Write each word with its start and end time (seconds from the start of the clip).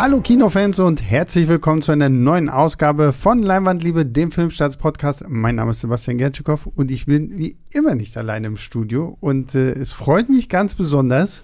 Hallo 0.00 0.20
Kinofans 0.20 0.78
und 0.78 1.02
herzlich 1.02 1.48
willkommen 1.48 1.82
zu 1.82 1.90
einer 1.90 2.08
neuen 2.08 2.48
Ausgabe 2.48 3.12
von 3.12 3.40
Leinwandliebe, 3.40 4.06
dem 4.06 4.30
Filmstarts-Podcast. 4.30 5.24
Mein 5.28 5.56
Name 5.56 5.72
ist 5.72 5.80
Sebastian 5.80 6.18
Gertschikow 6.18 6.68
und 6.76 6.92
ich 6.92 7.06
bin 7.06 7.36
wie 7.36 7.58
immer 7.72 7.96
nicht 7.96 8.16
alleine 8.16 8.46
im 8.46 8.58
Studio. 8.58 9.18
Und 9.18 9.56
äh, 9.56 9.72
es 9.72 9.90
freut 9.90 10.28
mich 10.28 10.48
ganz 10.48 10.76
besonders, 10.76 11.42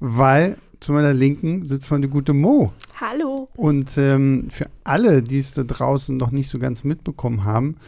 weil 0.00 0.58
zu 0.80 0.92
meiner 0.92 1.14
Linken 1.14 1.64
sitzt 1.64 1.90
meine 1.90 2.10
gute 2.10 2.34
Mo. 2.34 2.74
Hallo. 3.00 3.48
Und 3.56 3.96
ähm, 3.96 4.48
für 4.50 4.66
alle, 4.84 5.22
die 5.22 5.38
es 5.38 5.54
da 5.54 5.62
draußen 5.62 6.14
noch 6.14 6.30
nicht 6.30 6.50
so 6.50 6.58
ganz 6.58 6.84
mitbekommen 6.84 7.44
haben, 7.44 7.78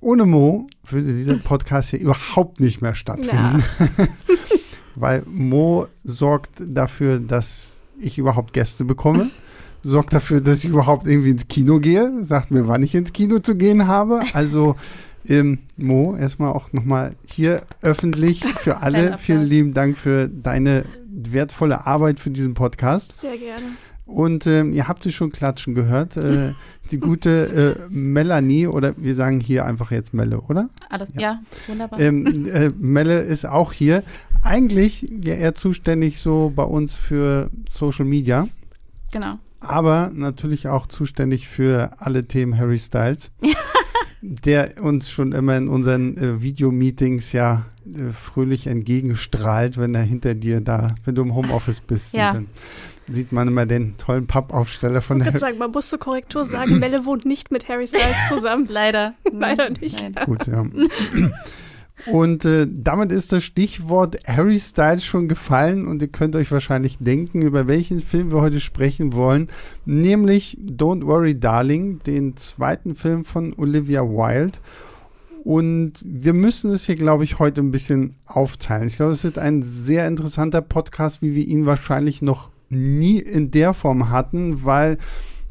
ohne 0.00 0.24
Mo 0.24 0.66
würde 0.86 1.08
dieser 1.08 1.36
Podcast 1.36 1.90
hier 1.90 2.00
überhaupt 2.00 2.58
nicht 2.58 2.80
mehr 2.80 2.94
stattfinden. 2.94 3.62
Weil 4.94 5.24
Mo 5.26 5.88
sorgt 6.04 6.52
dafür, 6.58 7.20
dass 7.20 7.80
ich 8.00 8.16
überhaupt 8.16 8.54
Gäste 8.54 8.86
bekomme. 8.86 9.30
Sorgt 9.82 10.12
dafür, 10.12 10.40
dass 10.40 10.58
ich 10.64 10.70
überhaupt 10.70 11.06
irgendwie 11.06 11.30
ins 11.30 11.48
Kino 11.48 11.80
gehe. 11.80 12.24
Sagt 12.24 12.50
mir, 12.50 12.68
wann 12.68 12.82
ich 12.82 12.94
ins 12.94 13.12
Kino 13.12 13.40
zu 13.40 13.56
gehen 13.56 13.88
habe. 13.88 14.20
Also 14.32 14.76
ähm, 15.28 15.58
Mo, 15.76 16.16
erstmal 16.16 16.52
auch 16.52 16.72
nochmal 16.72 17.14
hier 17.24 17.62
öffentlich 17.82 18.44
für 18.44 18.76
alle. 18.82 19.18
Vielen 19.18 19.44
lieben 19.44 19.74
Dank 19.74 19.96
für 19.96 20.28
deine 20.28 20.84
wertvolle 21.08 21.86
Arbeit 21.86 22.20
für 22.20 22.30
diesen 22.30 22.54
Podcast. 22.54 23.20
Sehr 23.20 23.36
gerne. 23.36 23.62
Und 24.04 24.46
ähm, 24.46 24.72
ihr 24.72 24.88
habt 24.88 25.02
sie 25.02 25.12
schon 25.12 25.30
klatschen 25.30 25.74
gehört. 25.74 26.16
Äh, 26.16 26.54
die 26.90 26.98
gute 26.98 27.76
äh, 27.80 27.88
Melanie, 27.88 28.66
oder 28.66 28.94
wir 28.96 29.14
sagen 29.14 29.40
hier 29.40 29.64
einfach 29.64 29.90
jetzt 29.90 30.12
Melle, 30.12 30.40
oder? 30.40 30.68
Alles, 30.90 31.08
ja. 31.14 31.20
ja, 31.20 31.42
wunderbar. 31.66 32.00
Ähm, 32.00 32.46
äh, 32.46 32.70
Melle 32.78 33.20
ist 33.20 33.46
auch 33.46 33.72
hier. 33.72 34.02
Eigentlich 34.42 35.06
ja 35.22 35.34
eher 35.34 35.54
zuständig 35.54 36.18
so 36.18 36.52
bei 36.54 36.64
uns 36.64 36.94
für 36.94 37.50
Social 37.70 38.04
Media. 38.04 38.48
Genau. 39.12 39.38
Aber 39.62 40.10
natürlich 40.12 40.68
auch 40.68 40.86
zuständig 40.86 41.48
für 41.48 41.92
alle 41.98 42.26
Themen 42.26 42.58
Harry 42.58 42.78
Styles. 42.78 43.30
der 44.22 44.80
uns 44.80 45.10
schon 45.10 45.32
immer 45.32 45.56
in 45.56 45.68
unseren 45.68 46.16
äh, 46.16 46.42
Videomeetings 46.42 47.32
ja 47.32 47.66
äh, 47.84 48.12
fröhlich 48.12 48.68
entgegenstrahlt, 48.68 49.78
wenn 49.78 49.94
er 49.96 50.02
hinter 50.02 50.34
dir 50.34 50.60
da, 50.60 50.94
wenn 51.04 51.16
du 51.16 51.22
im 51.22 51.34
Homeoffice 51.34 51.80
bist. 51.80 52.14
Ja. 52.14 52.34
Dann 52.34 52.46
sieht 53.08 53.32
man 53.32 53.48
immer 53.48 53.66
den 53.66 53.96
tollen 53.98 54.28
Pappaufsteller 54.28 55.00
von 55.00 55.18
ich 55.18 55.28
der. 55.28 55.38
sagen, 55.38 55.58
man 55.58 55.72
muss 55.72 55.88
zur 55.88 55.98
Korrektur 55.98 56.44
sagen, 56.44 56.78
Melle 56.78 57.04
wohnt 57.04 57.24
nicht 57.24 57.50
mit 57.50 57.68
Harry 57.68 57.86
Styles 57.88 58.28
zusammen. 58.28 58.66
Leider. 58.70 59.14
Leider 59.30 59.70
nicht. 59.70 60.00
Nein. 60.00 60.24
Gut, 60.24 60.46
ja. 60.46 60.64
Und 62.06 62.44
äh, 62.44 62.66
damit 62.68 63.12
ist 63.12 63.32
das 63.32 63.44
Stichwort 63.44 64.16
Harry 64.26 64.58
Styles 64.58 65.04
schon 65.04 65.28
gefallen 65.28 65.86
und 65.86 66.02
ihr 66.02 66.08
könnt 66.08 66.34
euch 66.34 66.50
wahrscheinlich 66.50 66.98
denken, 66.98 67.42
über 67.42 67.68
welchen 67.68 68.00
Film 68.00 68.32
wir 68.32 68.40
heute 68.40 68.60
sprechen 68.60 69.12
wollen, 69.12 69.48
nämlich 69.84 70.58
Don't 70.60 71.06
Worry 71.06 71.38
Darling, 71.38 72.00
den 72.00 72.36
zweiten 72.36 72.96
Film 72.96 73.24
von 73.24 73.54
Olivia 73.54 74.02
Wilde. 74.02 74.58
Und 75.44 75.94
wir 76.04 76.34
müssen 76.34 76.72
es 76.72 76.86
hier, 76.86 76.94
glaube 76.94 77.24
ich, 77.24 77.38
heute 77.38 77.60
ein 77.60 77.72
bisschen 77.72 78.14
aufteilen. 78.26 78.86
Ich 78.86 78.96
glaube, 78.96 79.12
es 79.12 79.24
wird 79.24 79.38
ein 79.38 79.62
sehr 79.62 80.06
interessanter 80.06 80.60
Podcast, 80.60 81.20
wie 81.20 81.34
wir 81.34 81.44
ihn 81.44 81.66
wahrscheinlich 81.66 82.22
noch 82.22 82.50
nie 82.68 83.18
in 83.18 83.50
der 83.50 83.74
Form 83.74 84.10
hatten, 84.10 84.64
weil 84.64 84.98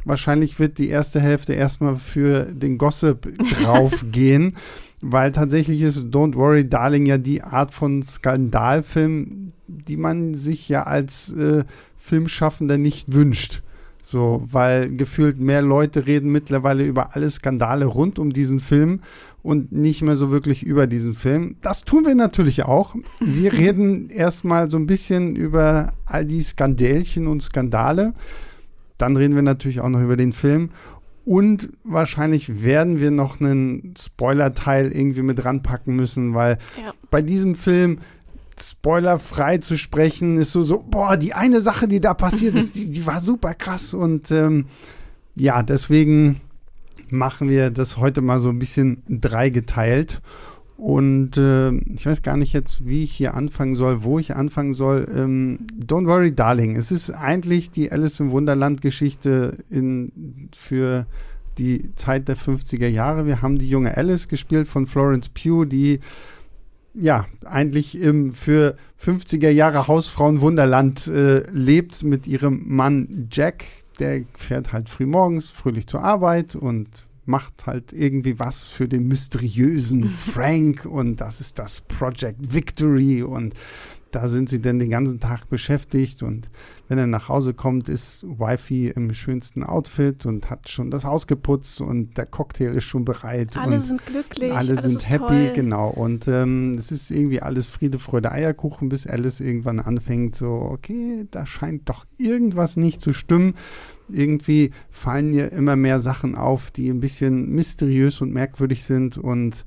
wahrscheinlich 0.05 0.59
wird 0.59 0.77
die 0.77 0.89
erste 0.89 1.19
Hälfte 1.19 1.53
erstmal 1.53 1.95
für 1.95 2.45
den 2.45 2.77
Gossip 2.77 3.27
draufgehen 3.61 4.53
weil 5.01 5.31
tatsächlich 5.31 5.81
ist 5.81 5.97
Don't 6.05 6.35
Worry 6.35 6.67
Darling 6.67 7.05
ja 7.05 7.17
die 7.17 7.41
Art 7.41 7.73
von 7.73 8.03
Skandalfilm, 8.03 9.53
die 9.67 9.97
man 9.97 10.33
sich 10.33 10.69
ja 10.69 10.83
als 10.83 11.33
äh, 11.33 11.63
Filmschaffender 11.97 12.77
nicht 12.77 13.13
wünscht. 13.13 13.63
So, 14.03 14.43
weil 14.45 14.95
gefühlt 14.95 15.39
mehr 15.39 15.61
Leute 15.61 16.05
reden 16.05 16.31
mittlerweile 16.31 16.83
über 16.83 17.15
alle 17.15 17.29
Skandale 17.29 17.85
rund 17.85 18.19
um 18.19 18.33
diesen 18.33 18.59
Film 18.59 18.99
und 19.41 19.71
nicht 19.71 20.01
mehr 20.01 20.15
so 20.15 20.31
wirklich 20.31 20.63
über 20.63 20.85
diesen 20.85 21.13
Film. 21.13 21.55
Das 21.61 21.83
tun 21.83 22.05
wir 22.05 22.15
natürlich 22.15 22.63
auch. 22.63 22.95
Wir 23.19 23.53
reden 23.57 24.09
erstmal 24.09 24.69
so 24.69 24.77
ein 24.77 24.87
bisschen 24.87 25.35
über 25.35 25.93
all 26.05 26.25
die 26.25 26.41
Skandälchen 26.41 27.27
und 27.27 27.41
Skandale. 27.41 28.13
Dann 28.97 29.15
reden 29.15 29.35
wir 29.35 29.41
natürlich 29.43 29.79
auch 29.81 29.89
noch 29.89 30.01
über 30.01 30.17
den 30.17 30.33
Film. 30.33 30.71
Und 31.23 31.69
wahrscheinlich 31.83 32.63
werden 32.63 32.99
wir 32.99 33.11
noch 33.11 33.39
einen 33.39 33.93
Spoiler-Teil 33.97 34.91
irgendwie 34.91 35.21
mit 35.21 35.45
ranpacken 35.45 35.95
müssen, 35.95 36.33
weil 36.33 36.57
ja. 36.83 36.93
bei 37.11 37.21
diesem 37.21 37.55
Film 37.55 37.99
spoilerfrei 38.59 39.57
zu 39.57 39.77
sprechen, 39.77 40.37
ist 40.37 40.51
so, 40.51 40.61
so, 40.61 40.83
boah, 40.83 41.17
die 41.17 41.33
eine 41.33 41.61
Sache, 41.61 41.87
die 41.87 41.99
da 41.99 42.13
passiert 42.13 42.55
ist, 42.55 42.75
die, 42.75 42.91
die 42.91 43.05
war 43.05 43.21
super 43.21 43.53
krass. 43.53 43.93
Und 43.93 44.31
ähm, 44.31 44.65
ja, 45.35 45.63
deswegen 45.63 46.41
machen 47.11 47.49
wir 47.49 47.69
das 47.69 47.97
heute 47.97 48.21
mal 48.21 48.39
so 48.39 48.49
ein 48.49 48.59
bisschen 48.59 49.03
dreigeteilt. 49.07 50.21
Und 50.81 51.37
äh, 51.37 51.73
ich 51.93 52.07
weiß 52.07 52.23
gar 52.23 52.37
nicht 52.37 52.53
jetzt, 52.53 52.87
wie 52.87 53.03
ich 53.03 53.11
hier 53.11 53.35
anfangen 53.35 53.75
soll, 53.75 54.01
wo 54.01 54.17
ich 54.17 54.35
anfangen 54.35 54.73
soll. 54.73 55.07
Ähm, 55.15 55.59
Don't 55.79 56.07
worry, 56.07 56.33
darling. 56.33 56.75
Es 56.75 56.91
ist 56.91 57.11
eigentlich 57.11 57.69
die 57.69 57.91
Alice 57.91 58.19
im 58.19 58.31
Wunderland-Geschichte 58.31 59.57
für 60.55 61.05
die 61.59 61.91
Zeit 61.97 62.27
der 62.27 62.35
50er 62.35 62.87
Jahre. 62.87 63.27
Wir 63.27 63.43
haben 63.43 63.59
die 63.59 63.69
junge 63.69 63.95
Alice 63.95 64.27
gespielt 64.27 64.67
von 64.67 64.87
Florence 64.87 65.29
Pugh, 65.29 65.65
die 65.65 65.99
ja 66.95 67.27
eigentlich 67.45 68.01
im 68.01 68.33
für 68.33 68.75
50er 68.99 69.51
Jahre 69.51 69.87
Hausfrauen 69.87 70.41
Wunderland 70.41 71.05
äh, 71.05 71.47
lebt 71.51 72.01
mit 72.01 72.25
ihrem 72.25 72.63
Mann 72.65 73.27
Jack. 73.31 73.65
Der 73.99 74.23
fährt 74.35 74.73
halt 74.73 74.89
früh 74.89 75.05
morgens 75.05 75.51
fröhlich 75.51 75.85
zur 75.85 76.03
Arbeit 76.03 76.55
und 76.55 77.05
macht 77.25 77.67
halt 77.67 77.93
irgendwie 77.93 78.39
was 78.39 78.63
für 78.63 78.87
den 78.87 79.07
mysteriösen 79.07 80.09
Frank 80.09 80.85
und 80.85 81.21
das 81.21 81.41
ist 81.41 81.59
das 81.59 81.81
Project 81.81 82.53
Victory 82.53 83.23
und 83.23 83.53
da 84.11 84.27
sind 84.27 84.49
sie 84.49 84.61
dann 84.61 84.79
den 84.79 84.89
ganzen 84.89 85.19
Tag 85.19 85.49
beschäftigt 85.49 86.21
und 86.21 86.49
wenn 86.87 86.97
er 86.97 87.07
nach 87.07 87.29
Hause 87.29 87.53
kommt, 87.53 87.87
ist 87.87 88.23
Wifi 88.23 88.89
im 88.89 89.13
schönsten 89.13 89.63
Outfit 89.63 90.25
und 90.25 90.49
hat 90.49 90.69
schon 90.69 90.91
das 90.91 91.05
Haus 91.05 91.27
geputzt 91.27 91.79
und 91.79 92.17
der 92.17 92.25
Cocktail 92.25 92.75
ist 92.75 92.83
schon 92.83 93.05
bereit. 93.05 93.55
Alle 93.55 93.79
sind 93.79 94.05
glücklich. 94.05 94.51
Alle 94.53 94.79
sind 94.79 95.09
happy, 95.09 95.45
toll. 95.45 95.51
genau. 95.55 95.89
Und 95.89 96.27
ähm, 96.27 96.73
es 96.73 96.91
ist 96.91 97.11
irgendwie 97.11 97.41
alles 97.41 97.67
Friede, 97.67 97.99
Freude, 97.99 98.31
Eierkuchen, 98.31 98.89
bis 98.89 99.07
Alice 99.07 99.39
irgendwann 99.39 99.79
anfängt, 99.79 100.35
so, 100.35 100.51
okay, 100.51 101.27
da 101.31 101.45
scheint 101.45 101.87
doch 101.87 102.05
irgendwas 102.17 102.75
nicht 102.75 103.01
zu 103.01 103.13
stimmen 103.13 103.55
irgendwie 104.09 104.71
fallen 104.89 105.31
mir 105.31 105.51
immer 105.51 105.75
mehr 105.75 105.99
Sachen 105.99 106.35
auf, 106.35 106.71
die 106.71 106.89
ein 106.89 106.99
bisschen 106.99 107.49
mysteriös 107.49 108.21
und 108.21 108.31
merkwürdig 108.33 108.83
sind 108.83 109.17
und 109.17 109.65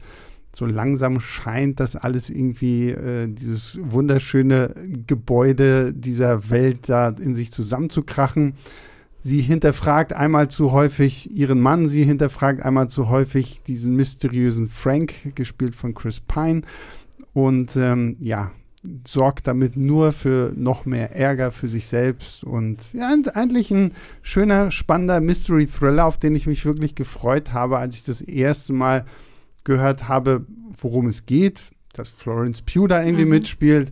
so 0.54 0.66
langsam 0.66 1.18
scheint 1.18 1.80
das 1.80 1.96
alles 1.96 2.30
irgendwie, 2.30 2.90
äh, 2.90 3.26
dieses 3.28 3.78
wunderschöne 3.82 4.74
Gebäude 5.06 5.92
dieser 5.92 6.48
Welt 6.48 6.88
da 6.88 7.08
in 7.08 7.34
sich 7.34 7.50
zusammenzukrachen. 7.50 8.54
Sie 9.18 9.40
hinterfragt 9.40 10.12
einmal 10.12 10.48
zu 10.48 10.70
häufig 10.70 11.30
ihren 11.30 11.60
Mann, 11.60 11.86
sie 11.86 12.04
hinterfragt 12.04 12.62
einmal 12.62 12.88
zu 12.88 13.08
häufig 13.08 13.62
diesen 13.62 13.96
mysteriösen 13.96 14.68
Frank, 14.68 15.34
gespielt 15.34 15.74
von 15.74 15.94
Chris 15.94 16.20
Pine. 16.20 16.62
Und 17.32 17.74
ähm, 17.74 18.16
ja, 18.20 18.52
sorgt 19.06 19.46
damit 19.46 19.76
nur 19.76 20.12
für 20.12 20.52
noch 20.56 20.84
mehr 20.84 21.14
Ärger 21.16 21.52
für 21.52 21.68
sich 21.68 21.86
selbst 21.86 22.44
und 22.44 22.92
ja, 22.92 23.14
eigentlich 23.32 23.70
ein 23.70 23.92
schöner, 24.22 24.70
spannender 24.70 25.20
Mystery 25.20 25.66
Thriller, 25.66 26.04
auf 26.04 26.18
den 26.18 26.34
ich 26.34 26.46
mich 26.46 26.64
wirklich 26.64 26.94
gefreut 26.94 27.52
habe, 27.52 27.78
als 27.78 27.96
ich 27.96 28.04
das 28.04 28.20
erste 28.20 28.72
Mal 28.72 29.06
gehört 29.64 30.08
habe, 30.08 30.46
worum 30.78 31.08
es 31.08 31.24
geht, 31.24 31.70
dass 31.94 32.10
Florence 32.10 32.62
Pugh 32.62 32.86
da 32.86 33.02
irgendwie 33.02 33.24
mhm. 33.24 33.30
mitspielt, 33.30 33.90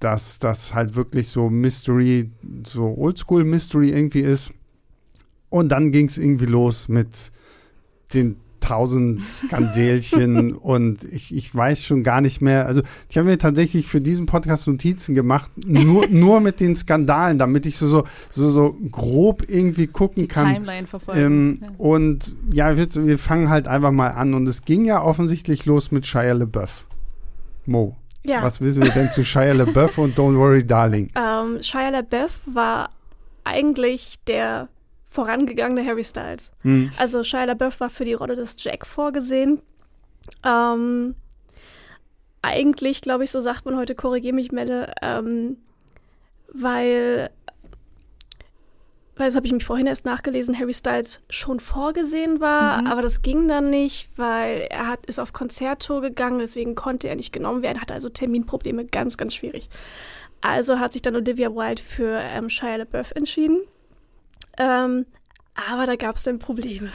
dass 0.00 0.38
das 0.38 0.74
halt 0.74 0.96
wirklich 0.96 1.28
so 1.28 1.48
Mystery, 1.48 2.30
so 2.66 2.96
Oldschool 2.96 3.44
Mystery 3.44 3.90
irgendwie 3.90 4.20
ist. 4.20 4.52
Und 5.48 5.68
dann 5.68 5.92
ging 5.92 6.06
es 6.06 6.18
irgendwie 6.18 6.46
los 6.46 6.88
mit 6.88 7.30
den 8.12 8.36
tausend 8.66 9.26
Skandälchen 9.26 10.54
und 10.54 11.04
ich, 11.04 11.34
ich 11.34 11.54
weiß 11.54 11.84
schon 11.84 12.02
gar 12.02 12.20
nicht 12.20 12.40
mehr. 12.40 12.66
Also 12.66 12.82
ich 13.08 13.16
habe 13.16 13.28
mir 13.28 13.38
tatsächlich 13.38 13.86
für 13.86 14.00
diesen 14.00 14.26
Podcast 14.26 14.66
Notizen 14.66 15.14
gemacht, 15.14 15.50
nur, 15.64 16.06
nur 16.10 16.40
mit 16.40 16.60
den 16.60 16.74
Skandalen, 16.74 17.38
damit 17.38 17.66
ich 17.66 17.76
so, 17.78 17.86
so, 17.86 18.04
so, 18.30 18.50
so 18.50 18.76
grob 18.90 19.44
irgendwie 19.48 19.86
gucken 19.86 20.22
Die 20.22 20.28
kann. 20.28 20.52
Timeline 20.52 20.86
verfolgen. 20.86 21.20
Ähm, 21.20 21.58
ja. 21.62 21.68
Und 21.78 22.36
ja, 22.50 22.76
wir, 22.76 22.88
wir 22.94 23.18
fangen 23.18 23.48
halt 23.48 23.68
einfach 23.68 23.92
mal 23.92 24.08
an. 24.08 24.34
Und 24.34 24.46
es 24.46 24.64
ging 24.64 24.84
ja 24.84 25.02
offensichtlich 25.02 25.66
los 25.66 25.90
mit 25.92 26.06
Shia 26.06 26.32
LeBeouf. 26.32 26.86
Mo. 27.66 27.96
Ja. 28.24 28.42
Was 28.42 28.60
wissen 28.60 28.82
wir 28.82 28.90
denn 28.90 29.12
zu 29.12 29.24
Shia 29.24 29.52
LeBeouf 29.52 29.98
und 29.98 30.18
Don't 30.18 30.36
Worry 30.36 30.66
Darling? 30.66 31.08
Ähm, 31.14 31.62
Shia 31.62 31.90
LeBeouf 31.90 32.40
war 32.46 32.90
eigentlich 33.44 34.16
der 34.26 34.68
vorangegangene 35.06 35.84
Harry 35.86 36.04
Styles. 36.04 36.52
Mhm. 36.62 36.90
Also 36.98 37.22
Shia 37.22 37.44
LaBeouf 37.44 37.80
war 37.80 37.90
für 37.90 38.04
die 38.04 38.14
Rolle 38.14 38.36
des 38.36 38.56
Jack 38.58 38.86
vorgesehen. 38.86 39.60
Ähm, 40.44 41.14
eigentlich, 42.42 43.00
glaube 43.00 43.24
ich, 43.24 43.30
so 43.30 43.40
sagt 43.40 43.64
man 43.64 43.76
heute, 43.76 43.94
korrigiere 43.94 44.34
mich, 44.34 44.52
Melle, 44.52 44.92
ähm, 45.02 45.56
weil 46.52 47.30
weil 49.16 49.28
das 49.28 49.36
habe 49.36 49.46
ich 49.46 49.52
mich 49.52 49.64
vorhin 49.64 49.86
erst 49.86 50.04
nachgelesen, 50.04 50.58
Harry 50.58 50.74
Styles 50.74 51.20
schon 51.30 51.58
vorgesehen 51.58 52.38
war, 52.38 52.82
mhm. 52.82 52.86
aber 52.86 53.00
das 53.00 53.22
ging 53.22 53.48
dann 53.48 53.70
nicht, 53.70 54.10
weil 54.16 54.66
er 54.70 54.88
hat, 54.88 55.06
ist 55.06 55.18
auf 55.18 55.32
Konzerttour 55.32 56.02
gegangen, 56.02 56.38
deswegen 56.38 56.74
konnte 56.74 57.08
er 57.08 57.16
nicht 57.16 57.32
genommen 57.32 57.62
werden, 57.62 57.80
hatte 57.80 57.94
also 57.94 58.10
Terminprobleme, 58.10 58.84
ganz, 58.84 59.16
ganz 59.16 59.34
schwierig. 59.34 59.70
Also 60.42 60.80
hat 60.80 60.92
sich 60.92 61.00
dann 61.00 61.16
Olivia 61.16 61.48
Wilde 61.54 61.80
für 61.80 62.20
ähm, 62.20 62.50
Shia 62.50 62.76
LaBeouf 62.76 63.12
entschieden. 63.12 63.62
Ähm, 64.58 65.06
aber 65.54 65.86
da 65.86 65.96
gab 65.96 66.16
es 66.16 66.22
dann 66.22 66.38
Probleme. 66.38 66.90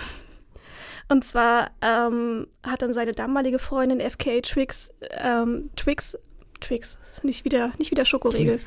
Und 1.10 1.26
zwar 1.26 1.72
ähm, 1.82 2.48
hat 2.64 2.82
dann 2.82 2.94
seine 2.94 3.12
damalige 3.12 3.60
Freundin 3.60 4.00
FKA 4.00 4.42
Twix, 4.42 4.92
ähm, 5.20 5.70
Twix 5.76 6.18
Twix, 6.62 6.98
nicht 7.24 7.44
wieder, 7.44 7.74
nicht 7.78 7.92
wieder 7.92 8.06
Schokoriegel. 8.06 8.60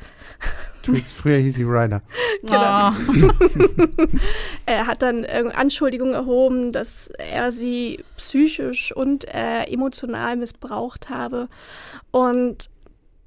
Twix, 0.83 1.11
früher 1.13 1.37
hieß 1.37 1.55
sie 1.55 1.63
Ryder. 1.63 2.01
genau. 2.43 2.91
Oh. 2.91 4.07
er 4.67 4.85
hat 4.85 5.01
dann 5.01 5.25
Anschuldigungen 5.25 6.13
erhoben, 6.13 6.71
dass 6.71 7.07
er 7.17 7.51
sie 7.51 8.03
psychisch 8.17 8.91
und 8.91 9.33
äh, 9.33 9.63
emotional 9.63 10.35
missbraucht 10.35 11.09
habe. 11.09 11.47
Und 12.11 12.69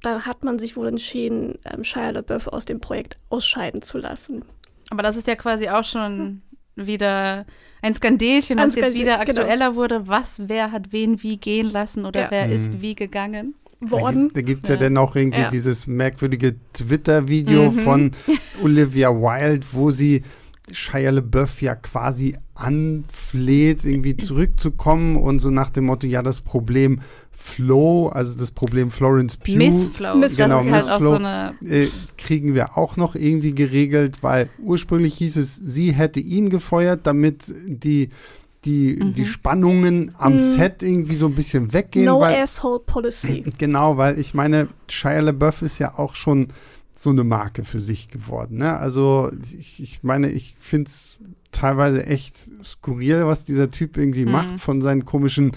dann 0.02 0.26
hat 0.26 0.44
man 0.44 0.60
sich 0.60 0.76
wohl 0.76 0.86
entschieden, 0.86 1.58
ähm, 1.64 1.82
Shia 1.82 2.10
LaBeouf 2.10 2.46
aus 2.46 2.64
dem 2.64 2.78
Projekt 2.78 3.18
ausscheiden 3.30 3.82
zu 3.82 3.98
lassen. 3.98 4.44
Aber 4.90 5.02
das 5.02 5.16
ist 5.16 5.26
ja 5.26 5.36
quasi 5.36 5.68
auch 5.68 5.84
schon 5.84 6.42
wieder 6.76 7.44
ein 7.82 7.94
Skandelchen, 7.94 8.58
was 8.58 8.74
jetzt 8.74 8.94
wieder 8.94 9.18
genau. 9.18 9.40
aktueller 9.40 9.68
genau. 9.68 9.76
wurde. 9.76 10.08
Was, 10.08 10.40
wer 10.46 10.72
hat 10.72 10.92
wen 10.92 11.22
wie 11.22 11.36
gehen 11.36 11.70
lassen 11.70 12.04
oder 12.04 12.22
ja. 12.22 12.30
wer 12.30 12.46
mhm. 12.46 12.52
ist 12.52 12.80
wie 12.80 12.94
gegangen? 12.94 13.54
worden. 13.80 14.30
Da 14.34 14.42
gibt 14.42 14.64
es 14.64 14.70
ja. 14.70 14.74
ja. 14.74 14.80
dann 14.82 14.96
auch 14.96 15.14
irgendwie 15.14 15.40
ja. 15.40 15.50
dieses 15.50 15.86
merkwürdige 15.86 16.56
Twitter-Video 16.72 17.70
mhm. 17.70 17.78
von 17.80 18.10
Olivia 18.62 19.10
Wilde, 19.10 19.66
wo 19.72 19.90
sie 19.90 20.22
Shia 20.72 21.10
LeBeouf 21.10 21.62
ja 21.62 21.74
quasi 21.74 22.36
anfleht, 22.54 23.84
irgendwie 23.84 24.16
zurückzukommen 24.16 25.16
und 25.16 25.38
so 25.38 25.50
nach 25.50 25.70
dem 25.70 25.86
Motto, 25.86 26.06
ja, 26.06 26.22
das 26.22 26.40
Problem 26.40 27.00
Flo, 27.40 28.08
also 28.08 28.36
das 28.36 28.50
Problem 28.50 28.90
Florence 28.90 29.36
Pugh. 29.36 29.56
Miss 29.56 29.86
Flo. 29.86 30.16
Miss 30.16 30.36
genau, 30.36 30.64
Miss 30.64 30.90
halt 30.90 31.00
Flo, 31.00 31.18
so 31.18 31.66
äh, 31.66 31.88
kriegen 32.16 32.54
wir 32.54 32.76
auch 32.76 32.96
noch 32.96 33.14
irgendwie 33.14 33.54
geregelt, 33.54 34.22
weil 34.22 34.50
ursprünglich 34.58 35.14
hieß 35.14 35.36
es, 35.36 35.54
sie 35.54 35.92
hätte 35.92 36.18
ihn 36.18 36.50
gefeuert, 36.50 37.06
damit 37.06 37.54
die 37.66 38.10
die, 38.64 38.98
mhm. 39.00 39.14
die 39.14 39.24
Spannungen 39.24 40.12
am 40.18 40.34
mhm. 40.34 40.40
Set 40.40 40.82
irgendwie 40.82 41.14
so 41.14 41.26
ein 41.26 41.34
bisschen 41.36 41.72
weggehen. 41.72 42.06
No 42.06 42.20
weil, 42.20 42.42
asshole 42.42 42.80
policy. 42.80 43.44
Genau, 43.58 43.96
weil 43.96 44.18
ich 44.18 44.34
meine, 44.34 44.68
Shia 44.88 45.20
LaBeouf 45.20 45.62
ist 45.62 45.78
ja 45.78 45.96
auch 45.96 46.16
schon 46.16 46.48
so 46.92 47.10
eine 47.10 47.22
Marke 47.22 47.64
für 47.64 47.78
sich 47.78 48.08
geworden. 48.08 48.58
Ne? 48.58 48.76
Also 48.76 49.30
ich, 49.56 49.80
ich 49.80 50.02
meine, 50.02 50.28
ich 50.28 50.56
finde 50.58 50.90
es 50.90 51.18
teilweise 51.52 52.04
echt 52.04 52.36
skurril, 52.64 53.26
was 53.26 53.44
dieser 53.44 53.70
Typ 53.70 53.96
irgendwie 53.96 54.26
mhm. 54.26 54.32
macht, 54.32 54.60
von 54.60 54.82
seinen 54.82 55.04
komischen 55.04 55.52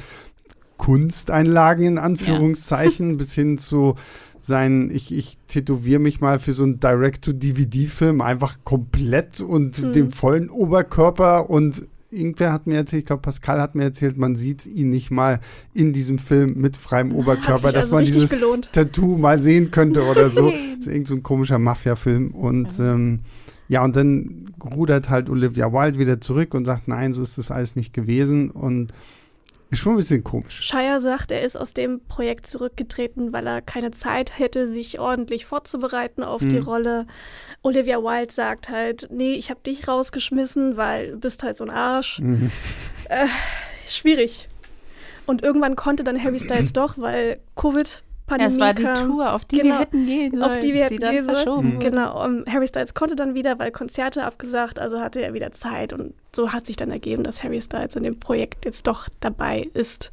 Kunsteinlagen 0.81 1.85
in 1.85 1.97
Anführungszeichen 1.99 3.11
ja. 3.11 3.15
bis 3.17 3.35
hin 3.35 3.59
zu 3.59 3.93
sein, 4.39 4.89
ich, 4.91 5.15
ich 5.15 5.37
tätowiere 5.47 5.99
mich 5.99 6.21
mal 6.21 6.39
für 6.39 6.53
so 6.53 6.63
einen 6.63 6.79
Direct-to-DVD-Film 6.79 8.19
einfach 8.19 8.57
komplett 8.63 9.41
und 9.41 9.79
mhm. 9.79 9.91
dem 9.93 10.11
vollen 10.11 10.49
Oberkörper 10.49 11.51
und 11.51 11.83
irgendwer 12.09 12.51
hat 12.51 12.65
mir 12.65 12.77
erzählt, 12.77 13.01
ich 13.01 13.05
glaube, 13.05 13.21
Pascal 13.21 13.61
hat 13.61 13.75
mir 13.75 13.83
erzählt, 13.83 14.17
man 14.17 14.35
sieht 14.35 14.65
ihn 14.65 14.89
nicht 14.89 15.11
mal 15.11 15.39
in 15.71 15.93
diesem 15.93 16.17
Film 16.17 16.55
mit 16.57 16.77
freiem 16.77 17.13
Oberkörper, 17.13 17.71
dass 17.71 17.85
also 17.85 17.97
man 17.97 18.05
dieses 18.05 18.31
gelohnt. 18.31 18.73
Tattoo 18.73 19.17
mal 19.17 19.37
sehen 19.37 19.69
könnte 19.69 20.03
oder 20.03 20.29
so. 20.29 20.49
das 20.49 20.59
ist 20.79 20.87
irgend 20.87 21.07
so 21.07 21.13
ein 21.13 21.21
komischer 21.21 21.59
Mafia-Film. 21.59 22.31
Und 22.31 22.75
ja. 22.79 22.95
Ähm, 22.95 23.19
ja, 23.67 23.83
und 23.83 23.95
dann 23.95 24.51
rudert 24.61 25.11
halt 25.11 25.29
Olivia 25.29 25.71
Wilde 25.71 25.99
wieder 25.99 26.19
zurück 26.19 26.55
und 26.55 26.65
sagt, 26.65 26.87
nein, 26.87 27.13
so 27.13 27.21
ist 27.21 27.37
das 27.37 27.51
alles 27.51 27.75
nicht 27.75 27.93
gewesen. 27.93 28.49
Und 28.49 28.91
ist 29.71 29.79
schon 29.79 29.93
ein 29.93 29.97
bisschen 29.97 30.23
komisch. 30.23 30.61
Shire 30.61 30.99
sagt, 30.99 31.31
er 31.31 31.41
ist 31.41 31.55
aus 31.55 31.73
dem 31.73 32.01
Projekt 32.07 32.45
zurückgetreten, 32.45 33.31
weil 33.31 33.47
er 33.47 33.61
keine 33.61 33.91
Zeit 33.91 34.37
hätte, 34.37 34.67
sich 34.67 34.99
ordentlich 34.99 35.45
vorzubereiten 35.45 36.23
auf 36.23 36.41
mhm. 36.41 36.49
die 36.49 36.57
Rolle. 36.57 37.07
Olivia 37.61 37.99
Wilde 38.03 38.33
sagt 38.33 38.69
halt, 38.69 39.07
nee, 39.11 39.33
ich 39.33 39.49
habe 39.49 39.61
dich 39.65 39.87
rausgeschmissen, 39.87 40.75
weil 40.75 41.11
du 41.11 41.17
bist 41.17 41.41
halt 41.43 41.55
so 41.57 41.63
ein 41.63 41.69
Arsch. 41.69 42.19
Mhm. 42.19 42.51
Äh, 43.05 43.27
schwierig. 43.87 44.49
Und 45.25 45.43
irgendwann 45.43 45.75
konnte 45.75 46.03
dann 46.03 46.21
Harry 46.21 46.39
Styles 46.39 46.73
doch, 46.73 46.97
weil 46.97 47.39
Covid 47.55 48.03
Pandemie 48.31 48.53
Es 48.53 48.59
war 48.59 48.73
die 48.73 49.07
Tour, 49.07 49.33
auf 49.33 49.45
die 49.45 49.57
genau, 49.57 49.75
wir 49.75 49.79
hätten 49.79 50.05
gehen 50.05 50.31
sollen. 50.31 50.43
Auf 50.43 50.59
die 50.59 50.73
wir 50.73 50.83
hätten 50.85 50.99
die 50.99 51.05
gehen 51.05 51.25
sollen. 51.25 51.79
Genau. 51.79 52.25
Und 52.25 52.51
Harry 52.51 52.67
Styles 52.67 52.93
konnte 52.93 53.15
dann 53.15 53.35
wieder, 53.35 53.59
weil 53.59 53.71
Konzerte 53.71 54.23
abgesagt, 54.23 54.79
also 54.79 54.99
hatte 54.99 55.21
er 55.21 55.33
wieder 55.33 55.51
Zeit. 55.51 55.91
Und 55.91 56.13
so 56.33 56.53
hat 56.53 56.65
sich 56.65 56.77
dann 56.77 56.91
ergeben, 56.91 57.23
dass 57.23 57.43
Harry 57.43 57.61
Styles 57.61 57.95
in 57.95 58.03
dem 58.03 58.19
Projekt 58.19 58.63
jetzt 58.65 58.87
doch 58.87 59.09
dabei 59.19 59.69
ist. 59.73 60.11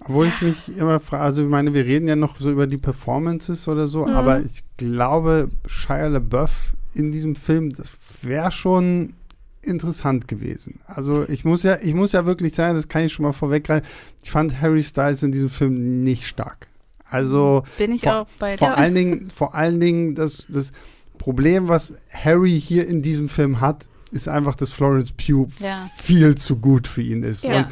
Obwohl 0.00 0.26
ich 0.26 0.42
mich 0.42 0.76
immer 0.76 1.00
frage, 1.00 1.22
also 1.22 1.42
ich 1.42 1.48
meine, 1.48 1.72
wir 1.74 1.84
reden 1.84 2.08
ja 2.08 2.16
noch 2.16 2.36
so 2.38 2.50
über 2.50 2.66
die 2.66 2.78
Performances 2.78 3.68
oder 3.68 3.86
so, 3.86 4.04
mhm. 4.04 4.12
aber 4.12 4.40
ich 4.40 4.64
glaube, 4.76 5.48
Shia 5.66 6.08
LaBeouf 6.08 6.74
in 6.94 7.12
diesem 7.12 7.36
Film, 7.36 7.70
das 7.70 7.96
wäre 8.22 8.50
schon 8.50 9.14
interessant 9.62 10.26
gewesen. 10.26 10.80
Also 10.86 11.24
ich 11.28 11.44
muss 11.44 11.62
ja, 11.62 11.78
ich 11.80 11.94
muss 11.94 12.12
ja 12.12 12.26
wirklich 12.26 12.52
sagen, 12.52 12.74
das 12.74 12.88
kann 12.88 13.04
ich 13.04 13.12
schon 13.12 13.24
mal 13.24 13.32
vorweggreifen, 13.32 13.86
ich 14.22 14.30
fand 14.30 14.60
Harry 14.60 14.82
Styles 14.82 15.22
in 15.22 15.30
diesem 15.30 15.50
Film 15.50 16.02
nicht 16.02 16.26
stark. 16.26 16.66
Also 17.12 17.64
bin 17.78 17.92
ich 17.92 18.02
vor, 18.02 18.22
auch 18.22 18.26
bei 18.38 18.56
vor 18.56 18.76
allen 18.76 18.94
Dingen, 18.94 19.28
vor 19.30 19.54
allen 19.54 19.80
Dingen 19.80 20.14
das, 20.14 20.46
das 20.48 20.72
Problem, 21.18 21.68
was 21.68 21.94
Harry 22.10 22.58
hier 22.58 22.88
in 22.88 23.02
diesem 23.02 23.28
Film 23.28 23.60
hat, 23.60 23.88
ist 24.12 24.28
einfach, 24.28 24.54
dass 24.54 24.70
Florence 24.70 25.12
Pugh 25.12 25.48
ja. 25.60 25.88
viel 25.96 26.34
zu 26.36 26.56
gut 26.56 26.86
für 26.86 27.02
ihn 27.02 27.22
ist. 27.22 27.44
Ja. 27.44 27.58
Und, 27.58 27.66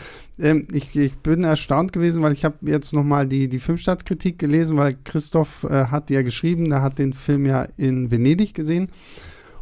ähm, 0.44 0.68
ich, 0.72 0.94
ich, 0.96 1.18
bin 1.18 1.44
erstaunt 1.44 1.92
gewesen, 1.92 2.22
weil 2.22 2.32
ich 2.32 2.44
habe 2.44 2.56
jetzt 2.62 2.92
noch 2.92 3.04
mal 3.04 3.26
die, 3.26 3.48
die 3.48 3.58
Filmstartskritik 3.58 4.38
gelesen, 4.38 4.76
weil 4.76 4.96
Christoph 5.04 5.64
äh, 5.64 5.86
hat 5.86 6.10
ja 6.10 6.22
geschrieben, 6.22 6.70
der 6.70 6.82
hat 6.82 6.98
den 6.98 7.12
Film 7.12 7.44
ja 7.46 7.62
in 7.76 8.10
Venedig 8.10 8.54
gesehen 8.54 8.90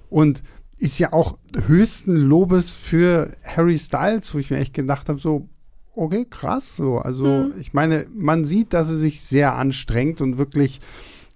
und 0.08 0.42
ist 0.78 0.98
ja 0.98 1.12
auch 1.12 1.38
höchsten 1.66 2.14
Lobes 2.14 2.70
für 2.70 3.36
Harry 3.44 3.78
Styles, 3.78 4.32
wo 4.34 4.38
ich 4.38 4.50
mir 4.50 4.58
echt 4.58 4.74
gedacht 4.74 5.08
habe, 5.08 5.18
so, 5.18 5.48
okay, 5.98 6.26
krass. 6.28 6.76
So, 6.76 6.98
also 6.98 7.24
mhm. 7.24 7.54
ich 7.58 7.74
meine, 7.74 8.06
man 8.14 8.44
sieht, 8.44 8.72
dass 8.72 8.90
er 8.90 8.96
sich 8.96 9.20
sehr 9.20 9.54
anstrengt 9.54 10.20
und 10.20 10.38
wirklich 10.38 10.80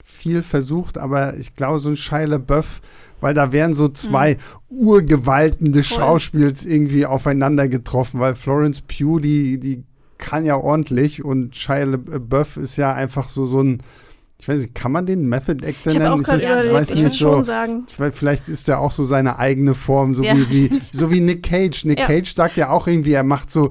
viel 0.03 0.43
versucht, 0.43 0.99
aber 0.99 1.37
ich 1.37 1.55
glaube, 1.55 1.79
so 1.79 1.91
ein 1.91 1.97
Shia 1.97 2.25
LaBeouf, 2.25 2.81
weil 3.21 3.35
da 3.35 3.53
wären 3.53 3.75
so 3.75 3.89
zwei 3.89 4.37
mhm. 4.71 4.79
Urgewalten 4.79 5.73
des 5.73 5.89
Voll. 5.89 5.99
Schauspiels 5.99 6.65
irgendwie 6.65 7.07
aufeinander 7.07 7.69
getroffen, 7.69 8.21
weil 8.21 8.35
Florence 8.35 8.83
Pugh, 8.83 9.21
die, 9.21 9.59
die 9.59 9.83
kann 10.19 10.45
ja 10.45 10.57
ordentlich 10.57 11.25
und 11.25 11.57
Shia 11.57 11.85
LaBeouf 11.85 12.57
ist 12.57 12.77
ja 12.77 12.95
einfach 12.95 13.29
so, 13.29 13.45
so 13.47 13.61
ein 13.61 13.83
ich 14.43 14.49
weiß 14.49 14.61
nicht, 14.61 14.75
kann 14.75 14.91
man 14.91 15.07
den 15.07 15.29
Method 15.29 15.65
Actor 15.65 15.93
nennen? 15.93 16.21
Ich, 16.21 16.27
ich 16.27 16.73
weiß 16.73 16.91
ich 16.91 17.03
nicht 17.03 17.17
so. 17.17 17.45
Sagen. 17.45 17.87
Ich 17.89 18.01
weiß, 18.01 18.13
vielleicht 18.13 18.49
ist 18.49 18.69
er 18.69 18.81
auch 18.81 18.91
so 18.91 19.05
seine 19.05 19.39
eigene 19.39 19.73
Form, 19.73 20.17
so, 20.17 20.25
ja. 20.25 20.37
wie, 20.37 20.51
wie, 20.51 20.81
so 20.91 21.13
wie 21.13 21.21
Nick 21.21 21.45
Cage. 21.45 21.85
Nick 21.85 22.01
ja. 22.01 22.07
Cage 22.07 22.35
sagt 22.35 22.57
ja 22.57 22.71
auch 22.71 22.89
irgendwie, 22.89 23.13
er 23.13 23.23
macht 23.23 23.51
so 23.51 23.71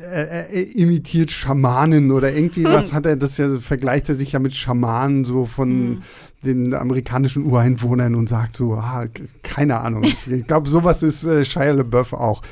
er, 0.00 0.50
er 0.50 0.76
imitiert 0.76 1.30
Schamanen 1.30 2.10
oder 2.10 2.32
irgendwie 2.32 2.64
hm. 2.64 2.72
was 2.72 2.92
hat 2.92 3.06
er, 3.06 3.16
das 3.16 3.38
ja, 3.38 3.60
vergleicht 3.60 4.08
er 4.08 4.14
sich 4.14 4.32
ja 4.32 4.38
mit 4.38 4.54
Schamanen 4.54 5.24
so 5.24 5.44
von 5.44 5.70
hm. 5.70 6.02
den 6.44 6.74
amerikanischen 6.74 7.44
Ureinwohnern 7.44 8.14
und 8.14 8.28
sagt 8.28 8.54
so, 8.54 8.74
ah, 8.74 9.06
keine 9.42 9.80
Ahnung. 9.80 10.04
ich 10.30 10.46
glaube, 10.46 10.68
sowas 10.68 11.02
ist 11.02 11.24
äh, 11.24 11.44
Shia 11.44 11.72
LaBeouf 11.72 12.12
auch. 12.12 12.42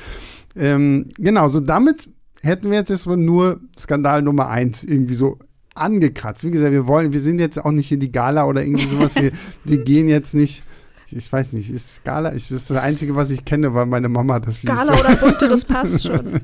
Ähm, 0.55 1.07
genau, 1.17 1.47
so 1.49 1.59
damit 1.59 2.09
hätten 2.41 2.71
wir 2.71 2.77
jetzt 2.77 2.91
erstmal 2.91 3.17
nur 3.17 3.59
Skandal 3.77 4.21
Nummer 4.21 4.49
eins 4.49 4.83
irgendwie 4.83 5.15
so 5.15 5.39
angekratzt. 5.75 6.43
Wie 6.43 6.51
gesagt, 6.51 6.71
wir 6.71 6.87
wollen, 6.87 7.13
wir 7.13 7.21
sind 7.21 7.39
jetzt 7.39 7.63
auch 7.63 7.71
nicht 7.71 7.91
in 7.91 7.99
die 7.99 8.11
Gala 8.11 8.45
oder 8.45 8.63
irgendwie 8.63 8.87
sowas. 8.87 9.15
wir, 9.15 9.31
wir 9.63 9.83
gehen 9.83 10.07
jetzt 10.09 10.33
nicht 10.33 10.63
ich 11.11 11.31
weiß 11.31 11.53
nicht, 11.53 11.69
ist 11.69 11.95
Skala, 11.95 12.33
ich, 12.33 12.49
das 12.49 12.61
ist 12.61 12.69
das 12.69 12.77
Einzige, 12.77 13.15
was 13.15 13.31
ich 13.31 13.45
kenne, 13.45 13.73
weil 13.73 13.85
meine 13.85 14.09
Mama 14.09 14.39
das 14.39 14.61
liest. 14.61 14.75
Skala 14.75 14.99
oder 14.99 15.15
Bunte, 15.15 15.47
das 15.47 15.65
passt 15.65 16.03
schon. 16.07 16.41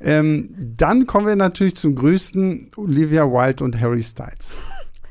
Ähm, 0.00 0.54
dann 0.76 1.06
kommen 1.06 1.26
wir 1.26 1.36
natürlich 1.36 1.76
zum 1.76 1.94
größten 1.94 2.70
Olivia 2.76 3.24
Wilde 3.24 3.64
und 3.64 3.80
Harry 3.80 4.02
Styles. 4.02 4.54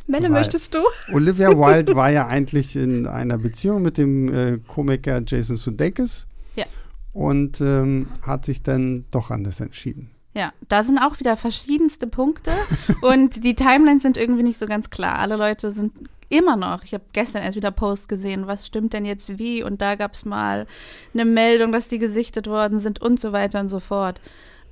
Melle, 0.08 0.30
möchtest 0.30 0.76
du? 0.76 0.80
Olivia 1.12 1.50
Wilde 1.58 1.96
war 1.96 2.12
ja 2.12 2.28
eigentlich 2.28 2.76
in 2.76 3.08
einer 3.08 3.38
Beziehung 3.38 3.82
mit 3.82 3.98
dem 3.98 4.34
äh, 4.34 4.60
Komiker 4.60 5.22
Jason 5.26 5.56
Sudeikis. 5.56 6.28
Ja. 6.56 6.66
Und 7.14 7.62
ähm, 7.62 8.08
hat 8.22 8.46
sich 8.46 8.62
dann 8.62 9.06
doch 9.12 9.32
anders 9.32 9.60
entschieden. 9.60 10.12
Ja, 10.36 10.52
da 10.68 10.84
sind 10.84 11.00
auch 11.00 11.20
wieder 11.20 11.38
verschiedenste 11.38 12.08
Punkte 12.08 12.52
und 13.02 13.44
die 13.44 13.56
Timelines 13.56 14.04
sind 14.04 14.18
irgendwie 14.18 14.44
nicht 14.44 14.60
so 14.60 14.68
ganz 14.68 14.90
klar. 14.90 15.18
Alle 15.18 15.38
Leute 15.38 15.72
sind 15.72 15.94
immer 16.28 16.58
noch, 16.58 16.84
ich 16.84 16.94
habe 16.94 17.06
gestern 17.14 17.44
erst 17.44 17.56
wieder 17.56 17.72
Post 17.72 18.10
gesehen, 18.10 18.46
was 18.46 18.66
stimmt 18.68 18.94
denn 18.94 19.06
jetzt 19.06 19.38
wie 19.38 19.64
und 19.64 19.82
da 19.82 19.96
gab 19.96 20.14
es 20.14 20.26
mal 20.26 20.68
eine 21.14 21.24
Meldung, 21.24 21.72
dass 21.72 21.88
die 21.88 22.00
gesichtet 22.00 22.48
worden 22.48 22.80
sind 22.80 23.02
und 23.02 23.20
so 23.20 23.32
weiter 23.32 23.60
und 23.60 23.70
so 23.70 23.80
fort. 23.80 24.20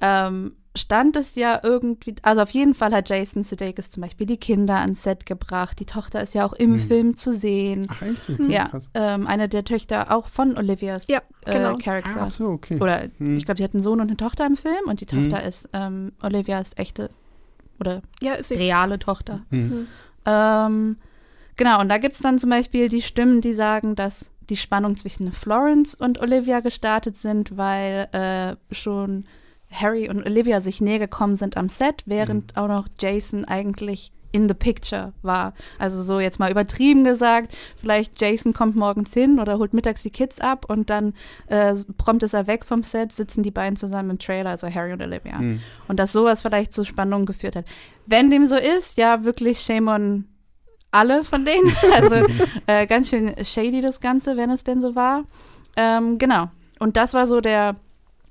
Ähm, 0.03 0.53
stand 0.75 1.15
es 1.15 1.35
ja 1.35 1.59
irgendwie, 1.63 2.15
also 2.23 2.41
auf 2.41 2.49
jeden 2.49 2.73
Fall 2.73 2.93
hat 2.93 3.07
Jason 3.07 3.41
Sudeikis 3.41 3.89
zum 3.91 4.01
Beispiel 4.01 4.27
die 4.27 4.37
Kinder 4.37 4.75
ans 4.79 5.03
Set 5.03 5.25
gebracht. 5.25 5.79
Die 5.79 5.85
Tochter 5.85 6.21
ist 6.21 6.33
ja 6.33 6.45
auch 6.45 6.51
im 6.53 6.73
hm. 6.73 6.79
Film 6.79 7.15
zu 7.15 7.31
sehen. 7.31 7.87
Ach 7.89 8.01
echt? 8.01 8.29
Okay, 8.29 8.51
ja, 8.51 8.69
ähm, 8.93 9.27
eine 9.27 9.47
der 9.47 9.63
Töchter 9.63 10.11
auch 10.11 10.27
von 10.27 10.57
Olivias 10.57 11.07
ja, 11.07 11.21
äh, 11.45 11.53
genau. 11.53 11.73
äh, 11.73 11.77
Charakter. 11.77 12.21
Ach 12.21 12.27
so, 12.27 12.47
okay. 12.47 12.79
Oder 12.81 13.03
hm. 13.17 13.37
ich 13.37 13.45
glaube, 13.45 13.59
sie 13.59 13.63
hat 13.63 13.73
einen 13.73 13.83
Sohn 13.83 14.01
und 14.01 14.07
eine 14.07 14.17
Tochter 14.17 14.45
im 14.45 14.57
Film 14.57 14.87
und 14.87 14.99
die 14.99 15.05
hm. 15.05 15.29
Tochter 15.29 15.41
hm. 15.41 15.47
ist 15.47 15.69
ähm, 15.71 16.11
Olivias 16.21 16.71
echte 16.75 17.11
oder 17.79 18.01
ja, 18.21 18.33
reale 18.51 18.99
Tochter. 18.99 19.41
Hm. 19.51 19.71
Hm. 19.71 19.87
Ähm, 20.25 20.97
genau, 21.55 21.81
und 21.81 21.89
da 21.89 21.97
gibt 21.97 22.15
es 22.15 22.21
dann 22.21 22.39
zum 22.39 22.49
Beispiel 22.49 22.89
die 22.89 23.01
Stimmen, 23.01 23.41
die 23.41 23.53
sagen, 23.53 23.95
dass 23.95 24.31
die 24.49 24.57
Spannung 24.57 24.97
zwischen 24.97 25.31
Florence 25.31 25.95
und 25.95 26.19
Olivia 26.19 26.59
gestartet 26.59 27.15
sind, 27.15 27.57
weil 27.57 28.09
äh, 28.11 28.73
schon 28.73 29.25
Harry 29.73 30.09
und 30.09 30.25
Olivia 30.25 30.61
sich 30.61 30.81
näher 30.81 30.99
gekommen 30.99 31.35
sind 31.35 31.57
am 31.57 31.69
Set, 31.69 32.03
während 32.05 32.55
mhm. 32.55 32.61
auch 32.61 32.67
noch 32.67 32.87
Jason 32.99 33.45
eigentlich 33.45 34.11
in 34.33 34.47
the 34.47 34.55
picture 34.55 35.13
war. 35.21 35.53
Also 35.77 36.01
so 36.01 36.19
jetzt 36.19 36.39
mal 36.39 36.51
übertrieben 36.51 37.03
gesagt, 37.03 37.53
vielleicht 37.77 38.19
Jason 38.19 38.51
kommt 38.51 38.75
morgens 38.75 39.13
hin 39.13 39.39
oder 39.39 39.59
holt 39.59 39.73
mittags 39.73 40.01
die 40.01 40.09
Kids 40.09 40.39
ab 40.39 40.65
und 40.67 40.89
dann 40.89 41.13
äh, 41.47 41.75
prompt 41.97 42.23
ist 42.23 42.33
er 42.33 42.47
weg 42.47 42.65
vom 42.65 42.81
Set, 42.81 43.11
sitzen 43.11 43.43
die 43.43 43.51
beiden 43.51 43.75
zusammen 43.75 44.09
im 44.09 44.19
Trailer, 44.19 44.49
also 44.49 44.67
Harry 44.67 44.91
und 44.91 45.01
Olivia. 45.01 45.37
Mhm. 45.37 45.61
Und 45.87 45.99
dass 45.99 46.11
sowas 46.11 46.41
vielleicht 46.41 46.73
zu 46.73 46.83
Spannungen 46.83 47.27
geführt 47.27 47.55
hat. 47.55 47.65
Wenn 48.07 48.31
dem 48.31 48.47
so 48.47 48.55
ist, 48.55 48.97
ja, 48.97 49.23
wirklich 49.23 49.59
shame 49.59 49.87
on 49.87 50.25
alle 50.93 51.23
von 51.23 51.45
denen. 51.45 51.71
Also 51.93 52.25
äh, 52.67 52.87
ganz 52.87 53.09
schön 53.09 53.33
shady 53.43 53.81
das 53.81 54.01
Ganze, 54.01 54.35
wenn 54.35 54.49
es 54.49 54.63
denn 54.63 54.81
so 54.81 54.95
war. 54.95 55.25
Ähm, 55.75 56.17
genau. 56.17 56.49
Und 56.79 56.97
das 56.97 57.13
war 57.13 57.27
so 57.27 57.39
der 57.39 57.75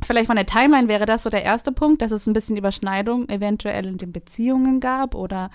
Vielleicht 0.03 0.27
von 0.27 0.37
der 0.37 0.47
Timeline 0.47 0.89
wäre 0.89 1.07
das 1.07 1.23
so 1.23 1.31
der 1.31 1.45
erste 1.45 1.73
Punkt, 1.73 2.03
dass 2.03 2.11
es 2.11 2.27
ein 2.27 2.33
bisschen 2.33 2.57
Überschneidung 2.57 3.29
eventuell 3.29 3.87
in 3.87 3.99
den 3.99 4.13
Beziehungen 4.13 4.81
gab 4.81 5.15
oder 5.15 5.51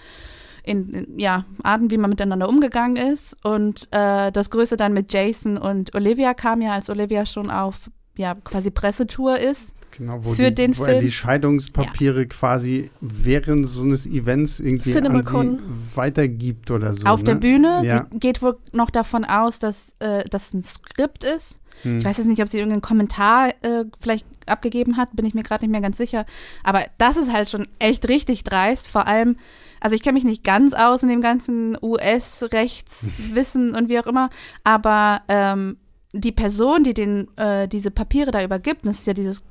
in, 0.64 0.90
in 0.90 1.20
ja, 1.20 1.46
Arten, 1.64 1.92
wie 1.92 1.98
man 1.98 2.10
miteinander 2.10 2.50
umgegangen 2.50 2.98
ist. 2.98 3.36
Und 3.44 3.88
äh, 3.92 4.32
das 4.32 4.50
Größte 4.50 4.78
dann 4.78 4.94
mit 4.94 5.14
Jason 5.14 5.58
und 5.58 5.96
Olivia 5.96 6.34
kam 6.34 6.62
ja, 6.62 6.74
als 6.74 6.90
Olivia 6.90 7.26
schon 7.26 7.50
auf 7.50 7.90
ja, 8.18 8.36
quasi 8.36 8.72
Pressetour 8.72 9.40
ist. 9.40 9.74
Genau, 9.92 10.20
wo, 10.24 10.34
für 10.34 10.50
die, 10.50 10.56
den 10.56 10.78
wo 10.78 10.84
Film. 10.84 10.98
er 10.98 11.02
die 11.02 11.12
Scheidungspapiere 11.12 12.20
ja. 12.20 12.26
quasi 12.26 12.92
während 13.00 13.68
so 13.68 13.84
eines 13.84 14.06
Events 14.06 14.60
irgendwie 14.60 14.96
an 14.96 15.24
sie 15.24 15.60
weitergibt 15.96 16.70
oder 16.70 16.94
so. 16.94 17.06
Auf 17.08 17.22
ne? 17.22 17.26
der 17.26 17.36
Bühne. 17.36 17.82
Ja. 17.84 18.06
Sie 18.12 18.20
geht 18.20 18.42
wohl 18.42 18.58
noch 18.74 18.92
davon 18.92 19.24
aus, 19.24 19.60
dass 19.60 19.96
äh, 20.00 20.24
das 20.30 20.54
ein 20.54 20.64
Skript 20.64 21.24
ist 21.24 21.60
hm. 21.84 22.00
Ich 22.00 22.06
weiß 22.06 22.18
jetzt 22.18 22.28
nicht, 22.28 22.42
ob 22.42 22.50
sie 22.50 22.58
irgendeinen 22.58 22.82
Kommentar 22.82 23.50
äh, 23.62 23.86
vielleicht 24.00 24.26
abgegeben 24.50 24.98
hat, 24.98 25.16
bin 25.16 25.26
ich 25.26 25.34
mir 25.34 25.44
gerade 25.44 25.64
nicht 25.64 25.72
mehr 25.72 25.82
ganz 25.82 25.98
sicher. 25.98 26.26
Aber 26.64 26.84
das 26.98 27.18
ist 27.18 27.32
halt 27.32 27.50
schon 27.50 27.68
echt 27.80 28.08
richtig 28.08 28.44
dreist. 28.44 28.88
Vor 28.88 29.08
allem, 29.08 29.38
also 29.80 29.96
ich 29.96 30.04
kenne 30.04 30.14
mich 30.14 30.24
nicht 30.24 30.44
ganz 30.44 30.74
aus 30.74 31.04
in 31.04 31.10
dem 31.10 31.22
ganzen 31.22 31.78
US-Rechtswissen 31.82 33.76
und 33.76 33.90
wie 33.90 34.00
auch 34.00 34.08
immer, 34.08 34.30
aber 34.64 35.22
ähm, 35.28 35.78
die 36.14 36.32
Person, 36.32 36.84
die 36.84 36.94
den, 36.94 37.36
äh, 37.38 37.68
diese 37.68 37.92
Papiere 37.92 38.32
da 38.32 38.44
übergibt, 38.44 38.86
das 38.86 39.00
ist 39.00 39.08
ja 39.08 39.14
dieses 39.14 39.44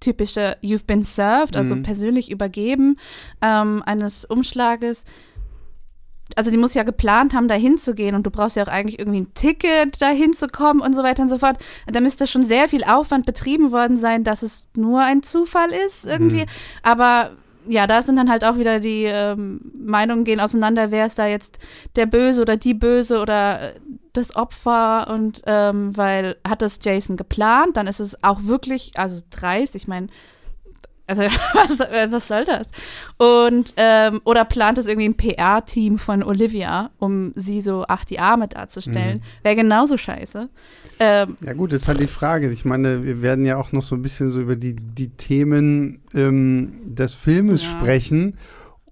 typische 0.00 0.56
You've 0.62 0.86
been 0.86 1.02
served, 1.02 1.56
also 1.56 1.76
mhm. 1.76 1.82
persönlich 1.82 2.30
übergeben 2.30 2.96
ähm, 3.42 3.82
eines 3.84 4.24
Umschlages 4.24 5.04
also 6.36 6.50
die 6.50 6.56
muss 6.56 6.74
ja 6.74 6.82
geplant 6.82 7.34
haben, 7.34 7.48
da 7.48 7.54
hinzugehen 7.54 8.14
und 8.14 8.24
du 8.24 8.30
brauchst 8.30 8.56
ja 8.56 8.62
auch 8.64 8.68
eigentlich 8.68 8.98
irgendwie 8.98 9.20
ein 9.20 9.34
Ticket, 9.34 10.00
da 10.00 10.08
hinzukommen 10.08 10.82
und 10.82 10.94
so 10.94 11.02
weiter 11.02 11.22
und 11.22 11.28
so 11.28 11.38
fort. 11.38 11.58
Da 11.86 12.00
müsste 12.00 12.26
schon 12.26 12.44
sehr 12.44 12.68
viel 12.68 12.84
Aufwand 12.84 13.26
betrieben 13.26 13.72
worden 13.72 13.96
sein, 13.96 14.24
dass 14.24 14.42
es 14.42 14.64
nur 14.76 15.00
ein 15.00 15.22
Zufall 15.22 15.70
ist 15.86 16.04
irgendwie. 16.04 16.42
Mhm. 16.42 16.50
Aber 16.82 17.32
ja, 17.68 17.86
da 17.86 18.02
sind 18.02 18.16
dann 18.16 18.30
halt 18.30 18.44
auch 18.44 18.56
wieder 18.56 18.80
die 18.80 19.04
ähm, 19.04 19.60
Meinungen 19.74 20.24
gehen 20.24 20.40
auseinander, 20.40 20.90
wer 20.90 21.06
ist 21.06 21.18
da 21.18 21.26
jetzt 21.26 21.58
der 21.96 22.06
Böse 22.06 22.42
oder 22.42 22.56
die 22.56 22.74
Böse 22.74 23.20
oder 23.20 23.74
äh, 23.74 23.80
das 24.12 24.34
Opfer 24.34 25.08
und 25.12 25.42
ähm, 25.46 25.96
weil 25.96 26.36
hat 26.46 26.62
das 26.62 26.78
Jason 26.82 27.16
geplant, 27.16 27.76
dann 27.76 27.86
ist 27.86 28.00
es 28.00 28.22
auch 28.24 28.40
wirklich, 28.42 28.92
also 28.96 29.20
dreist, 29.30 29.76
ich 29.76 29.86
meine, 29.86 30.08
also 31.10 31.22
was, 31.54 31.78
was 31.78 32.28
soll 32.28 32.44
das? 32.44 32.68
Und 33.18 33.74
ähm, 33.76 34.20
oder 34.24 34.44
plant 34.44 34.78
es 34.78 34.86
irgendwie 34.86 35.08
ein 35.08 35.16
PR-Team 35.16 35.98
von 35.98 36.22
Olivia, 36.22 36.90
um 36.98 37.32
sie 37.34 37.60
so 37.60 37.84
ach 37.88 38.04
die 38.04 38.20
Arme 38.20 38.48
darzustellen? 38.48 39.18
Mhm. 39.18 39.22
Wäre 39.42 39.56
genauso 39.56 39.96
scheiße. 39.96 40.48
Ähm, 41.00 41.36
ja 41.44 41.52
gut, 41.54 41.72
das 41.72 41.82
ist 41.82 41.88
halt 41.88 42.00
die 42.00 42.06
Frage. 42.06 42.48
Ich 42.50 42.64
meine, 42.64 43.04
wir 43.04 43.22
werden 43.22 43.44
ja 43.44 43.56
auch 43.56 43.72
noch 43.72 43.82
so 43.82 43.94
ein 43.94 44.02
bisschen 44.02 44.30
so 44.30 44.40
über 44.40 44.54
die, 44.54 44.76
die 44.76 45.08
Themen 45.08 46.02
ähm, 46.14 46.72
des 46.84 47.14
Filmes 47.14 47.62
ja. 47.62 47.70
sprechen. 47.70 48.38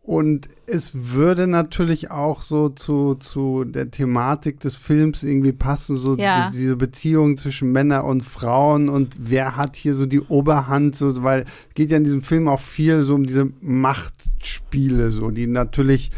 Und 0.08 0.48
es 0.64 0.92
würde 0.94 1.46
natürlich 1.46 2.10
auch 2.10 2.40
so 2.40 2.70
zu, 2.70 3.16
zu 3.16 3.64
der 3.64 3.90
Thematik 3.90 4.58
des 4.58 4.74
Films 4.74 5.22
irgendwie 5.22 5.52
passen, 5.52 5.98
so 5.98 6.16
ja. 6.16 6.46
diese, 6.46 6.58
diese, 6.58 6.76
Beziehung 6.76 7.36
zwischen 7.36 7.72
Männern 7.72 8.06
und 8.06 8.24
Frauen 8.24 8.88
und 8.88 9.18
wer 9.18 9.56
hat 9.56 9.76
hier 9.76 9.92
so 9.92 10.06
die 10.06 10.22
Oberhand, 10.22 10.96
so, 10.96 11.22
weil 11.22 11.42
es 11.42 11.74
geht 11.74 11.90
ja 11.90 11.98
in 11.98 12.04
diesem 12.04 12.22
Film 12.22 12.48
auch 12.48 12.60
viel 12.60 13.02
so 13.02 13.16
um 13.16 13.26
diese 13.26 13.50
Machtspiele, 13.60 15.10
so, 15.10 15.30
die 15.30 15.46
natürlich 15.46 16.10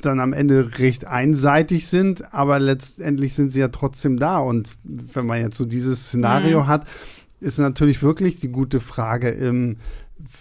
dann 0.00 0.20
am 0.20 0.32
Ende 0.32 0.78
recht 0.78 1.04
einseitig 1.04 1.88
sind, 1.88 2.32
aber 2.32 2.60
letztendlich 2.60 3.34
sind 3.34 3.50
sie 3.50 3.58
ja 3.58 3.66
trotzdem 3.66 4.16
da. 4.16 4.38
Und 4.38 4.76
wenn 4.84 5.26
man 5.26 5.40
jetzt 5.40 5.58
so 5.58 5.64
dieses 5.64 6.06
Szenario 6.06 6.60
mhm. 6.60 6.66
hat, 6.68 6.86
ist 7.40 7.58
natürlich 7.58 8.00
wirklich 8.00 8.38
die 8.38 8.52
gute 8.52 8.78
Frage, 8.78 9.30
ähm, 9.30 9.78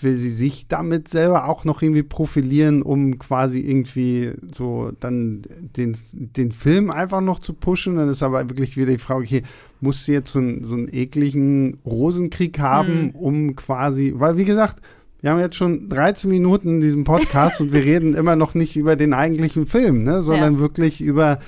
will 0.02 0.16
sie 0.16 0.30
sich 0.30 0.68
damit 0.68 1.08
selber 1.08 1.48
auch 1.48 1.64
noch 1.64 1.82
irgendwie 1.82 2.04
profilieren, 2.04 2.82
um 2.82 3.20
quasi 3.20 3.62
irgendwie 3.62 4.34
so 4.54 4.92
dann 5.00 5.44
den, 5.78 5.96
den 6.14 6.52
Film 6.52 6.90
einfach 6.90 7.22
noch 7.22 7.40
zu 7.40 7.54
pushen. 7.54 7.96
Dann 7.96 8.10
ist 8.10 8.24
aber 8.24 8.50
wirklich 8.50 8.76
wieder 8.78 8.92
die 8.92 8.98
Frage, 8.98 9.22
okay, 9.22 9.44
muss 9.80 10.06
sie 10.06 10.14
jetzt 10.14 10.32
so, 10.32 10.40
einen, 10.40 10.64
so 10.64 10.76
einen 10.76 10.92
ekligen 10.92 11.78
Rosenkrieg 11.86 12.60
haben, 12.60 13.06
mhm. 13.06 13.10
um 13.12 13.56
quasi, 13.56 14.14
weil 14.16 14.38
wie 14.38 14.46
gesagt, 14.46 14.82
wir 15.22 15.32
haben 15.32 15.40
jetzt 15.40 15.56
schon 15.56 15.90
13 15.90 16.30
Minuten 16.30 16.76
in 16.76 16.80
diesem 16.80 17.04
Podcast 17.04 17.62
und 17.62 17.74
wir 17.74 17.84
reden 17.84 18.14
immer 18.14 18.36
noch 18.36 18.54
nicht 18.54 18.76
über 18.76 18.96
den 18.96 19.14
eigentlichen 19.14 19.66
Film, 19.66 20.04
ne, 20.04 20.22
sondern 20.22 20.56
ja. 20.56 20.60
wirklich 20.60 21.02
über 21.02 21.40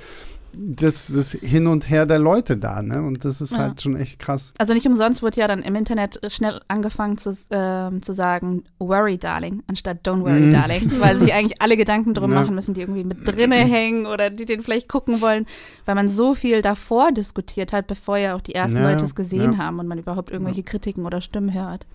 das, 0.58 1.08
das 1.14 1.32
Hin 1.32 1.68
und 1.68 1.90
Her 1.90 2.06
der 2.06 2.20
Leute 2.20 2.58
da, 2.58 2.82
ne? 2.82 3.02
Und 3.04 3.26
das 3.26 3.42
ist 3.42 3.54
ja. 3.54 3.60
halt 3.60 3.82
schon 3.82 3.96
echt 3.96 4.20
krass. 4.20 4.54
Also 4.58 4.74
nicht 4.74 4.86
umsonst 4.86 5.22
wurde 5.22 5.40
ja 5.40 5.48
dann 5.48 5.62
im 5.62 5.76
Internet 5.76 6.20
schnell 6.32 6.62
angefangen 6.68 7.18
zu, 7.18 7.32
äh, 7.50 8.00
zu 8.02 8.14
sagen, 8.14 8.64
worry, 8.80 9.18
darling, 9.18 9.64
anstatt 9.68 10.08
don't 10.08 10.22
worry, 10.22 10.48
mm. 10.48 10.52
darling. 10.52 10.92
Weil 11.00 11.20
sich 11.20 11.34
eigentlich 11.34 11.62
alle 11.62 11.78
Gedanken 11.78 12.14
drum 12.14 12.32
ja. 12.32 12.42
machen 12.42 12.56
müssen, 12.56 12.74
die 12.74 12.82
irgendwie 12.82 13.04
mit 13.04 13.28
drinne 13.28 13.56
hängen 13.56 14.06
oder 14.06 14.30
die 14.30 14.46
den 14.46 14.64
vielleicht 14.64 14.90
gucken 14.90 15.22
wollen, 15.22 15.46
weil 15.86 15.96
man 15.96 16.08
so 16.10 16.34
viel 16.36 16.62
davor 16.62 17.12
diskutiert 17.12 17.74
hat, 17.74 17.88
bevor 17.88 18.18
ja 18.18 18.36
auch 18.36 18.42
die 18.42 18.56
ersten 18.56 18.78
ja, 18.78 18.90
Leute 18.90 19.06
es 19.06 19.16
gesehen 19.16 19.58
haben 19.58 19.80
und 19.80 19.88
man 19.88 20.00
überhaupt 20.00 20.32
irgendwelche 20.32 20.64
Kritiken 20.64 21.06
oder 21.06 21.22
Stimmen 21.22 21.54
hört. 21.54 21.86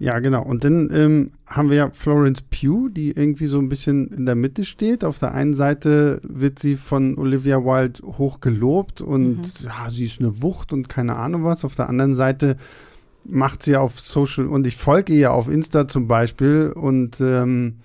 Ja, 0.00 0.20
genau. 0.20 0.44
Und 0.44 0.62
dann 0.62 0.90
ähm, 0.92 1.30
haben 1.48 1.70
wir 1.70 1.76
ja 1.76 1.90
Florence 1.90 2.42
Pugh, 2.42 2.88
die 2.88 3.10
irgendwie 3.10 3.46
so 3.46 3.58
ein 3.58 3.68
bisschen 3.68 4.08
in 4.08 4.26
der 4.26 4.36
Mitte 4.36 4.64
steht. 4.64 5.04
Auf 5.04 5.18
der 5.18 5.34
einen 5.34 5.54
Seite 5.54 6.20
wird 6.22 6.60
sie 6.60 6.76
von 6.76 7.18
Olivia 7.18 7.64
Wilde 7.64 8.02
hoch 8.04 8.40
gelobt 8.40 9.00
und 9.00 9.38
mhm. 9.38 9.44
ja, 9.64 9.90
sie 9.90 10.04
ist 10.04 10.20
eine 10.20 10.40
Wucht 10.40 10.72
und 10.72 10.88
keine 10.88 11.16
Ahnung 11.16 11.42
was. 11.42 11.64
Auf 11.64 11.74
der 11.74 11.88
anderen 11.88 12.14
Seite 12.14 12.56
macht 13.24 13.64
sie 13.64 13.76
auf 13.76 13.98
Social 13.98 14.46
und 14.46 14.66
ich 14.66 14.76
folge 14.76 15.12
ihr 15.12 15.32
auf 15.32 15.48
Insta 15.48 15.88
zum 15.88 16.06
Beispiel 16.06 16.72
und 16.74 17.20
ähm, 17.20 17.78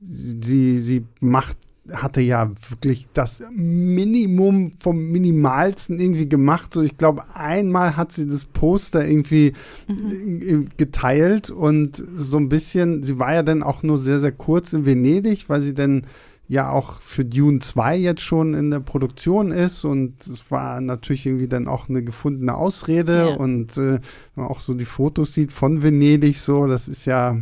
sie, 0.00 0.78
sie 0.78 1.04
macht 1.20 1.58
hatte 1.90 2.20
ja 2.20 2.50
wirklich 2.68 3.08
das 3.12 3.42
Minimum 3.50 4.72
vom 4.78 5.10
Minimalsten 5.10 5.98
irgendwie 5.98 6.28
gemacht. 6.28 6.74
So, 6.74 6.82
ich 6.82 6.96
glaube, 6.96 7.24
einmal 7.34 7.96
hat 7.96 8.12
sie 8.12 8.28
das 8.28 8.44
Poster 8.44 9.06
irgendwie 9.06 9.52
mhm. 9.88 10.68
geteilt 10.76 11.50
und 11.50 11.96
so 11.96 12.36
ein 12.36 12.48
bisschen, 12.48 13.02
sie 13.02 13.18
war 13.18 13.34
ja 13.34 13.42
dann 13.42 13.62
auch 13.62 13.82
nur 13.82 13.98
sehr, 13.98 14.20
sehr 14.20 14.32
kurz 14.32 14.72
in 14.72 14.86
Venedig, 14.86 15.48
weil 15.48 15.60
sie 15.60 15.74
dann 15.74 16.06
ja 16.46 16.70
auch 16.70 17.00
für 17.00 17.24
Dune 17.24 17.60
2 17.60 17.96
jetzt 17.96 18.20
schon 18.20 18.54
in 18.54 18.70
der 18.70 18.80
Produktion 18.80 19.50
ist 19.52 19.84
und 19.84 20.20
es 20.26 20.50
war 20.50 20.80
natürlich 20.80 21.26
irgendwie 21.26 21.48
dann 21.48 21.66
auch 21.66 21.88
eine 21.88 22.04
gefundene 22.04 22.54
Ausrede 22.54 23.30
ja. 23.30 23.36
und 23.36 23.76
äh, 23.76 24.00
man 24.36 24.46
auch 24.46 24.60
so 24.60 24.74
die 24.74 24.84
Fotos 24.84 25.32
sieht 25.32 25.50
von 25.50 25.82
Venedig 25.82 26.38
so, 26.38 26.66
das 26.66 26.88
ist 26.88 27.06
ja 27.06 27.38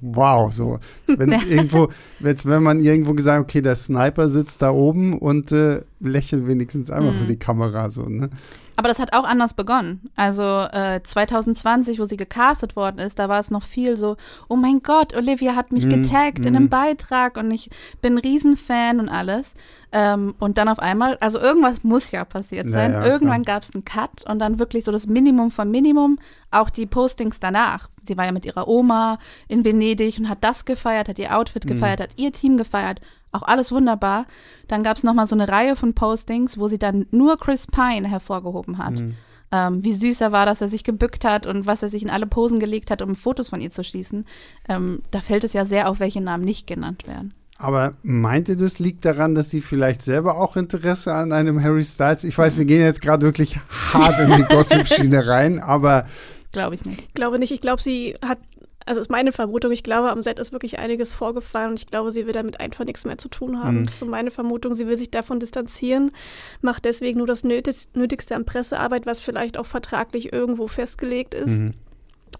wow, 0.00 0.52
so. 0.52 0.78
Wenn 1.06 1.32
irgendwo, 1.48 1.88
jetzt, 2.20 2.46
wenn 2.46 2.62
man 2.62 2.80
irgendwo 2.80 3.14
gesagt, 3.14 3.42
okay, 3.42 3.62
der 3.62 3.76
Sniper 3.76 4.28
sitzt 4.28 4.62
da 4.62 4.70
oben 4.70 5.18
und 5.18 5.52
äh, 5.52 5.82
lächelt 6.00 6.46
wenigstens 6.46 6.90
einmal 6.90 7.12
mhm. 7.12 7.18
für 7.18 7.26
die 7.26 7.38
Kamera, 7.38 7.90
so, 7.90 8.02
ne? 8.02 8.30
Aber 8.76 8.88
das 8.88 8.98
hat 8.98 9.12
auch 9.12 9.24
anders 9.24 9.54
begonnen. 9.54 10.10
Also 10.16 10.42
äh, 10.42 11.00
2020, 11.02 12.00
wo 12.00 12.06
sie 12.06 12.16
gecastet 12.16 12.74
worden 12.74 12.98
ist, 12.98 13.18
da 13.18 13.28
war 13.28 13.38
es 13.38 13.50
noch 13.50 13.62
viel 13.62 13.96
so, 13.96 14.16
oh 14.48 14.56
mein 14.56 14.82
Gott, 14.82 15.14
Olivia 15.14 15.54
hat 15.54 15.70
mich 15.70 15.86
mm, 15.86 15.90
getaggt 15.90 16.40
mm. 16.40 16.46
in 16.46 16.56
einem 16.56 16.64
mhm. 16.64 16.70
Beitrag 16.70 17.36
und 17.36 17.50
ich 17.52 17.70
bin 18.02 18.18
Riesenfan 18.18 18.98
und 18.98 19.08
alles. 19.08 19.54
Ähm, 19.96 20.34
und 20.40 20.58
dann 20.58 20.66
auf 20.66 20.80
einmal, 20.80 21.16
also 21.20 21.38
irgendwas 21.38 21.84
muss 21.84 22.10
ja 22.10 22.24
passiert 22.24 22.68
sein. 22.68 22.92
Ja, 22.92 23.04
ja, 23.04 23.06
Irgendwann 23.06 23.44
gab 23.44 23.62
es 23.62 23.72
einen 23.72 23.84
Cut 23.84 24.28
und 24.28 24.40
dann 24.40 24.58
wirklich 24.58 24.82
so 24.84 24.90
das 24.90 25.06
Minimum 25.06 25.52
vom 25.52 25.70
Minimum, 25.70 26.18
auch 26.50 26.68
die 26.68 26.84
Postings 26.84 27.38
danach. 27.38 27.88
Sie 28.02 28.16
war 28.16 28.24
ja 28.24 28.32
mit 28.32 28.44
ihrer 28.44 28.66
Oma 28.66 29.20
in 29.46 29.64
Venedig 29.64 30.18
und 30.18 30.28
hat 30.28 30.42
das 30.42 30.64
gefeiert, 30.64 31.08
hat 31.08 31.20
ihr 31.20 31.36
Outfit 31.36 31.64
mhm. 31.64 31.68
gefeiert, 31.68 32.00
mm. 32.00 32.02
hat 32.02 32.10
ihr 32.16 32.32
Team 32.32 32.56
gefeiert 32.56 33.00
auch 33.34 33.42
alles 33.42 33.72
wunderbar. 33.72 34.26
Dann 34.68 34.82
gab 34.82 34.96
es 34.96 35.02
nochmal 35.02 35.26
so 35.26 35.34
eine 35.34 35.48
Reihe 35.48 35.76
von 35.76 35.92
Postings, 35.92 36.56
wo 36.58 36.68
sie 36.68 36.78
dann 36.78 37.06
nur 37.10 37.36
Chris 37.36 37.66
Pine 37.66 38.08
hervorgehoben 38.08 38.78
hat. 38.78 39.00
Mhm. 39.00 39.14
Ähm, 39.50 39.84
wie 39.84 39.92
süß 39.92 40.20
er 40.20 40.32
war, 40.32 40.46
dass 40.46 40.60
er 40.60 40.68
sich 40.68 40.84
gebückt 40.84 41.24
hat 41.24 41.46
und 41.46 41.66
was 41.66 41.82
er 41.82 41.88
sich 41.88 42.02
in 42.02 42.10
alle 42.10 42.26
Posen 42.26 42.58
gelegt 42.58 42.90
hat, 42.90 43.02
um 43.02 43.14
Fotos 43.14 43.50
von 43.50 43.60
ihr 43.60 43.70
zu 43.70 43.84
schießen. 43.84 44.24
Ähm, 44.68 45.02
da 45.10 45.20
fällt 45.20 45.44
es 45.44 45.52
ja 45.52 45.64
sehr 45.64 45.90
auf, 45.90 46.00
welche 46.00 46.20
Namen 46.20 46.44
nicht 46.44 46.66
genannt 46.66 47.06
werden. 47.06 47.34
Aber 47.56 47.94
meint 48.02 48.48
ihr, 48.48 48.56
das 48.56 48.78
liegt 48.78 49.04
daran, 49.04 49.34
dass 49.34 49.50
sie 49.50 49.60
vielleicht 49.60 50.02
selber 50.02 50.36
auch 50.36 50.56
Interesse 50.56 51.14
an 51.14 51.32
einem 51.32 51.62
Harry 51.62 51.84
Styles? 51.84 52.24
Ich 52.24 52.36
weiß, 52.36 52.56
wir 52.56 52.64
gehen 52.64 52.80
jetzt 52.80 53.00
gerade 53.00 53.22
wirklich 53.22 53.58
hart 53.92 54.18
in 54.20 54.36
die 54.36 54.42
Gossip-Schiene 54.54 55.26
rein, 55.26 55.60
aber. 55.60 56.06
Glaube 56.52 56.74
ich 56.74 56.84
nicht. 56.84 57.00
Ich 57.02 57.14
glaube 57.14 57.38
nicht. 57.38 57.52
Ich 57.52 57.60
glaube, 57.60 57.80
sie 57.80 58.16
hat 58.22 58.38
also 58.86 59.00
ist 59.00 59.10
meine 59.10 59.32
Vermutung, 59.32 59.72
ich 59.72 59.82
glaube, 59.82 60.10
am 60.10 60.22
Set 60.22 60.38
ist 60.38 60.52
wirklich 60.52 60.78
einiges 60.78 61.12
vorgefallen 61.12 61.70
und 61.70 61.80
ich 61.80 61.86
glaube, 61.86 62.12
sie 62.12 62.26
will 62.26 62.32
damit 62.32 62.60
einfach 62.60 62.84
nichts 62.84 63.04
mehr 63.04 63.18
zu 63.18 63.28
tun 63.28 63.62
haben. 63.62 63.80
Mhm. 63.80 63.84
Das 63.86 63.94
ist 63.94 64.00
so 64.00 64.06
meine 64.06 64.30
Vermutung. 64.30 64.76
Sie 64.76 64.86
will 64.86 64.98
sich 64.98 65.10
davon 65.10 65.40
distanzieren, 65.40 66.12
macht 66.60 66.84
deswegen 66.84 67.18
nur 67.18 67.26
das 67.26 67.44
Nötigste 67.44 68.36
an 68.36 68.44
Pressearbeit, 68.44 69.06
was 69.06 69.20
vielleicht 69.20 69.56
auch 69.56 69.66
vertraglich 69.66 70.32
irgendwo 70.32 70.68
festgelegt 70.68 71.34
ist. 71.34 71.58
Mhm. 71.58 71.74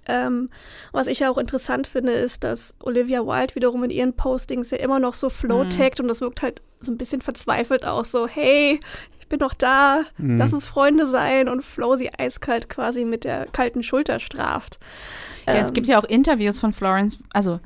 Ähm, 0.07 0.51
was 0.93 1.07
ich 1.07 1.21
ja 1.21 1.31
auch 1.31 1.39
interessant 1.39 1.87
finde, 1.87 2.13
ist, 2.13 2.45
dass 2.45 2.75
Olivia 2.83 3.27
Wilde 3.27 3.55
wiederum 3.55 3.85
in 3.85 3.91
ihren 3.91 4.15
Postings 4.15 4.71
ja 4.71 4.79
immer 4.79 4.99
noch 4.99 5.15
so 5.15 5.31
flow-taggt 5.31 5.99
mhm. 5.99 6.05
und 6.05 6.09
das 6.09 6.21
wirkt 6.21 6.43
halt 6.43 6.63
so 6.81 6.93
ein 6.93 6.99
bisschen 6.99 7.21
verzweifelt 7.21 7.87
auch 7.87 8.05
so, 8.05 8.27
hey, 8.27 8.81
ich 9.19 9.29
bin 9.29 9.39
noch 9.39 9.55
da, 9.55 10.03
mhm. 10.19 10.39
lass 10.39 10.53
uns 10.53 10.67
Freunde 10.67 11.07
sein 11.07 11.49
und 11.49 11.65
Flo 11.65 11.97
sie 11.97 12.13
eiskalt 12.13 12.69
quasi 12.69 13.05
mit 13.05 13.25
der 13.25 13.47
kalten 13.47 13.83
Schulter 13.83 14.21
straft. 14.21 14.79
Ja, 15.47 15.55
ähm, 15.55 15.65
es 15.65 15.73
gibt 15.73 15.87
ja 15.87 15.99
auch 15.99 16.05
Interviews 16.05 16.59
von 16.59 16.73
Florence, 16.73 17.19
also 17.33 17.61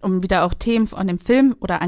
um 0.00 0.22
wieder 0.22 0.44
auch 0.44 0.54
Themen 0.54 0.88
von 0.88 1.06
dem 1.06 1.18
Film 1.18 1.54
oder 1.60 1.80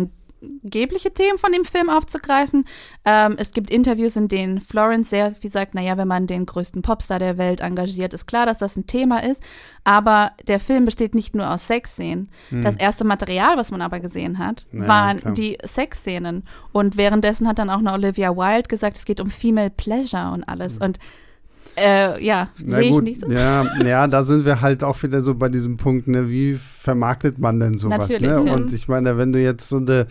angebliche 0.42 1.12
Themen 1.12 1.38
von 1.38 1.52
dem 1.52 1.64
Film 1.64 1.88
aufzugreifen. 1.88 2.64
Ähm, 3.04 3.34
es 3.38 3.52
gibt 3.52 3.70
Interviews, 3.70 4.16
in 4.16 4.28
denen 4.28 4.60
Florence 4.60 5.10
sehr 5.10 5.32
viel 5.32 5.50
sagt, 5.50 5.74
naja, 5.74 5.96
wenn 5.96 6.08
man 6.08 6.26
den 6.26 6.46
größten 6.46 6.82
Popstar 6.82 7.18
der 7.18 7.38
Welt 7.38 7.60
engagiert, 7.60 8.14
ist 8.14 8.26
klar, 8.26 8.46
dass 8.46 8.58
das 8.58 8.76
ein 8.76 8.86
Thema 8.86 9.22
ist. 9.22 9.42
Aber 9.84 10.32
der 10.46 10.60
Film 10.60 10.84
besteht 10.84 11.14
nicht 11.14 11.34
nur 11.34 11.50
aus 11.50 11.66
Sexszenen. 11.66 12.30
Hm. 12.50 12.62
Das 12.62 12.76
erste 12.76 13.04
Material, 13.04 13.56
was 13.56 13.70
man 13.70 13.82
aber 13.82 14.00
gesehen 14.00 14.38
hat, 14.38 14.66
naja, 14.70 14.88
waren 14.88 15.18
klar. 15.18 15.34
die 15.34 15.58
Sexszenen. 15.64 16.44
Und 16.72 16.96
währenddessen 16.96 17.48
hat 17.48 17.58
dann 17.58 17.70
auch 17.70 17.78
eine 17.78 17.92
Olivia 17.92 18.36
Wilde 18.36 18.68
gesagt, 18.68 18.96
es 18.96 19.04
geht 19.04 19.20
um 19.20 19.30
Female 19.30 19.70
Pleasure 19.70 20.32
und 20.32 20.44
alles. 20.44 20.74
Hm. 20.74 20.82
Und 20.82 20.98
äh, 21.76 22.24
ja, 22.24 22.50
sehe 22.62 22.82
ich 22.82 23.00
nicht 23.00 23.20
so. 23.20 23.30
Ja, 23.30 23.66
ja, 23.84 24.06
da 24.06 24.22
sind 24.22 24.44
wir 24.44 24.60
halt 24.60 24.84
auch 24.84 25.02
wieder 25.02 25.22
so 25.22 25.34
bei 25.34 25.48
diesem 25.48 25.76
Punkt, 25.76 26.08
ne, 26.08 26.28
wie 26.28 26.54
vermarktet 26.54 27.38
man 27.38 27.60
denn 27.60 27.78
sowas? 27.78 28.08
Natürlich, 28.08 28.30
ne? 28.30 28.44
Ja. 28.46 28.54
Und 28.54 28.72
ich 28.72 28.88
meine, 28.88 29.16
wenn 29.16 29.32
du 29.32 29.40
jetzt 29.40 29.68
so 29.68 29.78
eine 29.78 30.06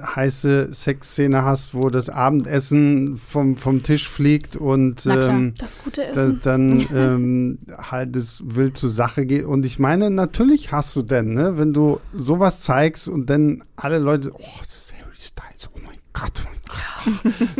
heiße 0.00 0.72
Sexszene 0.72 1.44
hast, 1.44 1.74
wo 1.74 1.90
das 1.90 2.08
Abendessen 2.08 3.16
vom, 3.16 3.56
vom 3.56 3.82
Tisch 3.82 4.08
fliegt 4.08 4.56
und 4.56 5.06
ähm, 5.06 5.54
das 5.58 5.78
gute 5.82 6.06
Essen. 6.06 6.40
Da, 6.42 6.56
dann 6.56 6.86
ähm, 6.94 7.58
halt 7.70 8.16
es 8.16 8.42
wild 8.44 8.76
zur 8.76 8.90
Sache 8.90 9.26
geht. 9.26 9.44
Und 9.44 9.64
ich 9.64 9.78
meine, 9.78 10.10
natürlich 10.10 10.72
hast 10.72 10.96
du 10.96 11.02
denn, 11.02 11.34
ne, 11.34 11.56
wenn 11.56 11.72
du 11.72 12.00
sowas 12.12 12.62
zeigst 12.62 13.08
und 13.08 13.30
dann 13.30 13.62
alle 13.76 13.98
Leute, 13.98 14.32
oh, 14.34 14.58
das 14.60 14.76
ist 14.76 14.94
Harry 14.94 15.16
Styles, 15.16 15.70
oh 15.72 15.78
Gott, 16.18 16.46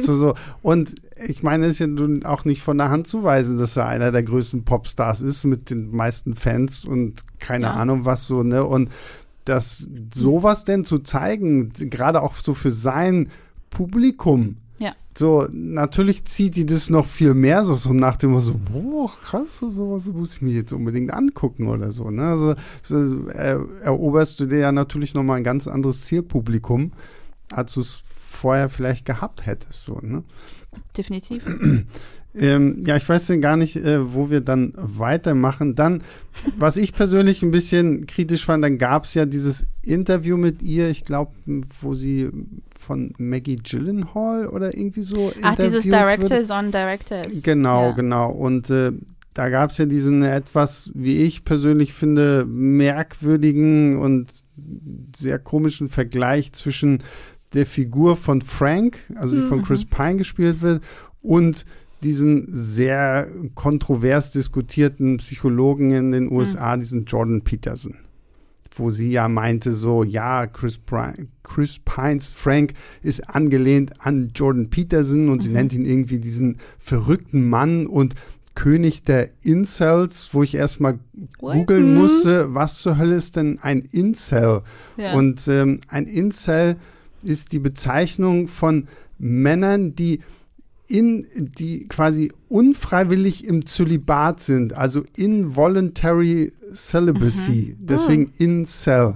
so, 0.00 0.14
so. 0.14 0.34
Und 0.62 0.94
ich 1.28 1.42
meine, 1.42 1.66
es 1.66 1.78
ist 1.78 1.78
ja 1.80 1.88
auch 2.24 2.44
nicht 2.44 2.62
von 2.62 2.78
der 2.78 2.90
Hand 2.90 3.06
zu 3.06 3.22
weisen, 3.22 3.58
dass 3.58 3.76
er 3.76 3.86
einer 3.86 4.12
der 4.12 4.22
größten 4.22 4.64
Popstars 4.64 5.20
ist 5.20 5.44
mit 5.44 5.70
den 5.70 5.94
meisten 5.94 6.34
Fans 6.34 6.84
und 6.84 7.24
keine 7.38 7.66
ja. 7.66 7.74
Ahnung 7.74 8.04
was 8.04 8.26
so, 8.26 8.42
ne? 8.42 8.64
Und 8.64 8.90
das 9.44 9.88
sowas 10.12 10.64
denn 10.64 10.84
zu 10.84 10.98
zeigen, 11.00 11.72
gerade 11.74 12.22
auch 12.22 12.36
so 12.36 12.54
für 12.54 12.72
sein 12.72 13.30
Publikum, 13.70 14.56
ja. 14.78 14.92
So, 15.16 15.48
natürlich 15.50 16.26
zieht 16.26 16.56
die 16.56 16.66
das 16.66 16.90
noch 16.90 17.06
viel 17.06 17.32
mehr, 17.32 17.64
so, 17.64 17.74
so 17.76 17.94
nach 17.94 18.16
dem 18.16 18.38
so, 18.40 18.54
boah, 18.54 19.10
krass, 19.22 19.56
so, 19.58 19.70
sowas 19.70 20.06
muss 20.08 20.34
ich 20.34 20.42
mir 20.42 20.52
jetzt 20.52 20.72
unbedingt 20.72 21.14
angucken 21.14 21.68
oder 21.68 21.90
so. 21.90 22.10
Ne? 22.10 22.28
Also 22.28 22.54
so, 22.82 23.26
er, 23.28 23.64
eroberst 23.82 24.38
du 24.38 24.44
dir 24.46 24.58
ja 24.58 24.72
natürlich 24.72 25.14
nochmal 25.14 25.38
ein 25.38 25.44
ganz 25.44 25.66
anderes 25.66 26.04
Zielpublikum, 26.04 26.92
als 27.50 27.72
du 27.72 27.80
es 27.80 28.02
vorher 28.36 28.68
vielleicht 28.68 29.04
gehabt 29.04 29.46
hättest. 29.46 29.84
So, 29.84 29.98
ne? 30.00 30.22
Definitiv. 30.96 31.44
Ähm, 32.38 32.82
ja, 32.86 32.96
ich 32.96 33.08
weiß 33.08 33.28
denn 33.28 33.40
gar 33.40 33.56
nicht, 33.56 33.76
äh, 33.76 34.12
wo 34.12 34.28
wir 34.28 34.42
dann 34.42 34.74
weitermachen. 34.76 35.74
Dann, 35.74 36.02
was 36.58 36.76
ich 36.76 36.92
persönlich 36.92 37.42
ein 37.42 37.50
bisschen 37.50 38.06
kritisch 38.06 38.44
fand, 38.44 38.62
dann 38.62 38.76
gab 38.76 39.04
es 39.04 39.14
ja 39.14 39.24
dieses 39.24 39.68
Interview 39.82 40.36
mit 40.36 40.60
ihr, 40.60 40.90
ich 40.90 41.04
glaube, 41.04 41.32
wo 41.80 41.94
sie 41.94 42.28
von 42.78 43.14
Maggie 43.16 43.56
Gyllenhaal 43.56 44.48
oder 44.48 44.76
irgendwie 44.76 45.02
so 45.02 45.32
Ach, 45.42 45.56
dieses 45.56 45.84
Directors 45.84 46.48
wird. 46.48 46.50
on 46.50 46.70
Directors. 46.70 47.42
Genau, 47.42 47.86
ja. 47.86 47.92
genau. 47.92 48.30
Und 48.32 48.68
äh, 48.68 48.92
da 49.32 49.48
gab 49.48 49.70
es 49.70 49.78
ja 49.78 49.86
diesen 49.86 50.22
etwas, 50.22 50.90
wie 50.94 51.16
ich 51.22 51.44
persönlich 51.44 51.94
finde, 51.94 52.44
merkwürdigen 52.46 53.98
und 53.98 54.30
sehr 55.14 55.38
komischen 55.38 55.88
Vergleich 55.88 56.52
zwischen 56.52 57.02
der 57.54 57.66
Figur 57.66 58.16
von 58.16 58.42
Frank, 58.42 58.98
also 59.14 59.36
die 59.36 59.42
mhm. 59.42 59.48
von 59.48 59.62
Chris 59.62 59.84
Pine 59.84 60.16
gespielt 60.16 60.62
wird, 60.62 60.82
und 61.22 61.64
diesem 62.02 62.46
sehr 62.50 63.28
kontrovers 63.54 64.30
diskutierten 64.32 65.16
Psychologen 65.18 65.90
in 65.90 66.12
den 66.12 66.30
USA, 66.30 66.76
mhm. 66.76 66.80
diesen 66.80 67.04
Jordan 67.04 67.42
Peterson, 67.42 67.96
wo 68.74 68.90
sie 68.90 69.10
ja 69.10 69.28
meinte, 69.28 69.72
so, 69.72 70.04
ja, 70.04 70.46
Chris, 70.46 70.78
Chris 71.42 71.78
Pines 71.78 72.28
Frank 72.28 72.74
ist 73.02 73.28
angelehnt 73.28 73.92
an 74.00 74.30
Jordan 74.34 74.68
Peterson 74.68 75.28
und 75.28 75.38
mhm. 75.38 75.40
sie 75.40 75.50
nennt 75.50 75.72
ihn 75.72 75.86
irgendwie 75.86 76.20
diesen 76.20 76.58
verrückten 76.78 77.48
Mann 77.48 77.86
und 77.86 78.14
König 78.54 79.04
der 79.04 79.30
Incels, 79.42 80.30
wo 80.32 80.42
ich 80.42 80.54
erstmal 80.54 80.98
googeln 81.38 81.90
mhm. 81.90 81.98
musste, 81.98 82.54
was 82.54 82.80
zur 82.80 82.98
Hölle 82.98 83.16
ist 83.16 83.36
denn 83.36 83.58
ein 83.60 83.80
Incel? 83.80 84.62
Ja. 84.96 85.14
Und 85.14 85.46
ähm, 85.46 85.78
ein 85.88 86.06
Incel 86.06 86.76
ist 87.22 87.52
die 87.52 87.58
Bezeichnung 87.58 88.48
von 88.48 88.88
Männern, 89.18 89.94
die 89.94 90.20
in 90.88 91.26
die 91.34 91.88
quasi 91.88 92.32
unfreiwillig 92.48 93.44
im 93.46 93.66
Zölibat 93.66 94.40
sind, 94.40 94.72
also 94.72 95.02
involuntary 95.16 96.52
celibacy, 96.74 97.76
mhm. 97.78 97.86
deswegen 97.86 98.22
mhm. 98.22 98.32
incel. 98.38 99.14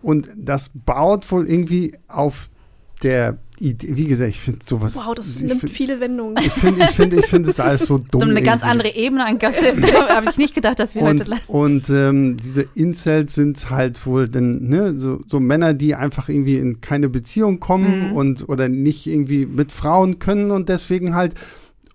Und 0.00 0.30
das 0.36 0.70
baut 0.74 1.30
wohl 1.30 1.48
irgendwie 1.48 1.94
auf 2.08 2.50
der 3.02 3.38
Idee, 3.58 3.96
wie 3.96 4.06
gesagt, 4.06 4.30
ich 4.30 4.40
finde 4.40 4.64
sowas. 4.64 4.96
Wow, 4.96 5.14
das 5.14 5.40
nimmt 5.40 5.60
find, 5.60 5.72
viele 5.72 6.00
Wendungen. 6.00 6.36
Ich 6.38 6.52
finde, 6.52 6.82
ich 6.82 6.90
finde, 6.90 7.16
ich 7.20 7.26
finde 7.26 7.50
es 7.50 7.60
alles 7.60 7.82
so 7.82 7.98
dumm. 7.98 8.20
So 8.22 8.28
eine 8.28 8.42
ganz 8.42 8.62
andere 8.62 8.94
Ebene 8.94 9.24
an 9.24 9.38
Gossip. 9.38 9.80
da 9.92 10.16
habe 10.16 10.30
ich 10.30 10.38
nicht 10.38 10.54
gedacht, 10.54 10.78
dass 10.78 10.94
wir 10.94 11.02
und, 11.02 11.20
heute. 11.20 11.40
Und 11.46 11.90
ähm, 11.90 12.36
diese 12.38 12.66
Incels 12.74 13.34
sind 13.34 13.70
halt 13.70 14.04
wohl 14.06 14.28
dann 14.28 14.68
ne, 14.68 14.98
so, 14.98 15.20
so, 15.26 15.38
Männer, 15.38 15.74
die 15.74 15.94
einfach 15.94 16.28
irgendwie 16.28 16.56
in 16.56 16.80
keine 16.80 17.08
Beziehung 17.08 17.60
kommen 17.60 18.08
mhm. 18.08 18.16
und 18.16 18.48
oder 18.48 18.68
nicht 18.68 19.06
irgendwie 19.06 19.46
mit 19.46 19.70
Frauen 19.70 20.18
können 20.18 20.50
und 20.50 20.68
deswegen 20.68 21.14
halt 21.14 21.34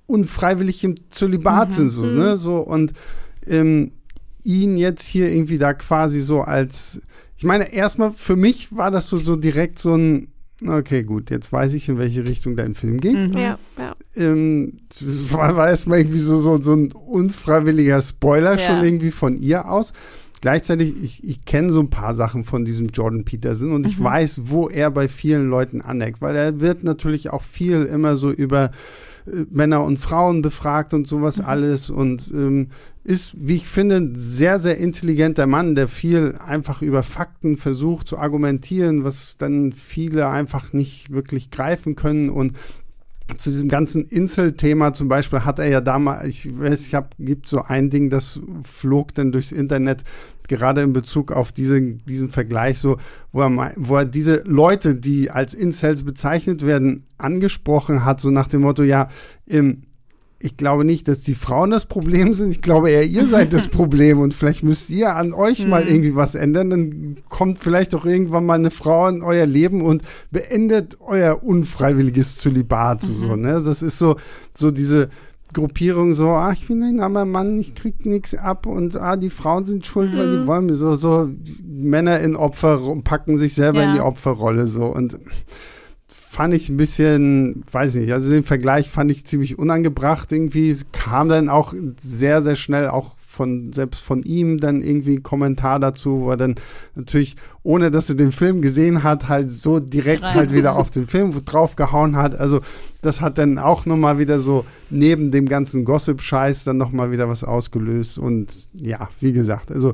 unfreiwillig 0.05 0.83
im 0.83 0.95
Zölibat 1.09 1.71
mhm. 1.71 1.73
sind 1.73 1.89
so, 1.89 2.05
ne, 2.05 2.31
mhm. 2.31 2.37
so 2.37 2.57
und 2.57 2.93
ähm, 3.45 3.91
ihn 4.43 4.77
jetzt 4.77 5.05
hier 5.05 5.29
irgendwie 5.29 5.57
da 5.57 5.73
quasi 5.73 6.21
so 6.21 6.41
als 6.41 7.01
ich 7.37 7.43
meine, 7.43 7.71
erstmal 7.71 8.13
für 8.13 8.35
mich 8.35 8.75
war 8.75 8.89
das 8.89 9.09
so, 9.09 9.17
so 9.17 9.35
direkt 9.35 9.77
so 9.77 9.95
ein 9.95 10.29
Okay, 10.65 11.03
gut, 11.03 11.29
jetzt 11.29 11.51
weiß 11.51 11.73
ich, 11.75 11.87
in 11.87 11.99
welche 11.99 12.27
Richtung 12.27 12.55
dein 12.55 12.73
Film 12.73 12.99
geht. 12.99 13.29
Mhm. 13.31 13.37
Ja, 13.37 13.59
ja. 13.77 13.95
Ähm, 14.15 14.79
war, 15.31 15.55
war 15.55 15.69
erstmal 15.69 15.99
irgendwie 15.99 16.19
so, 16.19 16.37
so, 16.39 16.59
so 16.61 16.73
ein 16.73 16.91
unfreiwilliger 16.91 18.01
Spoiler 18.01 18.53
ja. 18.53 18.59
schon 18.59 18.83
irgendwie 18.83 19.11
von 19.11 19.37
ihr 19.37 19.69
aus. 19.69 19.93
Gleichzeitig, 20.41 21.01
ich, 21.01 21.23
ich 21.23 21.45
kenne 21.45 21.71
so 21.71 21.79
ein 21.79 21.89
paar 21.89 22.13
Sachen 22.13 22.43
von 22.43 22.63
diesem 22.63 22.87
Jordan 22.87 23.25
Peterson 23.25 23.71
und 23.71 23.87
ich 23.87 23.99
mhm. 23.99 24.03
weiß, 24.03 24.41
wo 24.45 24.69
er 24.69 24.91
bei 24.91 25.07
vielen 25.07 25.49
Leuten 25.49 25.81
aneckt, 25.81 26.21
weil 26.21 26.35
er 26.35 26.59
wird 26.59 26.83
natürlich 26.83 27.31
auch 27.31 27.43
viel 27.43 27.85
immer 27.85 28.15
so 28.15 28.31
über 28.31 28.71
äh, 29.27 29.45
Männer 29.49 29.83
und 29.83 29.99
Frauen 29.99 30.41
befragt 30.41 30.93
und 30.93 31.07
sowas 31.07 31.37
mhm. 31.37 31.45
alles. 31.45 31.89
Und 31.89 32.31
ähm, 32.31 32.69
ist, 33.03 33.33
wie 33.37 33.55
ich 33.55 33.67
finde, 33.67 33.97
ein 33.97 34.15
sehr, 34.15 34.59
sehr 34.59 34.77
intelligenter 34.77 35.47
Mann, 35.47 35.75
der 35.75 35.87
viel 35.87 36.37
einfach 36.45 36.81
über 36.81 37.03
Fakten 37.03 37.57
versucht 37.57 38.07
zu 38.07 38.17
argumentieren, 38.17 39.03
was 39.03 39.37
dann 39.37 39.71
viele 39.71 40.27
einfach 40.27 40.73
nicht 40.73 41.11
wirklich 41.11 41.49
greifen 41.49 41.95
können. 41.95 42.29
Und 42.29 42.53
zu 43.35 43.49
diesem 43.49 43.67
ganzen 43.67 44.05
Insel-Thema 44.05 44.93
zum 44.93 45.09
Beispiel 45.09 45.43
hat 45.43 45.59
er 45.59 45.67
ja 45.67 45.81
damals, 45.81 46.27
ich 46.27 46.59
weiß, 46.59 46.87
ich 46.87 46.95
habe, 46.95 47.09
gibt 47.19 47.47
so 47.47 47.61
ein 47.61 47.89
Ding, 47.89 48.09
das 48.09 48.39
flog 48.63 49.13
dann 49.15 49.31
durchs 49.31 49.51
Internet, 49.51 50.03
gerade 50.47 50.81
in 50.81 50.93
Bezug 50.93 51.31
auf 51.31 51.51
diese, 51.51 51.81
diesen 51.81 52.29
Vergleich, 52.29 52.79
so, 52.79 52.97
wo 53.31 53.41
er, 53.41 53.73
wo 53.77 53.95
er 53.97 54.05
diese 54.05 54.43
Leute, 54.45 54.95
die 54.95 55.29
als 55.31 55.53
Incels 55.53 56.03
bezeichnet 56.03 56.65
werden, 56.65 57.05
angesprochen 57.17 58.05
hat, 58.05 58.21
so 58.21 58.29
nach 58.29 58.47
dem 58.47 58.61
Motto, 58.61 58.83
ja, 58.83 59.09
im, 59.45 59.83
ich 60.39 60.55
glaube 60.55 60.85
nicht, 60.85 61.07
dass 61.07 61.21
die 61.21 61.33
Frauen 61.33 61.71
das 61.71 61.87
Problem 61.87 62.33
sind. 62.33 62.51
Ich 62.51 62.61
glaube 62.61 62.91
eher, 62.91 63.05
ihr 63.05 63.25
seid 63.25 63.53
das 63.53 63.67
Problem 63.69 64.19
und 64.19 64.33
vielleicht 64.33 64.63
müsst 64.63 64.89
ihr 64.91 65.15
an 65.15 65.33
euch 65.33 65.67
mal 65.67 65.83
mhm. 65.83 65.89
irgendwie 65.89 66.15
was 66.15 66.35
ändern. 66.35 66.69
Dann 66.69 67.17
kommt 67.27 67.59
vielleicht 67.59 67.95
auch 67.95 68.05
irgendwann 68.05 68.45
mal 68.45 68.53
eine 68.53 68.71
Frau 68.71 69.07
in 69.07 69.23
euer 69.23 69.47
Leben 69.47 69.81
und 69.81 70.03
beendet 70.29 70.97
euer 70.99 71.43
unfreiwilliges 71.43 72.37
Zölibat. 72.37 73.03
Mhm. 73.03 73.15
So, 73.15 73.35
ne? 73.35 73.61
Das 73.63 73.81
ist 73.81 73.97
so, 73.97 74.17
so 74.53 74.69
diese 74.69 75.09
Gruppierung 75.57 76.13
so, 76.13 76.29
ah, 76.29 76.51
ich 76.51 76.67
bin 76.67 76.83
ein 76.83 76.99
armer 76.99 77.25
Mann, 77.25 77.57
ich 77.57 77.73
krieg 77.73 78.05
nichts 78.05 78.35
ab 78.35 78.67
und 78.67 78.95
ah, 78.95 79.17
die 79.17 79.31
Frauen 79.31 79.65
sind 79.65 79.85
schuld, 79.85 80.13
mhm. 80.13 80.17
weil 80.17 80.31
die 80.31 80.37
mhm. 80.37 80.47
wollen 80.47 80.65
mir 80.67 80.75
so, 80.75 80.95
so 80.95 81.29
Männer 81.63 82.19
in 82.19 82.35
Opfer 82.35 82.79
packen 83.03 83.37
sich 83.37 83.55
selber 83.55 83.81
ja. 83.81 83.89
in 83.89 83.95
die 83.95 84.01
Opferrolle 84.01 84.67
so 84.67 84.85
und 84.85 85.19
fand 86.07 86.53
ich 86.53 86.69
ein 86.69 86.77
bisschen, 86.77 87.63
weiß 87.71 87.95
nicht, 87.95 88.13
also 88.13 88.31
den 88.31 88.43
Vergleich 88.43 88.89
fand 88.89 89.09
ich 89.11 89.25
ziemlich 89.25 89.57
unangebracht 89.57 90.31
irgendwie. 90.31 90.69
Es 90.69 90.91
kam 90.91 91.29
dann 91.29 91.49
auch 91.49 91.73
sehr, 91.99 92.43
sehr 92.43 92.55
schnell 92.55 92.89
auch 92.89 93.16
von, 93.37 93.71
selbst 93.71 94.01
von 94.01 94.23
ihm 94.23 94.59
dann 94.59 94.81
irgendwie 94.81 95.17
ein 95.17 95.23
Kommentar 95.23 95.79
dazu, 95.79 96.21
wo 96.21 96.31
er 96.31 96.37
dann 96.37 96.55
natürlich, 96.95 97.35
ohne 97.63 97.91
dass 97.91 98.09
er 98.09 98.15
den 98.15 98.31
Film 98.31 98.61
gesehen 98.61 99.03
hat, 99.03 99.29
halt 99.29 99.51
so 99.51 99.79
direkt 99.79 100.23
Rein. 100.23 100.35
halt 100.35 100.53
wieder 100.53 100.75
auf 100.77 100.91
den 100.91 101.07
Film 101.07 101.33
draufgehauen 101.45 102.17
hat. 102.17 102.35
Also 102.35 102.61
das 103.01 103.21
hat 103.21 103.37
dann 103.37 103.59
auch 103.59 103.85
nochmal 103.85 104.19
wieder 104.19 104.39
so 104.39 104.65
neben 104.89 105.31
dem 105.31 105.47
ganzen 105.47 105.85
Gossip-Scheiß 105.85 106.65
dann 106.65 106.77
nochmal 106.77 107.11
wieder 107.11 107.29
was 107.29 107.43
ausgelöst. 107.43 108.17
Und 108.17 108.53
ja, 108.73 109.07
wie 109.21 109.31
gesagt, 109.31 109.71
also 109.71 109.93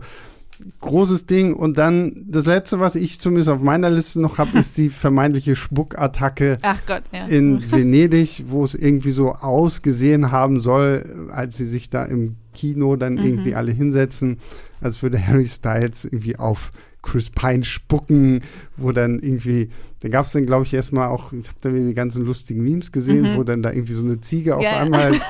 großes 0.81 1.25
Ding. 1.25 1.53
Und 1.53 1.77
dann 1.77 2.25
das 2.27 2.45
letzte, 2.45 2.79
was 2.79 2.95
ich 2.95 3.19
zumindest 3.19 3.49
auf 3.49 3.61
meiner 3.61 3.89
Liste 3.89 4.21
noch 4.21 4.37
habe, 4.37 4.57
ist 4.59 4.77
die 4.77 4.89
vermeintliche 4.89 5.55
Spuckattacke 5.55 6.57
Gott, 6.85 7.03
ja. 7.11 7.25
in 7.25 7.71
Venedig, 7.71 8.45
wo 8.47 8.63
es 8.63 8.75
irgendwie 8.75 9.11
so 9.11 9.33
ausgesehen 9.33 10.31
haben 10.31 10.59
soll, 10.59 11.27
als 11.31 11.57
sie 11.57 11.65
sich 11.65 11.89
da 11.89 12.05
im 12.05 12.35
Kino 12.53 12.95
dann 12.95 13.13
mhm. 13.13 13.25
irgendwie 13.25 13.55
alle 13.55 13.71
hinsetzen, 13.71 14.37
als 14.81 15.01
würde 15.01 15.25
Harry 15.25 15.47
Styles 15.47 16.05
irgendwie 16.05 16.37
auf 16.37 16.69
Chris 17.03 17.29
Pine 17.29 17.63
spucken, 17.63 18.41
wo 18.77 18.91
dann 18.91 19.19
irgendwie, 19.19 19.69
da 19.99 20.09
gab 20.09 20.25
es 20.25 20.31
dann, 20.31 20.45
glaube 20.45 20.65
ich, 20.65 20.73
erstmal 20.73 21.09
auch, 21.09 21.33
ich 21.33 21.47
habe 21.49 21.57
da 21.61 21.73
wieder 21.73 21.85
die 21.85 21.93
ganzen 21.93 22.25
lustigen 22.25 22.63
Memes 22.63 22.91
gesehen, 22.91 23.33
mhm. 23.33 23.35
wo 23.35 23.43
dann 23.43 23.61
da 23.61 23.71
irgendwie 23.71 23.93
so 23.93 24.05
eine 24.05 24.21
Ziege 24.21 24.55
auf 24.55 24.63
yeah. 24.63 24.79
einmal 24.79 25.13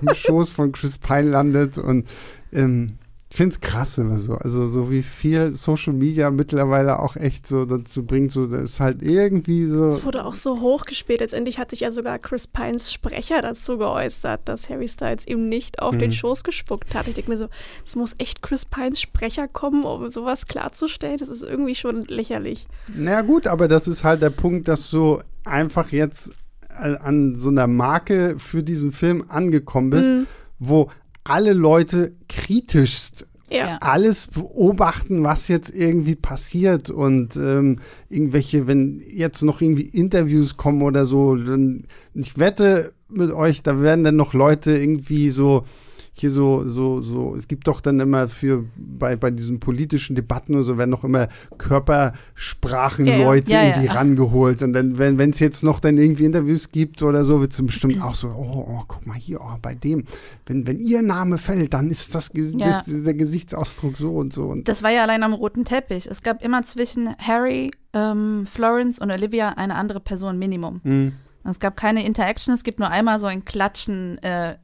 im 0.00 0.14
Schoß 0.14 0.50
von 0.50 0.72
Chris 0.72 0.98
Pine 0.98 1.28
landet 1.30 1.78
und 1.78 2.08
ähm, 2.52 2.92
ich 3.30 3.36
finde 3.36 3.54
es 3.54 3.60
krass 3.60 3.96
immer 3.96 4.18
so. 4.18 4.34
Also, 4.34 4.66
so 4.66 4.90
wie 4.90 5.04
viel 5.04 5.52
Social 5.54 5.92
Media 5.92 6.32
mittlerweile 6.32 6.98
auch 6.98 7.14
echt 7.14 7.46
so 7.46 7.64
dazu 7.64 8.04
bringt, 8.04 8.32
so, 8.32 8.48
das 8.48 8.72
ist 8.72 8.80
halt 8.80 9.02
irgendwie 9.02 9.66
so. 9.66 9.86
Es 9.86 10.04
wurde 10.04 10.24
auch 10.24 10.34
so 10.34 10.60
hochgespielt. 10.60 11.20
Letztendlich 11.20 11.60
hat 11.60 11.70
sich 11.70 11.80
ja 11.80 11.92
sogar 11.92 12.18
Chris 12.18 12.48
Pines 12.48 12.92
Sprecher 12.92 13.40
dazu 13.40 13.78
geäußert, 13.78 14.40
dass 14.46 14.68
Harry 14.68 14.88
Styles 14.88 15.28
ihm 15.28 15.48
nicht 15.48 15.80
auf 15.80 15.94
mhm. 15.94 16.00
den 16.00 16.12
Schoß 16.12 16.42
gespuckt 16.42 16.92
hat. 16.96 17.06
Ich 17.06 17.14
denke 17.14 17.30
mir 17.30 17.38
so, 17.38 17.46
es 17.86 17.94
muss 17.94 18.14
echt 18.18 18.42
Chris 18.42 18.64
Pines 18.64 19.00
Sprecher 19.00 19.46
kommen, 19.46 19.84
um 19.84 20.10
sowas 20.10 20.48
klarzustellen. 20.48 21.18
Das 21.18 21.28
ist 21.28 21.44
irgendwie 21.44 21.76
schon 21.76 22.02
lächerlich. 22.02 22.66
Naja, 22.88 23.20
gut, 23.20 23.46
aber 23.46 23.68
das 23.68 23.86
ist 23.86 24.02
halt 24.02 24.22
der 24.22 24.30
Punkt, 24.30 24.66
dass 24.66 24.90
du 24.90 25.20
einfach 25.44 25.92
jetzt 25.92 26.32
an 26.76 27.36
so 27.36 27.50
einer 27.50 27.68
Marke 27.68 28.36
für 28.38 28.64
diesen 28.64 28.90
Film 28.90 29.24
angekommen 29.28 29.90
bist, 29.90 30.12
mhm. 30.12 30.26
wo 30.58 30.90
alle 31.24 31.52
Leute 31.52 32.14
kritischst 32.28 33.26
ja. 33.50 33.78
alles 33.80 34.28
beobachten, 34.28 35.24
was 35.24 35.48
jetzt 35.48 35.74
irgendwie 35.74 36.14
passiert 36.14 36.88
und 36.88 37.36
ähm, 37.36 37.76
irgendwelche, 38.08 38.66
wenn 38.66 39.02
jetzt 39.08 39.42
noch 39.42 39.60
irgendwie 39.60 39.88
Interviews 39.88 40.56
kommen 40.56 40.82
oder 40.82 41.04
so, 41.04 41.34
dann 41.34 41.84
ich 42.14 42.38
wette 42.38 42.92
mit 43.08 43.32
euch, 43.32 43.62
da 43.62 43.82
werden 43.82 44.04
dann 44.04 44.16
noch 44.16 44.34
Leute 44.34 44.76
irgendwie 44.76 45.30
so 45.30 45.64
hier 46.12 46.30
so, 46.30 46.66
so, 46.66 47.00
so, 47.00 47.34
es 47.34 47.48
gibt 47.48 47.66
doch 47.68 47.80
dann 47.80 48.00
immer 48.00 48.28
für, 48.28 48.64
bei, 48.76 49.16
bei 49.16 49.30
diesen 49.30 49.60
politischen 49.60 50.16
Debatten 50.16 50.54
oder 50.54 50.62
so, 50.62 50.76
werden 50.78 50.90
noch 50.90 51.04
immer 51.04 51.28
Körpersprachenleute 51.56 53.50
ja, 53.50 53.62
ja. 53.62 53.68
irgendwie 53.68 53.86
ja, 53.86 53.92
rangeholt. 53.92 54.62
Und 54.62 54.72
dann, 54.72 54.98
wenn 54.98 55.30
es 55.30 55.38
jetzt 55.38 55.62
noch 55.62 55.80
dann 55.80 55.96
irgendwie 55.98 56.24
Interviews 56.24 56.70
gibt 56.72 57.02
oder 57.02 57.24
so, 57.24 57.40
wird 57.40 57.52
es 57.52 57.64
bestimmt 57.64 58.02
auch 58.02 58.14
so, 58.14 58.28
oh, 58.28 58.66
oh, 58.68 58.82
guck 58.86 59.06
mal 59.06 59.16
hier, 59.16 59.40
oh, 59.40 59.56
bei 59.62 59.74
dem, 59.74 60.04
wenn, 60.46 60.66
wenn 60.66 60.78
ihr 60.78 61.02
Name 61.02 61.38
fällt, 61.38 61.74
dann 61.74 61.90
ist 61.90 62.14
das, 62.14 62.30
das 62.32 62.84
der 62.86 63.14
Gesichtsausdruck 63.14 63.96
so 63.96 64.14
und 64.16 64.32
so. 64.32 64.44
Und 64.44 64.68
das 64.68 64.82
war 64.82 64.90
ja 64.90 65.02
allein 65.02 65.22
am 65.22 65.32
roten 65.32 65.64
Teppich. 65.64 66.06
Es 66.06 66.22
gab 66.22 66.44
immer 66.44 66.62
zwischen 66.62 67.16
Harry, 67.18 67.70
ähm, 67.92 68.46
Florence 68.46 68.98
und 68.98 69.10
Olivia 69.10 69.50
eine 69.50 69.76
andere 69.76 70.00
Person, 70.00 70.38
Minimum. 70.38 70.80
Mhm. 70.82 71.12
Es 71.44 71.58
gab 71.58 71.76
keine 71.76 72.04
Interaction, 72.04 72.52
es 72.52 72.64
gibt 72.64 72.78
nur 72.78 72.90
einmal 72.90 73.18
so 73.18 73.26
ein 73.26 73.44
Klatschen 73.44 74.18
äh, 74.18 74.56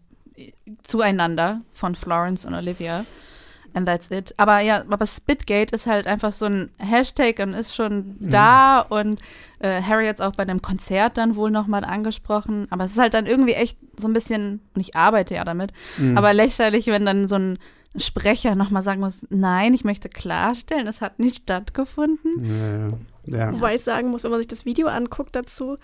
zueinander 0.82 1.62
von 1.72 1.94
Florence 1.94 2.44
und 2.44 2.54
Olivia. 2.54 3.04
And 3.74 3.86
that's 3.86 4.10
it. 4.10 4.32
Aber 4.38 4.60
ja, 4.60 4.84
aber 4.88 5.04
Spitgate 5.04 5.74
ist 5.74 5.86
halt 5.86 6.06
einfach 6.06 6.32
so 6.32 6.46
ein 6.46 6.70
Hashtag 6.78 7.40
und 7.40 7.52
ist 7.52 7.74
schon 7.74 8.16
mhm. 8.18 8.30
da 8.30 8.80
und 8.80 9.20
äh, 9.58 9.82
Harry 9.82 10.06
jetzt 10.06 10.22
auch 10.22 10.32
bei 10.32 10.44
einem 10.44 10.62
Konzert 10.62 11.18
dann 11.18 11.36
wohl 11.36 11.50
nochmal 11.50 11.84
angesprochen. 11.84 12.66
Aber 12.70 12.84
es 12.84 12.92
ist 12.92 12.98
halt 12.98 13.12
dann 13.12 13.26
irgendwie 13.26 13.52
echt 13.52 13.76
so 13.98 14.08
ein 14.08 14.14
bisschen, 14.14 14.60
und 14.74 14.80
ich 14.80 14.96
arbeite 14.96 15.34
ja 15.34 15.44
damit, 15.44 15.74
mhm. 15.98 16.16
aber 16.16 16.32
lächerlich, 16.32 16.86
wenn 16.86 17.04
dann 17.04 17.28
so 17.28 17.36
ein 17.36 17.58
Sprecher 17.96 18.54
nochmal 18.54 18.82
sagen 18.82 19.00
muss, 19.00 19.26
nein, 19.28 19.74
ich 19.74 19.84
möchte 19.84 20.08
klarstellen, 20.08 20.86
es 20.86 21.02
hat 21.02 21.18
nicht 21.18 21.42
stattgefunden. 21.42 22.88
Ja, 23.26 23.38
ja. 23.38 23.52
Wobei 23.52 23.74
ich 23.74 23.82
sagen 23.82 24.08
muss, 24.08 24.24
wenn 24.24 24.30
man 24.30 24.40
sich 24.40 24.48
das 24.48 24.64
Video 24.64 24.86
anguckt 24.88 25.36
dazu, 25.36 25.76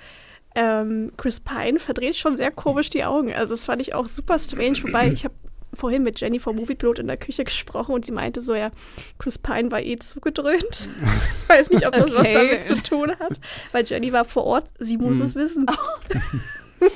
ähm, 0.55 1.13
Chris 1.17 1.41
Pine 1.41 1.79
verdreht 1.79 2.17
schon 2.17 2.37
sehr 2.37 2.51
komisch 2.51 2.91
die 2.91 3.05
Augen. 3.05 3.33
Also 3.33 3.55
das 3.55 3.65
fand 3.65 3.81
ich 3.81 3.95
auch 3.95 4.07
super 4.07 4.39
strange. 4.39 4.83
Wobei 4.83 5.11
ich 5.11 5.25
habe 5.25 5.35
vorhin 5.75 6.03
mit 6.03 6.21
Jenny 6.21 6.39
vom 6.39 6.57
Moviepilot 6.57 6.99
in 6.99 7.07
der 7.07 7.17
Küche 7.17 7.45
gesprochen 7.45 7.95
und 7.95 8.05
sie 8.05 8.13
meinte 8.13 8.43
so, 8.43 8.55
ja, 8.55 8.71
Chris 9.19 9.39
Pine 9.39 9.71
war 9.71 9.81
eh 9.81 9.99
zugedröhnt. 9.99 10.89
ich 11.43 11.49
weiß 11.49 11.71
nicht, 11.71 11.87
ob 11.87 11.93
das 11.95 12.13
okay. 12.13 12.17
was 12.17 12.33
damit 12.33 12.65
zu 12.65 12.83
tun 12.83 13.11
hat, 13.19 13.41
weil 13.73 13.85
Jenny 13.85 14.13
war 14.13 14.25
vor 14.25 14.45
Ort, 14.45 14.67
sie 14.79 14.99
muss 14.99 15.19
hm. 15.19 15.23
es 15.23 15.35
wissen. 15.35 15.67
Oh. 15.71 16.87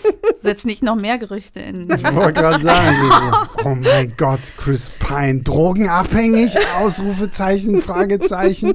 Setz 0.43 0.65
nicht 0.65 0.83
noch 0.83 0.97
mehr 0.97 1.17
Gerüchte 1.17 1.61
in. 1.61 1.89
Ich 1.89 2.03
wollte 2.15 2.41
gerade 2.41 2.63
sagen, 2.63 2.97
so, 2.99 3.65
oh 3.65 3.75
mein 3.77 4.15
Gott, 4.17 4.41
Chris 4.57 4.91
Pine, 4.91 5.43
drogenabhängig? 5.43 6.57
Ausrufezeichen, 6.77 7.81
Fragezeichen. 7.81 8.75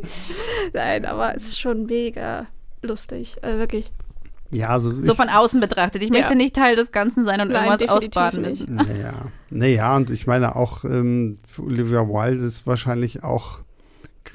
Nein, 0.73 1.05
aber 1.05 1.35
es 1.35 1.47
ist 1.47 1.59
schon 1.59 1.85
mega 1.85 2.47
lustig, 2.81 3.35
äh, 3.41 3.57
wirklich. 3.57 3.91
Ja, 4.53 4.69
also 4.69 4.91
so 4.91 5.13
von 5.15 5.29
außen 5.29 5.59
betrachtet. 5.59 6.03
Ich 6.03 6.09
ja. 6.09 6.19
möchte 6.19 6.35
nicht 6.35 6.55
Teil 6.55 6.75
des 6.75 6.91
Ganzen 6.91 7.23
sein 7.25 7.39
und 7.41 7.49
Nein, 7.49 7.65
irgendwas 7.65 7.89
ausbaden 7.89 8.41
nicht. 8.41 8.67
müssen. 8.67 8.75
Naja, 8.75 9.13
naja, 9.49 9.95
und 9.95 10.09
ich 10.09 10.27
meine 10.27 10.55
auch 10.55 10.83
ähm, 10.83 11.39
für 11.47 11.63
Olivia 11.63 12.07
Wilde 12.07 12.45
ist 12.45 12.67
wahrscheinlich 12.67 13.23
auch 13.23 13.59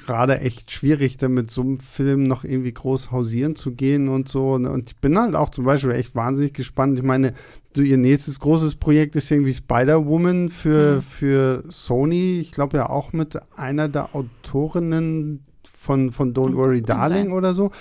gerade 0.05 0.39
echt 0.39 0.71
schwierig, 0.71 1.17
da 1.17 1.27
mit 1.27 1.51
so 1.51 1.61
einem 1.61 1.77
Film 1.79 2.23
noch 2.23 2.43
irgendwie 2.43 2.73
groß 2.73 3.11
hausieren 3.11 3.55
zu 3.55 3.73
gehen 3.73 4.07
und 4.07 4.29
so. 4.29 4.53
Und 4.53 4.89
ich 4.89 4.97
bin 4.97 5.19
halt 5.19 5.35
auch 5.35 5.49
zum 5.49 5.65
Beispiel 5.65 5.91
echt 5.91 6.15
wahnsinnig 6.15 6.53
gespannt. 6.53 6.97
Ich 6.97 7.03
meine, 7.03 7.33
so 7.75 7.81
ihr 7.81 7.97
nächstes 7.97 8.39
großes 8.39 8.75
Projekt 8.75 9.15
ist 9.15 9.29
irgendwie 9.29 9.53
Spider-Woman 9.53 10.49
für, 10.49 10.95
mhm. 10.95 11.01
für 11.01 11.63
Sony. 11.69 12.39
Ich 12.39 12.51
glaube 12.51 12.77
ja 12.77 12.89
auch 12.89 13.13
mit 13.13 13.37
einer 13.55 13.87
der 13.87 14.15
Autorinnen 14.15 15.45
von, 15.63 16.11
von 16.11 16.33
Don't 16.33 16.55
Worry 16.55 16.81
Darling 16.81 17.31
oder 17.31 17.53
so. 17.53 17.71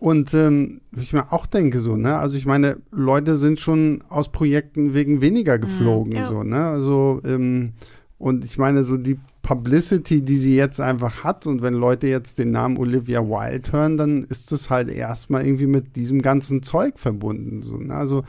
Und 0.00 0.32
ähm, 0.32 0.80
ich 0.96 1.12
mir 1.12 1.30
auch 1.30 1.44
denke 1.44 1.78
so, 1.78 1.94
ne, 1.94 2.16
also 2.16 2.34
ich 2.34 2.46
meine, 2.46 2.78
Leute 2.90 3.36
sind 3.36 3.60
schon 3.60 4.02
aus 4.08 4.32
Projekten 4.32 4.94
wegen 4.94 5.20
weniger 5.20 5.58
mhm, 5.58 5.60
geflogen, 5.60 6.12
ja. 6.12 6.26
so, 6.26 6.42
ne, 6.42 6.64
also 6.64 7.20
ähm, 7.22 7.74
und 8.16 8.46
ich 8.46 8.56
meine, 8.56 8.82
so 8.82 8.96
die 8.96 9.18
Publicity, 9.42 10.22
die 10.22 10.36
sie 10.36 10.56
jetzt 10.56 10.80
einfach 10.80 11.22
hat 11.22 11.46
und 11.46 11.60
wenn 11.60 11.74
Leute 11.74 12.06
jetzt 12.06 12.38
den 12.38 12.50
Namen 12.50 12.78
Olivia 12.78 13.20
Wilde 13.20 13.72
hören, 13.72 13.98
dann 13.98 14.24
ist 14.24 14.52
das 14.52 14.70
halt 14.70 14.88
erstmal 14.88 15.44
irgendwie 15.44 15.66
mit 15.66 15.96
diesem 15.96 16.22
ganzen 16.22 16.62
Zeug 16.62 16.98
verbunden, 16.98 17.62
so, 17.62 17.76
ne, 17.76 17.94
also 17.94 18.24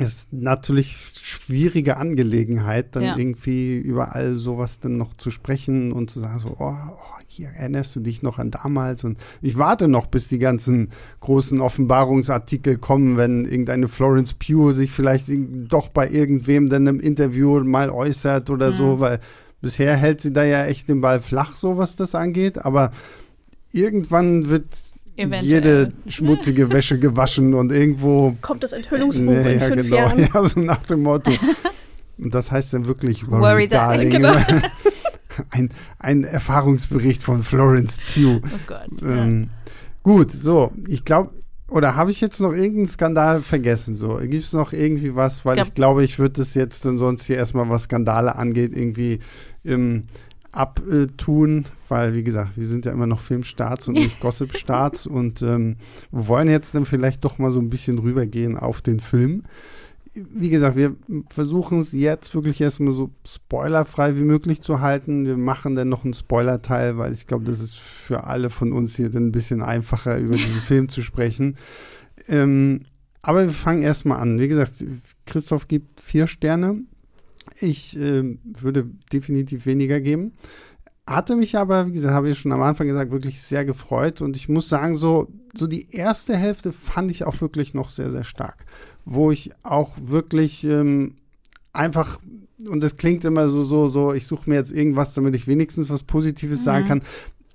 ist 0.00 0.32
natürlich 0.32 0.96
schwierige 1.22 1.98
Angelegenheit, 1.98 2.96
dann 2.96 3.02
ja. 3.02 3.16
irgendwie 3.18 3.76
überall 3.76 4.38
sowas 4.38 4.80
dann 4.80 4.96
noch 4.96 5.12
zu 5.18 5.30
sprechen 5.30 5.92
und 5.92 6.10
zu 6.10 6.20
sagen 6.20 6.38
so, 6.38 6.56
oh, 6.58 6.72
oh 6.72 7.11
hier 7.32 7.48
erinnerst 7.48 7.96
du 7.96 8.00
dich 8.00 8.22
noch 8.22 8.38
an 8.38 8.50
damals 8.50 9.04
und 9.04 9.18
ich 9.40 9.56
warte 9.56 9.88
noch, 9.88 10.06
bis 10.06 10.28
die 10.28 10.38
ganzen 10.38 10.90
großen 11.20 11.60
Offenbarungsartikel 11.60 12.78
kommen, 12.78 13.16
wenn 13.16 13.44
irgendeine 13.44 13.88
Florence 13.88 14.34
Pugh 14.34 14.72
sich 14.72 14.90
vielleicht 14.90 15.30
doch 15.68 15.88
bei 15.88 16.08
irgendwem 16.08 16.68
dann 16.68 16.86
im 16.86 17.00
Interview 17.00 17.62
mal 17.64 17.90
äußert 17.90 18.50
oder 18.50 18.70
mhm. 18.70 18.74
so, 18.74 19.00
weil 19.00 19.20
bisher 19.60 19.96
hält 19.96 20.20
sie 20.20 20.32
da 20.32 20.44
ja 20.44 20.66
echt 20.66 20.88
den 20.88 21.00
Ball 21.00 21.20
flach, 21.20 21.54
so 21.54 21.78
was 21.78 21.96
das 21.96 22.14
angeht, 22.14 22.64
aber 22.64 22.92
irgendwann 23.72 24.50
wird 24.50 24.66
Eventuell. 25.16 25.42
jede 25.42 25.92
schmutzige 26.08 26.70
Wäsche 26.72 26.98
gewaschen 26.98 27.54
und 27.54 27.72
irgendwo 27.72 28.36
kommt 28.40 28.62
das 28.62 28.72
Enthüllungsbuch 28.72 29.24
nee, 29.24 29.54
in 29.54 29.60
ja, 29.60 29.66
fünf 29.66 29.82
genau, 29.82 29.96
Jahren. 29.96 30.28
Ja, 30.34 30.46
so 30.46 30.60
nach 30.60 30.84
dem 30.86 31.02
Motto. 31.02 31.32
und 32.18 32.34
das 32.34 32.50
heißt 32.50 32.74
dann 32.74 32.86
wirklich 32.86 33.26
Worry, 33.26 33.40
Worry 33.40 33.68
Darling. 33.68 34.10
Genau. 34.10 34.34
ein, 35.50 35.70
ein 35.98 36.24
Erfahrungsbericht 36.24 37.22
von 37.22 37.42
Florence 37.42 37.98
Pugh. 38.12 38.40
Oh 38.44 38.58
Gott. 38.66 39.02
Ähm, 39.02 39.42
ja. 39.42 39.72
Gut, 40.02 40.30
so, 40.32 40.72
ich 40.88 41.04
glaube, 41.04 41.30
oder 41.68 41.96
habe 41.96 42.10
ich 42.10 42.20
jetzt 42.20 42.40
noch 42.40 42.52
irgendeinen 42.52 42.86
Skandal 42.86 43.42
vergessen? 43.42 43.94
So, 43.94 44.18
gibt 44.18 44.44
es 44.44 44.52
noch 44.52 44.72
irgendwie 44.72 45.14
was? 45.14 45.44
Weil 45.44 45.58
ich 45.58 45.74
glaube, 45.74 46.04
ich 46.04 46.18
würde 46.18 46.40
das 46.40 46.54
jetzt 46.54 46.84
dann 46.84 46.98
sonst 46.98 47.24
hier 47.24 47.36
erstmal, 47.36 47.68
was 47.70 47.84
Skandale 47.84 48.36
angeht, 48.36 48.76
irgendwie 48.76 49.20
ähm, 49.64 50.04
abtun, 50.52 51.64
weil, 51.88 52.14
wie 52.14 52.22
gesagt, 52.22 52.56
wir 52.56 52.66
sind 52.66 52.84
ja 52.84 52.92
immer 52.92 53.06
noch 53.06 53.20
Filmstarts 53.20 53.88
und 53.88 53.94
nicht 53.94 54.20
Gossip-Starts 54.20 55.06
und 55.06 55.40
ähm, 55.40 55.76
wir 56.10 56.28
wollen 56.28 56.48
jetzt 56.48 56.74
dann 56.74 56.84
vielleicht 56.84 57.24
doch 57.24 57.38
mal 57.38 57.50
so 57.50 57.58
ein 57.58 57.70
bisschen 57.70 57.98
rübergehen 57.98 58.58
auf 58.58 58.82
den 58.82 59.00
Film 59.00 59.44
wie 60.14 60.50
gesagt, 60.50 60.76
wir 60.76 60.94
versuchen 61.30 61.78
es 61.78 61.92
jetzt 61.92 62.34
wirklich 62.34 62.60
erstmal 62.60 62.92
so 62.92 63.10
spoilerfrei 63.26 64.16
wie 64.16 64.24
möglich 64.24 64.60
zu 64.60 64.80
halten. 64.80 65.24
Wir 65.24 65.38
machen 65.38 65.74
dann 65.74 65.88
noch 65.88 66.04
einen 66.04 66.12
Spoiler-Teil, 66.12 66.98
weil 66.98 67.12
ich 67.12 67.26
glaube, 67.26 67.44
das 67.44 67.60
ist 67.60 67.78
für 67.78 68.24
alle 68.24 68.50
von 68.50 68.72
uns 68.72 68.96
hier 68.96 69.08
dann 69.08 69.28
ein 69.28 69.32
bisschen 69.32 69.62
einfacher, 69.62 70.18
über 70.18 70.36
diesen 70.36 70.60
Film 70.62 70.90
zu 70.90 71.02
sprechen. 71.02 71.56
Ähm, 72.28 72.82
aber 73.22 73.44
wir 73.44 73.52
fangen 73.52 73.82
erstmal 73.82 74.20
an. 74.20 74.38
Wie 74.38 74.48
gesagt, 74.48 74.84
Christoph 75.24 75.66
gibt 75.66 76.00
vier 76.00 76.26
Sterne. 76.26 76.82
Ich 77.58 77.96
äh, 77.96 78.36
würde 78.42 78.90
definitiv 79.12 79.64
weniger 79.64 80.00
geben. 80.00 80.32
Hatte 81.06 81.36
mich 81.36 81.56
aber, 81.56 81.88
wie 81.88 81.92
gesagt, 81.92 82.14
habe 82.14 82.28
ich 82.28 82.38
schon 82.38 82.52
am 82.52 82.62
Anfang 82.62 82.86
gesagt, 82.86 83.12
wirklich 83.12 83.40
sehr 83.40 83.64
gefreut. 83.64 84.20
Und 84.20 84.36
ich 84.36 84.48
muss 84.48 84.68
sagen, 84.68 84.94
so, 84.94 85.28
so 85.54 85.66
die 85.66 85.90
erste 85.90 86.36
Hälfte 86.36 86.70
fand 86.70 87.10
ich 87.10 87.24
auch 87.24 87.40
wirklich 87.40 87.72
noch 87.72 87.88
sehr, 87.88 88.10
sehr 88.10 88.24
stark 88.24 88.66
wo 89.04 89.30
ich 89.30 89.50
auch 89.62 89.90
wirklich 90.00 90.64
ähm, 90.64 91.16
einfach, 91.72 92.20
und 92.66 92.82
das 92.82 92.96
klingt 92.96 93.24
immer 93.24 93.48
so, 93.48 93.62
so, 93.62 93.88
so, 93.88 94.12
ich 94.12 94.26
suche 94.26 94.48
mir 94.48 94.56
jetzt 94.56 94.72
irgendwas, 94.72 95.14
damit 95.14 95.34
ich 95.34 95.46
wenigstens 95.46 95.90
was 95.90 96.02
Positives 96.02 96.60
mhm. 96.60 96.64
sagen 96.64 96.88
kann. 96.88 97.02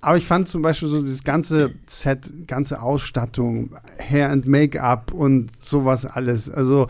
Aber 0.01 0.17
ich 0.17 0.25
fand 0.25 0.47
zum 0.47 0.61
Beispiel 0.61 0.87
so 0.87 0.99
dieses 0.99 1.23
ganze 1.23 1.71
Set, 1.87 2.31
ganze 2.47 2.81
Ausstattung, 2.81 3.71
Hair 3.97 4.29
and 4.29 4.47
Make-up 4.47 5.11
und 5.11 5.49
sowas 5.61 6.05
alles. 6.05 6.49
Also 6.49 6.87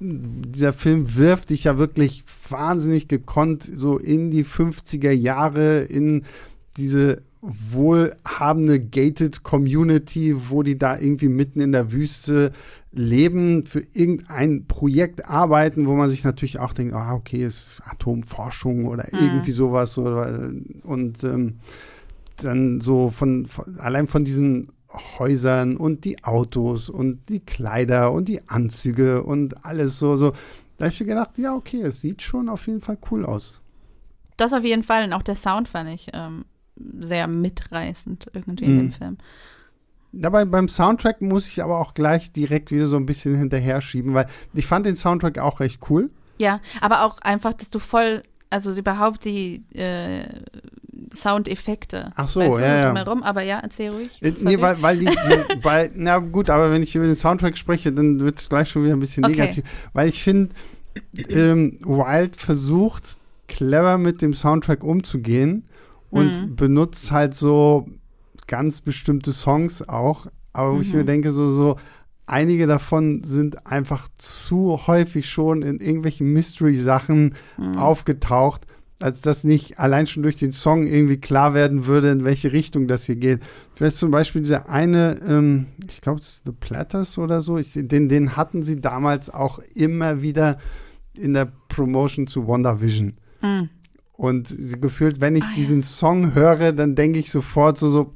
dieser 0.00 0.72
Film 0.72 1.16
wirft 1.16 1.50
dich 1.50 1.64
ja 1.64 1.78
wirklich 1.78 2.24
wahnsinnig 2.48 3.08
gekonnt 3.08 3.62
so 3.62 3.98
in 3.98 4.30
die 4.30 4.44
50er 4.44 5.10
Jahre, 5.10 5.80
in 5.80 6.24
diese 6.76 7.22
wohlhabende 7.46 8.80
gated 8.80 9.42
Community, 9.42 10.34
wo 10.48 10.62
die 10.62 10.78
da 10.78 10.98
irgendwie 10.98 11.28
mitten 11.28 11.60
in 11.60 11.72
der 11.72 11.92
Wüste 11.92 12.52
leben, 12.90 13.64
für 13.64 13.80
irgendein 13.92 14.66
Projekt 14.66 15.28
arbeiten, 15.28 15.86
wo 15.86 15.94
man 15.94 16.08
sich 16.08 16.24
natürlich 16.24 16.58
auch 16.58 16.72
denkt, 16.72 16.94
ah, 16.94 17.12
okay, 17.14 17.42
es 17.42 17.66
ist 17.66 17.82
Atomforschung 17.86 18.86
oder 18.86 19.06
mhm. 19.12 19.18
irgendwie 19.18 19.52
sowas. 19.52 19.98
Oder, 19.98 20.50
und 20.84 21.22
ähm, 21.24 21.60
dann 22.42 22.80
so 22.80 23.10
von, 23.10 23.46
von, 23.46 23.78
allein 23.78 24.06
von 24.06 24.24
diesen 24.24 24.68
Häusern 25.18 25.76
und 25.76 26.04
die 26.04 26.24
Autos 26.24 26.88
und 26.88 27.28
die 27.28 27.40
Kleider 27.40 28.12
und 28.12 28.28
die 28.28 28.48
Anzüge 28.48 29.22
und 29.22 29.64
alles 29.66 29.98
so, 29.98 30.16
so. 30.16 30.32
Da 30.76 30.86
habe 30.86 30.94
ich 30.94 31.00
mir 31.00 31.06
gedacht, 31.06 31.38
ja, 31.38 31.54
okay, 31.54 31.82
es 31.82 32.00
sieht 32.00 32.22
schon 32.22 32.48
auf 32.48 32.66
jeden 32.66 32.80
Fall 32.80 32.98
cool 33.10 33.26
aus. 33.26 33.60
Das 34.36 34.52
auf 34.52 34.64
jeden 34.64 34.82
Fall 34.82 35.04
und 35.04 35.12
auch 35.12 35.22
der 35.22 35.36
Sound 35.36 35.68
fand 35.68 35.90
ich 35.90 36.08
ähm, 36.12 36.44
sehr 36.76 37.26
mitreißend 37.26 38.30
irgendwie 38.32 38.64
mhm. 38.64 38.70
in 38.70 38.76
dem 38.76 38.86
mhm. 38.86 38.92
Film. 38.92 39.18
Dabei 40.12 40.44
beim 40.44 40.68
Soundtrack 40.68 41.20
muss 41.22 41.48
ich 41.48 41.62
aber 41.62 41.78
auch 41.78 41.94
gleich 41.94 42.32
direkt 42.32 42.70
wieder 42.70 42.86
so 42.86 42.96
ein 42.96 43.06
bisschen 43.06 43.36
hinterher 43.36 43.80
schieben, 43.80 44.14
weil 44.14 44.26
ich 44.52 44.66
fand 44.66 44.86
den 44.86 44.94
Soundtrack 44.94 45.38
auch 45.38 45.60
recht 45.60 45.80
cool. 45.90 46.10
Ja, 46.38 46.60
aber 46.80 47.04
auch 47.04 47.18
einfach, 47.18 47.52
dass 47.52 47.70
du 47.70 47.80
voll, 47.80 48.22
also 48.50 48.72
überhaupt 48.72 49.24
die 49.24 49.64
äh, 49.74 50.24
Soundeffekte. 51.12 52.10
Ach 52.14 52.28
so, 52.28 52.40
weißt 52.40 52.58
du, 52.58 52.62
ja, 52.62 52.94
ja. 52.94 53.02
Rum, 53.02 53.24
aber 53.24 53.42
ja, 53.42 53.58
erzähl 53.58 53.90
ruhig. 53.90 54.22
Äh, 54.22 54.34
nee, 54.40 54.60
weil, 54.60 54.80
weil 54.82 54.98
die, 54.98 55.06
die 55.50 55.56
bei, 55.56 55.90
na 55.94 56.18
gut, 56.18 56.48
aber 56.48 56.70
wenn 56.70 56.82
ich 56.82 56.94
über 56.94 57.06
den 57.06 57.16
Soundtrack 57.16 57.58
spreche, 57.58 57.92
dann 57.92 58.20
wird 58.20 58.38
es 58.38 58.48
gleich 58.48 58.68
schon 58.68 58.84
wieder 58.84 58.94
ein 58.94 59.00
bisschen 59.00 59.24
okay. 59.24 59.34
negativ. 59.36 59.64
Weil 59.92 60.08
ich 60.08 60.22
finde, 60.22 60.54
ähm, 61.28 61.78
Wild 61.80 62.36
versucht, 62.36 63.16
clever 63.48 63.98
mit 63.98 64.22
dem 64.22 64.32
Soundtrack 64.32 64.84
umzugehen 64.84 65.64
und 66.14 66.40
mhm. 66.40 66.56
benutzt 66.56 67.10
halt 67.10 67.34
so 67.34 67.88
ganz 68.46 68.80
bestimmte 68.80 69.32
Songs 69.32 69.86
auch. 69.88 70.26
Aber 70.52 70.74
mhm. 70.74 70.80
ich 70.80 70.92
mir 70.92 71.02
mhm. 71.02 71.06
denke, 71.06 71.32
so, 71.32 71.52
so, 71.52 71.76
einige 72.26 72.66
davon 72.68 73.24
sind 73.24 73.66
einfach 73.66 74.08
zu 74.16 74.86
häufig 74.86 75.28
schon 75.28 75.62
in 75.62 75.80
irgendwelchen 75.80 76.32
Mystery-Sachen 76.32 77.34
mhm. 77.58 77.76
aufgetaucht, 77.76 78.66
als 79.00 79.22
dass 79.22 79.42
nicht 79.42 79.80
allein 79.80 80.06
schon 80.06 80.22
durch 80.22 80.36
den 80.36 80.52
Song 80.52 80.86
irgendwie 80.86 81.16
klar 81.16 81.52
werden 81.52 81.86
würde, 81.86 82.12
in 82.12 82.22
welche 82.22 82.52
Richtung 82.52 82.86
das 82.86 83.04
hier 83.04 83.16
geht. 83.16 83.40
Ich 83.74 83.80
weiß 83.80 83.96
zum 83.96 84.12
Beispiel 84.12 84.42
dieser 84.42 84.68
eine, 84.68 85.20
ähm, 85.26 85.66
ich 85.88 86.00
glaube, 86.00 86.20
es 86.20 86.34
ist 86.34 86.42
The 86.46 86.52
Platters 86.52 87.18
oder 87.18 87.42
so, 87.42 87.58
ich, 87.58 87.72
den, 87.74 88.08
den 88.08 88.36
hatten 88.36 88.62
sie 88.62 88.80
damals 88.80 89.30
auch 89.30 89.58
immer 89.74 90.22
wieder 90.22 90.58
in 91.18 91.34
der 91.34 91.50
Promotion 91.68 92.28
zu 92.28 92.46
WandaVision. 92.46 93.14
Mhm. 93.42 93.68
Und 94.16 94.54
gefühlt, 94.80 95.20
wenn 95.20 95.34
ich 95.34 95.44
ah, 95.44 95.52
diesen 95.56 95.80
ja. 95.80 95.86
Song 95.86 96.34
höre, 96.34 96.72
dann 96.72 96.94
denke 96.94 97.18
ich 97.18 97.30
sofort 97.30 97.78
so, 97.78 97.88
so, 97.90 98.14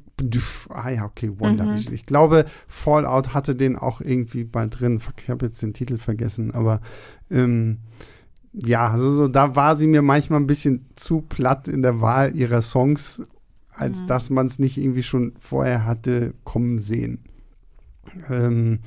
ah 0.69 0.89
ja, 0.89 1.05
okay, 1.05 1.31
WandaVision. 1.37 1.91
Mhm. 1.91 1.95
Ich 1.95 2.05
glaube, 2.05 2.45
Fallout 2.67 3.33
hatte 3.33 3.55
den 3.55 3.75
auch 3.75 3.99
irgendwie 4.01 4.45
bald 4.45 4.79
drin. 4.79 5.01
Ich 5.21 5.29
habe 5.29 5.47
jetzt 5.47 5.61
den 5.61 5.73
Titel 5.73 5.97
vergessen, 5.97 6.51
aber 6.53 6.81
ähm, 7.29 7.79
ja, 8.53 8.87
also 8.87 9.11
so, 9.11 9.27
da 9.27 9.55
war 9.55 9.75
sie 9.75 9.87
mir 9.87 10.01
manchmal 10.01 10.39
ein 10.39 10.47
bisschen 10.47 10.85
zu 10.95 11.21
platt 11.21 11.67
in 11.67 11.81
der 11.81 12.01
Wahl 12.01 12.35
ihrer 12.35 12.61
Songs, 12.61 13.21
als 13.71 14.01
mhm. 14.01 14.07
dass 14.07 14.29
man 14.29 14.45
es 14.45 14.57
nicht 14.57 14.77
irgendwie 14.77 15.03
schon 15.03 15.33
vorher 15.39 15.85
hatte 15.85 16.33
kommen 16.43 16.79
sehen. 16.79 17.19
Ähm, 18.29 18.79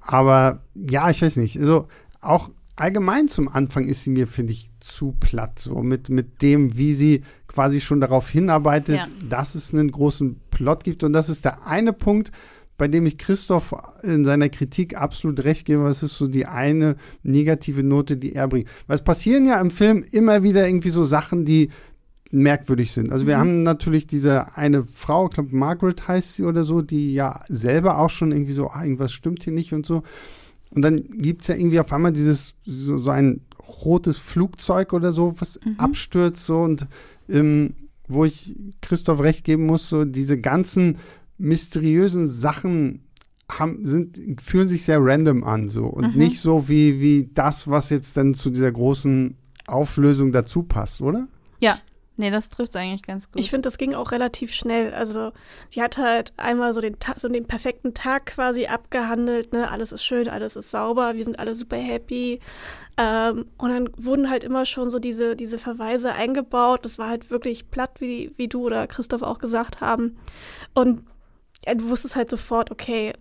aber 0.00 0.62
ja, 0.74 1.08
ich 1.10 1.22
weiß 1.22 1.36
nicht. 1.36 1.58
Also 1.58 1.88
auch 2.20 2.50
allgemein 2.80 3.28
zum 3.28 3.48
Anfang 3.48 3.86
ist 3.86 4.04
sie 4.04 4.10
mir, 4.10 4.26
finde 4.26 4.52
ich, 4.52 4.70
zu 4.80 5.14
platt. 5.18 5.58
So 5.58 5.82
mit, 5.82 6.08
mit 6.08 6.42
dem, 6.42 6.76
wie 6.76 6.94
sie 6.94 7.22
quasi 7.46 7.80
schon 7.80 8.00
darauf 8.00 8.28
hinarbeitet, 8.28 8.96
ja. 8.96 9.06
dass 9.28 9.54
es 9.54 9.74
einen 9.74 9.90
großen 9.90 10.40
Plot 10.50 10.84
gibt. 10.84 11.04
Und 11.04 11.12
das 11.12 11.28
ist 11.28 11.44
der 11.44 11.66
eine 11.66 11.92
Punkt, 11.92 12.30
bei 12.76 12.86
dem 12.86 13.06
ich 13.06 13.18
Christoph 13.18 13.74
in 14.02 14.24
seiner 14.24 14.48
Kritik 14.48 14.96
absolut 14.96 15.44
recht 15.44 15.66
gebe. 15.66 15.84
Das 15.84 16.02
ist 16.02 16.16
so 16.16 16.28
die 16.28 16.46
eine 16.46 16.96
negative 17.22 17.82
Note, 17.82 18.16
die 18.16 18.34
er 18.34 18.46
bringt. 18.46 18.68
Weil 18.86 18.96
es 18.96 19.02
passieren 19.02 19.46
ja 19.46 19.60
im 19.60 19.70
Film 19.70 20.04
immer 20.12 20.44
wieder 20.44 20.66
irgendwie 20.66 20.90
so 20.90 21.02
Sachen, 21.02 21.44
die 21.44 21.70
merkwürdig 22.30 22.92
sind. 22.92 23.10
Also 23.12 23.26
wir 23.26 23.36
mhm. 23.36 23.40
haben 23.40 23.62
natürlich 23.62 24.06
diese 24.06 24.56
eine 24.56 24.84
Frau, 24.84 25.26
ich 25.26 25.34
glaube 25.34 25.56
Margaret 25.56 26.06
heißt 26.06 26.34
sie 26.34 26.44
oder 26.44 26.62
so, 26.62 26.82
die 26.82 27.14
ja 27.14 27.42
selber 27.48 27.98
auch 27.98 28.10
schon 28.10 28.32
irgendwie 28.32 28.52
so, 28.52 28.68
ah, 28.68 28.84
irgendwas 28.84 29.12
stimmt 29.12 29.42
hier 29.42 29.52
nicht 29.52 29.72
und 29.72 29.86
so. 29.86 30.02
Und 30.70 30.82
dann 30.82 31.02
gibt 31.02 31.42
es 31.42 31.48
ja 31.48 31.54
irgendwie 31.54 31.80
auf 31.80 31.92
einmal 31.92 32.12
dieses, 32.12 32.54
so, 32.64 32.98
so 32.98 33.10
ein 33.10 33.40
rotes 33.84 34.18
Flugzeug 34.18 34.92
oder 34.92 35.12
so, 35.12 35.34
was 35.38 35.60
mhm. 35.64 35.74
abstürzt 35.78 36.44
so 36.44 36.60
und 36.60 36.86
ähm, 37.28 37.74
wo 38.06 38.24
ich 38.24 38.56
Christoph 38.80 39.20
recht 39.20 39.44
geben 39.44 39.66
muss, 39.66 39.88
so 39.88 40.04
diese 40.04 40.40
ganzen 40.40 40.98
mysteriösen 41.36 42.26
Sachen 42.26 43.02
haben, 43.50 43.86
sind, 43.86 44.18
fühlen 44.42 44.68
sich 44.68 44.84
sehr 44.84 44.98
random 45.00 45.44
an 45.44 45.68
so 45.68 45.84
und 45.84 46.14
mhm. 46.14 46.18
nicht 46.18 46.40
so 46.40 46.68
wie, 46.68 47.00
wie 47.00 47.30
das, 47.32 47.68
was 47.68 47.90
jetzt 47.90 48.16
dann 48.16 48.34
zu 48.34 48.50
dieser 48.50 48.72
großen 48.72 49.36
Auflösung 49.66 50.32
dazu 50.32 50.62
passt, 50.62 51.00
oder? 51.00 51.28
Ja, 51.60 51.78
Nee, 52.20 52.32
das 52.32 52.48
trifft 52.48 52.70
es 52.70 52.76
eigentlich 52.76 53.04
ganz 53.04 53.30
gut. 53.30 53.40
Ich 53.40 53.48
finde, 53.48 53.68
das 53.68 53.78
ging 53.78 53.94
auch 53.94 54.10
relativ 54.10 54.52
schnell. 54.52 54.92
Also, 54.92 55.30
sie 55.68 55.80
hat 55.80 55.98
halt 55.98 56.32
einmal 56.36 56.72
so 56.72 56.80
den, 56.80 56.96
so 57.16 57.28
den 57.28 57.46
perfekten 57.46 57.94
Tag 57.94 58.26
quasi 58.26 58.66
abgehandelt. 58.66 59.52
Ne? 59.52 59.70
Alles 59.70 59.92
ist 59.92 60.02
schön, 60.02 60.28
alles 60.28 60.56
ist 60.56 60.72
sauber, 60.72 61.14
wir 61.14 61.22
sind 61.22 61.38
alle 61.38 61.54
super 61.54 61.76
happy. 61.76 62.40
Ähm, 62.96 63.46
und 63.56 63.70
dann 63.70 63.88
wurden 63.96 64.30
halt 64.30 64.42
immer 64.42 64.64
schon 64.64 64.90
so 64.90 64.98
diese, 64.98 65.36
diese 65.36 65.60
Verweise 65.60 66.12
eingebaut. 66.12 66.84
Das 66.84 66.98
war 66.98 67.08
halt 67.08 67.30
wirklich 67.30 67.70
platt, 67.70 68.00
wie, 68.00 68.32
wie 68.36 68.48
du 68.48 68.66
oder 68.66 68.88
Christoph 68.88 69.22
auch 69.22 69.38
gesagt 69.38 69.80
haben. 69.80 70.18
Und 70.74 71.06
ja, 71.64 71.74
du 71.76 71.88
wusstest 71.88 72.16
halt 72.16 72.30
sofort, 72.30 72.72
okay, 72.72 73.12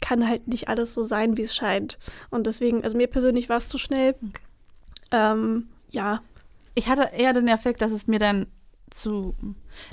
kann 0.00 0.26
halt 0.26 0.48
nicht 0.48 0.68
alles 0.70 0.94
so 0.94 1.02
sein, 1.02 1.36
wie 1.36 1.42
es 1.42 1.54
scheint. 1.54 1.98
Und 2.30 2.46
deswegen, 2.46 2.84
also 2.84 2.96
mir 2.96 3.06
persönlich 3.06 3.50
war 3.50 3.58
es 3.58 3.68
zu 3.68 3.76
schnell. 3.76 4.14
Ähm, 5.12 5.66
ja, 5.90 6.22
ich 6.76 6.88
hatte 6.88 7.10
eher 7.16 7.32
den 7.32 7.48
Effekt, 7.48 7.80
dass 7.80 7.90
es 7.90 8.06
mir 8.06 8.20
dann 8.20 8.46
zu 8.90 9.34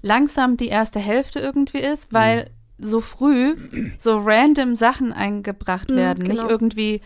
langsam 0.01 0.57
die 0.57 0.67
erste 0.67 0.99
Hälfte 0.99 1.39
irgendwie 1.39 1.79
ist, 1.79 2.13
weil 2.13 2.51
mhm. 2.77 2.85
so 2.85 3.01
früh 3.01 3.55
so 3.97 4.19
random 4.19 4.75
Sachen 4.75 5.11
eingebracht 5.11 5.89
mhm, 5.89 5.95
werden. 5.95 6.23
Genau. 6.25 6.43
Nicht 6.43 6.51
irgendwie 6.51 7.01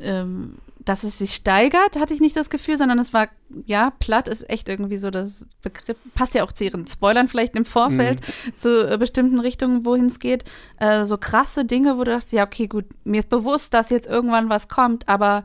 ähm, 0.00 0.56
dass 0.84 1.04
es 1.04 1.18
sich 1.18 1.34
steigert, 1.34 1.98
hatte 1.98 2.14
ich 2.14 2.20
nicht 2.20 2.36
das 2.36 2.50
Gefühl, 2.50 2.76
sondern 2.76 2.98
es 2.98 3.12
war, 3.12 3.28
ja, 3.66 3.92
platt 3.98 4.28
ist 4.28 4.48
echt 4.48 4.68
irgendwie 4.68 4.96
so 4.96 5.10
das 5.10 5.46
Begriff, 5.62 5.96
passt 6.14 6.34
ja 6.34 6.42
auch 6.42 6.52
zu 6.52 6.64
ihren 6.64 6.86
Spoilern 6.86 7.28
vielleicht 7.28 7.54
im 7.54 7.64
Vorfeld, 7.64 8.20
mhm. 8.20 8.56
zu 8.56 8.90
äh, 8.90 8.96
bestimmten 8.96 9.40
Richtungen, 9.40 9.84
wohin 9.84 10.06
es 10.06 10.18
geht. 10.18 10.44
Äh, 10.78 11.04
so 11.04 11.18
krasse 11.18 11.64
Dinge, 11.64 11.98
wo 11.98 12.04
du 12.04 12.12
dachtest, 12.12 12.32
ja, 12.32 12.44
okay, 12.44 12.66
gut, 12.66 12.86
mir 13.04 13.20
ist 13.20 13.28
bewusst, 13.28 13.74
dass 13.74 13.90
jetzt 13.90 14.08
irgendwann 14.08 14.48
was 14.48 14.68
kommt, 14.68 15.08
aber 15.08 15.44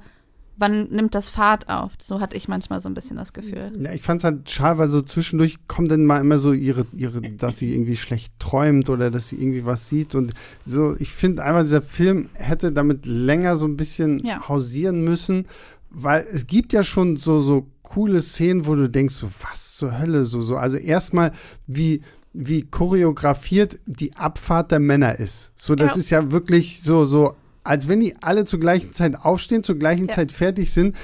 wann 0.57 0.89
nimmt 0.89 1.15
das 1.15 1.29
Fahrt 1.29 1.69
auf? 1.69 1.91
So 2.01 2.19
hatte 2.19 2.37
ich 2.37 2.47
manchmal 2.47 2.79
so 2.79 2.89
ein 2.89 2.93
bisschen 2.93 3.17
das 3.17 3.33
Gefühl. 3.33 3.71
Ja, 3.79 3.93
ich 3.93 4.01
fand 4.01 4.21
es 4.21 4.23
halt 4.23 4.49
schade, 4.49 4.79
weil 4.79 4.87
so 4.87 5.01
zwischendurch 5.01 5.67
kommt 5.67 5.91
dann 5.91 6.05
mal 6.05 6.19
immer 6.19 6.39
so 6.39 6.53
ihre, 6.53 6.85
ihre, 6.93 7.21
dass 7.21 7.57
sie 7.57 7.73
irgendwie 7.73 7.97
schlecht 7.97 8.33
träumt 8.39 8.89
oder 8.89 9.11
dass 9.11 9.29
sie 9.29 9.37
irgendwie 9.37 9.65
was 9.65 9.89
sieht. 9.89 10.15
Und 10.15 10.33
so, 10.65 10.95
ich 10.99 11.11
finde 11.11 11.43
einfach, 11.43 11.61
dieser 11.61 11.81
Film 11.81 12.29
hätte 12.33 12.71
damit 12.71 13.05
länger 13.05 13.57
so 13.57 13.65
ein 13.65 13.77
bisschen 13.77 14.19
ja. 14.19 14.47
hausieren 14.47 15.03
müssen, 15.03 15.47
weil 15.89 16.25
es 16.31 16.47
gibt 16.47 16.73
ja 16.73 16.83
schon 16.83 17.17
so, 17.17 17.41
so 17.41 17.67
coole 17.83 18.21
Szenen, 18.21 18.65
wo 18.65 18.75
du 18.75 18.89
denkst, 18.89 19.15
so, 19.15 19.29
was 19.41 19.75
zur 19.75 19.97
Hölle, 19.99 20.25
so, 20.25 20.41
so. 20.41 20.57
Also 20.57 20.77
erstmal, 20.77 21.31
wie 21.67 22.01
wie 22.37 22.63
choreografiert 22.63 23.79
die 23.85 24.13
Abfahrt 24.15 24.71
der 24.71 24.79
Männer 24.79 25.17
ist. 25.17 25.53
So, 25.55 25.73
das 25.73 25.91
ja. 25.91 25.99
ist 25.99 26.09
ja 26.09 26.31
wirklich 26.31 26.81
so, 26.81 27.05
so 27.05 27.35
als 27.65 27.87
wenn 27.87 27.99
die 27.99 28.15
alle 28.21 28.45
zur 28.45 28.59
gleichen 28.59 28.91
Zeit 28.91 29.15
aufstehen, 29.15 29.63
zur 29.63 29.75
gleichen 29.75 30.07
ja. 30.07 30.15
Zeit 30.15 30.31
fertig 30.31 30.71
sind. 30.71 30.95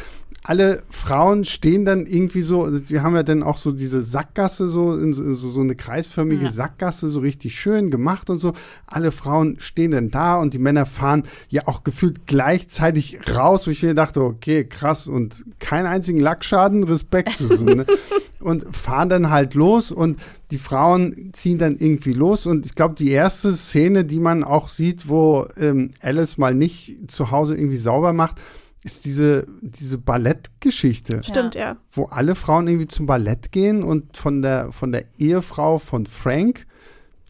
Alle 0.43 0.82
Frauen 0.89 1.43
stehen 1.45 1.86
dann 1.86 2.08
irgendwie 2.08 2.41
so, 2.41 2.63
also 2.63 2.89
wir 2.89 3.04
haben 3.04 3.15
ja 3.15 3.21
dann 3.21 3.43
auch 3.43 3.58
so 3.58 3.71
diese 3.71 4.02
Sackgasse, 4.02 4.67
so, 4.67 5.12
so, 5.13 5.34
so 5.34 5.62
eine 5.62 5.76
kreisförmige 5.76 6.45
ja. 6.45 6.52
Sackgasse, 6.52 7.10
so 7.10 7.19
richtig 7.19 7.60
schön 7.60 7.91
gemacht 7.91 8.30
und 8.30 8.39
so. 8.39 8.54
Alle 8.88 9.12
Frauen 9.12 9.58
stehen 9.60 9.91
dann 9.91 10.10
da 10.10 10.38
und 10.38 10.56
die 10.56 10.60
Männer 10.60 10.88
fahren 10.88 11.24
ja 11.50 11.67
auch 11.67 11.84
gefühlt 11.84 12.26
gleichzeitig 12.26 13.19
raus, 13.36 13.67
wo 13.67 13.71
ich 13.71 13.84
mir 13.84 13.93
dachte, 13.93 14.21
okay, 14.21 14.63
krass 14.63 15.08
und 15.08 15.45
keinen 15.60 15.86
einzigen 15.86 16.19
Lackschaden, 16.19 16.84
Respekt. 16.86 17.38
So, 17.38 17.63
ne? 17.63 17.86
und 18.41 18.75
fahren 18.75 19.10
dann 19.10 19.30
halt 19.30 19.54
los 19.54 19.91
und 19.91 20.21
die 20.51 20.58
Frauen 20.58 21.32
ziehen 21.34 21.58
dann 21.58 21.75
irgendwie 21.75 22.13
los 22.13 22.45
und 22.45 22.65
ich 22.65 22.75
glaube, 22.75 22.95
die 22.95 23.12
erste 23.12 23.51
Szene, 23.51 24.06
die 24.06 24.19
man 24.19 24.43
auch 24.43 24.69
sieht, 24.69 25.08
wo 25.08 25.47
ähm, 25.58 25.91
Alice 26.01 26.38
mal 26.38 26.54
nicht 26.54 27.12
zu 27.12 27.32
Hause 27.32 27.56
irgendwie 27.56 27.77
sauber 27.77 28.13
macht, 28.13 28.36
ist 28.84 29.06
diese, 29.06 29.47
diese 29.62 29.97
Ballettgeschichte. 29.97 31.23
Stimmt, 31.23 31.56
ja. 31.56 31.77
Wo 31.91 32.06
alle 32.06 32.36
Frauen 32.36 32.67
irgendwie 32.67 32.88
zum 32.88 33.06
Ballett 33.06 33.51
gehen 33.51 33.84
und 33.84 34.17
von 34.17 34.41
der, 34.41 34.71
von 34.71 34.91
der 34.91 35.06
Ehefrau 35.19 35.77
von 35.77 36.08
Frank 36.08 36.65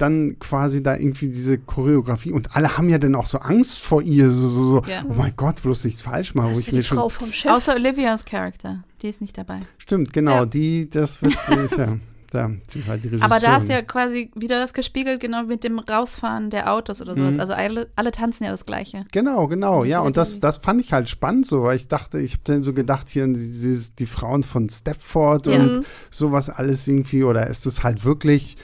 dann 0.02 0.40
quasi 0.40 0.82
da 0.82 0.96
irgendwie 0.96 1.28
diese 1.28 1.58
Choreografie 1.58 2.32
und 2.32 2.56
alle 2.56 2.78
haben 2.78 2.90
ja 2.90 2.98
dann 2.98 3.16
auch 3.16 3.28
so 3.28 3.40
Angst 3.40 3.80
vor 3.80 4.02
ihr, 4.02 4.30
so, 4.32 4.48
so, 4.48 4.64
so. 4.64 4.82
Ja. 4.90 5.04
oh 5.08 5.14
mein 5.14 5.34
Gott, 5.36 5.62
bloß 5.62 5.86
nichts 5.86 6.02
falsch 6.02 6.34
machen. 6.34 6.50
Das 6.50 6.60
ist 6.60 6.72
die 6.72 6.82
Frau 6.82 7.10
vom 7.10 7.32
Chef. 7.32 7.52
Außer 7.52 7.76
Olivias 7.76 8.26
Charakter, 8.26 8.84
die 9.02 9.10
ist 9.10 9.22
nicht 9.22 9.38
dabei. 9.38 9.60
Stimmt, 9.78 10.14
genau, 10.14 10.32
ja. 10.32 10.46
die, 10.46 10.90
das 10.90 11.22
wird, 11.22 11.36
die 11.50 11.60
ist 11.60 11.78
ja, 11.78 11.98
da, 12.32 12.50
sie 12.66 12.84
halt 12.88 13.04
die 13.04 13.22
Aber 13.22 13.40
da 13.40 13.58
ist 13.58 13.68
ja 13.68 13.82
quasi 13.82 14.32
wieder 14.36 14.60
das 14.60 14.74
gespiegelt, 14.74 15.20
genau 15.20 15.44
mit 15.44 15.66
dem 15.66 15.80
Rausfahren 15.80 16.50
der 16.50 16.72
Autos 16.72 17.02
oder 17.02 17.14
sowas. 17.14 17.34
Mhm. 17.34 17.40
Also 17.42 17.54
alle, 17.54 17.90
alle 17.96 18.12
tanzen 18.12 18.46
ja 18.46 18.52
das 18.52 18.66
Gleiche. 18.66 19.06
Genau, 19.12 19.48
genau, 19.48 19.84
ja. 19.84 20.00
Und 20.00 20.16
das, 20.16 20.40
das 20.40 20.58
fand 20.58 20.80
ich 20.80 20.94
halt 20.94 21.10
spannend 21.10 21.46
so, 21.46 21.64
weil 21.64 21.76
ich 21.76 21.90
dachte, 21.90 22.20
ich 22.20 22.34
habe 22.34 22.44
dann 22.46 22.64
so 22.64 22.74
gedacht, 22.74 23.10
hier 23.10 23.28
dieses, 23.28 23.96
die 23.96 24.06
Frauen 24.06 24.44
von 24.44 24.70
Stepford 24.70 25.48
ja. 25.48 25.60
und 25.60 25.86
sowas 26.10 26.50
alles 26.50 26.88
irgendwie, 26.88 27.24
oder 27.26 27.48
ist 27.48 27.66
das 27.66 27.84
halt 27.84 28.06
wirklich 28.06 28.56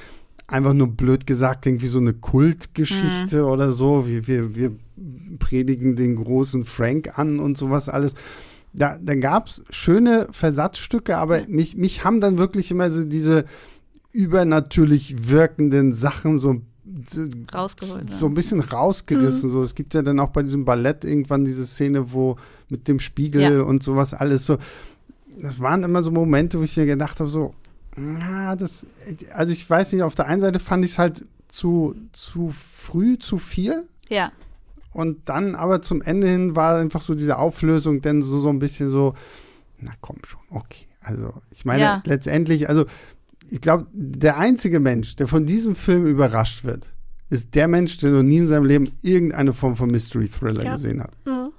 einfach 0.47 0.73
nur 0.73 0.87
blöd 0.87 1.27
gesagt 1.27 1.65
irgendwie 1.65 1.87
so 1.87 1.99
eine 1.99 2.13
Kultgeschichte 2.13 3.43
mhm. 3.43 3.47
oder 3.49 3.71
so. 3.71 4.07
Wir, 4.07 4.27
wir, 4.27 4.55
wir 4.55 4.71
predigen 5.39 5.95
den 5.95 6.15
großen 6.15 6.65
Frank 6.65 7.19
an 7.19 7.39
und 7.39 7.57
sowas 7.57 7.89
alles. 7.89 8.15
Da, 8.73 8.97
da 9.01 9.15
gab 9.15 9.47
es 9.47 9.61
schöne 9.69 10.27
Versatzstücke, 10.31 11.17
aber 11.17 11.41
mich, 11.47 11.75
mich 11.75 12.03
haben 12.03 12.21
dann 12.21 12.37
wirklich 12.37 12.71
immer 12.71 12.89
so 12.89 13.03
diese 13.03 13.45
übernatürlich 14.13 15.29
wirkenden 15.29 15.93
Sachen 15.93 16.39
so 16.39 16.61
rausgeholt. 17.53 18.09
So 18.09 18.27
ein 18.27 18.33
bisschen 18.33 18.61
rausgerissen. 18.61 19.49
Mhm. 19.49 19.53
So, 19.53 19.61
es 19.61 19.75
gibt 19.75 19.93
ja 19.93 20.01
dann 20.01 20.19
auch 20.19 20.29
bei 20.29 20.43
diesem 20.43 20.63
Ballett 20.63 21.03
irgendwann 21.03 21.43
diese 21.43 21.65
Szene, 21.65 22.13
wo 22.13 22.37
mit 22.69 22.87
dem 22.87 22.99
Spiegel 22.99 23.41
ja. 23.41 23.61
und 23.61 23.83
sowas 23.83 24.13
alles 24.13 24.45
so. 24.45 24.57
Das 25.39 25.59
waren 25.59 25.83
immer 25.83 26.01
so 26.01 26.09
Momente, 26.09 26.57
wo 26.57 26.63
ich 26.63 26.77
mir 26.77 26.85
gedacht 26.85 27.19
habe, 27.19 27.29
so, 27.29 27.53
ja, 27.97 28.55
das, 28.55 28.85
also 29.33 29.53
ich 29.53 29.69
weiß 29.69 29.93
nicht, 29.93 30.03
auf 30.03 30.15
der 30.15 30.27
einen 30.27 30.41
Seite 30.41 30.59
fand 30.59 30.85
ich 30.85 30.91
es 30.91 30.99
halt 30.99 31.25
zu, 31.47 31.95
zu 32.13 32.51
früh, 32.51 33.17
zu 33.17 33.39
viel. 33.39 33.87
Ja. 34.09 34.31
Und 34.93 35.29
dann 35.29 35.55
aber 35.55 35.81
zum 35.81 36.01
Ende 36.01 36.27
hin 36.27 36.55
war 36.55 36.77
einfach 36.77 37.01
so 37.01 37.13
diese 37.15 37.37
Auflösung, 37.37 38.01
denn 38.01 38.21
so, 38.21 38.39
so 38.39 38.49
ein 38.49 38.59
bisschen 38.59 38.89
so, 38.89 39.13
na 39.79 39.91
komm 40.01 40.17
schon, 40.25 40.39
okay. 40.49 40.87
Also 41.01 41.33
ich 41.51 41.65
meine, 41.65 41.83
ja. 41.83 42.03
letztendlich, 42.05 42.67
also 42.67 42.85
ich 43.49 43.61
glaube, 43.61 43.87
der 43.93 44.37
einzige 44.37 44.79
Mensch, 44.79 45.15
der 45.15 45.27
von 45.27 45.45
diesem 45.45 45.75
Film 45.75 46.05
überrascht 46.05 46.63
wird, 46.63 46.91
ist 47.29 47.55
der 47.55 47.67
Mensch, 47.67 47.97
der 47.97 48.11
noch 48.11 48.23
nie 48.23 48.37
in 48.37 48.47
seinem 48.47 48.65
Leben 48.65 48.91
irgendeine 49.01 49.53
Form 49.53 49.75
von 49.75 49.89
Mystery 49.89 50.27
Thriller 50.27 50.63
ja. 50.63 50.73
gesehen 50.73 51.01
hat. 51.01 51.11
Mhm. 51.25 51.51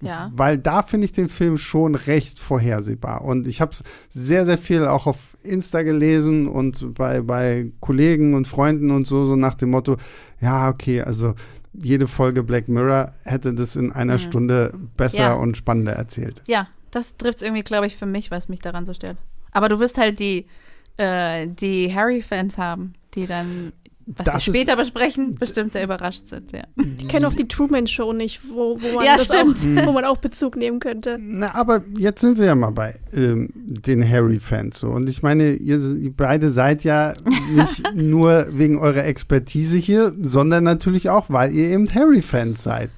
Ja. 0.00 0.30
Weil 0.34 0.58
da 0.58 0.82
finde 0.82 1.04
ich 1.04 1.12
den 1.12 1.28
Film 1.28 1.58
schon 1.58 1.94
recht 1.94 2.38
vorhersehbar. 2.38 3.22
Und 3.22 3.46
ich 3.46 3.60
habe 3.60 3.72
es 3.72 3.82
sehr, 4.08 4.46
sehr 4.46 4.58
viel 4.58 4.86
auch 4.86 5.06
auf 5.06 5.36
Insta 5.42 5.82
gelesen 5.82 6.48
und 6.48 6.94
bei, 6.94 7.20
bei 7.20 7.70
Kollegen 7.80 8.34
und 8.34 8.48
Freunden 8.48 8.90
und 8.90 9.06
so, 9.06 9.24
so 9.24 9.36
nach 9.36 9.54
dem 9.54 9.70
Motto, 9.70 9.96
ja, 10.40 10.68
okay, 10.68 11.02
also 11.02 11.34
jede 11.72 12.06
Folge 12.06 12.42
Black 12.42 12.68
Mirror 12.68 13.12
hätte 13.24 13.54
das 13.54 13.76
in 13.76 13.92
einer 13.92 14.14
mhm. 14.14 14.18
Stunde 14.18 14.74
besser 14.96 15.18
ja. 15.18 15.32
und 15.34 15.56
spannender 15.56 15.92
erzählt. 15.92 16.42
Ja, 16.46 16.68
das 16.90 17.16
trifft 17.16 17.36
es 17.36 17.42
irgendwie, 17.42 17.62
glaube 17.62 17.86
ich, 17.86 17.96
für 17.96 18.06
mich, 18.06 18.30
was 18.30 18.48
mich 18.48 18.60
daran 18.60 18.86
so 18.86 18.94
stört. 18.94 19.18
Aber 19.52 19.68
du 19.68 19.78
wirst 19.78 19.98
halt 19.98 20.18
die, 20.18 20.46
äh, 20.96 21.46
die 21.46 21.94
Harry-Fans 21.94 22.58
haben, 22.58 22.94
die 23.14 23.26
dann 23.26 23.72
was 24.16 24.26
das 24.26 24.46
wir 24.46 24.54
später 24.54 24.76
besprechen, 24.76 25.34
bestimmt 25.36 25.72
sehr 25.72 25.84
überrascht 25.84 26.26
sind, 26.26 26.52
ja. 26.52 26.64
Die 26.76 27.06
kennen 27.06 27.24
auch 27.24 27.34
die 27.34 27.46
Truman 27.46 27.86
Show 27.86 28.12
nicht, 28.12 28.40
wo, 28.48 28.80
wo, 28.80 28.94
man, 28.94 29.04
ja, 29.04 29.16
auch, 29.16 29.86
wo 29.86 29.92
man 29.92 30.04
auch 30.04 30.16
Bezug 30.16 30.56
nehmen 30.56 30.80
könnte. 30.80 31.16
Na, 31.20 31.54
aber 31.54 31.82
jetzt 31.96 32.20
sind 32.20 32.38
wir 32.38 32.46
ja 32.46 32.54
mal 32.54 32.70
bei 32.70 32.96
ähm, 33.14 33.50
den 33.54 34.08
Harry-Fans 34.08 34.80
so. 34.80 34.88
Und 34.88 35.08
ich 35.08 35.22
meine, 35.22 35.52
ihr, 35.52 35.78
ihr 35.78 36.12
beide 36.12 36.50
seid 36.50 36.82
ja 36.84 37.14
nicht 37.54 37.94
nur 37.94 38.46
wegen 38.50 38.78
eurer 38.78 39.04
Expertise 39.04 39.76
hier, 39.76 40.12
sondern 40.20 40.64
natürlich 40.64 41.08
auch, 41.08 41.26
weil 41.28 41.52
ihr 41.54 41.68
eben 41.68 41.92
Harry-Fans 41.92 42.62
seid. 42.62 42.90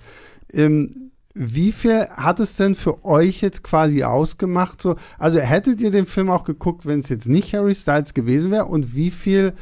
Ähm, 0.52 1.10
wie 1.34 1.72
viel 1.72 2.06
hat 2.08 2.40
es 2.40 2.56
denn 2.56 2.74
für 2.74 3.04
euch 3.04 3.40
jetzt 3.40 3.62
quasi 3.62 4.04
ausgemacht? 4.04 4.82
So, 4.82 4.96
also 5.18 5.40
hättet 5.40 5.80
ihr 5.80 5.90
den 5.90 6.06
Film 6.06 6.30
auch 6.30 6.44
geguckt, 6.44 6.84
wenn 6.84 7.00
es 7.00 7.08
jetzt 7.08 7.28
nicht 7.28 7.54
Harry 7.54 7.74
Styles 7.74 8.12
gewesen 8.12 8.50
wäre? 8.50 8.66
Und 8.66 8.94
wie 8.94 9.10
viel 9.10 9.54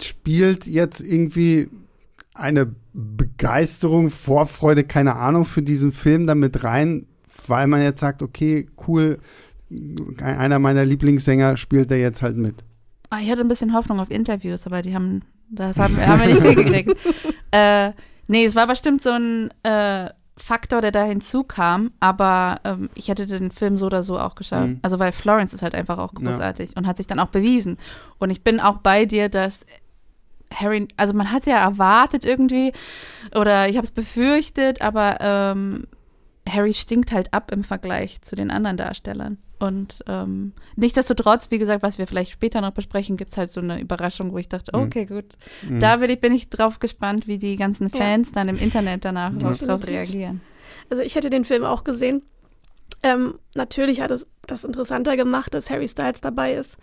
spielt 0.00 0.66
jetzt 0.66 1.00
irgendwie 1.00 1.68
eine 2.34 2.74
Begeisterung, 2.92 4.10
Vorfreude, 4.10 4.84
keine 4.84 5.16
Ahnung, 5.16 5.44
für 5.44 5.62
diesen 5.62 5.92
Film 5.92 6.26
damit 6.26 6.64
rein, 6.64 7.06
weil 7.46 7.66
man 7.66 7.82
jetzt 7.82 8.00
sagt, 8.00 8.22
okay, 8.22 8.68
cool, 8.86 9.18
einer 10.20 10.58
meiner 10.58 10.84
Lieblingssänger 10.84 11.56
spielt 11.56 11.90
da 11.90 11.94
jetzt 11.94 12.22
halt 12.22 12.36
mit. 12.36 12.64
Ah, 13.10 13.18
ich 13.20 13.30
hatte 13.30 13.42
ein 13.42 13.48
bisschen 13.48 13.74
Hoffnung 13.74 14.00
auf 14.00 14.10
Interviews, 14.10 14.66
aber 14.66 14.82
die 14.82 14.94
haben, 14.94 15.22
das 15.50 15.78
haben, 15.78 15.96
haben 15.98 16.20
wir 16.20 16.34
nicht 16.34 16.42
hingekriegt. 16.46 16.96
äh, 17.50 17.92
nee, 18.26 18.44
es 18.44 18.54
war 18.54 18.66
bestimmt 18.66 19.02
so 19.02 19.10
ein 19.10 19.50
äh, 19.62 20.10
Faktor, 20.36 20.80
der 20.80 20.92
da 20.92 21.04
hinzukam, 21.04 21.92
aber 22.00 22.60
ähm, 22.64 22.88
ich 22.94 23.08
hätte 23.08 23.26
den 23.26 23.50
Film 23.50 23.76
so 23.76 23.86
oder 23.86 24.02
so 24.02 24.18
auch 24.18 24.34
geschaut. 24.34 24.68
Mhm. 24.68 24.78
Also 24.82 24.98
weil 24.98 25.12
Florence 25.12 25.52
ist 25.52 25.62
halt 25.62 25.74
einfach 25.74 25.98
auch 25.98 26.14
großartig 26.14 26.70
ja. 26.70 26.76
und 26.76 26.86
hat 26.86 26.96
sich 26.96 27.06
dann 27.06 27.20
auch 27.20 27.28
bewiesen. 27.28 27.76
Und 28.18 28.30
ich 28.30 28.42
bin 28.42 28.60
auch 28.60 28.78
bei 28.78 29.04
dir, 29.04 29.28
dass 29.28 29.60
Harry, 30.54 30.88
also 30.96 31.14
man 31.14 31.30
hat 31.30 31.40
es 31.40 31.46
ja 31.46 31.58
erwartet 31.58 32.24
irgendwie 32.24 32.72
oder 33.34 33.68
ich 33.68 33.76
habe 33.76 33.84
es 33.84 33.90
befürchtet, 33.90 34.80
aber 34.80 35.18
ähm, 35.20 35.86
Harry 36.48 36.74
stinkt 36.74 37.12
halt 37.12 37.32
ab 37.32 37.50
im 37.52 37.64
Vergleich 37.64 38.20
zu 38.22 38.36
den 38.36 38.50
anderen 38.50 38.76
Darstellern. 38.76 39.38
Und 39.58 40.02
ähm, 40.08 40.52
nichtsdestotrotz, 40.74 41.52
wie 41.52 41.58
gesagt, 41.58 41.84
was 41.84 41.96
wir 41.96 42.08
vielleicht 42.08 42.32
später 42.32 42.60
noch 42.60 42.72
besprechen, 42.72 43.16
gibt 43.16 43.30
es 43.30 43.38
halt 43.38 43.52
so 43.52 43.60
eine 43.60 43.80
Überraschung, 43.80 44.32
wo 44.32 44.38
ich 44.38 44.48
dachte, 44.48 44.76
mhm. 44.76 44.82
okay, 44.82 45.06
gut, 45.06 45.36
mhm. 45.68 45.78
da 45.78 45.98
bin 45.98 46.10
ich, 46.10 46.20
bin 46.20 46.32
ich 46.32 46.50
drauf 46.50 46.80
gespannt, 46.80 47.28
wie 47.28 47.38
die 47.38 47.56
ganzen 47.56 47.88
Fans 47.88 48.28
ja. 48.28 48.34
dann 48.34 48.48
im 48.48 48.58
Internet 48.58 49.04
danach 49.04 49.32
ja. 49.40 49.52
drauf 49.52 49.86
reagieren. 49.86 50.40
Also 50.90 51.02
ich 51.02 51.14
hätte 51.14 51.30
den 51.30 51.44
Film 51.44 51.64
auch 51.64 51.84
gesehen. 51.84 52.22
Ähm, 53.04 53.38
natürlich 53.54 54.00
hat 54.00 54.10
es 54.10 54.26
das 54.46 54.64
interessanter 54.64 55.16
gemacht, 55.16 55.54
dass 55.54 55.70
Harry 55.70 55.88
Styles 55.88 56.20
dabei 56.20 56.54
ist 56.54 56.76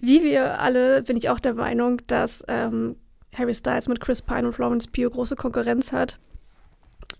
wie 0.00 0.22
wir 0.22 0.60
alle 0.60 1.02
bin 1.02 1.16
ich 1.16 1.28
auch 1.28 1.40
der 1.40 1.54
Meinung, 1.54 2.00
dass 2.06 2.44
ähm, 2.48 2.96
Harry 3.34 3.54
Styles 3.54 3.88
mit 3.88 4.00
Chris 4.00 4.22
Pine 4.22 4.46
und 4.46 4.54
Florence 4.54 4.86
Pugh 4.86 5.10
große 5.10 5.36
Konkurrenz 5.36 5.92
hat. 5.92 6.18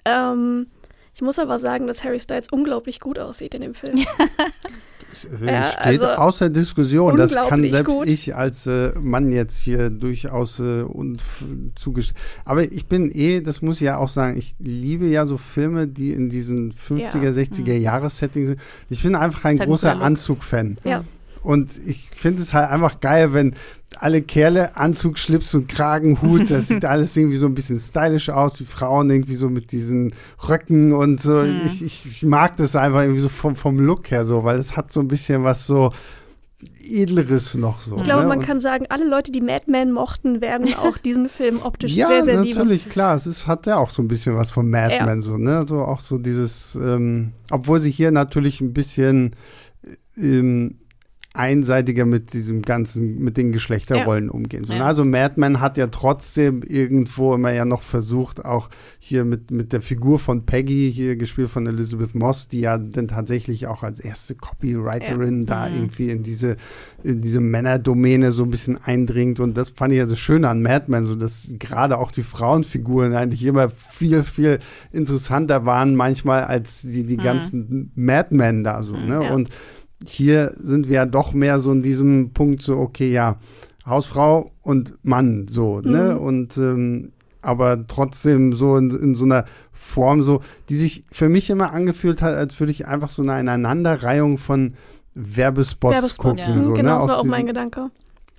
Ähm, 0.05 0.67
ich 1.15 1.23
muss 1.23 1.39
aber 1.39 1.59
sagen, 1.59 1.87
dass 1.87 2.05
Harry 2.05 2.21
Styles 2.21 2.49
unglaublich 2.51 3.01
gut 3.01 3.19
aussieht 3.19 3.55
in 3.55 3.63
dem 3.63 3.75
Film. 3.75 3.99
ja, 5.45 5.65
steht 5.65 5.81
also 5.81 6.07
außer 6.07 6.49
Diskussion. 6.49 7.17
Das 7.17 7.35
kann 7.35 7.69
selbst 7.71 7.93
gut. 7.93 8.09
ich 8.09 8.35
als 8.35 8.67
äh, 8.67 8.93
Mann 8.99 9.31
jetzt 9.31 9.61
hier 9.61 9.91
durchaus 9.91 10.61
äh, 10.61 10.85
zugestehen. 11.75 12.19
Aber 12.45 12.63
ich 12.63 12.87
bin 12.87 13.11
eh, 13.11 13.41
das 13.41 13.61
muss 13.61 13.81
ich 13.81 13.87
ja 13.87 13.99
auch 13.99 14.09
sagen, 14.09 14.39
ich 14.39 14.55
liebe 14.59 15.07
ja 15.07 15.27
so 15.27 15.37
Filme, 15.37 15.89
die 15.89 16.13
in 16.13 16.29
diesen 16.29 16.73
50er, 16.73 17.23
ja. 17.23 17.31
60er 17.31 17.77
mhm. 17.77 17.83
Jahres-Settings 17.83 18.49
sind. 18.49 18.61
Ich 18.89 19.03
bin 19.03 19.15
einfach 19.15 19.45
ein 19.45 19.59
großer 19.59 20.01
Anzug-Fan. 20.01 20.79
Ja. 20.85 21.05
Und 21.43 21.71
ich 21.87 22.09
finde 22.15 22.43
es 22.43 22.53
halt 22.53 22.71
einfach 22.71 23.01
geil, 23.01 23.33
wenn 23.33 23.55
alle 23.97 24.23
Kerle 24.23 24.77
Anzug, 24.77 25.19
Schlips 25.19 25.55
und 25.55 25.69
Kragenhut, 25.69 26.51
das 26.51 26.69
sieht 26.69 26.85
alles 26.87 27.17
irgendwie 27.17 27.37
so 27.37 27.47
ein 27.47 27.55
bisschen 27.55 27.79
stylisch 27.79 28.29
aus, 28.31 28.55
die 28.55 28.65
Frauen 28.65 29.11
irgendwie 29.11 29.35
so 29.35 29.49
mit 29.49 29.73
diesen 29.73 30.15
Röcken 30.49 30.93
und 30.93 31.21
so. 31.21 31.43
Mhm. 31.43 31.63
Ich, 31.65 32.07
ich, 32.07 32.23
mag 32.23 32.57
das 32.57 32.77
einfach 32.77 33.01
irgendwie 33.01 33.21
so 33.21 33.29
vom, 33.29 33.57
vom 33.57 33.79
Look 33.79 34.11
her 34.11 34.25
so, 34.25 34.45
weil 34.45 34.59
es 34.59 34.77
hat 34.77 34.93
so 34.93 35.01
ein 35.01 35.09
bisschen 35.09 35.43
was 35.45 35.67
so 35.67 35.91
edleres 36.79 37.55
noch 37.55 37.81
so. 37.81 37.97
Ich 37.97 38.05
glaube, 38.05 38.23
ne? 38.23 38.29
man 38.29 38.43
kann 38.43 38.61
sagen, 38.61 38.85
alle 38.91 39.09
Leute, 39.09 39.33
die 39.33 39.41
Mad 39.41 39.65
Men 39.67 39.93
mochten, 39.93 40.43
werden 40.43 40.75
auch 40.75 40.99
diesen 40.99 41.29
Film 41.29 41.63
optisch 41.63 41.93
ja, 41.95 42.07
sehr, 42.07 42.23
sehr 42.23 42.43
lieben. 42.43 42.49
Ja, 42.51 42.65
natürlich, 42.65 42.89
klar. 42.89 43.17
Es 43.17 43.27
ist, 43.27 43.47
hat 43.47 43.67
ja 43.67 43.79
auch 43.79 43.91
so 43.91 44.03
ein 44.03 44.09
bisschen 44.09 44.37
was 44.37 44.51
von 44.51 44.69
Mad 44.69 44.95
ja. 44.95 45.07
Men 45.07 45.23
so, 45.23 45.39
ne? 45.39 45.65
So 45.67 45.79
auch 45.79 46.01
so 46.01 46.19
dieses, 46.19 46.75
ähm, 46.75 47.33
obwohl 47.51 47.81
sie 47.81 47.91
hier 47.91 48.11
natürlich 48.11 48.61
ein 48.61 48.75
bisschen 48.75 49.35
ähm, 50.19 50.80
einseitiger 51.33 52.07
mit 52.07 52.33
diesem 52.33 52.63
ganzen, 52.63 53.21
mit 53.21 53.37
den 53.37 53.53
Geschlechterrollen 53.53 54.27
ja. 54.27 54.31
umgehen. 54.33 54.65
So, 54.65 54.73
ja. 54.73 54.85
Also 54.85 55.05
Mad 55.05 55.35
Men 55.37 55.61
hat 55.61 55.77
ja 55.77 55.87
trotzdem 55.87 56.63
irgendwo 56.63 57.35
immer 57.35 57.53
ja 57.53 57.65
noch 57.65 57.83
versucht, 57.83 58.45
auch 58.45 58.69
hier 58.99 59.25
mit, 59.25 59.53
mit 59.53 59.73
der 59.73 59.81
Figur 59.81 60.19
von 60.19 60.45
Peggy, 60.45 60.91
hier 60.93 61.15
gespielt 61.15 61.49
von 61.49 61.69
Elizabeth 61.69 62.17
Moss, 62.17 62.49
die 62.49 62.61
ja 62.61 62.79
dann 62.79 63.07
tatsächlich 63.07 63.69
auch 63.69 63.85
als 63.85 64.01
erste 64.01 64.35
Copywriterin 64.35 65.41
ja. 65.41 65.47
da 65.47 65.69
mhm. 65.69 65.77
irgendwie 65.77 66.11
in 66.11 66.25
diese, 66.25 66.57
in 67.05 67.21
diese 67.21 67.41
Männerdomäne 67.41 68.33
so 68.33 68.43
ein 68.43 68.51
bisschen 68.51 68.77
eindringt. 68.83 69.39
Und 69.39 69.57
das 69.57 69.71
fand 69.71 69.93
ich 69.93 69.99
ja 69.99 70.07
das 70.07 70.19
Schöne 70.19 70.49
an 70.49 70.63
Mad 70.63 70.87
Men, 70.89 71.05
so 71.05 71.15
dass 71.15 71.55
gerade 71.61 71.99
auch 71.99 72.11
die 72.11 72.25
Frauenfiguren 72.25 73.15
eigentlich 73.15 73.45
immer 73.45 73.71
viel, 73.71 74.25
viel 74.25 74.59
interessanter 74.91 75.65
waren 75.65 75.95
manchmal 75.95 76.43
als 76.43 76.83
die, 76.83 77.07
die 77.07 77.19
mhm. 77.19 77.23
ganzen 77.23 77.93
Mad 77.95 78.35
Men 78.35 78.65
da 78.65 78.83
so. 78.83 78.97
Ne? 78.97 79.33
Und 79.33 79.51
hier 80.07 80.53
sind 80.57 80.89
wir 80.89 80.97
ja 80.97 81.07
doch 81.07 81.33
mehr 81.33 81.61
so 81.61 81.73
in 81.73 81.83
diesem 81.83 82.31
Punkt 82.33 82.63
so, 82.63 82.77
okay, 82.77 83.11
ja, 83.11 83.39
Hausfrau 83.87 84.53
und 84.63 84.95
Mann, 85.03 85.47
so, 85.49 85.81
ne? 85.81 85.89
mhm. 85.89 85.93
ne? 85.93 86.19
Und 86.19 86.57
ähm, 86.59 87.13
aber 87.43 87.87
trotzdem 87.87 88.53
so 88.53 88.77
in, 88.77 88.91
in, 88.91 89.15
so 89.15 89.25
einer 89.25 89.47
Form, 89.73 90.23
so, 90.23 90.43
die 90.69 90.75
sich 90.75 91.03
für 91.11 91.29
mich 91.29 91.49
immer 91.49 91.73
angefühlt 91.73 92.21
hat, 92.21 92.35
als 92.35 92.61
würde 92.61 92.71
ich 92.71 92.87
einfach 92.87 93.09
so 93.09 93.23
eine 93.23 93.33
Aneinanderreihung 93.33 94.37
von 94.37 94.75
Werbespots 95.15 95.95
Werbespot, 95.95 96.39
gucken. 96.39 96.57
Ja. 96.57 96.63
So, 96.63 96.73
genau, 96.73 97.01
ne? 97.01 97.07
das 97.07 97.09
war 97.09 97.19
auch 97.21 97.25
mein 97.25 97.47
Gedanke. 97.47 97.91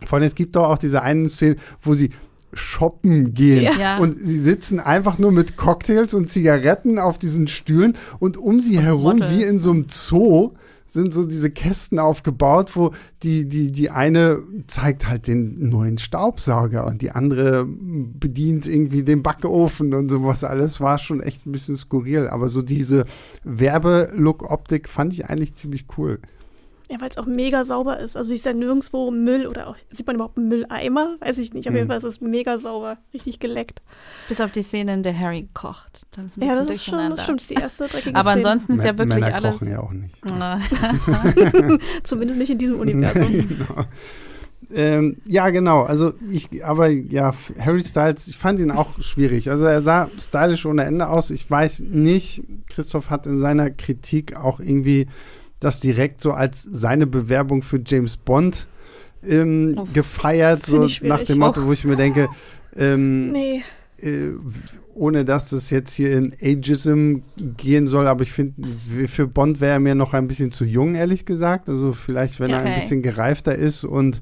Vor 0.05 0.17
allem, 0.17 0.25
es 0.25 0.35
gibt 0.35 0.55
doch 0.55 0.69
auch 0.69 0.77
diese 0.77 1.01
eine 1.01 1.29
Szene, 1.29 1.57
wo 1.81 1.93
sie 1.93 2.11
shoppen 2.53 3.33
gehen. 3.33 3.73
Ja. 3.79 3.97
Und 3.97 4.21
sie 4.21 4.37
sitzen 4.37 4.79
einfach 4.79 5.17
nur 5.17 5.31
mit 5.31 5.57
Cocktails 5.57 6.13
und 6.13 6.29
Zigaretten 6.29 6.99
auf 6.99 7.17
diesen 7.17 7.47
Stühlen 7.47 7.97
und 8.19 8.37
um 8.37 8.59
sie 8.59 8.77
und 8.77 8.83
herum, 8.83 9.17
Models. 9.17 9.31
wie 9.31 9.43
in 9.43 9.59
so 9.59 9.71
einem 9.71 9.85
Zoo, 9.89 10.51
sind 10.93 11.13
so 11.13 11.25
diese 11.25 11.49
Kästen 11.49 11.99
aufgebaut, 11.99 12.75
wo 12.75 12.91
die, 13.23 13.47
die, 13.47 13.71
die 13.71 13.89
eine 13.89 14.43
zeigt 14.67 15.07
halt 15.07 15.27
den 15.27 15.69
neuen 15.69 15.97
Staubsauger 15.97 16.85
und 16.85 17.01
die 17.01 17.11
andere 17.11 17.65
bedient 17.65 18.67
irgendwie 18.67 19.03
den 19.03 19.23
Backofen 19.23 19.93
und 19.93 20.09
sowas 20.09 20.43
alles. 20.43 20.81
War 20.81 20.97
schon 20.97 21.21
echt 21.21 21.45
ein 21.45 21.51
bisschen 21.51 21.77
skurril. 21.77 22.27
Aber 22.27 22.49
so 22.49 22.61
diese 22.61 23.05
Werbelook-Optik 23.43 24.89
fand 24.89 25.13
ich 25.13 25.25
eigentlich 25.25 25.55
ziemlich 25.55 25.85
cool. 25.97 26.19
Ja, 26.91 26.99
weil 26.99 27.07
es 27.07 27.17
auch 27.17 27.25
mega 27.25 27.63
sauber 27.63 27.99
ist. 27.99 28.17
Also 28.17 28.33
ist 28.33 28.45
ja 28.45 28.51
nirgendwo 28.51 29.11
Müll 29.11 29.47
oder 29.47 29.67
auch, 29.67 29.77
sieht 29.91 30.05
man 30.07 30.17
überhaupt 30.17 30.37
einen 30.37 30.49
Mülleimer? 30.49 31.15
Weiß 31.21 31.37
ich 31.37 31.53
nicht. 31.53 31.69
Auf 31.69 31.73
jeden 31.73 31.83
hm. 31.83 31.87
Fall 31.87 31.99
ist 31.99 32.03
es 32.03 32.19
mega 32.19 32.57
sauber, 32.57 32.97
richtig 33.13 33.39
geleckt. 33.39 33.81
Bis 34.27 34.41
auf 34.41 34.51
die 34.51 34.61
Szene, 34.61 34.95
in 34.95 35.01
der 35.01 35.17
Harry 35.17 35.47
kocht. 35.53 36.05
Dann 36.11 36.27
ist 36.27 36.35
ja, 36.35 36.53
das 36.53 36.69
ist 36.69 36.83
schon, 36.83 37.11
das 37.11 37.23
stimmt, 37.23 37.49
die 37.49 37.53
erste 37.53 37.87
dreckige 37.87 38.13
Aber 38.13 38.31
ansonsten 38.31 38.73
ist 38.73 38.83
ja 38.83 38.97
wirklich 38.97 39.21
Männer 39.21 39.35
alles. 39.35 39.53
kochen 39.53 39.71
ja 39.71 39.79
auch 39.79 39.93
nicht. 39.93 40.15
Zumindest 42.03 42.39
nicht 42.39 42.49
in 42.49 42.57
diesem 42.57 42.77
Universum. 42.77 43.31
genau. 43.47 43.85
Ähm, 44.73 45.17
ja, 45.25 45.49
genau. 45.49 45.83
Also 45.83 46.11
ich, 46.29 46.65
aber 46.65 46.89
ja, 46.89 47.31
Harry 47.57 47.85
Styles, 47.85 48.27
ich 48.27 48.37
fand 48.37 48.59
ihn 48.59 48.71
auch 48.71 49.01
schwierig. 49.01 49.49
Also 49.49 49.63
er 49.63 49.81
sah 49.81 50.09
stylisch 50.19 50.65
ohne 50.65 50.83
Ende 50.83 51.07
aus. 51.07 51.29
Ich 51.29 51.49
weiß 51.49 51.85
nicht, 51.89 52.43
Christoph 52.67 53.09
hat 53.09 53.27
in 53.27 53.39
seiner 53.39 53.69
Kritik 53.69 54.35
auch 54.35 54.59
irgendwie 54.59 55.07
das 55.61 55.79
direkt 55.79 56.21
so 56.21 56.31
als 56.33 56.63
seine 56.63 57.07
Bewerbung 57.07 57.61
für 57.61 57.79
James 57.85 58.17
Bond 58.17 58.67
ähm, 59.23 59.75
oh, 59.77 59.87
gefeiert, 59.93 60.65
so 60.65 60.87
nach 61.03 61.23
dem 61.23 61.37
Motto, 61.37 61.65
wo 61.65 61.71
ich 61.71 61.85
mir 61.85 61.95
denke, 61.95 62.27
ähm, 62.75 63.31
nee. 63.31 63.63
äh, 63.99 64.31
ohne 64.95 65.23
dass 65.23 65.51
das 65.51 65.69
jetzt 65.69 65.93
hier 65.93 66.17
in 66.17 66.33
Ageism 66.41 67.19
gehen 67.57 67.85
soll, 67.87 68.07
aber 68.07 68.23
ich 68.23 68.31
finde, 68.31 68.67
für 69.07 69.27
Bond 69.27 69.61
wäre 69.61 69.73
er 69.73 69.79
mir 69.79 69.95
noch 69.95 70.13
ein 70.13 70.27
bisschen 70.27 70.51
zu 70.51 70.65
jung, 70.65 70.95
ehrlich 70.95 71.25
gesagt. 71.25 71.69
Also 71.69 71.93
vielleicht, 71.93 72.39
wenn 72.39 72.51
okay. 72.51 72.63
er 72.63 72.65
ein 72.65 72.79
bisschen 72.79 73.03
gereifter 73.03 73.55
ist 73.55 73.85
und 73.85 74.19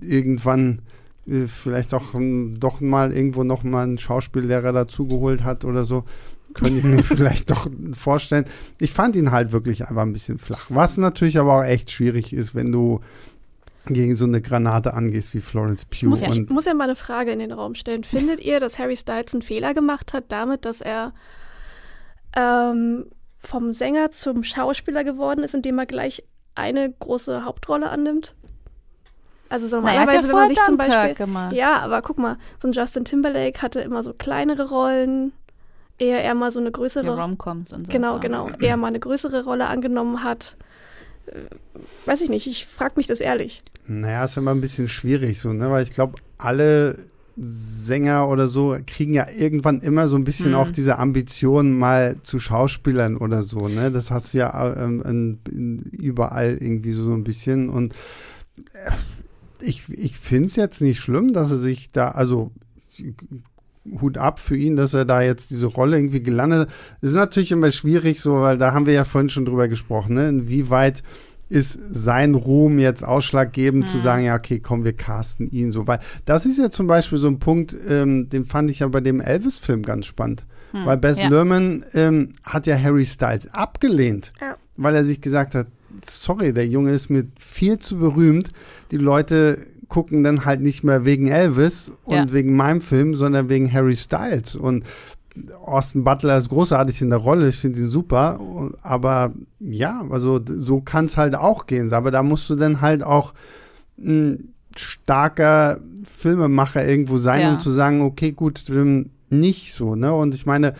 irgendwann 0.00 0.82
äh, 1.28 1.46
vielleicht 1.46 1.94
auch 1.94 2.14
um, 2.14 2.58
doch 2.58 2.80
mal 2.80 3.12
irgendwo 3.12 3.44
noch 3.44 3.62
mal 3.62 3.84
einen 3.84 3.98
Schauspiellehrer 3.98 4.72
dazugeholt 4.72 5.44
hat 5.44 5.64
oder 5.64 5.84
so, 5.84 6.04
könnte 6.54 6.78
ich 6.78 6.84
mir 6.84 7.02
vielleicht 7.04 7.50
doch 7.50 7.68
vorstellen. 7.92 8.44
Ich 8.80 8.92
fand 8.92 9.16
ihn 9.16 9.30
halt 9.30 9.52
wirklich 9.52 9.86
einfach 9.88 10.02
ein 10.02 10.12
bisschen 10.12 10.38
flach. 10.38 10.66
Was 10.68 10.98
natürlich 10.98 11.38
aber 11.38 11.58
auch 11.58 11.64
echt 11.64 11.90
schwierig 11.90 12.32
ist, 12.32 12.54
wenn 12.54 12.72
du 12.72 13.00
gegen 13.86 14.14
so 14.14 14.24
eine 14.24 14.40
Granate 14.40 14.94
angehst 14.94 15.34
wie 15.34 15.40
Florence 15.40 15.84
Pugh. 15.84 16.08
Muss, 16.08 16.22
ich 16.22 16.48
muss 16.48 16.66
ja 16.66 16.74
mal 16.74 16.84
eine 16.84 16.96
Frage 16.96 17.32
in 17.32 17.40
den 17.40 17.52
Raum 17.52 17.74
stellen. 17.74 18.04
Findet 18.04 18.40
ihr, 18.40 18.60
dass 18.60 18.78
Harry 18.78 18.96
Styles 18.96 19.34
einen 19.34 19.42
Fehler 19.42 19.74
gemacht 19.74 20.12
hat 20.12 20.26
damit, 20.28 20.64
dass 20.64 20.80
er 20.80 21.12
ähm, 22.36 23.06
vom 23.38 23.72
Sänger 23.72 24.10
zum 24.12 24.44
Schauspieler 24.44 25.02
geworden 25.04 25.42
ist, 25.42 25.54
indem 25.54 25.78
er 25.78 25.86
gleich 25.86 26.22
eine 26.54 26.92
große 26.92 27.44
Hauptrolle 27.44 27.90
annimmt? 27.90 28.34
Also 29.48 29.66
so 29.68 29.76
normalerweise, 29.76 30.28
wenn 30.28 30.34
man 30.34 30.48
sich 30.48 30.60
zum 30.60 30.76
Beispiel. 30.76 31.14
Gemacht. 31.14 31.52
Ja, 31.52 31.80
aber 31.80 32.00
guck 32.00 32.18
mal, 32.18 32.38
so 32.58 32.68
ein 32.68 32.72
Justin 32.72 33.04
Timberlake 33.04 33.60
hatte 33.60 33.80
immer 33.80 34.02
so 34.02 34.14
kleinere 34.14 34.70
Rollen 34.70 35.32
eher, 36.02 36.22
eher 36.22 36.34
mal 36.34 36.50
so 36.50 36.60
eine 36.60 36.70
größere. 36.70 37.04
Die 37.04 37.08
Romcoms 37.08 37.72
und 37.72 37.86
so. 37.86 37.92
Genau, 37.92 38.18
genau. 38.18 38.50
Eher 38.60 38.76
mal 38.76 38.88
eine 38.88 39.00
größere 39.00 39.44
Rolle 39.44 39.66
angenommen 39.66 40.22
hat. 40.22 40.56
Äh, 41.26 41.32
weiß 42.06 42.22
ich 42.22 42.28
nicht, 42.28 42.46
ich 42.46 42.66
frage 42.66 42.94
mich 42.96 43.06
das 43.06 43.20
ehrlich. 43.20 43.62
Naja, 43.86 44.24
ist 44.24 44.36
immer 44.36 44.52
ein 44.52 44.60
bisschen 44.60 44.88
schwierig 44.88 45.40
so, 45.40 45.52
ne? 45.52 45.70
Weil 45.70 45.82
ich 45.82 45.90
glaube, 45.90 46.14
alle 46.38 46.98
Sänger 47.36 48.28
oder 48.28 48.46
so 48.46 48.76
kriegen 48.86 49.14
ja 49.14 49.26
irgendwann 49.30 49.80
immer 49.80 50.06
so 50.06 50.16
ein 50.16 50.24
bisschen 50.24 50.52
hm. 50.52 50.54
auch 50.54 50.70
diese 50.70 50.98
Ambition 50.98 51.76
mal 51.76 52.16
zu 52.22 52.38
Schauspielern 52.38 53.16
oder 53.16 53.42
so, 53.42 53.68
ne? 53.68 53.90
Das 53.90 54.10
hast 54.10 54.34
du 54.34 54.38
ja 54.38 54.76
ähm, 54.76 55.02
in, 55.02 55.38
in, 55.50 55.78
überall 55.98 56.58
irgendwie 56.60 56.92
so, 56.92 57.04
so 57.04 57.12
ein 57.12 57.24
bisschen 57.24 57.70
und 57.70 57.94
äh, 58.74 58.90
ich, 59.64 59.88
ich 59.88 60.18
finde 60.18 60.48
es 60.48 60.56
jetzt 60.56 60.82
nicht 60.82 61.00
schlimm, 61.00 61.32
dass 61.32 61.50
er 61.50 61.58
sich 61.58 61.90
da, 61.92 62.10
also 62.10 62.50
Hut 64.00 64.16
ab 64.16 64.38
für 64.38 64.56
ihn, 64.56 64.76
dass 64.76 64.94
er 64.94 65.04
da 65.04 65.22
jetzt 65.22 65.50
diese 65.50 65.66
Rolle 65.66 65.96
irgendwie 65.98 66.22
gelandet 66.22 66.60
hat. 66.60 66.68
Es 67.00 67.10
ist 67.10 67.16
natürlich 67.16 67.52
immer 67.52 67.70
schwierig 67.70 68.20
so, 68.20 68.40
weil 68.40 68.58
da 68.58 68.72
haben 68.72 68.86
wir 68.86 68.94
ja 68.94 69.04
vorhin 69.04 69.30
schon 69.30 69.44
drüber 69.44 69.68
gesprochen, 69.68 70.14
ne? 70.14 70.28
Inwieweit 70.28 71.02
ist 71.48 71.78
sein 71.94 72.34
Ruhm 72.34 72.78
jetzt 72.78 73.04
ausschlaggebend 73.04 73.84
mhm. 73.84 73.88
zu 73.88 73.98
sagen, 73.98 74.24
ja, 74.24 74.36
okay, 74.36 74.58
komm, 74.60 74.84
wir 74.84 74.94
casten 74.94 75.50
ihn 75.50 75.70
so. 75.70 75.86
Weil 75.86 75.98
das 76.24 76.46
ist 76.46 76.58
ja 76.58 76.70
zum 76.70 76.86
Beispiel 76.86 77.18
so 77.18 77.28
ein 77.28 77.40
Punkt, 77.40 77.76
ähm, 77.86 78.30
den 78.30 78.46
fand 78.46 78.70
ich 78.70 78.78
ja 78.78 78.88
bei 78.88 79.00
dem 79.00 79.20
Elvis-Film 79.20 79.82
ganz 79.82 80.06
spannend. 80.06 80.46
Mhm. 80.72 80.86
Weil 80.86 80.96
Bess 80.96 81.20
ja. 81.20 81.28
Lerman 81.28 81.84
ähm, 81.92 82.30
hat 82.42 82.66
ja 82.66 82.78
Harry 82.78 83.04
Styles 83.04 83.52
abgelehnt, 83.52 84.32
ja. 84.40 84.56
weil 84.76 84.94
er 84.94 85.04
sich 85.04 85.20
gesagt 85.20 85.54
hat, 85.54 85.66
sorry, 86.08 86.54
der 86.54 86.66
Junge 86.66 86.92
ist 86.92 87.10
mir 87.10 87.26
viel 87.38 87.78
zu 87.78 87.98
berühmt. 87.98 88.48
Die 88.90 88.96
Leute 88.96 89.58
gucken 89.92 90.22
dann 90.22 90.46
halt 90.46 90.62
nicht 90.62 90.84
mehr 90.84 91.04
wegen 91.04 91.26
Elvis 91.26 91.92
und 92.04 92.14
ja. 92.14 92.32
wegen 92.32 92.56
meinem 92.56 92.80
Film, 92.80 93.14
sondern 93.14 93.50
wegen 93.50 93.70
Harry 93.70 93.94
Styles. 93.94 94.56
Und 94.56 94.86
Austin 95.62 96.02
Butler 96.02 96.38
ist 96.38 96.48
großartig 96.48 97.02
in 97.02 97.10
der 97.10 97.18
Rolle, 97.18 97.50
ich 97.50 97.56
finde 97.56 97.80
ihn 97.80 97.90
super. 97.90 98.40
Aber 98.80 99.34
ja, 99.60 100.02
also 100.08 100.40
so 100.46 100.80
kann 100.80 101.04
es 101.04 101.18
halt 101.18 101.34
auch 101.34 101.66
gehen. 101.66 101.92
Aber 101.92 102.10
da 102.10 102.22
musst 102.22 102.48
du 102.48 102.54
dann 102.54 102.80
halt 102.80 103.02
auch 103.02 103.34
ein 103.98 104.54
starker 104.74 105.78
Filmemacher 106.04 106.88
irgendwo 106.88 107.18
sein, 107.18 107.42
ja. 107.42 107.52
um 107.52 107.60
zu 107.60 107.68
sagen, 107.68 108.00
okay, 108.00 108.32
gut, 108.32 108.62
nicht 109.28 109.74
so, 109.74 109.94
ne? 109.94 110.14
Und 110.14 110.34
ich 110.34 110.46
meine, 110.46 110.72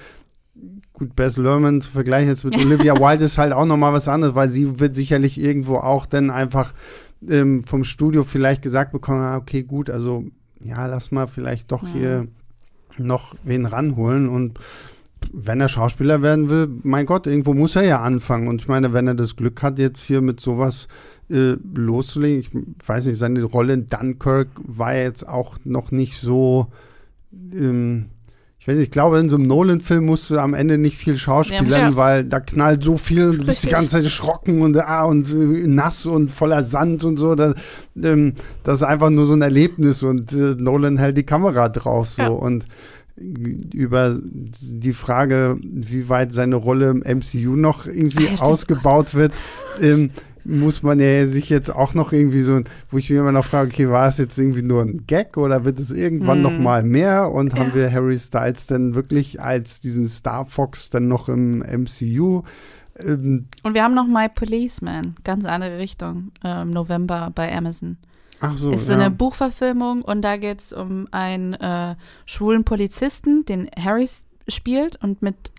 gut, 0.95 1.15
Bess 1.15 1.37
Lerman 1.37 1.83
zu 1.83 1.91
vergleichen 1.91 2.31
jetzt 2.31 2.45
mit 2.45 2.57
Olivia 2.65 2.99
Wilde 2.99 3.27
ist 3.27 3.37
halt 3.37 3.53
auch 3.53 3.67
nochmal 3.67 3.93
was 3.93 4.09
anderes, 4.09 4.35
weil 4.35 4.49
sie 4.49 4.81
wird 4.81 4.95
sicherlich 4.95 5.39
irgendwo 5.39 5.77
auch 5.77 6.07
dann 6.07 6.31
einfach 6.31 6.73
ähm, 7.29 7.65
vom 7.65 7.85
Studio 7.85 8.25
vielleicht 8.25 8.63
gesagt 8.63 8.93
bekommen, 8.93 9.21
ah, 9.21 9.37
okay, 9.37 9.63
gut, 9.63 9.91
also 9.91 10.25
ja, 10.61 10.87
lass 10.87 11.11
mal 11.11 11.27
vielleicht 11.27 11.73
doch 11.73 11.83
ja. 11.83 11.93
hier 11.93 12.29
noch 12.99 13.35
wen 13.45 13.67
ranholen 13.67 14.29
und 14.29 14.59
wenn 15.33 15.61
er 15.61 15.69
Schauspieler 15.69 16.23
werden 16.23 16.49
will, 16.49 16.69
mein 16.83 17.07
Gott, 17.07 17.27
irgendwo 17.27 17.55
muss 17.55 17.77
er 17.77 17.85
ja 17.85 18.01
anfangen. 18.03 18.49
Und 18.49 18.61
ich 18.61 18.69
meine, 18.69 18.93
wenn 18.93 19.07
er 19.07 19.15
das 19.15 19.37
Glück 19.37 19.63
hat, 19.63 19.79
jetzt 19.79 20.05
hier 20.05 20.21
mit 20.21 20.41
sowas 20.41 20.89
äh, 21.31 21.55
loszulegen, 21.75 22.75
ich 22.81 22.89
weiß 22.89 23.07
nicht, 23.07 23.19
seine 23.19 23.43
Rolle 23.45 23.75
in 23.75 23.89
Dunkirk 23.89 24.49
war 24.65 24.95
jetzt 24.95 25.27
auch 25.27 25.59
noch 25.65 25.91
nicht 25.93 26.19
so. 26.19 26.69
Ähm, 27.53 28.07
ich 28.63 28.69
weiß 28.69 28.77
nicht, 28.77 28.85
ich 28.85 28.91
glaube, 28.93 29.19
in 29.19 29.29
so 29.29 29.35
einem 29.35 29.49
Nolan-Film 29.49 30.07
musst 30.07 30.31
du 30.31 30.39
am 30.39 30.55
Ende 30.55 30.79
nicht 30.79 30.97
viel 30.97 31.19
schauspielern, 31.19 31.91
ja. 31.91 31.97
weil 31.97 32.23
da 32.23 32.39
knallt 32.39 32.85
so 32.85 32.97
viel 32.97 33.27
und 33.27 33.39
du 33.39 33.47
bist 33.47 33.65
die 33.65 33.69
ganze 33.69 33.97
Zeit 33.97 34.05
erschrocken 34.05 34.63
und, 34.63 34.79
ah, 34.79 35.03
und 35.03 35.31
äh, 35.31 35.67
nass 35.67 36.07
und 36.07 36.31
voller 36.31 36.63
Sand 36.63 37.03
und 37.03 37.17
so. 37.17 37.35
Das, 37.35 37.57
ähm, 38.01 38.35
das 38.63 38.77
ist 38.77 38.83
einfach 38.85 39.11
nur 39.11 39.27
so 39.27 39.33
ein 39.33 39.43
Erlebnis 39.43 40.05
und 40.05 40.33
äh, 40.33 40.55
Nolan 40.57 40.97
hält 40.97 41.17
die 41.17 41.25
Kamera 41.25 41.71
drauf 41.71 42.11
so. 42.11 42.23
Ja. 42.23 42.29
Und 42.29 42.67
über 43.17 44.17
die 44.23 44.93
Frage, 44.93 45.57
wie 45.61 46.09
weit 46.09 46.33
seine 46.33 46.55
Rolle 46.55 46.91
im 46.91 47.19
MCU 47.19 47.57
noch 47.57 47.87
irgendwie 47.87 48.29
ah, 48.39 48.43
ausgebaut 48.43 49.15
wird, 49.15 49.33
ähm, 49.81 50.11
muss 50.45 50.83
man 50.83 50.99
ja 51.01 51.27
sich 51.27 51.49
jetzt 51.51 51.75
auch 51.75 51.95
noch 51.95 52.13
irgendwie 52.13 52.41
so, 52.41 52.61
wo 52.91 52.99
ich 52.99 53.11
mir 53.11 53.21
immer 53.21 53.33
noch 53.33 53.45
frage, 53.45 53.71
okay, 53.71 53.89
war 53.89 54.09
es 54.09 54.19
jetzt 54.19 54.39
irgendwie 54.39 54.63
nur 54.63 54.83
ein 54.83 55.07
Gag 55.07 55.37
oder 55.37 55.65
wird 55.65 55.79
es 55.79 55.91
irgendwann 55.91 56.39
hm. 56.39 56.43
noch 56.43 56.59
mal 56.59 56.83
mehr 56.83 57.31
und 57.31 57.53
ja. 57.53 57.59
haben 57.61 57.75
wir 57.75 57.93
Harry 57.93 58.19
Styles 58.19 58.67
denn 58.67 58.95
wirklich 58.95 59.41
als 59.41 59.81
diesen 59.81 60.07
Star 60.07 60.47
Fox 60.47 60.91
dann 60.91 61.09
noch 61.09 61.29
im 61.29 61.59
MCU? 61.61 62.43
Ähm, 62.99 63.47
und 63.63 63.75
wir 63.75 63.85
haben 63.85 63.95
noch 63.95 64.07
My 64.07 64.29
Policeman, 64.29 65.15
ganz 65.25 65.45
andere 65.45 65.79
Richtung, 65.79 66.33
äh, 66.45 66.63
im 66.63 66.71
November 66.71 67.31
bei 67.35 67.55
Amazon. 67.55 67.97
Ach 68.41 68.57
so, 68.57 68.73
ist 68.73 68.87
so 68.87 68.93
ja. 68.93 68.99
eine 68.99 69.11
Buchverfilmung 69.11 70.03
und 70.03 70.23
da 70.23 70.37
geht 70.37 70.61
es 70.61 70.73
um 70.73 71.07
einen 71.13 71.55
äh, 71.55 71.95
schwulen 72.27 72.65
Polizisten, 72.65 73.45
den 73.45 73.71
Harry 73.79 74.09
spielt 74.49 74.97
und 75.03 75.23
mit 75.23 75.53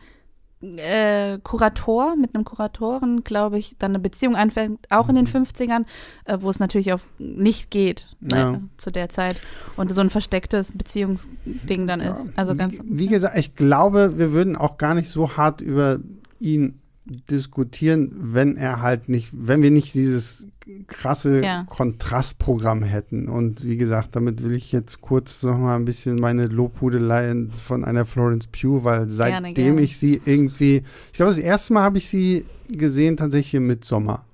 äh, 0.78 1.40
Kurator, 1.44 2.16
mit 2.16 2.34
einem 2.34 2.46
Kuratoren, 2.46 3.24
glaube 3.24 3.58
ich, 3.58 3.76
dann 3.78 3.92
eine 3.92 4.00
Beziehung 4.00 4.36
anfängt, 4.36 4.88
auch 4.90 5.10
in 5.10 5.16
den 5.16 5.28
50ern, 5.28 5.80
mhm. 5.80 5.86
äh, 6.26 6.42
wo 6.42 6.50
es 6.50 6.60
natürlich 6.60 6.94
auf 6.94 7.02
nicht 7.20 7.70
geht 7.70 8.08
ne, 8.20 8.36
ja. 8.36 8.62
zu 8.78 8.92
der 8.92 9.10
Zeit 9.10 9.42
und 9.76 9.94
so 9.94 10.02
ein 10.02 10.10
verstecktes 10.10 10.72
Beziehungsding 10.72 11.88
dann 11.88 12.00
ist. 12.00 12.32
Also 12.36 12.56
ganz. 12.56 12.82
Wie, 12.84 13.00
wie 13.00 13.08
gesagt, 13.08 13.38
ich 13.38 13.56
glaube, 13.56 14.18
wir 14.18 14.32
würden 14.32 14.56
auch 14.56 14.78
gar 14.78 14.94
nicht 14.94 15.10
so 15.10 15.38
hart 15.38 15.62
über 15.62 16.00
ihn 16.40 16.80
diskutieren, 17.06 18.12
wenn 18.16 18.56
er 18.56 18.82
halt 18.82 19.10
nicht, 19.10 19.30
wenn 19.34 19.62
wir 19.62 19.72
nicht 19.72 19.94
dieses 19.94 20.48
krasse 20.88 21.44
ja. 21.44 21.66
Kontrastprogramm 21.68 22.84
hätten. 22.84 23.28
Und 23.28 23.66
wie 23.66 23.78
gesagt, 23.78 24.16
damit 24.16 24.44
will 24.44 24.54
ich 24.56 24.72
jetzt 24.72 25.02
kurz 25.02 25.44
noch 25.44 25.58
mal 25.58 25.76
ein 25.76 25.86
bisschen 25.86 26.16
meine 26.16 26.48
Lobhudelei 26.48 27.36
von 27.58 27.84
einer 27.84 28.06
Florence 28.06 28.48
Pugh, 28.48 28.84
weil 28.84 29.10
seitdem 29.10 29.54
gerne, 29.54 29.54
gerne. 29.54 29.82
ich 29.82 29.98
sie 29.98 30.22
irgendwie, 30.26 30.84
ich 31.12 31.18
glaube, 31.18 31.32
das 31.32 31.40
erste 31.40 31.74
Mal 31.74 31.84
habe 31.84 31.98
ich 31.98 32.08
sie 32.08 32.46
gesehen 32.70 33.18
tatsächlich 33.18 33.56
im 33.56 33.68
Midsommar. 33.68 34.26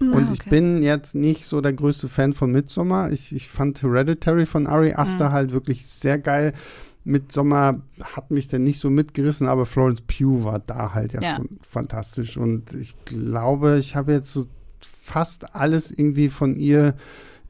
Ah, 0.00 0.04
und 0.04 0.24
okay. 0.24 0.32
ich 0.32 0.44
bin 0.44 0.82
jetzt 0.82 1.14
nicht 1.14 1.44
so 1.44 1.60
der 1.60 1.72
größte 1.72 2.08
Fan 2.08 2.32
von 2.32 2.52
Midsommar. 2.52 3.10
Ich, 3.12 3.34
ich 3.34 3.48
fand 3.48 3.82
Hereditary 3.82 4.46
von 4.46 4.66
Ari 4.66 4.94
Aster 4.94 5.30
mhm. 5.30 5.32
halt 5.32 5.52
wirklich 5.52 5.86
sehr 5.86 6.18
geil. 6.18 6.52
Midsommar 7.04 7.82
hat 8.14 8.30
mich 8.30 8.46
dann 8.46 8.62
nicht 8.62 8.78
so 8.78 8.88
mitgerissen, 8.88 9.48
aber 9.48 9.66
Florence 9.66 10.02
Pugh 10.02 10.44
war 10.44 10.60
da 10.60 10.94
halt 10.94 11.12
ja, 11.12 11.20
ja. 11.20 11.36
schon 11.36 11.48
fantastisch. 11.68 12.36
Und 12.36 12.74
ich 12.74 12.94
glaube, 13.04 13.78
ich 13.78 13.96
habe 13.96 14.12
jetzt 14.12 14.32
so 14.32 14.46
fast 14.86 15.54
alles 15.54 15.90
irgendwie 15.90 16.28
von 16.28 16.54
ihr 16.54 16.94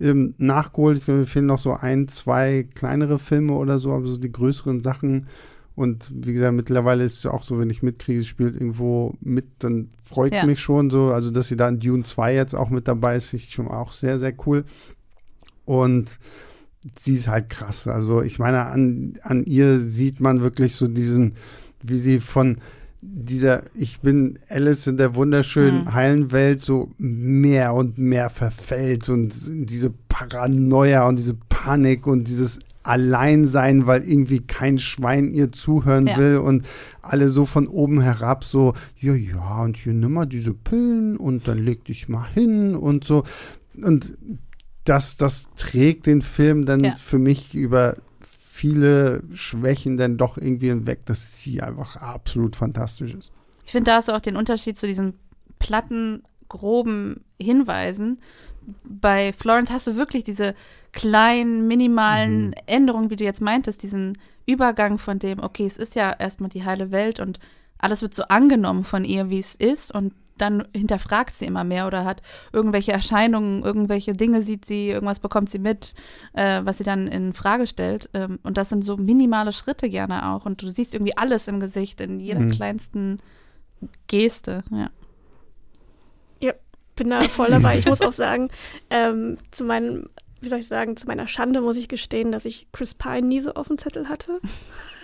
ähm, 0.01 0.35
nachgeholt. 0.39 0.99
Ich 0.99 1.05
glaube, 1.05 1.21
mir 1.21 1.27
fehlen 1.27 1.47
noch 1.47 1.59
so 1.59 1.73
ein, 1.73 2.09
zwei 2.09 2.67
kleinere 2.75 3.19
Filme 3.19 3.55
oder 3.55 3.79
so, 3.79 3.93
aber 3.93 4.07
so 4.07 4.19
die 4.19 4.33
größeren 4.33 4.81
Sachen. 4.81 5.29
Und 5.75 6.11
wie 6.13 6.35
gesagt, 6.35 6.55
mittlerweile 6.55 7.05
ist 7.05 7.19
es 7.19 7.27
auch 7.27 7.43
so, 7.43 7.59
wenn 7.59 7.71
ich 7.71 7.83
mitkriege, 7.83 8.23
spielt 8.25 8.55
irgendwo 8.55 9.15
mit, 9.21 9.47
dann 9.61 9.89
freut 10.03 10.35
ja. 10.35 10.45
mich 10.45 10.61
schon 10.61 10.91
so. 10.91 11.13
Also, 11.13 11.31
dass 11.31 11.49
sie 11.49 11.57
da 11.57 11.69
in 11.69 11.81
Dune 11.81 12.05
2 12.05 12.35
jetzt 12.35 12.55
auch 12.55 12.69
mit 12.69 12.89
dabei 12.89 13.17
ist, 13.17 13.27
finde 13.27 13.45
ich 13.45 13.53
schon 13.53 13.69
auch 13.69 13.93
sehr, 13.93 14.19
sehr 14.19 14.35
cool. 14.47 14.65
Und 15.65 16.19
sie 16.99 17.15
ist 17.15 17.29
halt 17.29 17.49
krass. 17.49 17.87
Also 17.87 18.23
ich 18.23 18.39
meine, 18.39 18.67
an, 18.67 19.15
an 19.23 19.45
ihr 19.45 19.79
sieht 19.79 20.21
man 20.21 20.43
wirklich 20.43 20.77
so 20.77 20.89
diesen, 20.89 21.35
wie 21.83 21.99
sie 21.99 22.21
von 22.21 22.59
dieser, 23.05 23.65
ich 23.75 24.01
bin 24.01 24.39
Alice 24.49 24.87
in 24.87 24.97
der 24.97 25.17
wunderschönen 25.17 25.85
mhm. 25.85 25.95
heilen 25.95 26.33
Welt 26.33 26.61
so 26.61 26.91
mehr 26.99 27.75
und 27.75 27.99
mehr 27.99 28.31
verfällt 28.31 29.09
und 29.09 29.35
diese 29.49 29.93
Paranoia 30.09 31.09
und 31.09 31.19
diese 31.19 31.35
Panik 31.35 32.07
und 32.07 32.29
dieses 32.29 32.61
Alleinsein, 32.85 33.87
weil 33.87 34.05
irgendwie 34.05 34.41
kein 34.41 34.79
Schwein 34.79 35.31
ihr 35.31 35.51
zuhören 35.51 36.07
ja. 36.07 36.17
will 36.17 36.37
und 36.39 36.65
alle 37.01 37.29
so 37.29 37.45
von 37.45 37.67
oben 37.67 38.01
herab 38.01 38.45
so, 38.45 38.75
ja, 38.99 39.15
ja, 39.15 39.63
und 39.63 39.77
hier 39.77 39.95
nimm 39.95 40.13
mal 40.13 40.27
diese 40.27 40.55
Pillen 40.55 41.17
und 41.17 41.49
dann 41.49 41.59
leg 41.59 41.85
dich 41.85 42.09
mal 42.09 42.27
hin 42.33 42.77
und 42.77 43.05
so. 43.05 43.25
Und 43.83 44.17
das, 44.85 45.17
das 45.17 45.51
trägt 45.57 46.07
den 46.07 46.23
Film 46.23 46.67
dann 46.67 46.85
ja. 46.85 46.97
für 46.97 47.19
mich 47.19 47.55
über 47.55 47.97
viele 48.63 49.25
Schwächen 49.35 49.97
dann 49.97 50.17
doch 50.17 50.39
irgendwie 50.39 50.69
hinweg, 50.69 51.05
dass 51.07 51.41
sie 51.41 51.61
einfach 51.61 51.97
absolut 51.97 52.55
fantastisch 52.55 53.13
ist. 53.13 53.33
Ich 53.67 53.73
finde, 53.73 53.91
da 53.91 53.97
hast 53.97 54.07
du 54.07 54.13
auch 54.13 54.21
den 54.21 54.37
Unterschied 54.37 54.79
zu 54.79 54.87
diesen 54.87 55.15
platten, 55.59 56.23
groben 56.49 57.25
Hinweisen. 57.41 58.21
Bei 58.85 59.33
Florence 59.33 59.73
hast 59.73 59.89
du 59.89 59.97
wirklich 59.97 60.23
diese 60.23 60.55
kleinen, 60.93 61.67
minimalen 61.67 62.49
mhm. 62.49 62.55
Änderungen, 62.67 63.11
wie 63.11 63.17
du 63.17 63.25
jetzt 63.25 63.41
meintest, 63.41 63.83
diesen 63.83 64.17
Übergang 64.47 64.99
von 64.99 65.19
dem, 65.19 65.41
okay, 65.41 65.67
es 65.67 65.77
ist 65.77 65.97
ja 65.97 66.13
erstmal 66.13 66.51
die 66.51 66.65
heile 66.65 66.93
Welt 66.93 67.19
und 67.19 67.41
alles 67.79 68.01
wird 68.01 68.15
so 68.15 68.23
angenommen 68.29 68.85
von 68.85 69.05
ihr, 69.05 69.29
wie 69.29 69.41
es 69.41 69.57
ist 69.57 69.93
und 69.93 70.15
dann 70.39 70.67
hinterfragt 70.75 71.35
sie 71.35 71.47
immer 71.47 71.65
mehr 71.65 71.87
oder 71.87 72.05
hat 72.05 72.23
irgendwelche 72.53 72.93
Erscheinungen, 72.93 73.63
irgendwelche 73.63 74.13
Dinge 74.13 74.43
sieht 74.43 74.65
sie, 74.65 74.89
irgendwas 74.89 75.21
bekommt 75.21 75.51
sie 75.51 75.59
mit, 75.59 75.95
äh, 76.33 76.61
was 76.65 76.79
sie 76.79 76.85
dann 76.85 77.07
in 77.07 77.33
Frage 77.33 77.67
stellt. 77.67 78.11
Ähm, 78.15 78.39
und 78.43 78.57
das 78.57 78.69
sind 78.69 78.85
so 78.85 78.97
minimale 78.97 79.53
Schritte 79.53 79.89
gerne 79.89 80.31
auch. 80.31 80.47
Und 80.47 80.63
du 80.63 80.71
siehst 80.71 80.95
irgendwie 80.95 81.17
alles 81.17 81.49
im 81.49 81.61
Gesicht, 81.61 82.01
in 82.01 82.21
jeder 82.21 82.41
mhm. 82.41 82.51
kleinsten 82.51 83.19
Geste, 84.07 84.63
ja. 84.71 84.91
Ja, 86.43 86.53
bin 86.97 87.11
da 87.11 87.23
voll 87.23 87.51
dabei. 87.51 87.79
Ich 87.79 87.87
muss 87.87 88.01
auch 88.01 88.13
sagen, 88.13 88.49
ähm, 88.91 89.39
zu 89.51 89.65
meinem 89.65 90.07
wie 90.43 90.49
soll 90.49 90.59
ich 90.59 90.67
sagen, 90.67 90.97
zu 90.97 91.07
meiner 91.07 91.29
Schande 91.29 91.61
muss 91.61 91.77
ich 91.77 91.89
gestehen, 91.89 92.33
dass 92.33 92.45
ich 92.45 92.67
Chris 92.73 92.95
Pine 92.95 93.23
nie 93.23 93.41
so 93.41 93.55
auf 93.55 93.69
dem 93.69 93.79
Zettel 93.79 94.09
hatte. 94.09 94.41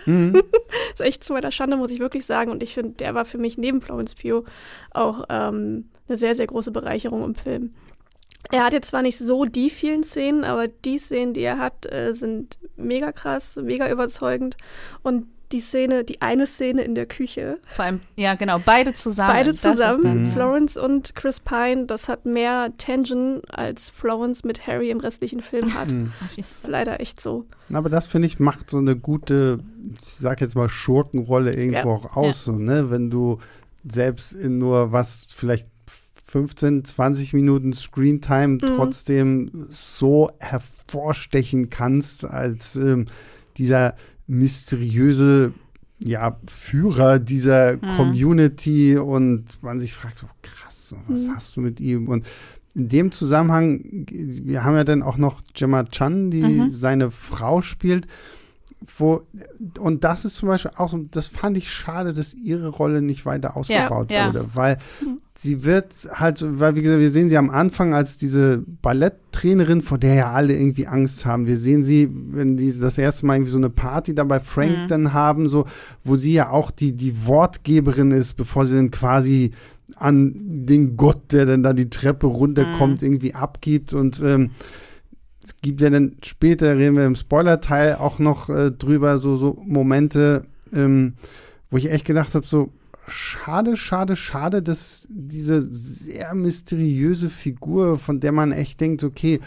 Mhm. 0.05 0.33
das 0.91 0.99
ist 0.99 1.05
echt 1.05 1.23
zu 1.23 1.33
meiner 1.33 1.51
Schande, 1.51 1.77
muss 1.77 1.91
ich 1.91 1.99
wirklich 1.99 2.25
sagen. 2.25 2.51
Und 2.51 2.61
ich 2.61 2.73
finde, 2.73 2.91
der 2.91 3.15
war 3.15 3.25
für 3.25 3.37
mich 3.37 3.57
neben 3.57 3.81
Florence 3.81 4.15
Pugh 4.15 4.43
auch 4.91 5.25
ähm, 5.29 5.89
eine 6.07 6.17
sehr, 6.17 6.35
sehr 6.35 6.47
große 6.47 6.71
Bereicherung 6.71 7.23
im 7.23 7.35
Film. 7.35 7.73
Er 8.51 8.65
hat 8.65 8.73
jetzt 8.73 8.89
zwar 8.89 9.01
nicht 9.01 9.17
so 9.17 9.45
die 9.45 9.69
vielen 9.69 10.03
Szenen, 10.03 10.43
aber 10.43 10.67
die 10.67 10.97
Szenen, 10.97 11.33
die 11.33 11.41
er 11.41 11.59
hat, 11.59 11.91
äh, 11.91 12.13
sind 12.13 12.57
mega 12.75 13.11
krass, 13.11 13.57
mega 13.57 13.89
überzeugend. 13.89 14.57
Und 15.03 15.27
die 15.51 15.59
Szene, 15.59 16.03
die 16.03 16.21
eine 16.21 16.45
Szene 16.45 16.83
in 16.83 16.93
der 16.95 17.05
Küche. 17.05 17.57
Vor 17.65 17.85
allem, 17.85 18.01
ja, 18.15 18.35
genau, 18.35 18.59
beide 18.63 18.93
zusammen. 18.93 19.33
Beide 19.33 19.55
zusammen, 19.55 20.03
dann, 20.03 20.31
Florence 20.31 20.77
und 20.77 21.15
Chris 21.15 21.39
Pine, 21.39 21.85
das 21.85 22.07
hat 22.07 22.25
mehr 22.25 22.71
Tension, 22.77 23.41
als 23.49 23.89
Florence 23.89 24.43
mit 24.43 24.67
Harry 24.67 24.91
im 24.91 24.99
restlichen 24.99 25.41
Film 25.41 25.73
hat. 25.79 25.89
Mhm. 25.89 26.11
Das 26.35 26.47
ist 26.47 26.67
leider 26.67 26.99
echt 26.99 27.19
so. 27.19 27.45
Aber 27.73 27.89
das, 27.89 28.07
finde 28.07 28.27
ich, 28.27 28.39
macht 28.39 28.69
so 28.69 28.77
eine 28.77 28.95
gute, 28.95 29.59
ich 30.01 30.15
sag 30.15 30.41
jetzt 30.41 30.55
mal, 30.55 30.69
Schurkenrolle 30.69 31.53
irgendwo 31.53 31.89
ja. 31.89 31.95
auch 31.95 32.15
aus, 32.15 32.45
ja. 32.45 32.53
so, 32.53 32.59
ne? 32.59 32.91
Wenn 32.91 33.09
du 33.09 33.39
selbst 33.83 34.33
in 34.33 34.59
nur 34.59 34.91
was, 34.91 35.25
vielleicht 35.33 35.67
15, 36.29 36.85
20 36.85 37.33
Minuten 37.33 37.73
Screentime 37.73 38.53
mhm. 38.53 38.59
trotzdem 38.59 39.67
so 39.71 40.29
hervorstechen 40.39 41.69
kannst 41.69 42.23
als 42.23 42.75
ähm, 42.75 43.07
dieser 43.57 43.95
mysteriöse 44.29 45.53
ja, 45.99 46.39
Führer 46.45 47.19
dieser 47.19 47.73
mhm. 47.73 47.95
Community 47.97 48.97
und 48.97 49.45
man 49.61 49.79
sich 49.79 49.93
fragt 49.93 50.17
so, 50.17 50.27
krass, 50.41 50.95
was 51.07 51.25
mhm. 51.25 51.35
hast 51.35 51.57
du 51.57 51.61
mit 51.61 51.79
ihm? 51.81 52.07
Und 52.07 52.25
in 52.75 52.87
dem 52.87 53.11
Zusammenhang, 53.11 54.05
wir 54.09 54.63
haben 54.63 54.75
ja 54.75 54.83
dann 54.85 55.03
auch 55.03 55.17
noch 55.17 55.41
Gemma 55.53 55.83
Chan, 55.83 56.31
die 56.31 56.43
mhm. 56.43 56.69
seine 56.69 57.11
Frau 57.11 57.61
spielt 57.61 58.07
wo, 58.97 59.21
und 59.79 60.03
das 60.05 60.23
ist 60.23 60.35
zum 60.35 60.47
Beispiel 60.47 60.71
auch 60.75 60.89
so, 60.89 60.99
das 61.11 61.27
fand 61.27 61.57
ich 61.57 61.69
schade, 61.69 62.13
dass 62.13 62.33
ihre 62.33 62.69
Rolle 62.69 63.01
nicht 63.01 63.25
weiter 63.25 63.57
ausgebaut 63.57 64.09
ja, 64.11 64.27
wurde, 64.27 64.39
ja. 64.39 64.45
weil 64.53 64.77
mhm. 65.01 65.17
sie 65.35 65.65
wird 65.65 65.93
halt, 66.13 66.43
weil 66.59 66.75
wie 66.75 66.81
gesagt, 66.81 67.01
wir 67.01 67.09
sehen 67.09 67.27
sie 67.27 67.37
am 67.37 67.49
Anfang 67.49 67.93
als 67.93 68.17
diese 68.17 68.63
Balletttrainerin, 68.81 69.81
vor 69.81 69.97
der 69.97 70.13
ja 70.13 70.31
alle 70.31 70.55
irgendwie 70.55 70.87
Angst 70.87 71.25
haben. 71.25 71.45
Wir 71.45 71.57
sehen 71.57 71.83
sie, 71.83 72.09
wenn 72.11 72.55
die 72.55 72.73
das 72.79 72.97
erste 72.97 73.25
Mal 73.25 73.35
irgendwie 73.35 73.51
so 73.51 73.57
eine 73.57 73.69
Party 73.69 74.15
da 74.15 74.23
bei 74.23 74.39
Frank 74.39 74.77
mhm. 74.77 74.87
dann 74.87 75.13
haben, 75.13 75.49
so, 75.49 75.65
wo 76.05 76.15
sie 76.15 76.33
ja 76.33 76.49
auch 76.49 76.71
die, 76.71 76.93
die 76.93 77.25
Wortgeberin 77.25 78.11
ist, 78.11 78.35
bevor 78.37 78.65
sie 78.65 78.75
dann 78.75 78.91
quasi 78.91 79.51
an 79.97 80.33
den 80.35 80.95
Gott, 80.95 81.33
der 81.33 81.45
dann 81.45 81.63
da 81.63 81.73
die 81.73 81.89
Treppe 81.89 82.27
runterkommt, 82.27 83.01
mhm. 83.01 83.07
irgendwie 83.07 83.35
abgibt 83.35 83.93
und 83.93 84.21
ähm, 84.21 84.51
es 85.49 85.57
gibt 85.61 85.81
ja 85.81 85.89
dann 85.89 86.17
später, 86.23 86.77
reden 86.77 86.95
wir 86.95 87.05
im 87.05 87.15
Spoiler-Teil 87.15 87.95
auch 87.95 88.19
noch 88.19 88.49
äh, 88.49 88.71
drüber, 88.71 89.17
so, 89.17 89.35
so 89.35 89.57
Momente, 89.65 90.45
ähm, 90.71 91.15
wo 91.71 91.77
ich 91.77 91.91
echt 91.91 92.05
gedacht 92.05 92.35
habe, 92.35 92.45
so 92.45 92.71
schade, 93.07 93.75
schade, 93.75 94.15
schade, 94.15 94.61
dass 94.61 95.07
diese 95.09 95.59
sehr 95.59 96.35
mysteriöse 96.35 97.31
Figur, 97.31 97.97
von 97.97 98.19
der 98.19 98.31
man 98.31 98.51
echt 98.51 98.79
denkt, 98.79 99.03
okay, 99.03 99.39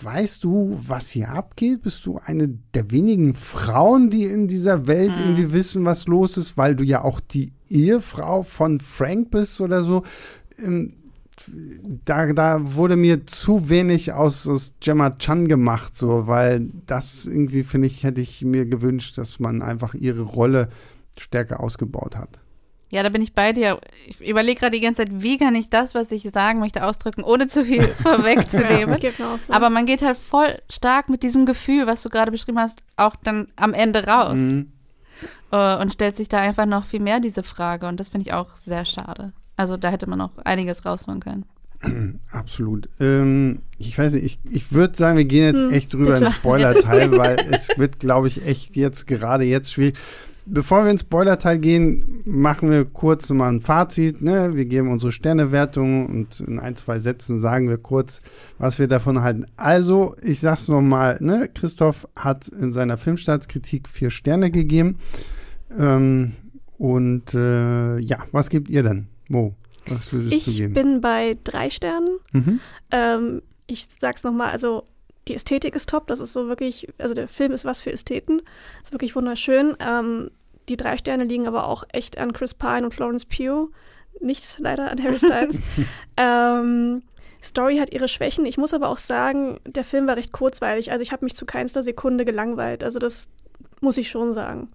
weißt 0.00 0.44
du, 0.44 0.78
was 0.88 1.10
hier 1.10 1.28
abgeht? 1.28 1.82
Bist 1.82 2.06
du 2.06 2.18
eine 2.24 2.48
der 2.72 2.90
wenigen 2.90 3.34
Frauen, 3.34 4.08
die 4.08 4.24
in 4.24 4.48
dieser 4.48 4.86
Welt 4.86 5.10
mhm. 5.10 5.20
irgendwie 5.20 5.52
wissen, 5.52 5.84
was 5.84 6.06
los 6.06 6.38
ist, 6.38 6.56
weil 6.56 6.74
du 6.74 6.84
ja 6.84 7.04
auch 7.04 7.20
die 7.20 7.52
Ehefrau 7.68 8.42
von 8.44 8.80
Frank 8.80 9.30
bist 9.30 9.60
oder 9.60 9.84
so? 9.84 10.04
Ähm, 10.58 10.94
da, 12.04 12.32
da 12.32 12.74
wurde 12.74 12.96
mir 12.96 13.26
zu 13.26 13.68
wenig 13.68 14.12
aus, 14.12 14.46
aus 14.48 14.72
Gemma 14.80 15.10
Chan 15.10 15.48
gemacht, 15.48 15.96
so, 15.96 16.26
weil 16.26 16.68
das 16.86 17.26
irgendwie, 17.26 17.64
finde 17.64 17.88
ich, 17.88 18.04
hätte 18.04 18.20
ich 18.20 18.42
mir 18.42 18.66
gewünscht, 18.66 19.18
dass 19.18 19.40
man 19.40 19.62
einfach 19.62 19.94
ihre 19.94 20.22
Rolle 20.22 20.68
stärker 21.18 21.60
ausgebaut 21.60 22.16
hat. 22.16 22.40
Ja, 22.92 23.02
da 23.02 23.08
bin 23.08 23.22
ich 23.22 23.32
bei 23.32 23.54
dir. 23.54 23.80
Ich 24.06 24.20
überlege 24.20 24.60
gerade 24.60 24.76
die 24.76 24.84
ganze 24.84 25.04
Zeit, 25.04 25.22
wie 25.22 25.38
kann 25.38 25.54
ich 25.54 25.70
das, 25.70 25.94
was 25.94 26.12
ich 26.12 26.28
sagen 26.30 26.58
möchte, 26.58 26.84
ausdrücken, 26.84 27.22
ohne 27.22 27.48
zu 27.48 27.64
viel 27.64 27.80
vorwegzunehmen. 27.88 28.98
ja, 29.00 29.38
so. 29.38 29.52
Aber 29.52 29.70
man 29.70 29.86
geht 29.86 30.02
halt 30.02 30.18
voll 30.18 30.58
stark 30.68 31.08
mit 31.08 31.22
diesem 31.22 31.46
Gefühl, 31.46 31.86
was 31.86 32.02
du 32.02 32.10
gerade 32.10 32.30
beschrieben 32.30 32.58
hast, 32.58 32.82
auch 32.96 33.16
dann 33.16 33.48
am 33.56 33.72
Ende 33.72 34.06
raus. 34.06 34.38
Mhm. 34.38 34.72
Uh, 35.50 35.80
und 35.80 35.92
stellt 35.92 36.16
sich 36.16 36.28
da 36.28 36.38
einfach 36.38 36.66
noch 36.66 36.84
viel 36.84 37.00
mehr 37.00 37.20
diese 37.20 37.42
Frage. 37.42 37.86
Und 37.86 38.00
das 38.00 38.10
finde 38.10 38.26
ich 38.26 38.34
auch 38.34 38.56
sehr 38.56 38.84
schade. 38.84 39.32
Also 39.56 39.76
da 39.76 39.90
hätte 39.90 40.08
man 40.08 40.18
noch 40.18 40.38
einiges 40.38 40.84
rausholen 40.84 41.20
können. 41.20 41.44
Absolut. 42.32 42.88
Ähm, 43.00 43.60
ich 43.78 43.98
weiß 43.98 44.14
nicht, 44.14 44.24
ich, 44.24 44.38
ich 44.50 44.72
würde 44.72 44.96
sagen, 44.96 45.18
wir 45.18 45.24
gehen 45.24 45.44
jetzt 45.44 45.62
hm, 45.62 45.72
echt 45.72 45.92
drüber 45.92 46.18
ins 46.18 46.34
Spoiler-Teil, 46.36 47.10
weil 47.18 47.36
es 47.50 47.70
wird, 47.76 48.00
glaube 48.00 48.28
ich, 48.28 48.44
echt 48.44 48.76
jetzt 48.76 49.06
gerade 49.06 49.44
jetzt 49.44 49.72
schwierig. 49.72 49.96
Bevor 50.44 50.84
wir 50.84 50.90
ins 50.90 51.02
Spoiler-Teil 51.02 51.60
gehen, 51.60 52.20
machen 52.24 52.68
wir 52.68 52.84
kurz 52.84 53.30
mal 53.30 53.48
ein 53.48 53.60
Fazit. 53.60 54.22
Ne? 54.22 54.56
Wir 54.56 54.64
geben 54.64 54.90
unsere 54.90 55.12
Sternewertung 55.12 56.06
und 56.06 56.40
in 56.40 56.58
ein, 56.58 56.74
zwei 56.74 56.98
Sätzen 56.98 57.38
sagen 57.38 57.68
wir 57.68 57.78
kurz, 57.78 58.20
was 58.58 58.80
wir 58.80 58.88
davon 58.88 59.22
halten. 59.22 59.46
Also, 59.56 60.16
ich 60.20 60.40
sag's 60.40 60.66
nochmal, 60.66 61.18
ne? 61.20 61.48
Christoph 61.52 62.08
hat 62.16 62.48
in 62.48 62.72
seiner 62.72 62.96
Filmstartskritik 62.96 63.88
vier 63.88 64.10
Sterne 64.10 64.50
gegeben. 64.50 64.98
Ähm, 65.78 66.32
und 66.76 67.34
äh, 67.34 67.98
ja, 67.98 68.18
was 68.32 68.48
gebt 68.48 68.68
ihr 68.68 68.82
denn? 68.82 69.11
Mo, 69.28 69.54
was 69.86 70.12
würdest 70.12 70.36
ich 70.36 70.44
du 70.44 70.52
geben? 70.52 70.68
Ich 70.68 70.74
bin 70.74 71.00
bei 71.00 71.36
drei 71.44 71.70
Sternen. 71.70 72.18
Mhm. 72.32 72.60
Ähm, 72.90 73.42
ich 73.66 73.86
sag's 73.98 74.24
nochmal, 74.24 74.50
also 74.50 74.84
die 75.28 75.34
Ästhetik 75.34 75.74
ist 75.74 75.88
top. 75.88 76.06
Das 76.08 76.20
ist 76.20 76.32
so 76.32 76.48
wirklich, 76.48 76.88
also 76.98 77.14
der 77.14 77.28
Film 77.28 77.52
ist 77.52 77.64
was 77.64 77.80
für 77.80 77.92
Ästheten. 77.92 78.42
Ist 78.82 78.92
wirklich 78.92 79.14
wunderschön. 79.14 79.76
Ähm, 79.80 80.30
die 80.68 80.76
drei 80.76 80.96
Sterne 80.96 81.24
liegen 81.24 81.46
aber 81.46 81.66
auch 81.66 81.84
echt 81.92 82.18
an 82.18 82.32
Chris 82.32 82.54
Pine 82.54 82.84
und 82.84 82.94
Florence 82.94 83.24
Pugh. 83.24 83.70
Nicht 84.20 84.56
leider 84.58 84.90
an 84.90 85.02
Harry 85.02 85.18
Styles. 85.18 85.58
ähm, 86.16 87.02
Story 87.42 87.78
hat 87.78 87.92
ihre 87.92 88.08
Schwächen. 88.08 88.46
Ich 88.46 88.58
muss 88.58 88.74
aber 88.74 88.88
auch 88.88 88.98
sagen, 88.98 89.58
der 89.66 89.84
Film 89.84 90.06
war 90.06 90.16
recht 90.16 90.32
kurzweilig. 90.32 90.92
Also 90.92 91.02
ich 91.02 91.12
habe 91.12 91.24
mich 91.24 91.34
zu 91.34 91.44
keinster 91.44 91.82
Sekunde 91.82 92.24
gelangweilt. 92.24 92.84
Also 92.84 92.98
das 92.98 93.28
muss 93.80 93.96
ich 93.96 94.10
schon 94.10 94.32
sagen. 94.32 94.70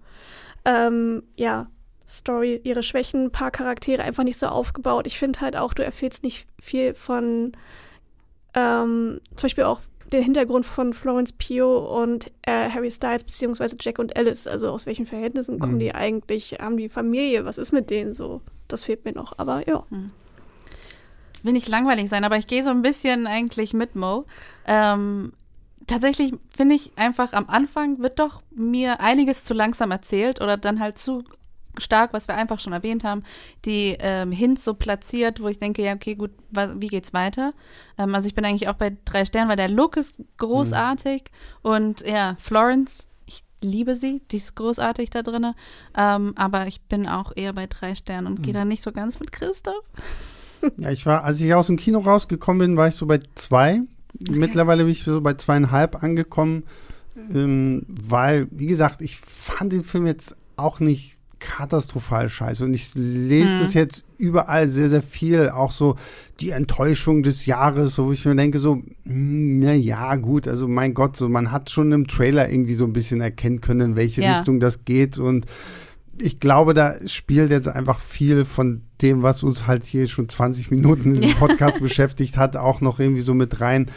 Ähm, 0.66 1.24
ja, 1.38 1.68
Story, 2.10 2.62
ihre 2.64 2.84
Schwächen, 2.84 3.26
ein 3.26 3.32
paar 3.32 3.52
Charaktere 3.52 4.04
einfach 4.04 4.24
nicht 4.24 4.40
so 4.40 4.48
aufgebaut. 4.48 5.08
Ich 5.08 5.20
finde 5.20 5.42
halt 5.42 5.58
auch, 5.58 5.74
du 5.74 5.84
erfährst 5.84 6.24
nicht 6.24 6.48
viel 6.60 6.94
von 6.94 7.52
ähm, 8.54 9.20
zum 9.36 9.48
Beispiel 9.48 9.66
auch 9.66 9.82
den 10.12 10.24
Hintergrund 10.24 10.66
von 10.66 10.94
Florence 10.94 11.34
Pugh 11.34 11.78
und 12.02 12.32
äh, 12.44 12.70
Harry 12.70 12.92
Styles 12.92 13.24
beziehungsweise 13.24 13.76
Jack 13.80 14.00
und 14.00 14.16
Alice. 14.16 14.48
Also 14.48 14.70
aus 14.70 14.86
welchen 14.86 15.06
Verhältnissen 15.06 15.60
kommen 15.60 15.76
mhm. 15.76 15.80
die 15.80 15.96
eigentlich? 15.96 16.58
Haben 16.60 16.78
die 16.78 16.90
Familie? 16.90 17.46
Was 17.46 17.58
ist 17.58 17.74
mit 17.74 17.90
denen 17.90 18.14
so? 18.14 18.42
Das 18.68 18.86
fehlt 18.86 19.06
mir 19.06 19.14
noch. 19.14 19.38
Aber 19.38 19.68
ja. 19.68 19.84
Mhm. 19.90 20.12
Will 21.44 21.54
nicht 21.54 21.68
langweilig 21.68 22.10
sein, 22.10 22.24
aber 22.24 22.38
ich 22.38 22.48
gehe 22.48 22.64
so 22.64 22.70
ein 22.70 22.82
bisschen 22.82 23.28
eigentlich 23.28 23.74
mit 23.74 23.96
Mo. 23.96 24.26
Ähm, 24.66 25.34
tatsächlich 25.86 26.34
finde 26.56 26.76
ich 26.76 26.94
einfach 26.96 27.34
am 27.34 27.48
Anfang 27.48 28.00
wird 28.00 28.20
doch 28.20 28.42
mir 28.56 29.02
einiges 29.02 29.44
zu 29.44 29.54
langsam 29.54 29.92
erzählt 29.92 30.42
oder 30.42 30.58
dann 30.58 30.80
halt 30.80 30.98
zu 30.98 31.24
stark, 31.78 32.14
was 32.14 32.28
wir 32.28 32.36
einfach 32.36 32.60
schon 32.60 32.74
erwähnt 32.74 33.04
haben, 33.04 33.24
die 33.66 33.96
ähm, 34.00 34.32
Hints 34.32 34.64
so 34.64 34.74
platziert, 34.74 35.42
wo 35.42 35.48
ich 35.48 35.60
denke, 35.60 35.84
ja, 35.84 35.94
okay, 35.94 36.16
gut, 36.16 36.32
wie 36.52 36.88
geht's 36.88 37.14
weiter? 37.14 37.54
Ähm, 37.98 38.14
also 38.16 38.28
ich 38.28 38.36
bin 38.36 38.46
eigentlich 38.46 38.70
auch 38.70 38.76
bei 38.76 38.96
drei 39.06 39.26
Sternen, 39.26 39.50
weil 39.50 39.58
der 39.58 39.70
Look 39.70 39.98
ist 39.98 40.22
großartig 40.38 41.24
mhm. 41.64 41.72
und 41.72 42.02
ja, 42.02 42.36
Florence, 42.40 43.10
ich 43.26 43.44
liebe 43.62 43.96
sie, 43.96 44.22
die 44.32 44.38
ist 44.38 44.56
großartig 44.56 45.10
da 45.10 45.24
drin, 45.24 45.54
ähm, 45.96 46.34
aber 46.36 46.68
ich 46.68 46.82
bin 46.82 47.08
auch 47.08 47.32
eher 47.36 47.54
bei 47.54 47.68
drei 47.68 47.96
Sternen 47.96 48.28
und 48.28 48.40
mhm. 48.40 48.44
gehe 48.44 48.54
da 48.54 48.66
nicht 48.66 48.84
so 48.84 48.92
ganz 48.92 49.20
mit 49.20 49.32
Christoph. 49.32 49.84
Ja, 50.78 50.90
ich 50.90 51.06
war, 51.06 51.24
als 51.24 51.40
ich 51.40 51.54
aus 51.54 51.68
dem 51.68 51.78
Kino 51.78 52.00
rausgekommen 52.00 52.60
bin, 52.60 52.78
war 52.78 52.88
ich 52.88 52.96
so 52.96 53.06
bei 53.06 53.20
zwei. 53.36 53.82
Okay. 54.28 54.40
Mittlerweile 54.40 54.84
bin 54.84 54.92
ich 54.92 55.04
so 55.04 55.22
bei 55.22 55.36
zweieinhalb 55.36 56.02
angekommen, 56.04 56.64
ähm, 57.16 57.86
weil, 57.88 58.48
wie 58.50 58.66
gesagt, 58.66 59.02
ich 59.02 59.18
fand 59.18 59.72
den 59.72 59.84
Film 59.84 60.08
jetzt 60.08 60.36
auch 60.56 60.80
nicht 60.80 61.17
katastrophal 61.40 62.30
scheiße. 62.30 62.64
Und 62.64 62.74
ich 62.74 62.94
lese 62.96 63.56
mhm. 63.56 63.60
das 63.60 63.74
jetzt 63.74 64.04
überall 64.18 64.70
sehr, 64.70 64.90
sehr 64.90 65.02
viel. 65.02 65.50
Auch 65.50 65.72
so 65.72 65.96
die 66.40 66.52
Enttäuschung 66.52 67.24
des 67.24 67.46
Jahres, 67.46 67.96
so 67.96 68.08
wo 68.08 68.12
ich 68.12 68.26
mir 68.26 68.36
denke, 68.36 68.60
so, 68.60 68.82
hm, 69.04 69.60
na 69.60 69.74
ja, 69.74 70.16
gut, 70.16 70.48
also 70.48 70.68
mein 70.68 70.94
Gott, 70.94 71.18
so 71.18 71.30
man 71.30 71.52
hat 71.52 71.70
schon 71.70 71.92
im 71.92 72.08
Trailer 72.08 72.50
irgendwie 72.50 72.76
so 72.76 72.86
ein 72.86 72.94
bisschen 72.94 73.22
erkennen 73.22 73.62
können, 73.62 73.92
in 73.92 73.96
welche 73.96 74.22
ja. 74.22 74.38
Richtung 74.38 74.60
das 74.60 74.86
geht. 74.86 75.18
Und 75.18 75.46
ich 76.20 76.40
glaube, 76.40 76.74
da 76.74 76.96
spielt 77.08 77.52
jetzt 77.52 77.68
einfach 77.68 78.00
viel 78.00 78.46
von 78.46 78.82
dem, 79.02 79.22
was 79.22 79.44
uns 79.44 79.68
halt 79.68 79.86
hier 79.86 80.08
schon 80.08 80.30
20 80.30 80.72
Minuten 80.72 81.16
in 81.16 81.22
diesem 81.22 81.36
Podcast 81.40 81.80
beschäftigt 81.82 82.38
hat, 82.38 82.56
auch 82.56 82.82
noch 82.82 83.00
irgendwie 83.00 83.22
so 83.22 83.34
mit 83.34 83.62
rein. 83.62 83.88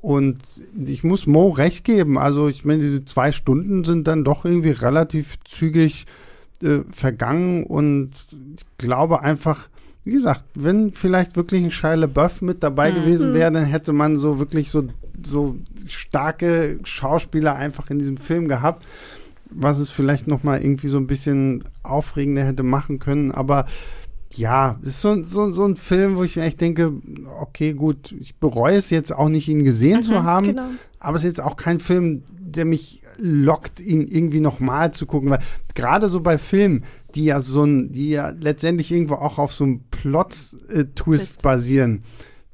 Und 0.00 0.38
ich 0.84 1.02
muss 1.02 1.26
Mo 1.26 1.48
recht 1.48 1.84
geben. 1.84 2.18
Also, 2.18 2.48
ich 2.48 2.64
meine, 2.64 2.80
diese 2.80 3.04
zwei 3.04 3.32
Stunden 3.32 3.84
sind 3.84 4.06
dann 4.06 4.24
doch 4.24 4.44
irgendwie 4.44 4.70
relativ 4.70 5.38
zügig 5.44 6.06
äh, 6.62 6.80
vergangen 6.90 7.64
und 7.64 8.10
ich 8.56 8.64
glaube 8.78 9.22
einfach, 9.22 9.68
wie 10.04 10.12
gesagt, 10.12 10.44
wenn 10.54 10.92
vielleicht 10.92 11.36
wirklich 11.36 11.62
ein 11.62 11.70
Shia 11.70 11.94
LaBeouf 11.94 12.42
mit 12.42 12.62
dabei 12.62 12.90
mhm. 12.90 12.96
gewesen 12.96 13.34
wäre, 13.34 13.52
dann 13.52 13.64
hätte 13.64 13.92
man 13.92 14.16
so 14.16 14.38
wirklich 14.38 14.70
so, 14.70 14.84
so 15.22 15.56
starke 15.86 16.78
Schauspieler 16.84 17.54
einfach 17.54 17.90
in 17.90 17.98
diesem 17.98 18.16
Film 18.16 18.48
gehabt, 18.48 18.86
was 19.50 19.78
es 19.78 19.90
vielleicht 19.90 20.26
noch 20.26 20.42
mal 20.42 20.60
irgendwie 20.60 20.88
so 20.88 20.98
ein 20.98 21.06
bisschen 21.06 21.64
aufregender 21.82 22.44
hätte 22.44 22.62
machen 22.62 22.98
können, 22.98 23.32
aber 23.32 23.66
ja, 24.34 24.78
ist 24.82 25.00
so, 25.00 25.22
so, 25.24 25.50
so 25.50 25.64
ein 25.64 25.76
Film, 25.76 26.16
wo 26.16 26.22
ich 26.22 26.36
mir 26.36 26.42
echt 26.42 26.60
denke, 26.60 26.92
okay, 27.40 27.72
gut, 27.72 28.14
ich 28.20 28.36
bereue 28.36 28.76
es 28.76 28.90
jetzt 28.90 29.12
auch 29.12 29.28
nicht, 29.28 29.48
ihn 29.48 29.64
gesehen 29.64 29.98
mhm, 29.98 30.02
zu 30.02 30.22
haben, 30.22 30.46
genau. 30.46 30.68
aber 31.00 31.16
es 31.16 31.24
ist 31.24 31.38
jetzt 31.38 31.42
auch 31.42 31.56
kein 31.56 31.80
Film, 31.80 32.22
der 32.38 32.64
mich 32.64 33.02
lockt, 33.18 33.80
ihn 33.80 34.02
irgendwie 34.06 34.40
nochmal 34.40 34.92
zu 34.92 35.06
gucken, 35.06 35.30
weil 35.30 35.40
gerade 35.74 36.08
so 36.08 36.20
bei 36.20 36.38
Filmen, 36.38 36.84
die 37.14 37.24
ja 37.24 37.40
so 37.40 37.64
ein, 37.64 37.92
die 37.92 38.10
ja 38.10 38.30
letztendlich 38.30 38.92
irgendwo 38.92 39.14
auch 39.14 39.38
auf 39.38 39.52
so 39.52 39.64
einem 39.64 39.80
Plot-Twist 39.90 41.42
basieren, 41.42 42.04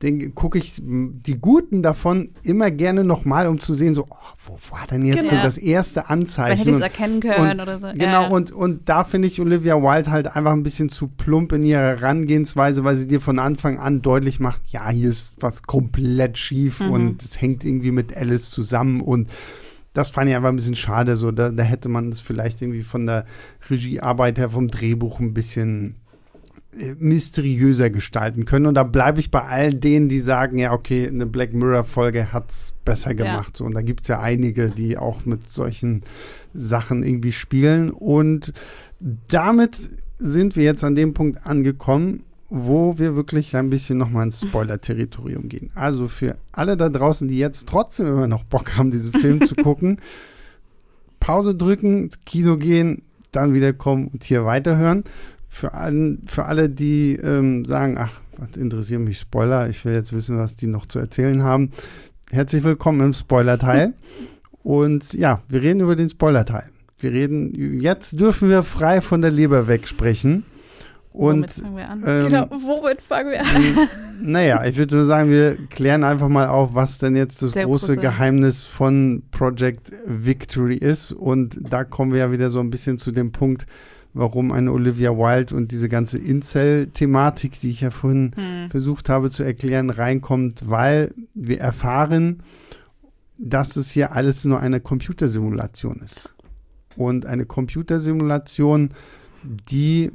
den 0.04 0.34
gucke 0.34 0.58
ich 0.58 0.74
die 0.82 1.38
guten 1.38 1.82
davon 1.82 2.30
immer 2.42 2.70
gerne 2.70 3.04
nochmal, 3.04 3.46
um 3.46 3.58
zu 3.58 3.72
sehen, 3.72 3.94
so, 3.94 4.06
oh, 4.10 4.16
wo 4.46 4.58
war 4.70 4.86
denn 4.86 5.06
jetzt 5.06 5.30
genau. 5.30 5.36
so 5.36 5.36
das 5.36 5.56
erste 5.56 6.10
Anzeichen? 6.10 6.58
Man 6.58 6.58
hätte 6.58 6.76
es 6.76 6.92
erkennen 6.92 7.20
können 7.20 7.52
und, 7.52 7.60
oder 7.60 7.80
so. 7.80 7.86
Genau, 7.94 8.22
ja. 8.22 8.28
und, 8.28 8.52
und 8.52 8.88
da 8.88 9.04
finde 9.04 9.28
ich 9.28 9.40
Olivia 9.40 9.80
Wilde 9.80 10.10
halt 10.10 10.26
einfach 10.36 10.52
ein 10.52 10.62
bisschen 10.62 10.90
zu 10.90 11.08
plump 11.08 11.52
in 11.52 11.62
ihrer 11.62 11.80
Herangehensweise, 11.80 12.84
weil 12.84 12.96
sie 12.96 13.08
dir 13.08 13.22
von 13.22 13.38
Anfang 13.38 13.78
an 13.78 14.02
deutlich 14.02 14.40
macht, 14.40 14.62
ja, 14.68 14.90
hier 14.90 15.08
ist 15.08 15.30
was 15.38 15.62
komplett 15.62 16.36
schief 16.36 16.80
mhm. 16.80 16.90
und 16.90 17.22
es 17.22 17.40
hängt 17.40 17.64
irgendwie 17.64 17.92
mit 17.92 18.14
Alice 18.14 18.50
zusammen 18.50 19.00
und 19.00 19.30
das 19.94 20.10
fand 20.10 20.28
ich 20.28 20.36
einfach 20.36 20.50
ein 20.50 20.56
bisschen 20.56 20.74
schade. 20.74 21.16
So, 21.16 21.30
da, 21.30 21.50
da 21.50 21.62
hätte 21.62 21.88
man 21.88 22.10
es 22.10 22.20
vielleicht 22.20 22.60
irgendwie 22.60 22.82
von 22.82 23.06
der 23.06 23.24
Regiearbeit 23.70 24.38
her, 24.38 24.50
vom 24.50 24.68
Drehbuch 24.68 25.20
ein 25.20 25.32
bisschen 25.32 25.94
äh, 26.72 26.94
mysteriöser 26.98 27.90
gestalten 27.90 28.44
können. 28.44 28.66
Und 28.66 28.74
da 28.74 28.82
bleibe 28.82 29.20
ich 29.20 29.30
bei 29.30 29.42
all 29.42 29.72
denen, 29.72 30.08
die 30.08 30.18
sagen, 30.18 30.58
ja, 30.58 30.72
okay, 30.72 31.06
eine 31.06 31.26
Black 31.26 31.54
Mirror-Folge 31.54 32.32
hat 32.32 32.50
es 32.50 32.74
besser 32.84 33.14
gemacht. 33.14 33.60
Ja. 33.60 33.66
Und 33.66 33.74
da 33.74 33.82
gibt 33.82 34.02
es 34.02 34.08
ja 34.08 34.20
einige, 34.20 34.68
die 34.68 34.98
auch 34.98 35.24
mit 35.24 35.48
solchen 35.48 36.02
Sachen 36.52 37.04
irgendwie 37.04 37.32
spielen. 37.32 37.90
Und 37.90 38.52
damit 39.28 39.88
sind 40.18 40.56
wir 40.56 40.64
jetzt 40.64 40.82
an 40.82 40.96
dem 40.96 41.14
Punkt 41.14 41.46
angekommen, 41.46 42.24
wo 42.56 43.00
wir 43.00 43.16
wirklich 43.16 43.56
ein 43.56 43.68
bisschen 43.68 43.98
nochmal 43.98 44.26
ins 44.26 44.40
Spoiler-Territorium 44.40 45.48
gehen. 45.48 45.72
Also 45.74 46.06
für 46.06 46.36
alle 46.52 46.76
da 46.76 46.88
draußen, 46.88 47.26
die 47.26 47.36
jetzt 47.36 47.66
trotzdem 47.66 48.06
immer 48.06 48.28
noch 48.28 48.44
Bock 48.44 48.76
haben, 48.76 48.92
diesen 48.92 49.12
Film 49.12 49.44
zu 49.44 49.56
gucken, 49.56 49.98
Pause 51.20 51.56
drücken, 51.56 52.10
Kino 52.24 52.56
gehen, 52.56 53.02
dann 53.32 53.54
wieder 53.54 53.72
kommen 53.72 54.06
und 54.06 54.22
hier 54.22 54.44
weiterhören. 54.44 55.02
Für, 55.48 55.74
allen, 55.74 56.22
für 56.28 56.44
alle, 56.44 56.70
die 56.70 57.16
ähm, 57.16 57.64
sagen, 57.64 57.96
ach, 57.98 58.20
was 58.36 58.56
interessiert 58.56 59.00
mich 59.00 59.18
Spoiler, 59.18 59.68
ich 59.68 59.84
will 59.84 59.92
jetzt 59.92 60.12
wissen, 60.12 60.38
was 60.38 60.54
die 60.54 60.68
noch 60.68 60.86
zu 60.86 61.00
erzählen 61.00 61.42
haben. 61.42 61.72
Herzlich 62.30 62.62
willkommen 62.62 63.00
im 63.00 63.14
Spoiler-Teil. 63.14 63.94
und 64.62 65.12
ja, 65.14 65.42
wir 65.48 65.60
reden 65.60 65.80
über 65.80 65.96
den 65.96 66.08
Spoiler-Teil. 66.08 66.70
Wir 67.00 67.10
reden, 67.10 67.80
jetzt 67.80 68.20
dürfen 68.20 68.48
wir 68.48 68.62
frei 68.62 69.00
von 69.00 69.22
der 69.22 69.32
Leber 69.32 69.66
wegsprechen. 69.66 70.44
Und, 71.14 71.36
womit 71.36 71.50
fangen 71.52 71.76
wir 71.76 71.88
an? 71.88 72.04
Ähm, 72.04 72.28
genau, 72.28 72.48
womit 72.50 73.00
fangen 73.00 73.30
wir 73.30 73.40
an? 73.42 73.88
naja, 74.20 74.64
ich 74.64 74.76
würde 74.76 75.04
sagen, 75.04 75.30
wir 75.30 75.56
klären 75.68 76.02
einfach 76.02 76.28
mal 76.28 76.48
auf, 76.48 76.74
was 76.74 76.98
denn 76.98 77.14
jetzt 77.14 77.40
das 77.40 77.52
große, 77.52 77.66
große 77.66 77.96
Geheimnis 77.98 78.62
von 78.62 79.22
Project 79.30 79.92
Victory 80.06 80.74
ist. 80.74 81.12
Und 81.12 81.60
da 81.60 81.84
kommen 81.84 82.12
wir 82.12 82.18
ja 82.18 82.32
wieder 82.32 82.50
so 82.50 82.58
ein 82.58 82.68
bisschen 82.68 82.98
zu 82.98 83.12
dem 83.12 83.30
Punkt, 83.30 83.66
warum 84.12 84.50
eine 84.50 84.72
Olivia 84.72 85.12
Wilde 85.12 85.54
und 85.54 85.70
diese 85.70 85.88
ganze 85.88 86.18
Incel-Thematik, 86.18 87.60
die 87.60 87.70
ich 87.70 87.82
ja 87.82 87.92
vorhin 87.92 88.32
hm. 88.34 88.70
versucht 88.72 89.08
habe 89.08 89.30
zu 89.30 89.44
erklären, 89.44 89.90
reinkommt, 89.90 90.68
weil 90.68 91.14
wir 91.32 91.60
erfahren, 91.60 92.42
dass 93.38 93.76
es 93.76 93.92
hier 93.92 94.16
alles 94.16 94.44
nur 94.44 94.58
eine 94.58 94.80
Computersimulation 94.80 96.00
ist. 96.04 96.34
Und 96.96 97.24
eine 97.24 97.46
Computersimulation, 97.46 98.90
die 99.44 100.10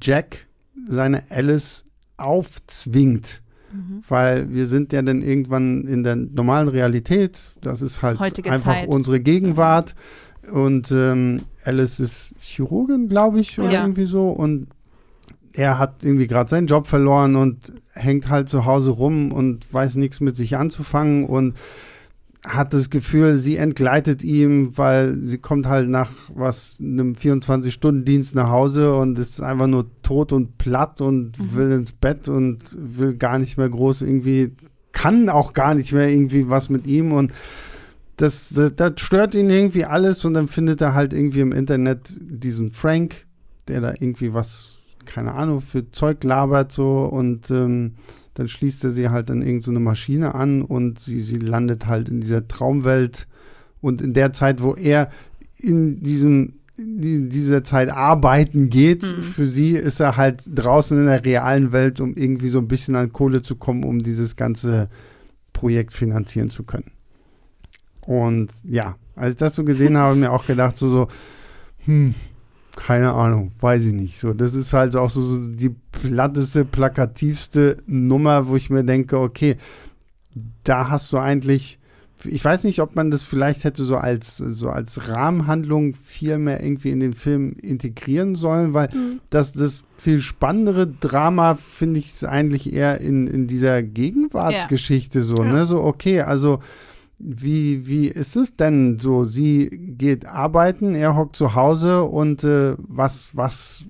Jack 0.00 0.46
seine 0.88 1.24
Alice 1.30 1.84
aufzwingt. 2.16 3.42
Mhm. 3.72 4.02
Weil 4.08 4.52
wir 4.52 4.66
sind 4.66 4.92
ja 4.92 5.02
dann 5.02 5.22
irgendwann 5.22 5.84
in 5.84 6.02
der 6.02 6.16
normalen 6.16 6.68
Realität. 6.68 7.40
Das 7.60 7.82
ist 7.82 8.02
halt 8.02 8.18
Heutige 8.18 8.50
einfach 8.50 8.74
Zeit. 8.74 8.88
unsere 8.88 9.20
Gegenwart. 9.20 9.94
Und 10.50 10.90
ähm, 10.90 11.42
Alice 11.64 12.00
ist 12.00 12.34
Chirurgin, 12.40 13.08
glaube 13.08 13.40
ich, 13.40 13.58
oder 13.58 13.70
ja. 13.70 13.82
irgendwie 13.82 14.06
so. 14.06 14.28
Und 14.28 14.68
er 15.52 15.78
hat 15.78 16.04
irgendwie 16.04 16.26
gerade 16.26 16.48
seinen 16.48 16.66
Job 16.66 16.86
verloren 16.86 17.36
und 17.36 17.72
hängt 17.92 18.28
halt 18.28 18.48
zu 18.48 18.64
Hause 18.64 18.90
rum 18.90 19.32
und 19.32 19.72
weiß 19.72 19.96
nichts 19.96 20.20
mit 20.20 20.36
sich 20.36 20.56
anzufangen. 20.56 21.24
Und 21.24 21.54
hat 22.44 22.72
das 22.72 22.90
Gefühl, 22.90 23.36
sie 23.36 23.56
entgleitet 23.56 24.22
ihm, 24.22 24.76
weil 24.78 25.18
sie 25.24 25.38
kommt 25.38 25.66
halt 25.66 25.88
nach 25.88 26.10
was 26.32 26.78
einem 26.80 27.14
24-Stunden-Dienst 27.14 28.34
nach 28.34 28.48
Hause 28.48 28.94
und 28.94 29.18
ist 29.18 29.40
einfach 29.40 29.66
nur 29.66 29.86
tot 30.02 30.32
und 30.32 30.56
platt 30.56 31.00
und 31.00 31.38
mhm. 31.38 31.56
will 31.56 31.72
ins 31.72 31.92
Bett 31.92 32.28
und 32.28 32.60
will 32.76 33.14
gar 33.14 33.38
nicht 33.38 33.58
mehr 33.58 33.68
groß 33.68 34.02
irgendwie, 34.02 34.52
kann 34.92 35.28
auch 35.28 35.52
gar 35.52 35.74
nicht 35.74 35.92
mehr 35.92 36.08
irgendwie 36.08 36.48
was 36.48 36.68
mit 36.68 36.86
ihm 36.86 37.12
und 37.12 37.32
das, 38.16 38.50
das, 38.50 38.74
das 38.74 38.92
stört 38.96 39.34
ihn 39.34 39.50
irgendwie 39.50 39.84
alles 39.84 40.24
und 40.24 40.34
dann 40.34 40.48
findet 40.48 40.80
er 40.80 40.94
halt 40.94 41.12
irgendwie 41.12 41.40
im 41.40 41.52
Internet 41.52 42.18
diesen 42.20 42.70
Frank, 42.70 43.26
der 43.66 43.80
da 43.80 43.92
irgendwie 43.92 44.32
was, 44.32 44.78
keine 45.06 45.34
Ahnung, 45.34 45.60
für 45.60 45.90
Zeug 45.90 46.22
labert 46.24 46.72
so 46.72 47.04
und 47.04 47.50
ähm, 47.50 47.94
dann 48.38 48.46
schließt 48.46 48.84
er 48.84 48.92
sie 48.92 49.08
halt 49.08 49.32
an 49.32 49.42
irgendeine 49.42 49.78
so 49.78 49.82
Maschine 49.82 50.36
an 50.36 50.62
und 50.62 51.00
sie, 51.00 51.20
sie 51.20 51.38
landet 51.38 51.86
halt 51.86 52.08
in 52.08 52.20
dieser 52.20 52.46
Traumwelt. 52.46 53.26
Und 53.80 54.00
in 54.00 54.12
der 54.12 54.32
Zeit, 54.32 54.62
wo 54.62 54.74
er 54.74 55.10
in 55.58 56.00
diesem 56.04 56.54
in 56.76 57.28
dieser 57.28 57.64
Zeit 57.64 57.90
arbeiten 57.90 58.70
geht, 58.70 59.02
mhm. 59.02 59.22
für 59.24 59.48
sie 59.48 59.72
ist 59.72 59.98
er 59.98 60.16
halt 60.16 60.44
draußen 60.54 60.96
in 60.96 61.06
der 61.06 61.24
realen 61.24 61.72
Welt, 61.72 61.98
um 61.98 62.14
irgendwie 62.14 62.46
so 62.46 62.58
ein 62.58 62.68
bisschen 62.68 62.94
an 62.94 63.12
Kohle 63.12 63.42
zu 63.42 63.56
kommen, 63.56 63.82
um 63.82 63.98
dieses 63.98 64.36
ganze 64.36 64.88
Projekt 65.52 65.92
finanzieren 65.92 66.48
zu 66.48 66.62
können. 66.62 66.92
Und 68.02 68.52
ja, 68.62 68.94
als 69.16 69.32
ich 69.32 69.38
das 69.38 69.56
so 69.56 69.64
gesehen 69.64 69.96
habe, 69.98 70.14
mir 70.14 70.30
auch 70.30 70.46
gedacht, 70.46 70.76
so, 70.76 70.88
so, 70.88 71.08
hm, 71.86 72.14
keine 72.78 73.12
Ahnung, 73.12 73.50
weiß 73.60 73.86
ich 73.86 73.92
nicht. 73.92 74.18
So, 74.18 74.32
das 74.32 74.54
ist 74.54 74.72
halt 74.72 74.94
auch 74.94 75.10
so, 75.10 75.48
die 75.48 75.74
platteste, 75.90 76.64
plakativste 76.64 77.78
Nummer, 77.86 78.46
wo 78.46 78.54
ich 78.54 78.70
mir 78.70 78.84
denke, 78.84 79.18
okay, 79.18 79.56
da 80.62 80.88
hast 80.88 81.12
du 81.12 81.18
eigentlich, 81.18 81.80
ich 82.24 82.44
weiß 82.44 82.62
nicht, 82.62 82.80
ob 82.80 82.94
man 82.94 83.10
das 83.10 83.24
vielleicht 83.24 83.64
hätte 83.64 83.82
so 83.82 83.96
als, 83.96 84.36
so 84.36 84.68
als 84.68 85.08
Rahmenhandlung 85.08 85.94
viel 85.94 86.38
mehr 86.38 86.62
irgendwie 86.62 86.90
in 86.90 87.00
den 87.00 87.14
Film 87.14 87.56
integrieren 87.60 88.36
sollen, 88.36 88.74
weil 88.74 88.90
mhm. 88.94 89.20
das, 89.28 89.52
das 89.54 89.82
viel 89.96 90.20
spannendere 90.20 90.86
Drama 90.86 91.56
finde 91.56 91.98
ich 91.98 92.10
es 92.10 92.22
eigentlich 92.22 92.72
eher 92.72 93.00
in, 93.00 93.26
in 93.26 93.48
dieser 93.48 93.82
Gegenwartsgeschichte 93.82 95.18
ja. 95.18 95.24
so, 95.24 95.38
ja. 95.38 95.52
ne? 95.52 95.66
So, 95.66 95.82
okay, 95.82 96.20
also 96.20 96.60
wie, 97.18 97.86
wie 97.86 98.08
ist 98.08 98.36
es 98.36 98.56
denn 98.56 98.98
so? 98.98 99.24
Sie 99.24 99.68
geht 99.70 100.26
arbeiten, 100.26 100.94
er 100.94 101.16
hockt 101.16 101.36
zu 101.36 101.54
Hause 101.54 102.04
und 102.04 102.44
äh, 102.44 102.74
was, 102.78 103.30
was 103.34 103.84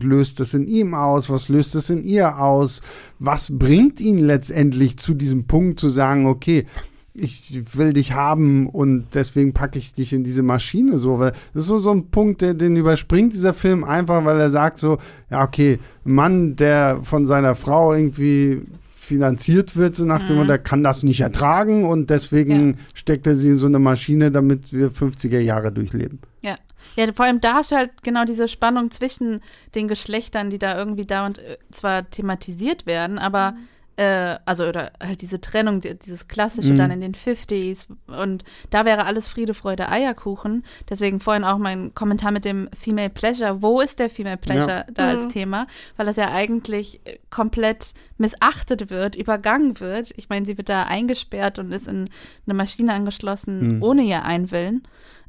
löst 0.00 0.40
es 0.40 0.54
in 0.54 0.66
ihm 0.66 0.94
aus? 0.94 1.30
Was 1.30 1.48
löst 1.48 1.74
es 1.74 1.88
in 1.88 2.02
ihr 2.02 2.38
aus? 2.38 2.82
Was 3.18 3.56
bringt 3.56 4.00
ihn 4.00 4.18
letztendlich 4.18 4.98
zu 4.98 5.14
diesem 5.14 5.46
Punkt 5.46 5.80
zu 5.80 5.88
sagen, 5.88 6.26
okay, 6.26 6.66
ich 7.14 7.62
will 7.76 7.92
dich 7.92 8.12
haben 8.12 8.68
und 8.68 9.06
deswegen 9.14 9.52
packe 9.52 9.78
ich 9.78 9.92
dich 9.92 10.12
in 10.12 10.22
diese 10.22 10.42
Maschine 10.42 10.98
so, 10.98 11.18
weil 11.18 11.32
das 11.52 11.62
ist 11.62 11.68
so, 11.68 11.78
so 11.78 11.90
ein 11.90 12.10
Punkt, 12.10 12.42
der, 12.42 12.54
den 12.54 12.76
überspringt 12.76 13.32
dieser 13.32 13.54
Film 13.54 13.82
einfach, 13.82 14.24
weil 14.24 14.38
er 14.38 14.50
sagt 14.50 14.78
so, 14.78 14.98
ja, 15.30 15.42
okay, 15.42 15.78
Mann, 16.04 16.54
der 16.54 17.00
von 17.02 17.26
seiner 17.26 17.56
Frau 17.56 17.92
irgendwie 17.92 18.62
finanziert 19.08 19.76
wird, 19.76 19.96
so 19.96 20.04
nach 20.04 20.20
dem 20.20 20.30
mhm. 20.30 20.36
Motto, 20.36 20.48
der 20.48 20.58
kann 20.58 20.82
das 20.82 21.02
nicht 21.02 21.20
ertragen 21.20 21.84
und 21.84 22.10
deswegen 22.10 22.74
ja. 22.74 22.78
steckt 22.94 23.26
er 23.26 23.36
sie 23.36 23.50
in 23.50 23.58
so 23.58 23.66
eine 23.66 23.78
Maschine, 23.78 24.30
damit 24.30 24.72
wir 24.72 24.90
50er 24.90 25.40
Jahre 25.40 25.72
durchleben. 25.72 26.20
Ja. 26.42 26.56
Ja, 26.96 27.12
vor 27.12 27.26
allem 27.26 27.40
da 27.40 27.54
hast 27.54 27.70
du 27.70 27.76
halt 27.76 28.02
genau 28.02 28.24
diese 28.24 28.48
Spannung 28.48 28.90
zwischen 28.90 29.40
den 29.74 29.88
Geschlechtern, 29.88 30.50
die 30.50 30.58
da 30.58 30.76
irgendwie 30.76 31.06
dauernd 31.06 31.38
äh, 31.38 31.58
zwar 31.70 32.08
thematisiert 32.10 32.86
werden, 32.86 33.18
aber 33.18 33.52
mhm 33.52 33.68
äh, 33.98 34.38
also 34.44 34.64
oder 34.64 34.92
halt 35.02 35.22
diese 35.22 35.40
Trennung, 35.40 35.80
dieses 35.80 36.28
klassische 36.28 36.72
mhm. 36.72 36.78
dann 36.78 36.90
in 36.92 37.00
den 37.00 37.14
50s 37.14 37.88
und 38.06 38.44
da 38.70 38.84
wäre 38.84 39.06
alles 39.06 39.26
Friede, 39.26 39.54
Freude, 39.54 39.88
Eierkuchen. 39.88 40.64
Deswegen 40.88 41.18
vorhin 41.18 41.42
auch 41.42 41.58
mein 41.58 41.94
Kommentar 41.94 42.30
mit 42.30 42.44
dem 42.44 42.68
Female 42.78 43.10
Pleasure. 43.10 43.60
Wo 43.60 43.80
ist 43.80 43.98
der 43.98 44.08
Female 44.08 44.36
Pleasure 44.36 44.84
ja. 44.86 44.86
da 44.94 45.02
mhm. 45.02 45.18
als 45.18 45.32
Thema? 45.32 45.66
Weil 45.96 46.06
das 46.06 46.14
ja 46.14 46.30
eigentlich 46.30 47.00
komplett 47.30 47.92
missachtet 48.18 48.88
wird, 48.88 49.16
übergangen 49.16 49.80
wird. 49.80 50.12
Ich 50.16 50.28
meine, 50.28 50.46
sie 50.46 50.56
wird 50.56 50.68
da 50.68 50.84
eingesperrt 50.84 51.58
und 51.58 51.72
ist 51.72 51.88
in 51.88 52.08
eine 52.46 52.54
Maschine 52.54 52.94
angeschlossen, 52.94 53.78
mhm. 53.78 53.82
ohne 53.82 54.02
ihr 54.02 54.22
Einwillen. 54.22 54.84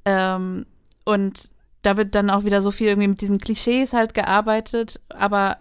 Ähm, 0.05 0.67
und 1.05 1.53
da 1.81 1.97
wird 1.97 2.13
dann 2.13 2.29
auch 2.29 2.43
wieder 2.43 2.61
so 2.61 2.69
viel 2.69 2.89
irgendwie 2.89 3.07
mit 3.07 3.21
diesen 3.21 3.39
Klischees 3.39 3.93
halt 3.93 4.13
gearbeitet, 4.13 4.99
aber 5.09 5.57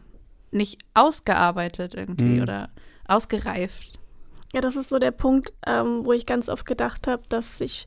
nicht 0.51 0.79
ausgearbeitet 0.93 1.95
irgendwie 1.95 2.37
mhm. 2.37 2.43
oder 2.43 2.69
ausgereift. 3.09 3.99
Ja, 4.55 4.61
das 4.61 4.77
ist 4.77 4.91
so 4.91 4.99
der 4.99 5.11
Punkt, 5.11 5.53
ähm, 5.67 6.05
wo 6.05 6.13
ich 6.13 6.25
ganz 6.25 6.49
oft 6.49 6.65
gedacht 6.65 7.07
habe, 7.07 7.23
dass 7.29 7.59
sich 7.59 7.87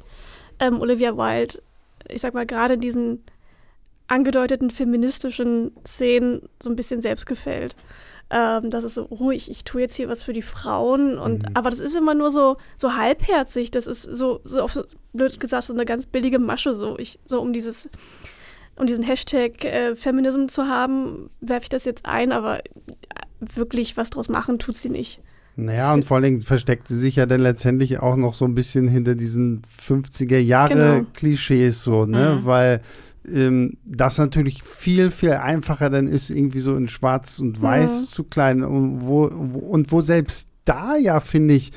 ähm, 0.60 0.80
Olivia 0.80 1.18
Wilde, 1.18 1.62
ich 2.08 2.22
sag 2.22 2.34
mal, 2.34 2.46
gerade 2.46 2.76
in 2.76 2.82
diesen 2.82 3.24
angedeuteten 4.08 4.70
feministischen 4.70 5.72
Szenen 5.88 6.50
so 6.62 6.70
ein 6.70 6.76
bisschen 6.76 7.02
selbst 7.02 7.26
gefällt. 7.26 7.76
Ähm, 8.30 8.70
das 8.70 8.84
ist 8.84 8.96
so 8.96 9.04
ruhig, 9.04 9.50
ich 9.50 9.64
tue 9.64 9.82
jetzt 9.82 9.96
hier 9.96 10.10
was 10.10 10.24
für 10.24 10.34
die 10.34 10.42
Frauen 10.42 11.18
und 11.18 11.44
mhm. 11.44 11.50
aber 11.56 11.70
das 11.70 11.80
ist 11.80 11.96
immer 11.96 12.14
nur 12.14 12.30
so 12.30 12.58
so 12.78 12.96
halbherzig, 12.96 13.72
das 13.72 13.88
ist 13.88 14.04
so 14.04 14.40
so 14.44 14.62
auf, 14.62 14.80
blöd 15.12 15.40
gesagt 15.40 15.68
so 15.68 15.74
eine 15.74 15.86
ganz 15.86 16.06
billige 16.06 16.40
Masche 16.40 16.74
so 16.74 16.98
ich 16.98 17.20
so 17.26 17.42
um 17.42 17.52
dieses 17.52 17.90
um 18.78 18.88
diesen 18.88 19.04
Hashtag 19.04 19.66
äh, 19.66 19.96
Feminism 19.96 20.48
zu 20.48 20.68
haben, 20.68 21.30
werfe 21.42 21.64
ich 21.64 21.70
das 21.70 21.86
jetzt 21.86 22.06
ein, 22.06 22.32
aber 22.32 22.62
wirklich 23.56 23.98
was 23.98 24.10
draus 24.10 24.30
machen 24.30 24.60
tut 24.60 24.78
sie 24.78 24.90
nicht. 24.90 25.22
Naja, 25.56 25.94
und 25.94 26.06
vor 26.06 26.16
allen 26.16 26.24
Dingen 26.24 26.42
versteckt 26.42 26.88
sie 26.88 26.96
sich 26.96 27.18
ja 27.18 27.26
dann 27.26 27.42
letztendlich 27.42 28.00
auch 28.00 28.16
noch 28.16 28.36
so 28.36 28.46
ein 28.46 28.56
bisschen 28.56 28.88
hinter 28.88 29.16
diesen 29.16 29.64
50er 29.86 30.38
Jahre 30.38 30.74
genau. 30.74 31.08
Klischees 31.14 31.84
so, 31.84 32.06
ne? 32.06 32.40
Mhm. 32.40 32.46
Weil 32.46 32.82
ähm, 33.28 33.78
das 33.86 34.18
natürlich 34.18 34.64
viel, 34.64 35.12
viel 35.12 35.34
einfacher 35.34 35.90
dann 35.90 36.08
ist, 36.08 36.30
irgendwie 36.30 36.62
so 36.62 36.76
in 36.76 36.88
Schwarz 36.88 37.40
und 37.40 37.62
Weiß 37.62 38.02
mhm. 38.02 38.06
zu 38.06 38.24
kleiden. 38.24 38.64
Und 38.64 39.02
wo, 39.02 39.30
wo, 39.32 39.60
und 39.60 39.92
wo 39.92 40.02
selbst 40.02 40.48
da 40.66 40.96
ja, 40.96 41.20
finde 41.20 41.56
ich, 41.56 41.72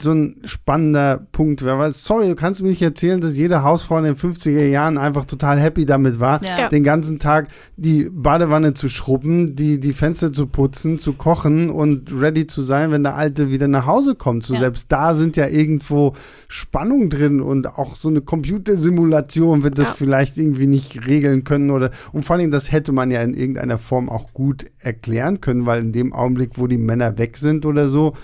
so 0.00 0.12
ein 0.12 0.36
spannender 0.44 1.26
Punkt 1.30 1.64
wäre. 1.64 1.92
Sorry, 1.92 2.28
du 2.28 2.34
kannst 2.34 2.62
mir 2.62 2.68
nicht 2.68 2.82
erzählen, 2.82 3.20
dass 3.20 3.36
jede 3.36 3.62
Hausfrau 3.62 3.98
in 3.98 4.04
den 4.04 4.16
50er 4.16 4.66
Jahren 4.66 4.98
einfach 4.98 5.24
total 5.24 5.60
happy 5.60 5.86
damit 5.86 6.18
war, 6.18 6.42
ja. 6.42 6.68
den 6.68 6.82
ganzen 6.82 7.18
Tag 7.18 7.48
die 7.76 8.08
Badewanne 8.10 8.74
zu 8.74 8.88
schrubben, 8.88 9.54
die, 9.54 9.78
die 9.78 9.92
Fenster 9.92 10.32
zu 10.32 10.46
putzen, 10.46 10.98
zu 10.98 11.12
kochen 11.12 11.70
und 11.70 12.12
ready 12.12 12.46
zu 12.46 12.62
sein, 12.62 12.90
wenn 12.90 13.04
der 13.04 13.14
Alte 13.14 13.50
wieder 13.50 13.68
nach 13.68 13.86
Hause 13.86 14.14
kommt. 14.14 14.44
So 14.44 14.54
ja. 14.54 14.60
selbst 14.60 14.90
da 14.90 15.14
sind 15.14 15.36
ja 15.36 15.46
irgendwo 15.46 16.14
Spannung 16.48 17.10
drin 17.10 17.40
und 17.40 17.66
auch 17.66 17.96
so 17.96 18.08
eine 18.08 18.20
Computersimulation 18.20 19.62
wird 19.62 19.78
das 19.78 19.88
ja. 19.88 19.94
vielleicht 19.94 20.36
irgendwie 20.36 20.66
nicht 20.66 21.06
regeln 21.06 21.44
können 21.44 21.70
oder 21.70 21.90
und 22.12 22.24
vor 22.24 22.36
allem 22.36 22.50
das 22.50 22.72
hätte 22.72 22.92
man 22.92 23.10
ja 23.10 23.22
in 23.22 23.34
irgendeiner 23.34 23.78
Form 23.78 24.08
auch 24.08 24.32
gut 24.32 24.66
erklären 24.78 25.40
können, 25.40 25.66
weil 25.66 25.82
in 25.82 25.92
dem 25.92 26.12
Augenblick, 26.12 26.52
wo 26.54 26.66
die 26.66 26.78
Männer 26.78 27.18
weg 27.18 27.36
sind 27.36 27.66
oder 27.66 27.88
so, 27.88 28.14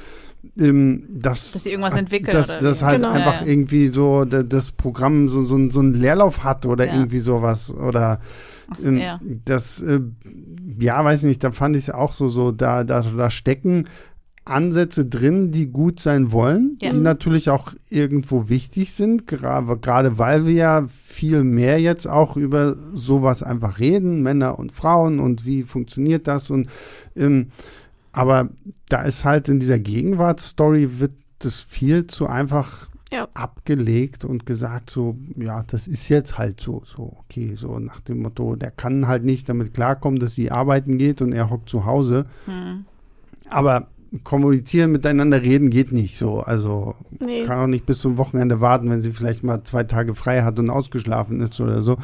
ähm, 0.58 1.04
dass, 1.08 1.52
dass 1.52 1.64
sie 1.64 1.70
irgendwas 1.70 1.96
entwickelt. 1.96 2.34
Dass 2.34 2.58
das 2.58 2.82
halt 2.82 2.96
genau. 2.96 3.12
einfach 3.12 3.40
ja, 3.40 3.46
ja. 3.46 3.52
irgendwie 3.52 3.88
so 3.88 4.24
das 4.24 4.72
Programm 4.72 5.28
so, 5.28 5.42
so, 5.42 5.70
so 5.70 5.80
einen 5.80 5.94
Leerlauf 5.94 6.44
hat 6.44 6.66
oder 6.66 6.86
ja. 6.86 6.94
irgendwie 6.94 7.20
sowas. 7.20 7.70
Oder 7.72 8.20
so, 8.76 8.88
ähm, 8.88 9.20
das, 9.44 9.82
äh, 9.82 10.00
ja, 10.78 11.04
weiß 11.04 11.24
nicht, 11.24 11.42
da 11.44 11.50
fand 11.50 11.76
ich 11.76 11.84
es 11.84 11.90
auch 11.90 12.12
so, 12.12 12.28
so 12.28 12.52
da, 12.52 12.84
da, 12.84 13.00
da 13.00 13.30
stecken 13.30 13.86
Ansätze 14.44 15.06
drin, 15.06 15.50
die 15.50 15.68
gut 15.68 16.00
sein 16.00 16.32
wollen, 16.32 16.76
ja. 16.80 16.90
die 16.90 17.00
natürlich 17.00 17.50
auch 17.50 17.72
irgendwo 17.88 18.48
wichtig 18.48 18.92
sind, 18.94 19.26
gerade 19.26 20.18
weil 20.18 20.46
wir 20.46 20.54
ja 20.54 20.86
viel 20.88 21.44
mehr 21.44 21.78
jetzt 21.78 22.08
auch 22.08 22.36
über 22.36 22.74
sowas 22.94 23.42
einfach 23.42 23.78
reden, 23.78 24.22
Männer 24.22 24.58
und 24.58 24.72
Frauen 24.72 25.20
und 25.20 25.44
wie 25.44 25.62
funktioniert 25.62 26.26
das 26.26 26.50
und 26.50 26.68
ähm, 27.16 27.48
aber 28.12 28.50
da 28.88 29.02
ist 29.02 29.24
halt 29.24 29.48
in 29.48 29.60
dieser 29.60 29.78
Gegenwartsstory 29.78 31.00
wird 31.00 31.12
das 31.38 31.60
viel 31.60 32.06
zu 32.06 32.26
einfach 32.26 32.88
ja. 33.12 33.28
abgelegt 33.34 34.24
und 34.24 34.46
gesagt 34.46 34.90
so, 34.90 35.16
ja, 35.36 35.64
das 35.66 35.88
ist 35.88 36.08
jetzt 36.08 36.38
halt 36.38 36.60
so, 36.60 36.82
so, 36.84 37.16
okay, 37.18 37.54
so 37.56 37.78
nach 37.78 38.00
dem 38.00 38.22
Motto, 38.22 38.56
der 38.56 38.70
kann 38.70 39.06
halt 39.06 39.24
nicht 39.24 39.48
damit 39.48 39.74
klarkommen, 39.74 40.20
dass 40.20 40.34
sie 40.34 40.50
arbeiten 40.50 40.98
geht 40.98 41.20
und 41.20 41.32
er 41.32 41.50
hockt 41.50 41.68
zu 41.68 41.84
Hause. 41.84 42.26
Hm. 42.46 42.84
Aber 43.48 43.88
kommunizieren, 44.24 44.92
miteinander 44.92 45.42
reden 45.42 45.70
geht 45.70 45.92
nicht 45.92 46.16
so. 46.16 46.40
Also 46.40 46.96
nee. 47.18 47.44
kann 47.44 47.58
auch 47.58 47.66
nicht 47.66 47.86
bis 47.86 47.98
zum 47.98 48.16
Wochenende 48.16 48.60
warten, 48.60 48.90
wenn 48.90 49.00
sie 49.00 49.12
vielleicht 49.12 49.42
mal 49.42 49.62
zwei 49.64 49.84
Tage 49.84 50.14
frei 50.14 50.42
hat 50.42 50.58
und 50.58 50.70
ausgeschlafen 50.70 51.40
ist 51.40 51.60
oder 51.60 51.82
so. 51.82 51.96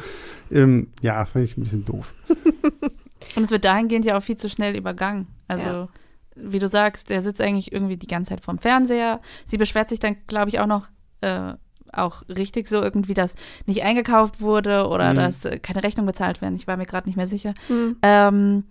Ähm, 0.51 0.87
ja, 1.01 1.23
finde 1.25 1.45
ich 1.45 1.57
ein 1.57 1.61
bisschen 1.61 1.85
doof. 1.85 2.13
und 3.35 3.43
es 3.43 3.51
wird 3.51 3.65
dahingehend 3.65 4.05
ja 4.05 4.17
auch 4.17 4.23
viel 4.23 4.37
zu 4.37 4.49
schnell 4.49 4.75
übergangen. 4.77 5.27
Also 5.47 5.69
ja. 5.69 5.87
wie 6.35 6.59
du 6.59 6.67
sagst, 6.67 7.09
der 7.09 7.21
sitzt 7.21 7.41
eigentlich 7.41 7.71
irgendwie 7.71 7.97
die 7.97 8.07
ganze 8.07 8.29
Zeit 8.29 8.41
vorm 8.41 8.59
Fernseher. 8.59 9.21
Sie 9.45 9.57
beschwert 9.57 9.89
sich 9.89 9.99
dann, 9.99 10.17
glaube 10.27 10.49
ich, 10.49 10.59
auch 10.59 10.67
noch 10.67 10.87
äh, 11.21 11.53
auch 11.93 12.23
richtig 12.29 12.67
so 12.69 12.81
irgendwie, 12.81 13.13
dass 13.13 13.35
nicht 13.65 13.83
eingekauft 13.83 14.41
wurde 14.41 14.87
oder 14.87 15.11
mhm. 15.11 15.15
dass 15.15 15.45
äh, 15.45 15.59
keine 15.59 15.83
Rechnung 15.83 16.05
bezahlt 16.05 16.41
werden. 16.41 16.55
Ich 16.55 16.67
war 16.67 16.77
mir 16.77 16.85
gerade 16.85 17.07
nicht 17.07 17.15
mehr 17.15 17.27
sicher. 17.27 17.53
Mhm. 17.69 17.97
Ähm, 18.01 18.63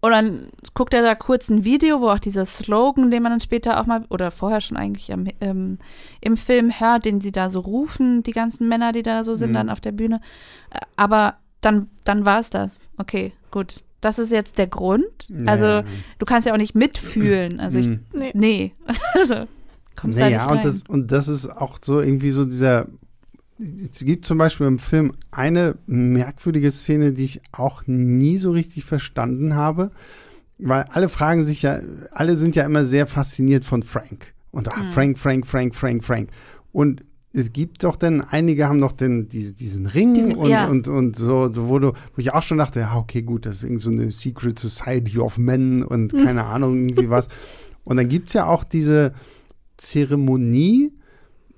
und 0.00 0.12
dann 0.12 0.48
guckt 0.74 0.94
er 0.94 1.02
da 1.02 1.14
kurz 1.14 1.48
ein 1.48 1.64
Video, 1.64 2.00
wo 2.00 2.10
auch 2.10 2.18
dieser 2.18 2.46
Slogan, 2.46 3.10
den 3.10 3.22
man 3.22 3.32
dann 3.32 3.40
später 3.40 3.80
auch 3.80 3.86
mal, 3.86 4.04
oder 4.10 4.30
vorher 4.30 4.60
schon 4.60 4.76
eigentlich 4.76 5.12
am, 5.12 5.26
ähm, 5.40 5.78
im 6.20 6.36
Film 6.36 6.70
hört, 6.78 7.06
den 7.06 7.20
sie 7.20 7.32
da 7.32 7.50
so 7.50 7.60
rufen, 7.60 8.22
die 8.22 8.32
ganzen 8.32 8.68
Männer, 8.68 8.92
die 8.92 9.02
da 9.02 9.24
so 9.24 9.34
sind, 9.34 9.50
mhm. 9.50 9.54
dann 9.54 9.70
auf 9.70 9.80
der 9.80 9.92
Bühne. 9.92 10.20
Äh, 10.70 10.80
aber 10.96 11.36
dann, 11.60 11.88
dann 12.04 12.24
war 12.24 12.38
es 12.38 12.50
das. 12.50 12.90
Okay, 12.98 13.32
gut. 13.50 13.82
Das 14.00 14.18
ist 14.18 14.30
jetzt 14.30 14.58
der 14.58 14.66
Grund. 14.66 15.04
Nee. 15.28 15.48
Also, 15.48 15.82
du 16.18 16.26
kannst 16.26 16.46
ja 16.46 16.52
auch 16.52 16.58
nicht 16.58 16.74
mitfühlen. 16.74 17.60
Also, 17.60 17.78
ich, 17.78 17.88
mhm. 17.88 18.00
nee. 18.12 18.32
nee. 18.34 18.72
also, 19.14 19.46
kommst 19.96 20.18
nee, 20.18 20.24
da 20.24 20.30
ja, 20.30 20.50
und 20.50 20.64
das, 20.64 20.82
und 20.88 21.12
das 21.12 21.28
ist 21.28 21.46
auch 21.46 21.78
so 21.82 22.00
irgendwie 22.00 22.30
so 22.30 22.44
dieser 22.44 22.86
es 23.58 24.04
gibt 24.04 24.26
zum 24.26 24.38
Beispiel 24.38 24.66
im 24.66 24.78
Film 24.78 25.12
eine 25.30 25.76
merkwürdige 25.86 26.70
Szene, 26.70 27.12
die 27.12 27.24
ich 27.24 27.40
auch 27.52 27.82
nie 27.86 28.36
so 28.36 28.50
richtig 28.50 28.84
verstanden 28.84 29.54
habe, 29.54 29.92
weil 30.58 30.84
alle 30.90 31.08
fragen 31.08 31.42
sich 31.44 31.62
ja, 31.62 31.80
alle 32.12 32.36
sind 32.36 32.56
ja 32.56 32.64
immer 32.64 32.84
sehr 32.84 33.06
fasziniert 33.06 33.64
von 33.64 33.82
Frank. 33.82 34.34
Und 34.50 34.68
ach, 34.68 34.76
mhm. 34.76 34.92
Frank, 34.92 35.18
Frank, 35.18 35.46
Frank, 35.46 35.74
Frank, 35.74 36.04
Frank. 36.04 36.30
Und 36.72 37.04
es 37.36 37.52
gibt 37.52 37.84
doch 37.84 37.96
dann, 37.96 38.22
einige 38.22 38.66
haben 38.66 38.80
doch 38.80 38.92
den, 38.92 39.28
die, 39.28 39.54
diesen 39.54 39.86
Ring 39.86 40.14
diesen, 40.14 40.36
und, 40.36 40.48
ja. 40.48 40.66
und, 40.68 40.88
und 40.88 41.16
so, 41.16 41.50
wo, 41.54 41.78
du, 41.78 41.88
wo 41.88 42.18
ich 42.18 42.32
auch 42.32 42.42
schon 42.42 42.56
dachte, 42.56 42.80
ja, 42.80 42.96
okay, 42.96 43.20
gut, 43.20 43.44
das 43.44 43.56
ist 43.56 43.64
irgendwie 43.64 43.82
so 43.82 43.90
eine 43.90 44.10
Secret 44.10 44.58
Society 44.58 45.18
of 45.18 45.36
Men 45.36 45.82
und 45.82 46.14
mhm. 46.14 46.24
keine 46.24 46.44
Ahnung, 46.44 46.86
irgendwie 46.86 47.10
was. 47.10 47.28
Und 47.84 47.98
dann 47.98 48.08
gibt 48.08 48.30
es 48.30 48.34
ja 48.34 48.46
auch 48.46 48.64
diese 48.64 49.12
Zeremonie, 49.76 50.92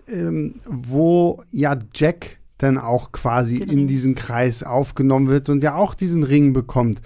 ähm, 0.08 0.56
wo 0.66 1.42
ja 1.50 1.78
Jack 1.94 2.36
dann 2.58 2.76
auch 2.76 3.12
quasi 3.12 3.60
genau. 3.60 3.72
in 3.72 3.86
diesen 3.86 4.14
Kreis 4.14 4.62
aufgenommen 4.62 5.28
wird 5.28 5.48
und 5.48 5.62
ja 5.62 5.76
auch 5.76 5.94
diesen 5.94 6.24
Ring 6.24 6.52
bekommt. 6.52 7.00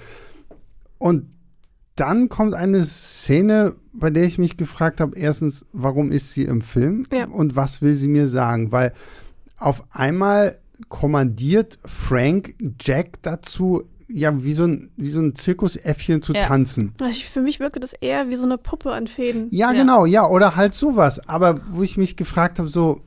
Und 0.98 1.26
dann 1.96 2.28
kommt 2.28 2.54
eine 2.54 2.84
Szene, 2.84 3.74
bei 3.92 4.10
der 4.10 4.24
ich 4.24 4.38
mich 4.38 4.56
gefragt 4.56 5.00
habe, 5.00 5.16
erstens, 5.16 5.66
warum 5.72 6.10
ist 6.10 6.32
sie 6.32 6.44
im 6.44 6.62
Film 6.62 7.06
ja. 7.12 7.26
und 7.26 7.56
was 7.56 7.82
will 7.82 7.94
sie 7.94 8.08
mir 8.08 8.28
sagen? 8.28 8.72
Weil 8.72 8.92
auf 9.58 9.84
einmal 9.90 10.58
kommandiert 10.88 11.78
Frank 11.84 12.54
Jack 12.80 13.22
dazu, 13.22 13.84
ja, 14.08 14.42
wie 14.42 14.52
so 14.52 14.64
ein, 14.64 14.90
wie 14.96 15.10
so 15.10 15.20
ein 15.20 15.34
Zirkusäffchen 15.34 16.22
zu 16.22 16.32
ja. 16.32 16.46
tanzen. 16.46 16.94
Also 17.00 17.20
für 17.20 17.40
mich 17.40 17.60
wirkt 17.60 17.82
das 17.82 17.92
eher 17.94 18.28
wie 18.28 18.36
so 18.36 18.44
eine 18.44 18.58
Puppe 18.58 18.92
an 18.92 19.06
Fäden. 19.06 19.48
Ja, 19.50 19.72
ja, 19.72 19.80
genau, 19.80 20.04
ja, 20.04 20.26
oder 20.26 20.56
halt 20.56 20.74
sowas. 20.74 21.26
Aber 21.28 21.60
wo 21.70 21.82
ich 21.82 21.96
mich 21.96 22.16
gefragt 22.16 22.58
habe, 22.58 22.68
so, 22.68 23.00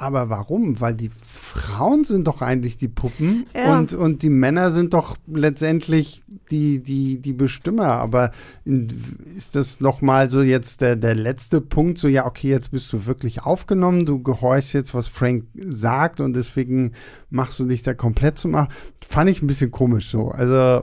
aber 0.00 0.30
warum? 0.30 0.80
Weil 0.80 0.94
die 0.94 1.10
Frauen 1.10 2.04
sind 2.04 2.26
doch 2.26 2.42
eigentlich 2.42 2.76
die 2.76 2.88
Puppen 2.88 3.46
ja. 3.54 3.76
und, 3.76 3.92
und 3.92 4.22
die 4.22 4.30
Männer 4.30 4.72
sind 4.72 4.94
doch 4.94 5.16
letztendlich 5.26 6.22
die, 6.50 6.82
die, 6.82 7.20
die 7.20 7.32
Bestimmer. 7.32 7.88
Aber 7.88 8.32
ist 8.64 9.56
das 9.56 9.80
nochmal 9.80 10.30
so 10.30 10.42
jetzt 10.42 10.80
der, 10.80 10.96
der 10.96 11.14
letzte 11.14 11.60
Punkt, 11.60 11.98
so 11.98 12.08
ja, 12.08 12.26
okay, 12.26 12.48
jetzt 12.48 12.70
bist 12.70 12.92
du 12.92 13.06
wirklich 13.06 13.42
aufgenommen, 13.42 14.06
du 14.06 14.22
gehorchst 14.22 14.72
jetzt, 14.72 14.94
was 14.94 15.08
Frank 15.08 15.44
sagt 15.54 16.20
und 16.20 16.34
deswegen 16.34 16.92
machst 17.28 17.60
du 17.60 17.64
dich 17.64 17.82
da 17.82 17.94
komplett 17.94 18.38
zu 18.38 18.48
machen. 18.48 18.72
Fand 19.06 19.28
ich 19.28 19.42
ein 19.42 19.46
bisschen 19.46 19.70
komisch 19.70 20.08
so. 20.08 20.28
Also 20.28 20.82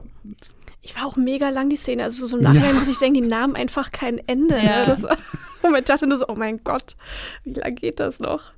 ich 0.88 0.95
war 0.95 1.05
auch 1.05 1.18
mega 1.18 1.49
lang 1.49 1.70
die 1.70 1.76
Szene. 1.76 2.03
Also 2.03 2.26
so 2.26 2.38
im 2.38 2.43
Nachhinein 2.43 2.74
ja. 2.74 2.80
muss 2.80 2.88
ich 2.88 2.97
sagen, 2.97 3.13
die 3.13 3.22
nahmen 3.22 3.57
einfach 3.57 3.91
kein 3.91 4.20
Ende. 4.26 4.55
Ja. 4.55 4.80
Ne? 4.80 4.84
Das 4.86 5.03
war, 5.03 5.18
und 5.63 5.76
ich 5.76 5.84
dachte 5.84 6.07
nur 6.07 6.18
so, 6.18 6.28
oh 6.30 6.36
mein 6.36 6.63
Gott, 6.63 6.95
wie 7.43 7.53
lange 7.53 7.76
geht 7.76 7.99
das 7.99 8.22
noch? 8.22 8.53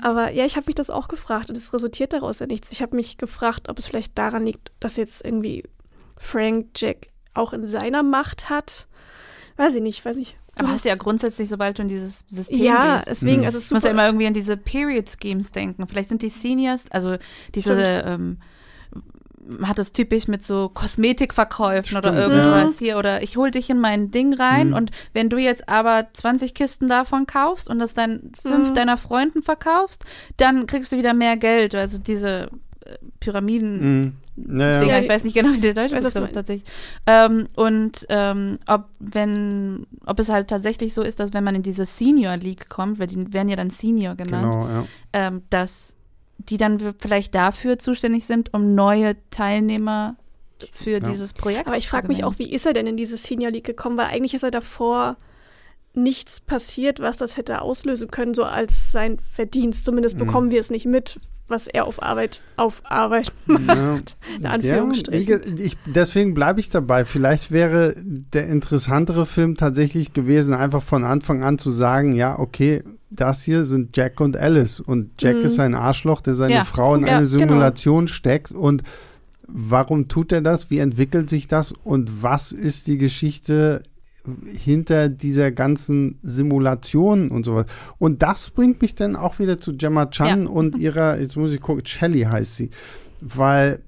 Aber 0.00 0.30
ja, 0.30 0.44
ich 0.44 0.56
habe 0.56 0.66
mich 0.66 0.74
das 0.74 0.90
auch 0.90 1.08
gefragt 1.08 1.50
und 1.50 1.56
es 1.56 1.72
resultiert 1.72 2.12
daraus 2.12 2.38
ja 2.38 2.46
nichts. 2.46 2.72
Ich 2.72 2.82
habe 2.82 2.96
mich 2.96 3.18
gefragt, 3.18 3.68
ob 3.68 3.78
es 3.78 3.86
vielleicht 3.86 4.16
daran 4.18 4.44
liegt, 4.44 4.72
dass 4.80 4.96
jetzt 4.96 5.24
irgendwie 5.24 5.64
Frank 6.16 6.68
Jack 6.76 7.08
auch 7.34 7.52
in 7.52 7.64
seiner 7.64 8.02
Macht 8.02 8.50
hat. 8.50 8.86
Weiß 9.56 9.74
ich 9.74 9.82
nicht, 9.82 10.04
weiß 10.04 10.16
ich. 10.16 10.36
Aber 10.56 10.68
hast 10.68 10.84
du 10.84 10.88
ja 10.88 10.94
grundsätzlich, 10.94 11.48
sobald 11.48 11.78
du 11.78 11.82
in 11.82 11.88
dieses 11.88 12.24
System 12.28 12.62
ja, 12.62 12.96
gehst. 12.96 13.08
deswegen, 13.08 13.40
mhm. 13.40 13.46
also 13.46 13.58
es 13.58 13.64
ist 13.64 13.68
super. 13.70 13.74
Du 13.74 13.76
musst 13.76 13.84
ja 13.86 13.90
immer 13.90 14.06
irgendwie 14.06 14.26
an 14.26 14.34
diese 14.34 14.56
Period 14.56 15.10
Schemes 15.20 15.50
denken. 15.50 15.86
Vielleicht 15.88 16.08
sind 16.08 16.22
die 16.22 16.28
Seniors, 16.28 16.84
also 16.90 17.16
diese 17.54 17.72
ähm, 18.06 18.38
hat 19.62 19.78
es 19.78 19.92
typisch 19.92 20.28
mit 20.28 20.42
so 20.42 20.70
Kosmetikverkäufen 20.72 21.98
Stimmt, 21.98 22.06
oder 22.06 22.16
irgendwas 22.16 22.80
ja. 22.80 22.86
hier 22.86 22.98
oder 22.98 23.22
ich 23.22 23.36
hol 23.36 23.50
dich 23.50 23.70
in 23.70 23.78
mein 23.78 24.10
Ding 24.10 24.34
rein 24.34 24.68
mhm. 24.68 24.74
und 24.74 24.90
wenn 25.12 25.28
du 25.28 25.38
jetzt 25.38 25.68
aber 25.68 26.08
20 26.12 26.54
Kisten 26.54 26.88
davon 26.88 27.26
kaufst 27.26 27.68
und 27.68 27.78
das 27.78 27.94
dann 27.94 28.32
fünf 28.40 28.70
mhm. 28.70 28.74
deiner 28.74 28.96
Freunden 28.96 29.42
verkaufst, 29.42 30.04
dann 30.36 30.66
kriegst 30.66 30.92
du 30.92 30.96
wieder 30.96 31.14
mehr 31.14 31.36
Geld. 31.36 31.74
Also 31.74 31.98
diese 31.98 32.50
äh, 32.84 32.96
Pyramiden. 33.20 34.02
Mhm. 34.02 34.12
Naja. 34.36 34.80
Dinger, 34.80 35.00
ich 35.00 35.08
weiß 35.08 35.22
nicht 35.22 35.34
genau, 35.34 35.54
wie 35.54 35.60
der 35.60 35.74
deutsche 35.74 35.94
ist 35.94 36.12
tatsächlich. 36.12 36.64
Ähm, 37.06 37.46
und 37.54 38.04
ähm, 38.08 38.58
ob 38.66 38.88
wenn, 38.98 39.86
ob 40.06 40.18
es 40.18 40.28
halt 40.28 40.48
tatsächlich 40.48 40.92
so 40.92 41.02
ist, 41.02 41.20
dass 41.20 41.32
wenn 41.32 41.44
man 41.44 41.54
in 41.54 41.62
diese 41.62 41.86
Senior 41.86 42.36
League 42.36 42.68
kommt, 42.68 42.98
weil 42.98 43.06
die 43.06 43.32
werden 43.32 43.48
ja 43.48 43.54
dann 43.54 43.70
Senior 43.70 44.16
genannt, 44.16 44.52
genau, 44.52 44.68
ja. 44.68 44.84
ähm, 45.12 45.42
dass 45.50 45.93
die 46.38 46.56
dann 46.56 46.94
vielleicht 46.98 47.34
dafür 47.34 47.78
zuständig 47.78 48.26
sind, 48.26 48.52
um 48.52 48.74
neue 48.74 49.16
Teilnehmer 49.30 50.16
für 50.72 50.98
ja. 50.98 51.00
dieses 51.00 51.32
Projekt. 51.32 51.66
Aber 51.66 51.76
ich 51.76 51.88
frage 51.88 52.08
mich 52.08 52.24
auch, 52.24 52.38
wie 52.38 52.50
ist 52.50 52.66
er 52.66 52.72
denn 52.72 52.86
in 52.86 52.96
diese 52.96 53.16
Senior 53.16 53.50
League 53.50 53.64
gekommen? 53.64 53.96
Weil 53.96 54.06
eigentlich 54.06 54.34
ist 54.34 54.42
er 54.42 54.50
davor 54.50 55.16
nichts 55.94 56.40
passiert, 56.40 57.00
was 57.00 57.16
das 57.16 57.36
hätte 57.36 57.62
auslösen 57.62 58.10
können, 58.10 58.34
so 58.34 58.44
als 58.44 58.92
sein 58.92 59.18
Verdienst. 59.18 59.84
Zumindest 59.84 60.16
mhm. 60.16 60.20
bekommen 60.20 60.50
wir 60.50 60.60
es 60.60 60.70
nicht 60.70 60.86
mit, 60.86 61.20
was 61.48 61.66
er 61.66 61.86
auf 61.86 62.02
Arbeit, 62.02 62.40
auf 62.56 62.82
Arbeit 62.84 63.32
macht. 63.46 64.16
Ja, 64.40 64.50
Anführungsstrichen. 64.50 65.56
Ja, 65.56 65.64
ich, 65.64 65.76
deswegen 65.86 66.34
bleibe 66.34 66.60
ich 66.60 66.70
dabei. 66.70 67.04
Vielleicht 67.04 67.50
wäre 67.50 67.94
der 67.96 68.46
interessantere 68.46 69.26
Film 69.26 69.56
tatsächlich 69.56 70.12
gewesen, 70.12 70.54
einfach 70.54 70.82
von 70.82 71.04
Anfang 71.04 71.44
an 71.44 71.58
zu 71.58 71.70
sagen, 71.70 72.12
ja, 72.12 72.38
okay, 72.38 72.82
das 73.10 73.42
hier 73.42 73.64
sind 73.64 73.96
Jack 73.96 74.20
und 74.20 74.36
Alice. 74.36 74.80
Und 74.80 75.10
Jack 75.20 75.36
mhm. 75.36 75.42
ist 75.42 75.60
ein 75.60 75.74
Arschloch, 75.74 76.20
der 76.20 76.34
seine 76.34 76.54
ja. 76.54 76.64
Frau 76.64 76.94
in 76.94 77.02
ja, 77.02 77.18
eine 77.18 77.26
genau. 77.26 77.38
Simulation 77.38 78.06
genau. 78.06 78.14
steckt. 78.14 78.50
Und 78.50 78.82
warum 79.46 80.08
tut 80.08 80.32
er 80.32 80.40
das? 80.40 80.70
Wie 80.70 80.78
entwickelt 80.78 81.28
sich 81.28 81.46
das? 81.46 81.72
Und 81.72 82.22
was 82.22 82.52
ist 82.52 82.86
die 82.86 82.98
Geschichte 82.98 83.82
hinter 84.46 85.08
dieser 85.08 85.52
ganzen 85.52 86.18
Simulation 86.22 87.30
und 87.30 87.44
sowas? 87.44 87.66
Und 87.98 88.22
das 88.22 88.50
bringt 88.50 88.82
mich 88.82 88.94
dann 88.94 89.16
auch 89.16 89.38
wieder 89.38 89.58
zu 89.58 89.76
Gemma 89.76 90.06
Chan 90.06 90.44
ja. 90.44 90.48
und 90.48 90.76
ihrer, 90.76 91.20
jetzt 91.20 91.36
muss 91.36 91.52
ich 91.52 91.60
gucken, 91.60 91.86
Shelly 91.86 92.22
heißt 92.22 92.56
sie. 92.56 92.70
Weil 93.20 93.80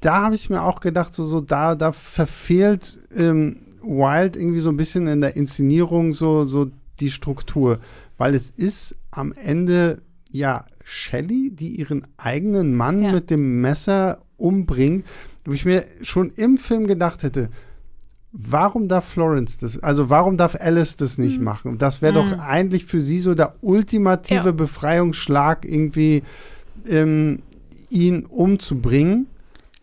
da 0.00 0.22
habe 0.22 0.34
ich 0.34 0.50
mir 0.50 0.62
auch 0.62 0.80
gedacht, 0.80 1.14
so, 1.14 1.24
so 1.24 1.40
da, 1.40 1.74
da 1.74 1.92
verfehlt 1.92 2.98
ähm, 3.16 3.58
Wild 3.82 4.36
irgendwie 4.36 4.60
so 4.60 4.70
ein 4.70 4.76
bisschen 4.76 5.06
in 5.06 5.20
der 5.20 5.36
Inszenierung 5.36 6.12
so, 6.12 6.44
so 6.44 6.70
die 7.00 7.10
Struktur 7.10 7.78
weil 8.18 8.34
es 8.34 8.50
ist 8.50 8.96
am 9.10 9.32
Ende 9.32 10.02
ja 10.30 10.64
Shelley, 10.84 11.50
die 11.52 11.78
ihren 11.78 12.06
eigenen 12.16 12.74
Mann 12.74 13.02
ja. 13.02 13.12
mit 13.12 13.30
dem 13.30 13.60
Messer 13.60 14.20
umbringt, 14.36 15.04
wo 15.44 15.52
ich 15.52 15.64
mir 15.64 15.84
schon 16.02 16.30
im 16.30 16.58
Film 16.58 16.86
gedacht 16.86 17.22
hätte, 17.22 17.50
warum 18.38 18.88
darf 18.88 19.06
Florence 19.06 19.58
das, 19.58 19.82
also 19.82 20.10
warum 20.10 20.36
darf 20.36 20.56
Alice 20.60 20.96
das 20.96 21.18
nicht 21.18 21.38
mhm. 21.38 21.44
machen? 21.44 21.78
Das 21.78 22.02
wäre 22.02 22.12
mhm. 22.12 22.30
doch 22.30 22.38
eigentlich 22.38 22.84
für 22.84 23.00
sie 23.00 23.18
so 23.18 23.34
der 23.34 23.54
ultimative 23.62 24.46
ja. 24.46 24.52
Befreiungsschlag, 24.52 25.64
irgendwie 25.64 26.22
ähm, 26.88 27.40
ihn 27.88 28.26
umzubringen. 28.26 29.26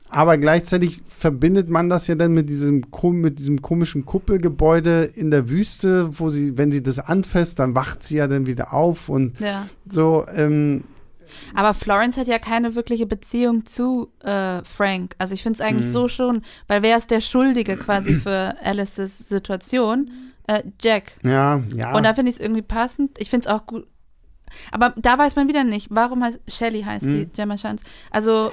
aber 0.10 0.38
gleichzeitig 0.38 1.01
verbindet 1.08 1.70
man 1.70 1.89
das 1.89 2.06
ja 2.08 2.16
dann 2.16 2.34
mit 2.34 2.49
diesem, 2.49 2.84
mit 3.14 3.39
diesem 3.39 3.62
komischen 3.62 4.06
Kuppelgebäude 4.06 5.10
in 5.16 5.32
der 5.32 5.49
Wüste, 5.49 6.20
wo 6.20 6.30
sie, 6.30 6.58
wenn 6.58 6.72
sie 6.72 6.84
das 6.84 6.99
anfasst, 6.99 7.60
dann 7.60 7.74
wacht 7.74 8.04
sie 8.04 8.18
ja 8.18 8.28
dann 8.28 8.45
wieder 8.45 8.74
auf 8.74 9.10
und 9.10 9.39
ja. 9.39 9.68
so. 9.88 10.26
Ähm, 10.34 10.84
aber 11.53 11.73
Florence 11.73 12.17
hat 12.17 12.27
ja 12.27 12.39
keine 12.39 12.75
wirkliche 12.75 13.05
Beziehung 13.05 13.65
zu 13.65 14.11
äh, 14.23 14.63
Frank. 14.63 15.15
Also 15.17 15.34
ich 15.34 15.43
finde 15.43 15.57
es 15.57 15.61
eigentlich 15.61 15.88
mhm. 15.88 15.93
so 15.93 16.07
schon, 16.07 16.41
weil 16.67 16.81
wer 16.84 16.97
ist 16.97 17.11
der 17.11 17.21
Schuldige 17.21 17.77
quasi 17.77 18.13
für 18.23 18.55
Alices 18.63 19.17
Situation? 19.29 20.11
Äh, 20.47 20.63
Jack. 20.81 21.13
Ja, 21.23 21.61
ja. 21.75 21.95
Und 21.95 22.03
da 22.03 22.13
finde 22.13 22.29
ich 22.29 22.38
es 22.38 22.41
irgendwie 22.41 22.61
passend. 22.61 23.17
Ich 23.19 23.29
finde 23.29 23.47
es 23.47 23.53
auch 23.53 23.65
gut. 23.65 23.88
Aber 24.71 24.93
da 24.97 25.17
weiß 25.17 25.36
man 25.36 25.47
wieder 25.47 25.63
nicht, 25.63 25.88
warum 25.89 26.23
heißt 26.23 26.39
Shelly 26.47 26.84
heißt 26.84 27.05
mhm. 27.05 27.19
die 27.19 27.25
Gemma 27.27 27.55
Chance. 27.55 27.84
Also 28.11 28.51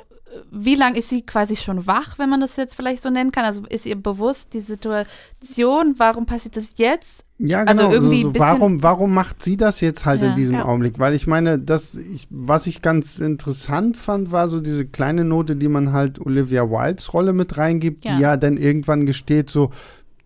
wie 0.51 0.75
lange 0.75 0.99
ist 0.99 1.09
sie 1.09 1.23
quasi 1.23 1.57
schon 1.57 1.87
wach, 1.87 2.19
wenn 2.19 2.31
man 2.31 2.41
das 2.41 2.57
jetzt 2.57 2.75
vielleicht 2.75 3.03
so 3.03 3.11
nennen 3.11 3.33
kann? 3.33 3.45
Also 3.45 3.63
ist 3.67 3.87
ihr 3.87 3.97
bewusst 3.97 4.55
die 4.55 4.61
Situation? 4.61 5.95
Warum 5.99 6.27
passiert 6.27 6.57
das 6.57 6.75
jetzt? 6.77 7.25
Ja, 7.43 7.63
also 7.63 7.83
genau. 7.83 7.95
Also 7.95 8.07
irgendwie 8.07 8.23
so, 8.23 8.33
so, 8.35 8.39
warum, 8.39 8.83
warum 8.83 9.15
macht 9.15 9.43
sie 9.43 9.57
das 9.57 9.81
jetzt 9.81 10.05
halt 10.05 10.21
ja. 10.21 10.29
in 10.29 10.35
diesem 10.35 10.57
ja. 10.57 10.67
Augenblick? 10.67 10.99
Weil 10.99 11.15
ich 11.15 11.27
meine, 11.27 11.59
das, 11.59 11.95
ich, 11.95 12.27
was 12.29 12.67
ich 12.67 12.83
ganz 12.83 13.19
interessant 13.19 13.97
fand, 13.97 14.31
war 14.31 14.49
so 14.49 14.61
diese 14.61 14.87
kleine 14.87 15.25
Note, 15.25 15.57
die 15.57 15.69
man 15.69 15.93
halt 15.93 16.21
Olivia 16.21 16.69
Wildes 16.71 17.15
Rolle 17.15 17.33
mit 17.33 17.57
reingibt, 17.57 18.05
ja. 18.05 18.15
die 18.15 18.23
ja 18.23 18.37
dann 18.37 18.59
irgendwann 18.59 19.07
gesteht, 19.07 19.49
so, 19.49 19.71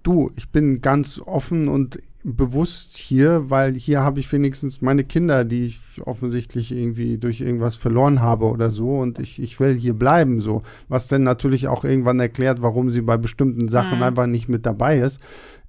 du, 0.03 0.33
ich 0.37 0.49
bin 0.49 0.81
ganz 0.81 1.21
offen 1.21 1.69
und 1.69 2.01
bewusst 2.25 2.97
hier, 2.97 3.49
weil 3.49 3.75
hier 3.75 4.01
habe 4.01 4.19
ich 4.19 4.33
wenigstens 4.33 4.81
meine 4.81 5.05
Kinder, 5.05 5.45
die 5.45 5.65
ich 5.65 6.01
offensichtlich 6.05 6.73
irgendwie 6.73 7.19
durch 7.19 7.43
irgendwas 7.43 7.77
verloren 7.77 8.23
habe 8.23 8.47
oder 8.47 8.71
so 8.71 8.97
und 8.97 9.19
ich, 9.19 9.41
ich 9.41 9.61
will 9.61 9.75
hier 9.75 9.95
bleiben 9.95 10.41
so. 10.41 10.62
Was 10.89 11.07
dann 11.07 11.23
natürlich 11.23 11.69
auch 11.69 11.85
irgendwann 11.85 12.19
erklärt, 12.19 12.62
warum 12.62 12.89
sie 12.91 13.03
bei 13.03 13.19
bestimmten 13.19 13.69
Sachen 13.69 13.99
mhm. 13.99 14.05
einfach 14.05 14.27
nicht 14.27 14.49
mit 14.49 14.65
dabei 14.67 14.99
ist. 14.99 15.21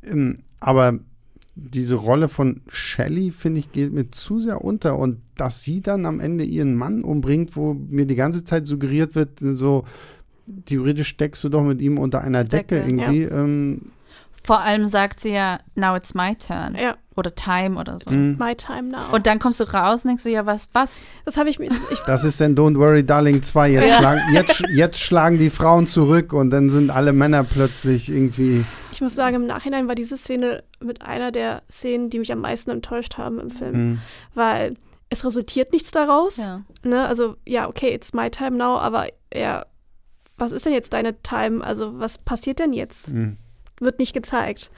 Ähm, 0.02 0.38
aber 0.62 1.00
diese 1.56 1.96
Rolle 1.96 2.28
von 2.28 2.62
Shelley, 2.68 3.32
finde 3.32 3.60
ich, 3.60 3.72
geht 3.72 3.94
mir 3.94 4.12
zu 4.12 4.40
sehr 4.40 4.64
unter 4.64 4.98
und 5.00 5.20
dass 5.36 5.64
sie 5.64 5.82
dann 5.82 6.06
am 6.06 6.20
Ende 6.20 6.44
ihren 6.44 6.76
Mann 6.76 7.02
umbringt, 7.02 7.56
wo 7.56 7.74
mir 7.74 8.06
die 8.06 8.16
ganze 8.16 8.44
Zeit 8.44 8.68
suggeriert 8.68 9.16
wird, 9.16 9.40
so 9.40 9.86
theoretisch 10.66 11.08
steckst 11.08 11.44
du 11.44 11.50
doch 11.50 11.64
mit 11.64 11.82
ihm 11.82 11.98
unter 11.98 12.22
einer 12.22 12.44
Decke, 12.44 12.76
Decke 12.76 12.90
irgendwie. 12.90 13.24
Ja. 13.24 13.44
Ähm, 13.44 13.78
vor 14.46 14.60
allem 14.60 14.86
sagt 14.86 15.22
sie 15.22 15.32
ja, 15.32 15.60
now 15.74 15.96
it's 15.96 16.14
my 16.14 16.36
turn. 16.36 16.76
Ja. 16.76 16.98
Oder 17.16 17.34
time 17.34 17.80
oder 17.80 17.98
so. 18.00 18.12
Mhm. 18.12 18.38
My 18.38 18.54
time 18.56 18.90
now. 18.90 19.12
Und 19.12 19.26
dann 19.26 19.40
kommst 19.40 19.60
du 19.60 19.64
raus 19.64 20.04
und 20.04 20.10
denkst 20.10 20.24
du, 20.24 20.30
ja, 20.30 20.46
was, 20.46 20.68
was? 20.74 20.98
Das 21.24 21.38
habe 21.38 21.50
ich 21.50 21.58
mir. 21.58 21.72
Ich 21.92 22.00
das 22.06 22.24
ist 22.24 22.40
dann 22.42 22.56
Don't 22.56 22.78
Worry 22.78 23.04
Darling 23.04 23.42
2. 23.42 23.70
Jetzt, 23.70 23.90
ja. 23.90 23.98
schlagen, 23.98 24.22
jetzt, 24.34 24.64
jetzt 24.76 25.00
schlagen 25.00 25.40
die 25.40 25.50
Frauen 25.50 25.88
zurück 25.88 26.32
und 26.34 26.52
dann 26.52 26.70
sind 26.70 26.92
alle 26.92 27.14
Männer 27.14 27.44
plötzlich 27.44 28.10
irgendwie. 28.10 28.66
Ich 28.92 29.02
muss 29.02 29.16
sagen, 29.16 29.38
im 29.38 29.48
Nachhinein 29.48 29.88
war 29.88 29.96
diese 29.96 30.16
Szene 30.16 30.64
mit 30.80 31.02
einer 31.02 31.32
der 31.32 31.64
Szenen, 31.72 32.10
die 32.10 32.20
mich 32.20 32.32
am 32.32 32.42
meisten 32.42 32.70
enttäuscht 32.70 33.18
haben 33.18 33.40
im 33.40 33.50
Film. 33.50 33.76
Mhm. 33.76 34.00
Weil 34.36 34.76
es 35.10 35.26
resultiert 35.26 35.74
nichts 35.74 35.90
daraus. 35.90 36.38
Ja. 36.38 36.62
Ne? 36.84 37.06
Also, 37.08 37.36
ja, 37.48 37.68
okay, 37.68 37.96
it's 37.96 38.14
my 38.14 38.30
time 38.30 38.58
now, 38.58 38.78
aber 38.78 39.08
ja, 39.34 39.66
was 40.38 40.52
ist 40.52 40.66
denn 40.66 40.74
jetzt 40.74 40.94
deine 40.94 41.20
Time? 41.24 41.64
Also, 41.64 41.98
was 41.98 42.20
passiert 42.20 42.60
denn 42.60 42.74
jetzt? 42.74 43.10
Mhm 43.10 43.38
wird 43.80 44.00
nicht 44.00 44.14
gezeigt. 44.14 44.72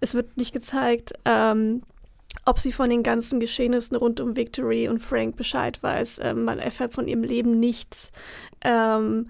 Es 0.00 0.14
wird 0.14 0.36
nicht 0.36 0.52
gezeigt, 0.52 1.12
ähm, 1.24 1.82
ob 2.44 2.58
sie 2.58 2.72
von 2.72 2.90
den 2.90 3.02
ganzen 3.02 3.40
Geschehnissen 3.40 3.96
rund 3.96 4.20
um 4.20 4.36
Victory 4.36 4.88
und 4.88 4.98
Frank 5.00 5.36
Bescheid 5.36 5.82
weiß. 5.82 6.20
Ähm, 6.22 6.44
man 6.44 6.58
erfährt 6.58 6.92
von 6.92 7.08
ihrem 7.08 7.22
Leben 7.22 7.60
nichts. 7.60 8.10
Ähm, 8.62 9.26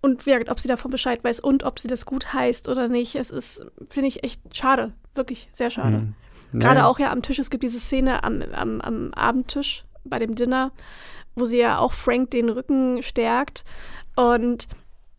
und 0.00 0.24
ja, 0.26 0.38
ob 0.48 0.60
sie 0.60 0.68
davon 0.68 0.90
Bescheid 0.90 1.22
weiß 1.24 1.40
und 1.40 1.64
ob 1.64 1.78
sie 1.78 1.88
das 1.88 2.06
gut 2.06 2.32
heißt 2.32 2.68
oder 2.68 2.88
nicht. 2.88 3.16
Es 3.16 3.30
ist, 3.30 3.64
finde 3.90 4.08
ich, 4.08 4.24
echt 4.24 4.40
schade. 4.56 4.92
Wirklich 5.14 5.48
sehr 5.52 5.70
schade. 5.70 6.14
Mhm. 6.52 6.60
Gerade 6.60 6.86
auch 6.86 6.98
ja 6.98 7.10
am 7.10 7.22
Tisch, 7.22 7.38
es 7.38 7.50
gibt 7.50 7.62
diese 7.62 7.80
Szene 7.80 8.24
am, 8.24 8.40
am, 8.40 8.80
am 8.80 9.12
Abendtisch 9.12 9.84
bei 10.04 10.18
dem 10.18 10.34
Dinner, 10.34 10.72
wo 11.34 11.44
sie 11.44 11.58
ja 11.58 11.78
auch 11.78 11.92
Frank 11.92 12.30
den 12.30 12.48
Rücken 12.48 13.02
stärkt. 13.02 13.64
Und 14.16 14.68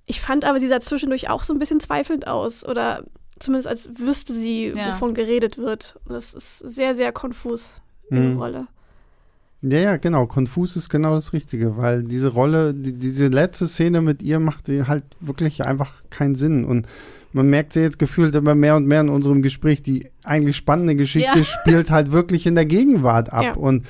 ich 0.09 0.21
fand 0.21 0.43
aber, 0.43 0.59
sie 0.59 0.67
sah 0.67 0.81
zwischendurch 0.81 1.29
auch 1.29 1.43
so 1.43 1.53
ein 1.53 1.59
bisschen 1.59 1.79
zweifelnd 1.79 2.27
aus. 2.27 2.67
Oder 2.67 3.03
zumindest 3.37 3.67
als 3.67 3.89
wüsste 3.99 4.33
sie, 4.33 4.73
ja. 4.75 4.93
wovon 4.93 5.13
geredet 5.13 5.59
wird. 5.59 5.99
Und 6.05 6.13
das 6.13 6.33
ist 6.33 6.57
sehr, 6.57 6.95
sehr 6.95 7.11
konfus, 7.11 7.73
ihre 8.09 8.21
mhm. 8.21 8.37
Rolle. 8.39 8.67
Ja, 9.61 9.77
ja, 9.77 9.97
genau. 9.97 10.25
Konfus 10.25 10.75
ist 10.75 10.89
genau 10.89 11.13
das 11.13 11.31
Richtige, 11.31 11.77
weil 11.77 12.03
diese 12.03 12.29
Rolle, 12.29 12.73
die, 12.73 12.93
diese 12.93 13.27
letzte 13.27 13.67
Szene 13.67 14.01
mit 14.01 14.23
ihr 14.23 14.39
macht 14.39 14.67
halt 14.67 15.03
wirklich 15.19 15.63
einfach 15.63 15.93
keinen 16.09 16.33
Sinn. 16.33 16.65
Und 16.65 16.87
man 17.31 17.47
merkt 17.47 17.73
sie 17.73 17.81
jetzt 17.81 17.99
gefühlt 17.99 18.33
immer 18.33 18.55
mehr 18.55 18.75
und 18.77 18.87
mehr 18.87 19.01
in 19.01 19.09
unserem 19.09 19.43
Gespräch, 19.43 19.83
die 19.83 20.09
eigentlich 20.23 20.57
spannende 20.57 20.95
Geschichte 20.95 21.37
ja. 21.37 21.43
spielt 21.61 21.91
halt 21.91 22.11
wirklich 22.11 22.47
in 22.47 22.55
der 22.55 22.65
Gegenwart 22.65 23.31
ab. 23.31 23.43
Ja. 23.43 23.53
Und 23.53 23.85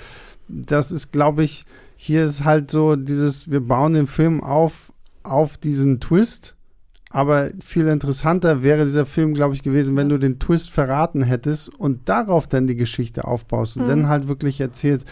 das 0.49 0.91
ist, 0.91 1.13
glaube 1.13 1.45
ich, 1.45 1.65
hier 1.95 2.25
ist 2.25 2.43
halt 2.43 2.71
so 2.71 2.97
dieses, 2.97 3.49
wir 3.49 3.61
bauen 3.61 3.93
den 3.93 4.07
Film 4.07 4.43
auf 4.43 4.91
auf 5.29 5.57
diesen 5.57 5.99
Twist. 5.99 6.55
Aber 7.11 7.49
viel 7.65 7.87
interessanter 7.87 8.61
wäre 8.61 8.85
dieser 8.85 9.05
Film, 9.05 9.33
glaube 9.33 9.55
ich, 9.55 9.63
gewesen, 9.63 9.95
wenn 9.97 10.09
du 10.09 10.19
den 10.19 10.37
Twist 10.37 10.69
verraten 10.69 11.23
hättest 11.23 11.69
und 11.69 12.07
darauf 12.07 12.45
dann 12.45 12.67
die 12.67 12.75
Geschichte 12.75 13.25
aufbaust 13.25 13.77
und 13.77 13.85
mhm. 13.85 13.89
dann 13.89 14.07
halt 14.09 14.27
wirklich 14.27 14.61
erzählst, 14.61 15.07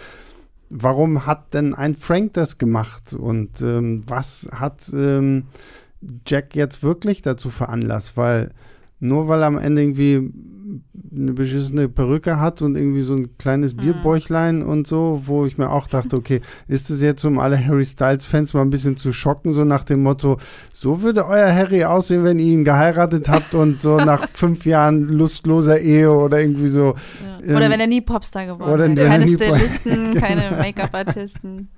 warum 0.70 1.26
hat 1.26 1.54
denn 1.56 1.74
ein 1.74 1.96
Frank 1.96 2.34
das 2.34 2.60
gemacht 2.60 3.14
und 3.14 3.62
ähm, 3.62 4.04
was 4.06 4.48
hat 4.52 4.92
ähm, 4.94 5.46
Jack 6.26 6.56
jetzt 6.56 6.84
wirklich 6.84 7.24
dazu 7.24 7.50
veranlasst? 7.50 8.16
Weil 8.16 8.52
nur 9.00 9.28
weil 9.28 9.44
am 9.44 9.58
Ende 9.58 9.82
irgendwie 9.82 10.32
eine 11.12 11.34
beschissene 11.34 11.90
Perücke 11.90 12.40
hat 12.40 12.62
und 12.62 12.76
irgendwie 12.76 13.02
so 13.02 13.16
ein 13.16 13.38
kleines 13.38 13.74
mhm. 13.74 13.78
Bierbäuchlein 13.78 14.62
und 14.64 14.88
so, 14.88 15.24
wo 15.26 15.46
ich 15.46 15.58
mir 15.58 15.70
auch 15.72 15.88
dachte, 15.88 16.16
okay, 16.16 16.42
ist 16.68 16.90
es 16.90 17.02
jetzt, 17.02 17.24
um 17.26 17.40
alle 17.40 17.64
Harry 17.64 17.86
Styles-Fans 17.86 18.54
mal 18.54 18.62
ein 18.62 18.70
bisschen 18.70 18.98
zu 18.98 19.14
schocken, 19.14 19.52
so 19.52 19.64
nach 19.64 19.84
dem 19.84 20.04
Motto, 20.04 20.38
so 20.74 21.02
würde 21.02 21.26
euer 21.26 21.54
Harry 21.54 21.84
aussehen, 21.84 22.24
wenn 22.24 22.40
ihr 22.40 22.54
ihn 22.54 22.64
geheiratet 22.64 23.30
habt 23.30 23.54
und 23.54 23.82
so 23.82 23.98
nach 23.98 24.28
fünf 24.34 24.66
Jahren 24.66 25.08
lustloser 25.08 25.80
Ehe 25.80 26.12
oder 26.12 26.40
irgendwie 26.40 26.68
so. 26.68 26.96
Ja. 27.44 27.56
Oder 27.56 27.66
ähm, 27.66 27.72
wenn 27.72 27.80
er 27.80 27.88
nie 27.88 28.02
Popstar 28.02 28.46
geworden 28.46 28.96
wäre. 28.96 29.10
Keine 29.10 29.28
Stylisten, 29.28 30.14
keine 30.16 30.56
Make-up-Artisten. 30.58 31.70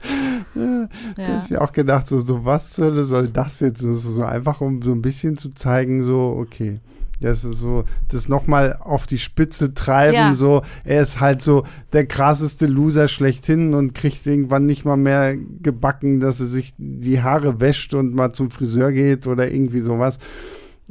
Ja, 0.55 0.61
ja. 0.61 0.87
Da 1.15 1.37
ist 1.37 1.51
mir 1.51 1.61
auch 1.61 1.71
gedacht, 1.71 2.07
so, 2.07 2.19
so 2.19 2.43
was 2.45 2.75
soll 2.75 3.27
das 3.27 3.59
jetzt? 3.59 3.81
So, 3.81 3.93
so 3.93 4.23
einfach, 4.23 4.61
um 4.61 4.81
so 4.81 4.91
ein 4.91 5.01
bisschen 5.01 5.37
zu 5.37 5.49
zeigen, 5.49 6.01
so, 6.01 6.35
okay 6.39 6.79
das 7.21 7.43
ist 7.43 7.59
so, 7.59 7.83
das 8.09 8.29
nochmal 8.29 8.77
auf 8.79 9.07
die 9.07 9.17
Spitze 9.17 9.73
treiben, 9.73 10.13
ja. 10.13 10.33
so, 10.33 10.61
er 10.83 11.01
ist 11.01 11.19
halt 11.19 11.41
so 11.41 11.65
der 11.93 12.05
krasseste 12.05 12.65
Loser 12.65 13.07
schlechthin 13.07 13.73
und 13.73 13.93
kriegt 13.93 14.25
irgendwann 14.25 14.65
nicht 14.65 14.85
mal 14.85 14.97
mehr 14.97 15.35
gebacken, 15.37 16.19
dass 16.19 16.39
er 16.39 16.47
sich 16.47 16.73
die 16.77 17.21
Haare 17.21 17.59
wäscht 17.59 17.93
und 17.93 18.13
mal 18.13 18.33
zum 18.33 18.51
Friseur 18.51 18.91
geht 18.91 19.27
oder 19.27 19.51
irgendwie 19.51 19.81
sowas. 19.81 20.17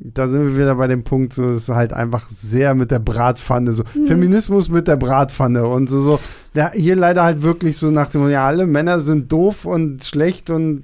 Da 0.01 0.28
sind 0.28 0.46
wir 0.46 0.57
wieder 0.57 0.76
bei 0.76 0.86
dem 0.86 1.03
Punkt, 1.03 1.32
so, 1.32 1.49
es 1.49 1.57
ist 1.57 1.68
halt 1.68 1.92
einfach 1.92 2.28
sehr 2.30 2.74
mit 2.74 2.90
der 2.90 3.01
Bratpfanne, 3.01 3.72
so, 3.72 3.82
mhm. 3.94 4.07
Feminismus 4.07 4.68
mit 4.68 4.86
der 4.86 4.96
Bratpfanne 4.96 5.66
und 5.66 5.90
so, 5.90 6.01
so, 6.01 6.20
der, 6.55 6.70
hier 6.70 6.94
leider 6.94 7.24
halt 7.24 7.42
wirklich 7.42 7.76
so 7.76 7.90
nach 7.90 8.09
dem, 8.09 8.28
ja, 8.28 8.46
alle 8.46 8.66
Männer 8.66 9.01
sind 9.01 9.30
doof 9.32 9.64
und 9.64 10.05
schlecht 10.05 10.51
und 10.51 10.82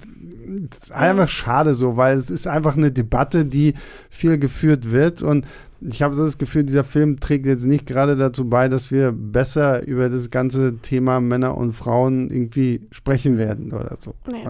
einfach 0.91 1.29
schade 1.29 1.75
so, 1.75 1.97
weil 1.97 2.17
es 2.17 2.31
ist 2.31 2.47
einfach 2.47 2.77
eine 2.77 2.91
Debatte, 2.91 3.45
die 3.45 3.75
viel 4.11 4.39
geführt 4.39 4.91
wird 4.91 5.23
und 5.23 5.47
ich 5.81 6.03
habe 6.03 6.17
das 6.17 6.39
Gefühl, 6.39 6.65
dieser 6.65 6.85
Film 6.85 7.21
trägt 7.21 7.47
jetzt 7.47 7.67
nicht 7.67 7.87
gerade 7.87 8.17
dazu 8.17 8.49
bei, 8.49 8.69
dass 8.69 8.91
wir 8.91 9.13
besser 9.13 9.87
über 9.87 10.09
das 10.09 10.31
ganze 10.31 10.79
Thema 10.79 11.21
Männer 11.21 11.57
und 11.57 11.73
Frauen 11.73 12.31
irgendwie 12.31 12.81
sprechen 12.91 13.37
werden 13.37 13.73
oder 13.73 13.97
so. 14.01 14.15
Nee. 14.31 14.45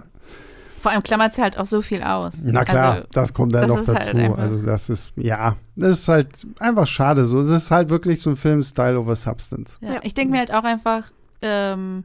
Vor 0.85 0.93
allem 0.93 1.03
klammert 1.03 1.33
es 1.33 1.39
halt 1.39 1.57
auch 1.57 1.65
so 1.65 1.81
viel 1.81 2.03
aus. 2.03 2.35
Na 2.43 2.63
klar, 2.63 2.97
also, 2.97 3.09
das 3.11 3.33
kommt 3.33 3.55
dann 3.55 3.71
noch 3.71 3.87
halt 3.87 3.89
dazu. 3.89 4.19
Halt 4.19 4.39
also 4.39 4.67
das 4.67 4.91
ist, 4.91 5.15
ja, 5.17 5.57
das 5.77 6.01
ist 6.01 6.09
halt 6.09 6.47
einfach 6.59 6.87
schade 6.87 7.25
so. 7.25 7.41
Es 7.41 7.49
ist 7.49 7.71
halt 7.71 7.89
wirklich 7.89 8.21
so 8.21 8.29
ein 8.29 8.37
Film 8.37 8.63
Style 8.63 9.01
over 9.01 9.17
Substance. 9.17 9.79
Ja, 9.81 10.01
ich 10.03 10.13
denke 10.13 10.33
mir 10.33 10.41
halt 10.41 10.53
auch 10.53 10.65
einfach, 10.65 11.11
ähm, 11.41 12.05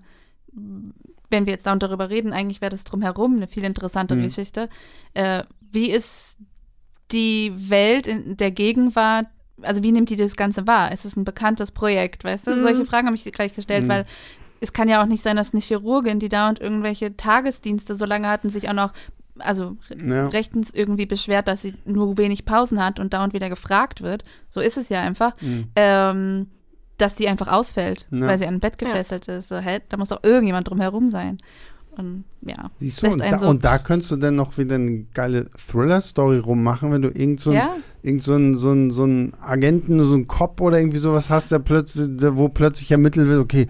wenn 1.30 1.46
wir 1.46 1.52
jetzt 1.52 1.66
darüber 1.66 2.10
reden, 2.10 2.32
eigentlich 2.32 2.62
wäre 2.62 2.70
das 2.70 2.86
drumherum 2.86 3.36
eine 3.36 3.50
viel 3.50 3.66
interessantere 3.66 4.18
mhm. 4.18 4.24
Geschichte. 4.24 4.70
Äh, 5.14 5.44
wie 5.74 5.92
ist 5.92 6.38
die 7.12 7.52
Welt 7.58 8.08
in 8.08 8.38
der 8.38 8.52
Gegenwart, 8.52 9.26
also 9.62 9.84
wie 9.84 9.92
nimmt 9.92 10.10
die 10.10 10.16
das 10.16 10.38
Ganze 10.38 10.68
wahr? 10.68 10.94
Ist 10.94 11.04
es 11.04 11.18
ein 11.18 11.26
bekanntes 11.26 11.74
Projekt, 11.74 12.24
weißt 12.24 12.48
du? 12.48 12.52
Mhm. 12.52 12.62
Solche 12.62 12.86
Fragen 12.86 13.08
habe 13.08 13.18
ich 13.18 13.26
gleich 13.26 13.54
gestellt, 13.54 13.84
mhm. 13.84 13.90
weil 13.90 14.06
es 14.60 14.74
kann 14.74 14.90
ja 14.90 15.02
auch 15.02 15.08
nicht 15.08 15.24
sein, 15.24 15.36
dass 15.36 15.54
eine 15.54 15.62
Chirurgin, 15.62 16.20
die 16.20 16.30
dauernd 16.30 16.60
irgendwelche 16.60 17.16
Tagesdienste 17.16 17.96
so 17.96 18.06
lange 18.06 18.28
hatten, 18.28 18.50
sich 18.50 18.70
auch 18.70 18.74
noch 18.74 18.94
also 19.40 19.78
ja. 20.06 20.28
rechtens 20.28 20.74
irgendwie 20.74 21.06
beschwert, 21.06 21.48
dass 21.48 21.62
sie 21.62 21.74
nur 21.86 22.18
wenig 22.18 22.46
Pausen 22.46 22.84
hat 22.84 23.00
und 23.00 23.14
dauernd 23.14 23.34
wieder 23.34 23.50
gefragt 23.50 24.02
wird. 24.02 24.24
So 24.50 24.60
ist 24.60 24.78
es 24.78 24.90
ja 24.90 25.02
einfach. 25.02 25.34
Mhm. 25.42 25.70
Ähm, 25.76 26.48
dass 26.98 27.16
sie 27.16 27.30
einfach 27.30 27.48
ausfällt, 27.48 28.08
ja. 28.12 28.28
weil 28.28 28.38
sie 28.38 28.46
an 28.46 28.56
ein 28.56 28.60
Bett 28.60 28.78
gefesselt 28.78 29.28
ja. 29.28 29.38
ist. 29.38 29.48
So, 29.48 29.58
hey, 29.58 29.80
da 29.88 29.96
muss 29.96 30.10
doch 30.10 30.22
irgendjemand 30.22 30.70
drumherum 30.70 31.08
sein. 31.08 31.38
Und 31.92 32.26
ja. 32.42 32.58
Siehst 32.78 33.02
du, 33.02 33.08
und 33.08 33.22
da, 33.22 33.40
so 33.40 33.48
und 33.48 33.64
da, 33.64 33.78
könntest 33.78 34.12
du 34.12 34.18
dann 34.18 34.36
noch 34.36 34.58
wieder 34.58 34.76
eine 34.76 35.06
geile 35.14 35.48
Thriller-Story 35.50 36.40
rummachen, 36.40 36.92
wenn 36.92 37.02
du 37.02 37.10
irgend 37.10 37.40
so, 37.40 37.52
ja. 37.52 37.76
irgend 38.02 38.24
so 38.24 38.34
einen 38.34 38.56
so 38.56 38.72
ein, 38.72 38.92
so 38.92 39.06
ein 39.06 39.34
Agenten, 39.42 40.02
so 40.04 40.14
einen 40.14 40.28
Cop 40.28 40.62
oder 40.62 40.80
irgendwie 40.80 40.98
sowas 40.98 41.30
hast, 41.30 41.52
der 41.52 41.60
plötzlich, 41.60 42.10
der, 42.12 42.38
wo 42.38 42.50
plötzlich 42.50 42.92
ermittelt 42.92 43.28
wird, 43.28 43.40
okay, 43.40 43.68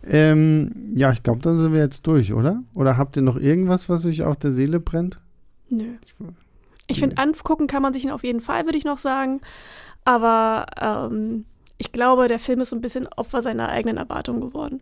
Ähm, 0.04 0.92
ja, 0.96 1.12
ich 1.12 1.22
glaube, 1.22 1.40
dann 1.40 1.56
sind 1.56 1.72
wir 1.72 1.80
jetzt 1.80 2.06
durch, 2.06 2.32
oder? 2.32 2.62
Oder 2.74 2.96
habt 2.96 3.16
ihr 3.16 3.22
noch 3.22 3.36
irgendwas, 3.36 3.88
was 3.88 4.04
euch 4.04 4.22
auf 4.22 4.36
der 4.36 4.52
Seele 4.52 4.80
brennt? 4.80 5.20
Nö. 5.68 5.94
Ich 6.88 6.98
finde, 6.98 7.18
angucken 7.18 7.66
kann 7.66 7.82
man 7.82 7.92
sich 7.92 8.04
ihn 8.04 8.10
auf 8.10 8.24
jeden 8.24 8.40
Fall, 8.40 8.64
würde 8.64 8.78
ich 8.78 8.84
noch 8.84 8.98
sagen. 8.98 9.40
Aber 10.04 10.66
ähm, 10.80 11.44
ich 11.78 11.92
glaube, 11.92 12.28
der 12.28 12.38
Film 12.38 12.60
ist 12.60 12.70
so 12.70 12.76
ein 12.76 12.80
bisschen 12.82 13.08
Opfer 13.16 13.42
seiner 13.42 13.68
eigenen 13.68 13.96
Erwartungen 13.96 14.40
geworden. 14.40 14.80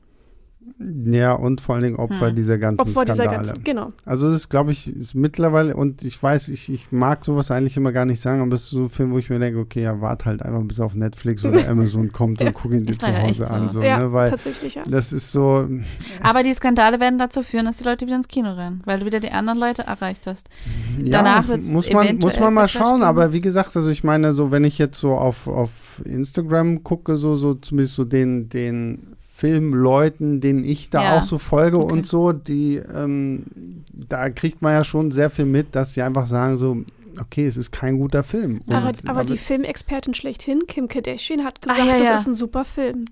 Ja, 0.79 1.33
und 1.33 1.61
vor 1.61 1.75
allen 1.75 1.85
Dingen 1.85 1.97
Opfer 1.97 2.29
hm. 2.29 2.37
dieser 2.37 2.59
ganzen 2.59 2.81
Opfer 2.81 3.03
Skandale. 3.03 3.29
Dieser 3.29 3.37
ganzen, 3.37 3.65
genau. 3.65 3.89
Also 4.05 4.31
das 4.31 4.49
glaube 4.49 4.73
ich 4.73 4.95
ist 4.95 5.15
mittlerweile, 5.15 5.77
und 5.77 6.03
ich 6.03 6.23
weiß, 6.23 6.49
ich, 6.49 6.73
ich 6.73 6.93
mag 6.93 7.25
sowas 7.25 7.51
eigentlich 7.51 7.77
immer 7.77 7.93
gar 7.93 8.05
nicht 8.05 8.21
sagen, 8.21 8.41
aber 8.41 8.55
es 8.55 8.65
ist 8.65 8.71
so 8.71 8.85
ein 8.85 8.91
Film, 8.91 9.13
wo 9.13 9.19
ich 9.19 9.31
mir 9.31 9.39
denke, 9.39 9.59
okay, 9.59 9.83
ja, 9.83 10.01
warte 10.01 10.27
halt 10.27 10.43
einfach 10.43 10.63
bis 10.63 10.81
auf 10.81 10.95
Netflix 10.95 11.45
oder 11.47 11.69
Amazon 11.69 12.13
kommt 12.13 12.41
und 12.41 12.55
guck 12.55 12.73
ihn 12.73 12.87
dir 12.87 12.99
zu 12.99 13.07
Hause 13.07 13.45
so. 13.45 13.53
an. 13.53 13.69
So, 13.69 13.83
ja, 13.83 13.99
ne? 13.99 14.13
Weil 14.13 14.31
tatsächlich, 14.31 14.75
ja. 14.75 14.83
Das 14.89 15.13
ist 15.13 15.33
so. 15.33 15.69
Aber 16.23 16.43
die 16.43 16.55
Skandale 16.55 17.01
werden 17.01 17.19
dazu 17.19 17.43
führen, 17.43 17.67
dass 17.67 17.77
die 17.77 17.85
Leute 17.85 18.07
wieder 18.07 18.17
ins 18.17 18.29
Kino 18.29 18.53
rennen, 18.53 18.83
weil 18.85 19.01
du 19.01 19.07
wieder 19.07 19.21
die 19.21 19.31
anderen 19.31 19.59
Leute 19.59 19.83
erreicht 19.83 20.27
hast. 20.27 20.49
Ja, 21.03 21.23
Danach 21.23 21.49
wird's 21.49 21.67
muss 21.67 21.93
man 21.93 22.19
muss 22.19 22.39
man 22.39 22.55
mal 22.55 22.69
schauen, 22.69 23.03
aber 23.03 23.33
wie 23.33 23.41
gesagt, 23.41 23.77
also 23.77 23.91
ich 23.91 24.05
meine, 24.05 24.33
so 24.33 24.51
wenn 24.51 24.65
ich 24.65 24.79
jetzt 24.79 24.99
so 24.99 25.13
auf, 25.13 25.47
auf 25.47 25.71
Instagram 26.05 26.83
gucke, 26.83 27.17
so, 27.17 27.35
so 27.35 27.55
zumindest 27.55 27.95
so 27.97 28.05
den, 28.05 28.49
den 28.49 29.10
Filmleuten, 29.41 30.41
denen 30.41 30.65
ich 30.65 30.91
da 30.91 31.03
ja. 31.03 31.19
auch 31.19 31.23
so 31.23 31.39
folge 31.39 31.79
okay. 31.79 31.93
und 31.95 32.07
so, 32.07 32.33
die, 32.33 32.77
ähm, 32.77 33.47
da 33.91 34.29
kriegt 34.29 34.61
man 34.61 34.75
ja 34.75 34.85
schon 34.85 35.13
sehr 35.13 35.31
viel 35.31 35.47
mit, 35.47 35.75
dass 35.75 35.95
sie 35.95 36.03
einfach 36.03 36.27
sagen 36.27 36.59
so, 36.59 36.85
okay, 37.19 37.47
es 37.47 37.57
ist 37.57 37.73
kein 37.73 37.97
guter 37.97 38.23
Film. 38.23 38.61
aber, 38.69 38.93
aber 39.07 39.25
die 39.25 39.39
Filmexpertin 39.39 40.13
schlechthin, 40.13 40.67
Kim 40.67 40.89
Kardashian, 40.89 41.43
hat 41.43 41.63
gesagt, 41.63 41.81
ah, 41.81 41.87
ja, 41.87 41.97
ja. 41.97 42.13
das 42.13 42.21
ist 42.21 42.27
ein 42.27 42.35
super 42.35 42.67
Film. 42.67 43.07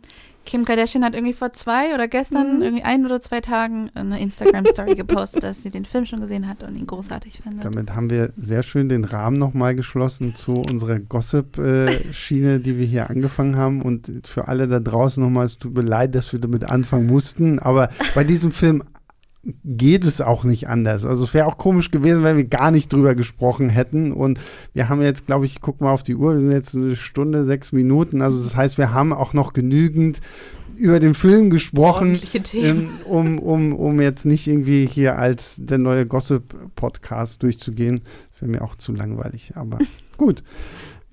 Kim 0.48 0.64
Kardashian 0.64 1.04
hat 1.04 1.12
irgendwie 1.12 1.34
vor 1.34 1.52
zwei 1.52 1.92
oder 1.92 2.08
gestern, 2.08 2.56
mhm. 2.56 2.62
irgendwie 2.62 2.82
ein 2.82 3.04
oder 3.04 3.20
zwei 3.20 3.42
Tagen, 3.42 3.90
eine 3.92 4.18
Instagram-Story 4.18 4.94
gepostet, 4.96 5.42
dass 5.42 5.62
sie 5.62 5.68
den 5.68 5.84
Film 5.84 6.06
schon 6.06 6.22
gesehen 6.22 6.48
hat 6.48 6.62
und 6.62 6.74
ihn 6.74 6.86
großartig 6.86 7.40
findet. 7.42 7.66
Damit 7.66 7.94
haben 7.94 8.08
wir 8.08 8.32
sehr 8.34 8.62
schön 8.62 8.88
den 8.88 9.04
Rahmen 9.04 9.36
nochmal 9.36 9.74
geschlossen 9.74 10.34
zu 10.34 10.54
unserer 10.54 11.00
Gossip-Schiene, 11.00 12.60
die 12.60 12.78
wir 12.78 12.86
hier 12.86 13.10
angefangen 13.10 13.56
haben. 13.56 13.82
Und 13.82 14.10
für 14.24 14.48
alle 14.48 14.68
da 14.68 14.80
draußen 14.80 15.22
nochmal, 15.22 15.44
es 15.44 15.58
tut 15.58 15.74
mir 15.74 15.82
leid, 15.82 16.14
dass 16.14 16.32
wir 16.32 16.40
damit 16.40 16.64
anfangen 16.64 17.06
mussten. 17.08 17.58
Aber 17.58 17.90
bei 18.14 18.24
diesem 18.24 18.50
Film 18.50 18.82
geht 19.64 20.04
es 20.04 20.20
auch 20.20 20.44
nicht 20.44 20.68
anders. 20.68 21.04
Also 21.04 21.24
es 21.24 21.32
wäre 21.32 21.46
auch 21.46 21.58
komisch 21.58 21.90
gewesen, 21.90 22.24
wenn 22.24 22.36
wir 22.36 22.44
gar 22.44 22.70
nicht 22.70 22.92
drüber 22.92 23.14
gesprochen 23.14 23.68
hätten. 23.68 24.12
Und 24.12 24.40
wir 24.74 24.88
haben 24.88 25.00
jetzt, 25.00 25.26
glaube 25.26 25.46
ich, 25.46 25.60
guck 25.60 25.80
mal 25.80 25.92
auf 25.92 26.02
die 26.02 26.16
Uhr, 26.16 26.34
wir 26.34 26.40
sind 26.40 26.52
jetzt 26.52 26.74
eine 26.74 26.96
Stunde, 26.96 27.44
sechs 27.44 27.72
Minuten. 27.72 28.20
Also 28.20 28.42
das 28.42 28.56
heißt, 28.56 28.78
wir 28.78 28.92
haben 28.92 29.12
auch 29.12 29.32
noch 29.32 29.52
genügend 29.52 30.20
über 30.76 31.00
den 31.00 31.14
Film 31.14 31.50
gesprochen, 31.50 32.18
ähm, 32.54 32.90
um, 33.04 33.38
um, 33.38 33.72
um 33.74 34.00
jetzt 34.00 34.26
nicht 34.26 34.46
irgendwie 34.46 34.86
hier 34.86 35.18
als 35.18 35.56
der 35.58 35.78
neue 35.78 36.06
Gossip-Podcast 36.06 37.42
durchzugehen. 37.42 38.02
Das 38.32 38.42
wäre 38.42 38.50
mir 38.52 38.62
auch 38.62 38.76
zu 38.76 38.92
langweilig, 38.92 39.52
aber 39.56 39.78
gut. 40.16 40.42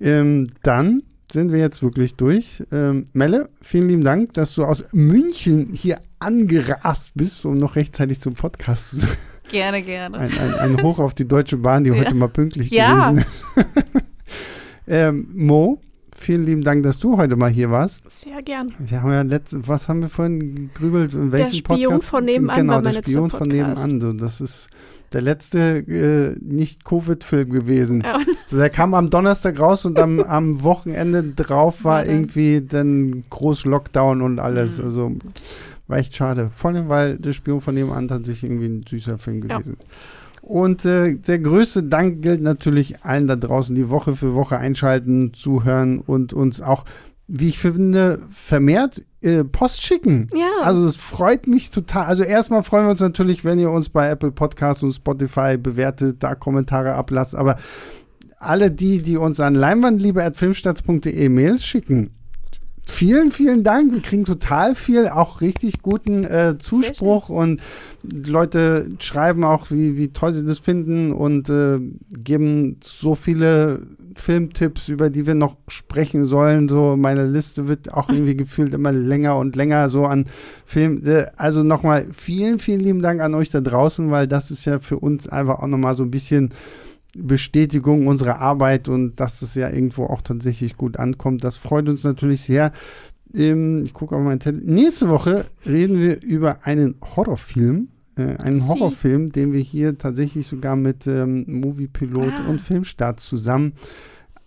Ähm, 0.00 0.48
dann 0.62 1.02
sind 1.32 1.52
wir 1.52 1.58
jetzt 1.58 1.82
wirklich 1.82 2.14
durch. 2.14 2.62
Ähm, 2.72 3.08
Melle, 3.12 3.48
vielen 3.60 3.88
lieben 3.88 4.04
Dank, 4.04 4.34
dass 4.34 4.54
du 4.54 4.64
aus 4.64 4.92
München 4.92 5.72
hier 5.72 6.00
angerast 6.18 7.14
bist, 7.14 7.44
um 7.44 7.56
noch 7.56 7.76
rechtzeitig 7.76 8.20
zum 8.20 8.34
Podcast 8.34 8.90
zu 8.90 8.96
sein. 8.96 9.16
Gerne, 9.48 9.82
gerne. 9.82 10.18
Ein, 10.18 10.38
ein, 10.38 10.54
ein, 10.54 10.82
Hoch 10.82 10.98
auf 10.98 11.14
die 11.14 11.26
Deutsche 11.26 11.58
Bahn, 11.58 11.84
die 11.84 11.90
ja. 11.90 11.96
heute 11.96 12.14
mal 12.14 12.28
pünktlich 12.28 12.70
ja. 12.70 13.10
gewesen 13.10 13.24
ist. 13.24 13.66
ähm, 14.88 15.28
Mo, 15.34 15.80
vielen 16.16 16.44
lieben 16.44 16.62
Dank, 16.62 16.82
dass 16.82 16.98
du 16.98 17.16
heute 17.16 17.36
mal 17.36 17.50
hier 17.50 17.70
warst. 17.70 18.02
Sehr 18.10 18.42
gern. 18.42 18.72
Wir 18.78 19.02
haben 19.02 19.12
ja 19.12 19.22
letzte, 19.22 19.66
was 19.68 19.88
haben 19.88 20.02
wir 20.02 20.08
vorhin 20.08 20.72
gegrübelt? 20.72 21.14
In 21.14 21.30
welchem 21.30 21.50
der 21.50 21.58
Spion 21.58 21.92
Podcast? 21.92 22.04
von 22.08 22.24
nebenan 22.24 22.56
genau, 22.56 22.80
der 22.80 22.92
Spion 22.94 23.30
von 23.30 23.48
nebenan. 23.48 24.00
So, 24.00 24.12
das 24.12 24.40
ist 24.40 24.68
der 25.12 25.22
letzte 25.22 25.78
äh, 25.78 26.36
Nicht-Covid-Film 26.40 27.50
gewesen. 27.50 28.02
Ja. 28.04 28.20
So, 28.46 28.56
der 28.58 28.70
kam 28.70 28.94
am 28.94 29.10
Donnerstag 29.10 29.58
raus 29.60 29.84
und 29.84 29.98
am, 29.98 30.20
am 30.28 30.62
Wochenende 30.62 31.22
drauf 31.22 31.84
war 31.84 32.04
ja, 32.04 32.12
irgendwie 32.12 32.60
dann 32.60 33.24
groß 33.30 33.64
Lockdown 33.64 34.22
und 34.22 34.38
alles. 34.38 34.78
Mhm. 34.78 34.84
Also 34.84 35.12
war 35.86 35.98
echt 35.98 36.16
schade. 36.16 36.50
Vor 36.52 36.70
allem, 36.70 36.88
weil 36.88 37.16
der 37.16 37.32
Spion 37.32 37.60
von 37.60 37.74
nebenan 37.74 38.08
tatsächlich 38.08 38.50
irgendwie 38.50 38.68
ein 38.68 38.84
süßer 38.88 39.18
Film 39.18 39.40
gewesen 39.40 39.74
ist. 39.74 39.86
Und 40.42 40.84
äh, 40.84 41.16
der 41.16 41.40
größte 41.40 41.82
Dank 41.82 42.22
gilt 42.22 42.40
natürlich 42.40 43.02
allen 43.04 43.26
da 43.26 43.34
draußen, 43.34 43.74
die 43.74 43.90
Woche 43.90 44.14
für 44.14 44.34
Woche 44.34 44.58
einschalten, 44.58 45.32
zuhören 45.34 45.98
und 45.98 46.32
uns 46.32 46.60
auch, 46.60 46.84
wie 47.26 47.48
ich 47.48 47.58
finde, 47.58 48.20
vermehrt 48.30 49.02
äh, 49.26 49.44
Post 49.44 49.82
schicken. 49.82 50.28
Ja. 50.34 50.62
Also 50.62 50.86
es 50.86 50.96
freut 50.96 51.46
mich 51.46 51.70
total. 51.70 52.04
Also 52.04 52.22
erstmal 52.22 52.62
freuen 52.62 52.86
wir 52.86 52.90
uns 52.90 53.00
natürlich, 53.00 53.44
wenn 53.44 53.58
ihr 53.58 53.70
uns 53.70 53.88
bei 53.88 54.08
Apple 54.08 54.30
Podcasts 54.30 54.82
und 54.82 54.92
Spotify 54.92 55.58
bewertet, 55.58 56.22
da 56.22 56.34
Kommentare 56.34 56.94
ablasst. 56.94 57.34
Aber 57.34 57.56
alle 58.38 58.70
die, 58.70 59.02
die 59.02 59.16
uns 59.16 59.40
an 59.40 59.54
leinwandliebe.filmstarts.de 59.54 61.28
Mails 61.28 61.64
schicken, 61.64 62.10
vielen, 62.82 63.32
vielen 63.32 63.64
Dank. 63.64 63.92
Wir 63.92 64.00
kriegen 64.00 64.24
total 64.24 64.74
viel, 64.74 65.08
auch 65.08 65.40
richtig 65.40 65.82
guten 65.82 66.24
äh, 66.24 66.56
Zuspruch 66.58 67.28
und 67.28 67.60
Leute 68.02 68.90
schreiben 69.00 69.44
auch, 69.44 69.70
wie, 69.70 69.96
wie 69.96 70.12
toll 70.12 70.32
sie 70.32 70.44
das 70.44 70.60
finden 70.60 71.12
und 71.12 71.48
äh, 71.50 71.80
geben 72.10 72.78
so 72.82 73.14
viele 73.14 73.82
Filmtipps, 74.16 74.88
über 74.88 75.10
die 75.10 75.26
wir 75.26 75.34
noch 75.34 75.56
sprechen 75.68 76.24
sollen. 76.24 76.68
So, 76.68 76.96
meine 76.96 77.26
Liste 77.26 77.68
wird 77.68 77.92
auch 77.92 78.08
irgendwie 78.08 78.36
gefühlt 78.36 78.74
immer 78.74 78.90
länger 78.90 79.36
und 79.36 79.56
länger 79.56 79.88
so 79.88 80.04
an 80.04 80.26
Filmen. 80.64 81.06
Äh, 81.06 81.26
also 81.36 81.62
nochmal 81.62 82.06
vielen, 82.12 82.58
vielen 82.58 82.80
lieben 82.80 83.02
Dank 83.02 83.20
an 83.20 83.34
euch 83.34 83.50
da 83.50 83.60
draußen, 83.60 84.10
weil 84.10 84.26
das 84.26 84.50
ist 84.50 84.64
ja 84.64 84.80
für 84.80 84.98
uns 84.98 85.28
einfach 85.28 85.60
auch 85.60 85.66
nochmal 85.66 85.94
so 85.94 86.02
ein 86.02 86.10
bisschen 86.10 86.50
Bestätigung 87.14 88.06
unserer 88.06 88.40
Arbeit 88.40 88.88
und 88.88 89.16
dass 89.20 89.42
es 89.42 89.54
ja 89.54 89.70
irgendwo 89.70 90.04
auch 90.04 90.22
tatsächlich 90.22 90.76
gut 90.76 90.98
ankommt. 90.98 91.44
Das 91.44 91.56
freut 91.56 91.88
uns 91.88 92.02
natürlich 92.04 92.42
sehr. 92.42 92.72
Ähm, 93.34 93.82
ich 93.84 93.92
gucke 93.92 94.16
auf 94.16 94.22
meinen 94.22 94.40
Zettel. 94.40 94.62
Nächste 94.64 95.08
Woche 95.08 95.44
reden 95.66 96.00
wir 96.00 96.22
über 96.22 96.64
einen 96.64 96.96
Horrorfilm. 97.02 97.88
Äh, 98.16 98.36
einen 98.36 98.56
Sie. 98.56 98.68
Horrorfilm, 98.68 99.30
den 99.30 99.52
wir 99.52 99.60
hier 99.60 99.98
tatsächlich 99.98 100.46
sogar 100.46 100.76
mit 100.76 101.06
ähm, 101.06 101.44
Moviepilot 101.46 102.32
ah. 102.32 102.48
und 102.48 102.60
Filmstart 102.60 103.20
zusammen 103.20 103.74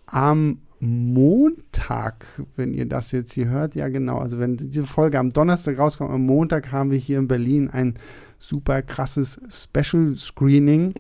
am 0.08 0.60
Montag, 0.80 2.26
wenn 2.56 2.74
ihr 2.74 2.86
das 2.86 3.12
jetzt 3.12 3.34
hier 3.34 3.50
hört, 3.50 3.76
ja 3.76 3.90
genau, 3.90 4.20
also 4.20 4.40
wenn 4.40 4.56
diese 4.56 4.86
Folge 4.86 5.20
am 5.20 5.30
Donnerstag 5.30 5.78
rauskommt, 5.78 6.10
am 6.10 6.26
Montag 6.26 6.72
haben 6.72 6.92
wir 6.92 6.98
hier 6.98 7.20
in 7.20 7.28
Berlin 7.28 7.70
ein 7.70 7.96
super 8.40 8.82
krasses 8.82 9.42
Special 9.50 10.16
Screening 10.16 10.94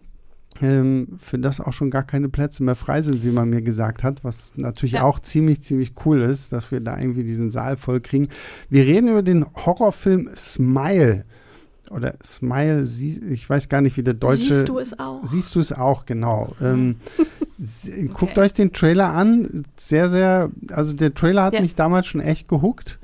ähm, 0.62 1.08
für 1.18 1.40
das 1.40 1.62
auch 1.62 1.72
schon 1.72 1.90
gar 1.90 2.04
keine 2.04 2.28
Plätze 2.28 2.64
mehr 2.64 2.76
frei 2.76 3.02
sind, 3.02 3.24
wie 3.24 3.32
man 3.32 3.50
mir 3.50 3.62
gesagt 3.62 4.04
hat, 4.04 4.24
was 4.24 4.54
natürlich 4.58 4.94
ja. 4.94 5.04
auch 5.04 5.20
ziemlich, 5.20 5.62
ziemlich 5.62 5.94
cool 6.06 6.22
ist, 6.22 6.52
dass 6.52 6.72
wir 6.72 6.82
da 6.82 7.00
irgendwie 7.00 7.24
diesen 7.24 7.50
Saal 7.50 7.78
voll 7.78 8.02
kriegen. 8.02 8.28
Wir 8.70 8.84
reden 8.84 9.08
über 9.08 9.24
den 9.24 9.46
Horrorfilm 9.46 10.30
Smile. 10.36 11.24
Oder 11.90 12.16
Smile, 12.24 12.84
ich 12.84 13.50
weiß 13.50 13.70
gar 13.70 13.82
nicht, 13.82 13.98
wie 13.98 14.04
der 14.04 14.14
deutsche. 14.14 14.44
Siehst 14.44 14.70
du 14.70 14.80
es 14.80 15.00
auch? 15.00 15.26
Siehst 15.26 15.56
du 15.56 15.60
es 15.60 15.74
auch, 15.74 16.06
genau. 16.06 16.54
Ähm, 16.62 16.98
guckt 18.14 18.34
okay. 18.34 18.42
euch 18.42 18.54
den 18.54 18.74
Trailer 18.74 19.14
an. 19.14 19.64
Sehr, 19.76 20.10
sehr, 20.10 20.52
also 20.72 20.94
der 20.94 21.14
Trailer 21.14 21.44
hat 21.44 21.54
ja. 21.54 21.62
mich 21.62 21.76
damals 21.76 22.08
schon 22.08 22.22
echt 22.22 22.48
gehuckt 22.48 23.00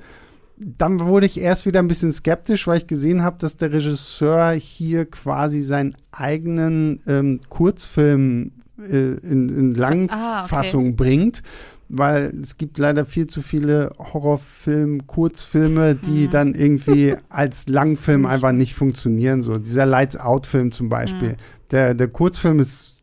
dann 0.58 1.00
wurde 1.02 1.26
ich 1.26 1.40
erst 1.40 1.66
wieder 1.66 1.80
ein 1.80 1.88
bisschen 1.88 2.12
skeptisch, 2.12 2.68
weil 2.68 2.78
ich 2.78 2.88
gesehen 2.88 3.24
habe, 3.24 3.38
dass 3.40 3.58
der 3.58 3.74
Regisseur 3.74 4.52
hier 4.52 5.06
quasi 5.06 5.62
seinen 5.62 5.96
eigenen 6.12 7.02
ähm, 7.08 7.42
Kurzfilm 7.50 8.52
äh, 8.80 9.16
in, 9.16 9.50
in 9.50 9.72
Langfassung 9.74 10.86
ah, 10.86 10.88
okay. 10.88 10.96
bringt. 10.96 11.44
Weil 11.88 12.34
es 12.42 12.58
gibt 12.58 12.78
leider 12.78 13.06
viel 13.06 13.28
zu 13.28 13.42
viele 13.42 13.92
Horrorfilm, 14.00 15.06
Kurzfilme, 15.06 15.96
die 15.96 16.26
hm. 16.26 16.32
dann 16.32 16.54
irgendwie 16.56 17.16
als 17.30 17.68
Langfilm 17.68 18.26
einfach 18.26 18.52
nicht 18.52 18.74
funktionieren. 18.74 19.42
So 19.42 19.58
dieser 19.58 19.86
Lights 19.86 20.18
Out-Film 20.18 20.72
zum 20.72 20.90
Beispiel. 20.90 21.32
Hm. 21.32 21.38
Der, 21.72 21.94
der 21.94 22.08
Kurzfilm 22.08 22.60
ist 22.60 22.96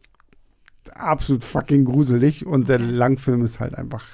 absolut 0.94 1.44
fucking 1.44 1.84
gruselig 1.84 2.46
und 2.46 2.68
der 2.68 2.78
Langfilm 2.78 3.44
ist 3.44 3.60
halt 3.60 3.74
einfach 3.76 4.04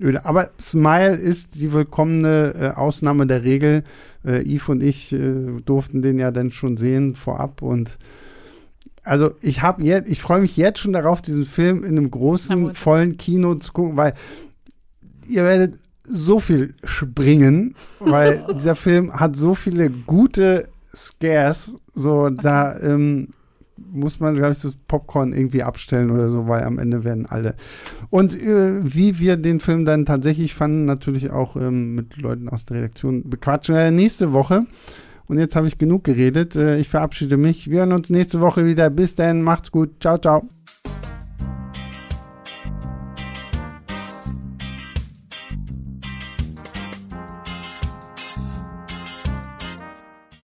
öde. 0.00 0.24
Aber 0.24 0.50
Smile 0.60 1.14
ist 1.14 1.60
die 1.60 1.72
willkommene 1.72 2.54
äh, 2.58 2.68
Ausnahme 2.76 3.26
der 3.26 3.44
Regel. 3.44 3.84
Äh, 4.24 4.42
Yves 4.42 4.68
und 4.68 4.82
ich 4.82 5.12
äh, 5.12 5.34
durften 5.64 6.02
den 6.02 6.18
ja 6.18 6.30
dann 6.30 6.50
schon 6.50 6.76
sehen 6.76 7.16
vorab 7.16 7.62
und 7.62 7.98
also 9.02 9.32
ich 9.40 9.62
habe 9.62 9.82
jetzt, 9.82 10.10
ich 10.10 10.20
freue 10.20 10.40
mich 10.40 10.56
jetzt 10.56 10.80
schon 10.80 10.92
darauf, 10.92 11.22
diesen 11.22 11.46
Film 11.46 11.84
in 11.84 11.96
einem 11.96 12.10
großen, 12.10 12.74
vollen 12.74 13.16
Kino 13.16 13.54
zu 13.54 13.72
gucken, 13.72 13.96
weil 13.96 14.14
ihr 15.26 15.44
werdet 15.44 15.74
so 16.06 16.40
viel 16.40 16.74
springen, 16.84 17.74
weil 17.98 18.44
dieser 18.54 18.74
Film 18.74 19.12
hat 19.18 19.36
so 19.36 19.54
viele 19.54 19.90
gute 19.90 20.68
Scares, 20.94 21.76
so 21.94 22.28
da 22.28 22.78
ähm, 22.80 23.28
muss 23.92 24.20
man, 24.20 24.34
glaube 24.34 24.52
ich, 24.52 24.60
das 24.60 24.76
Popcorn 24.88 25.32
irgendwie 25.32 25.62
abstellen 25.62 26.10
oder 26.10 26.28
so, 26.28 26.46
weil 26.46 26.64
am 26.64 26.78
Ende 26.78 27.04
werden 27.04 27.26
alle. 27.26 27.54
Und 28.10 28.38
äh, 28.40 28.82
wie 28.82 29.18
wir 29.18 29.36
den 29.36 29.60
Film 29.60 29.84
dann 29.84 30.04
tatsächlich 30.04 30.54
fanden, 30.54 30.84
natürlich 30.84 31.30
auch 31.30 31.56
ähm, 31.56 31.94
mit 31.94 32.16
Leuten 32.16 32.48
aus 32.48 32.66
der 32.66 32.78
Redaktion 32.78 33.28
bequatschen. 33.28 33.74
Äh, 33.74 33.90
nächste 33.90 34.32
Woche. 34.32 34.66
Und 35.30 35.38
jetzt 35.38 35.54
habe 35.54 35.68
ich 35.68 35.78
genug 35.78 36.02
geredet. 36.02 36.56
Äh, 36.56 36.78
ich 36.78 36.88
verabschiede 36.88 37.36
mich. 37.36 37.70
Wir 37.70 37.78
hören 37.78 37.92
uns 37.92 38.10
nächste 38.10 38.40
Woche 38.40 38.66
wieder. 38.66 38.90
Bis 38.90 39.14
dann. 39.14 39.42
Macht's 39.42 39.70
gut. 39.70 39.90
Ciao, 40.00 40.18
ciao. 40.18 40.48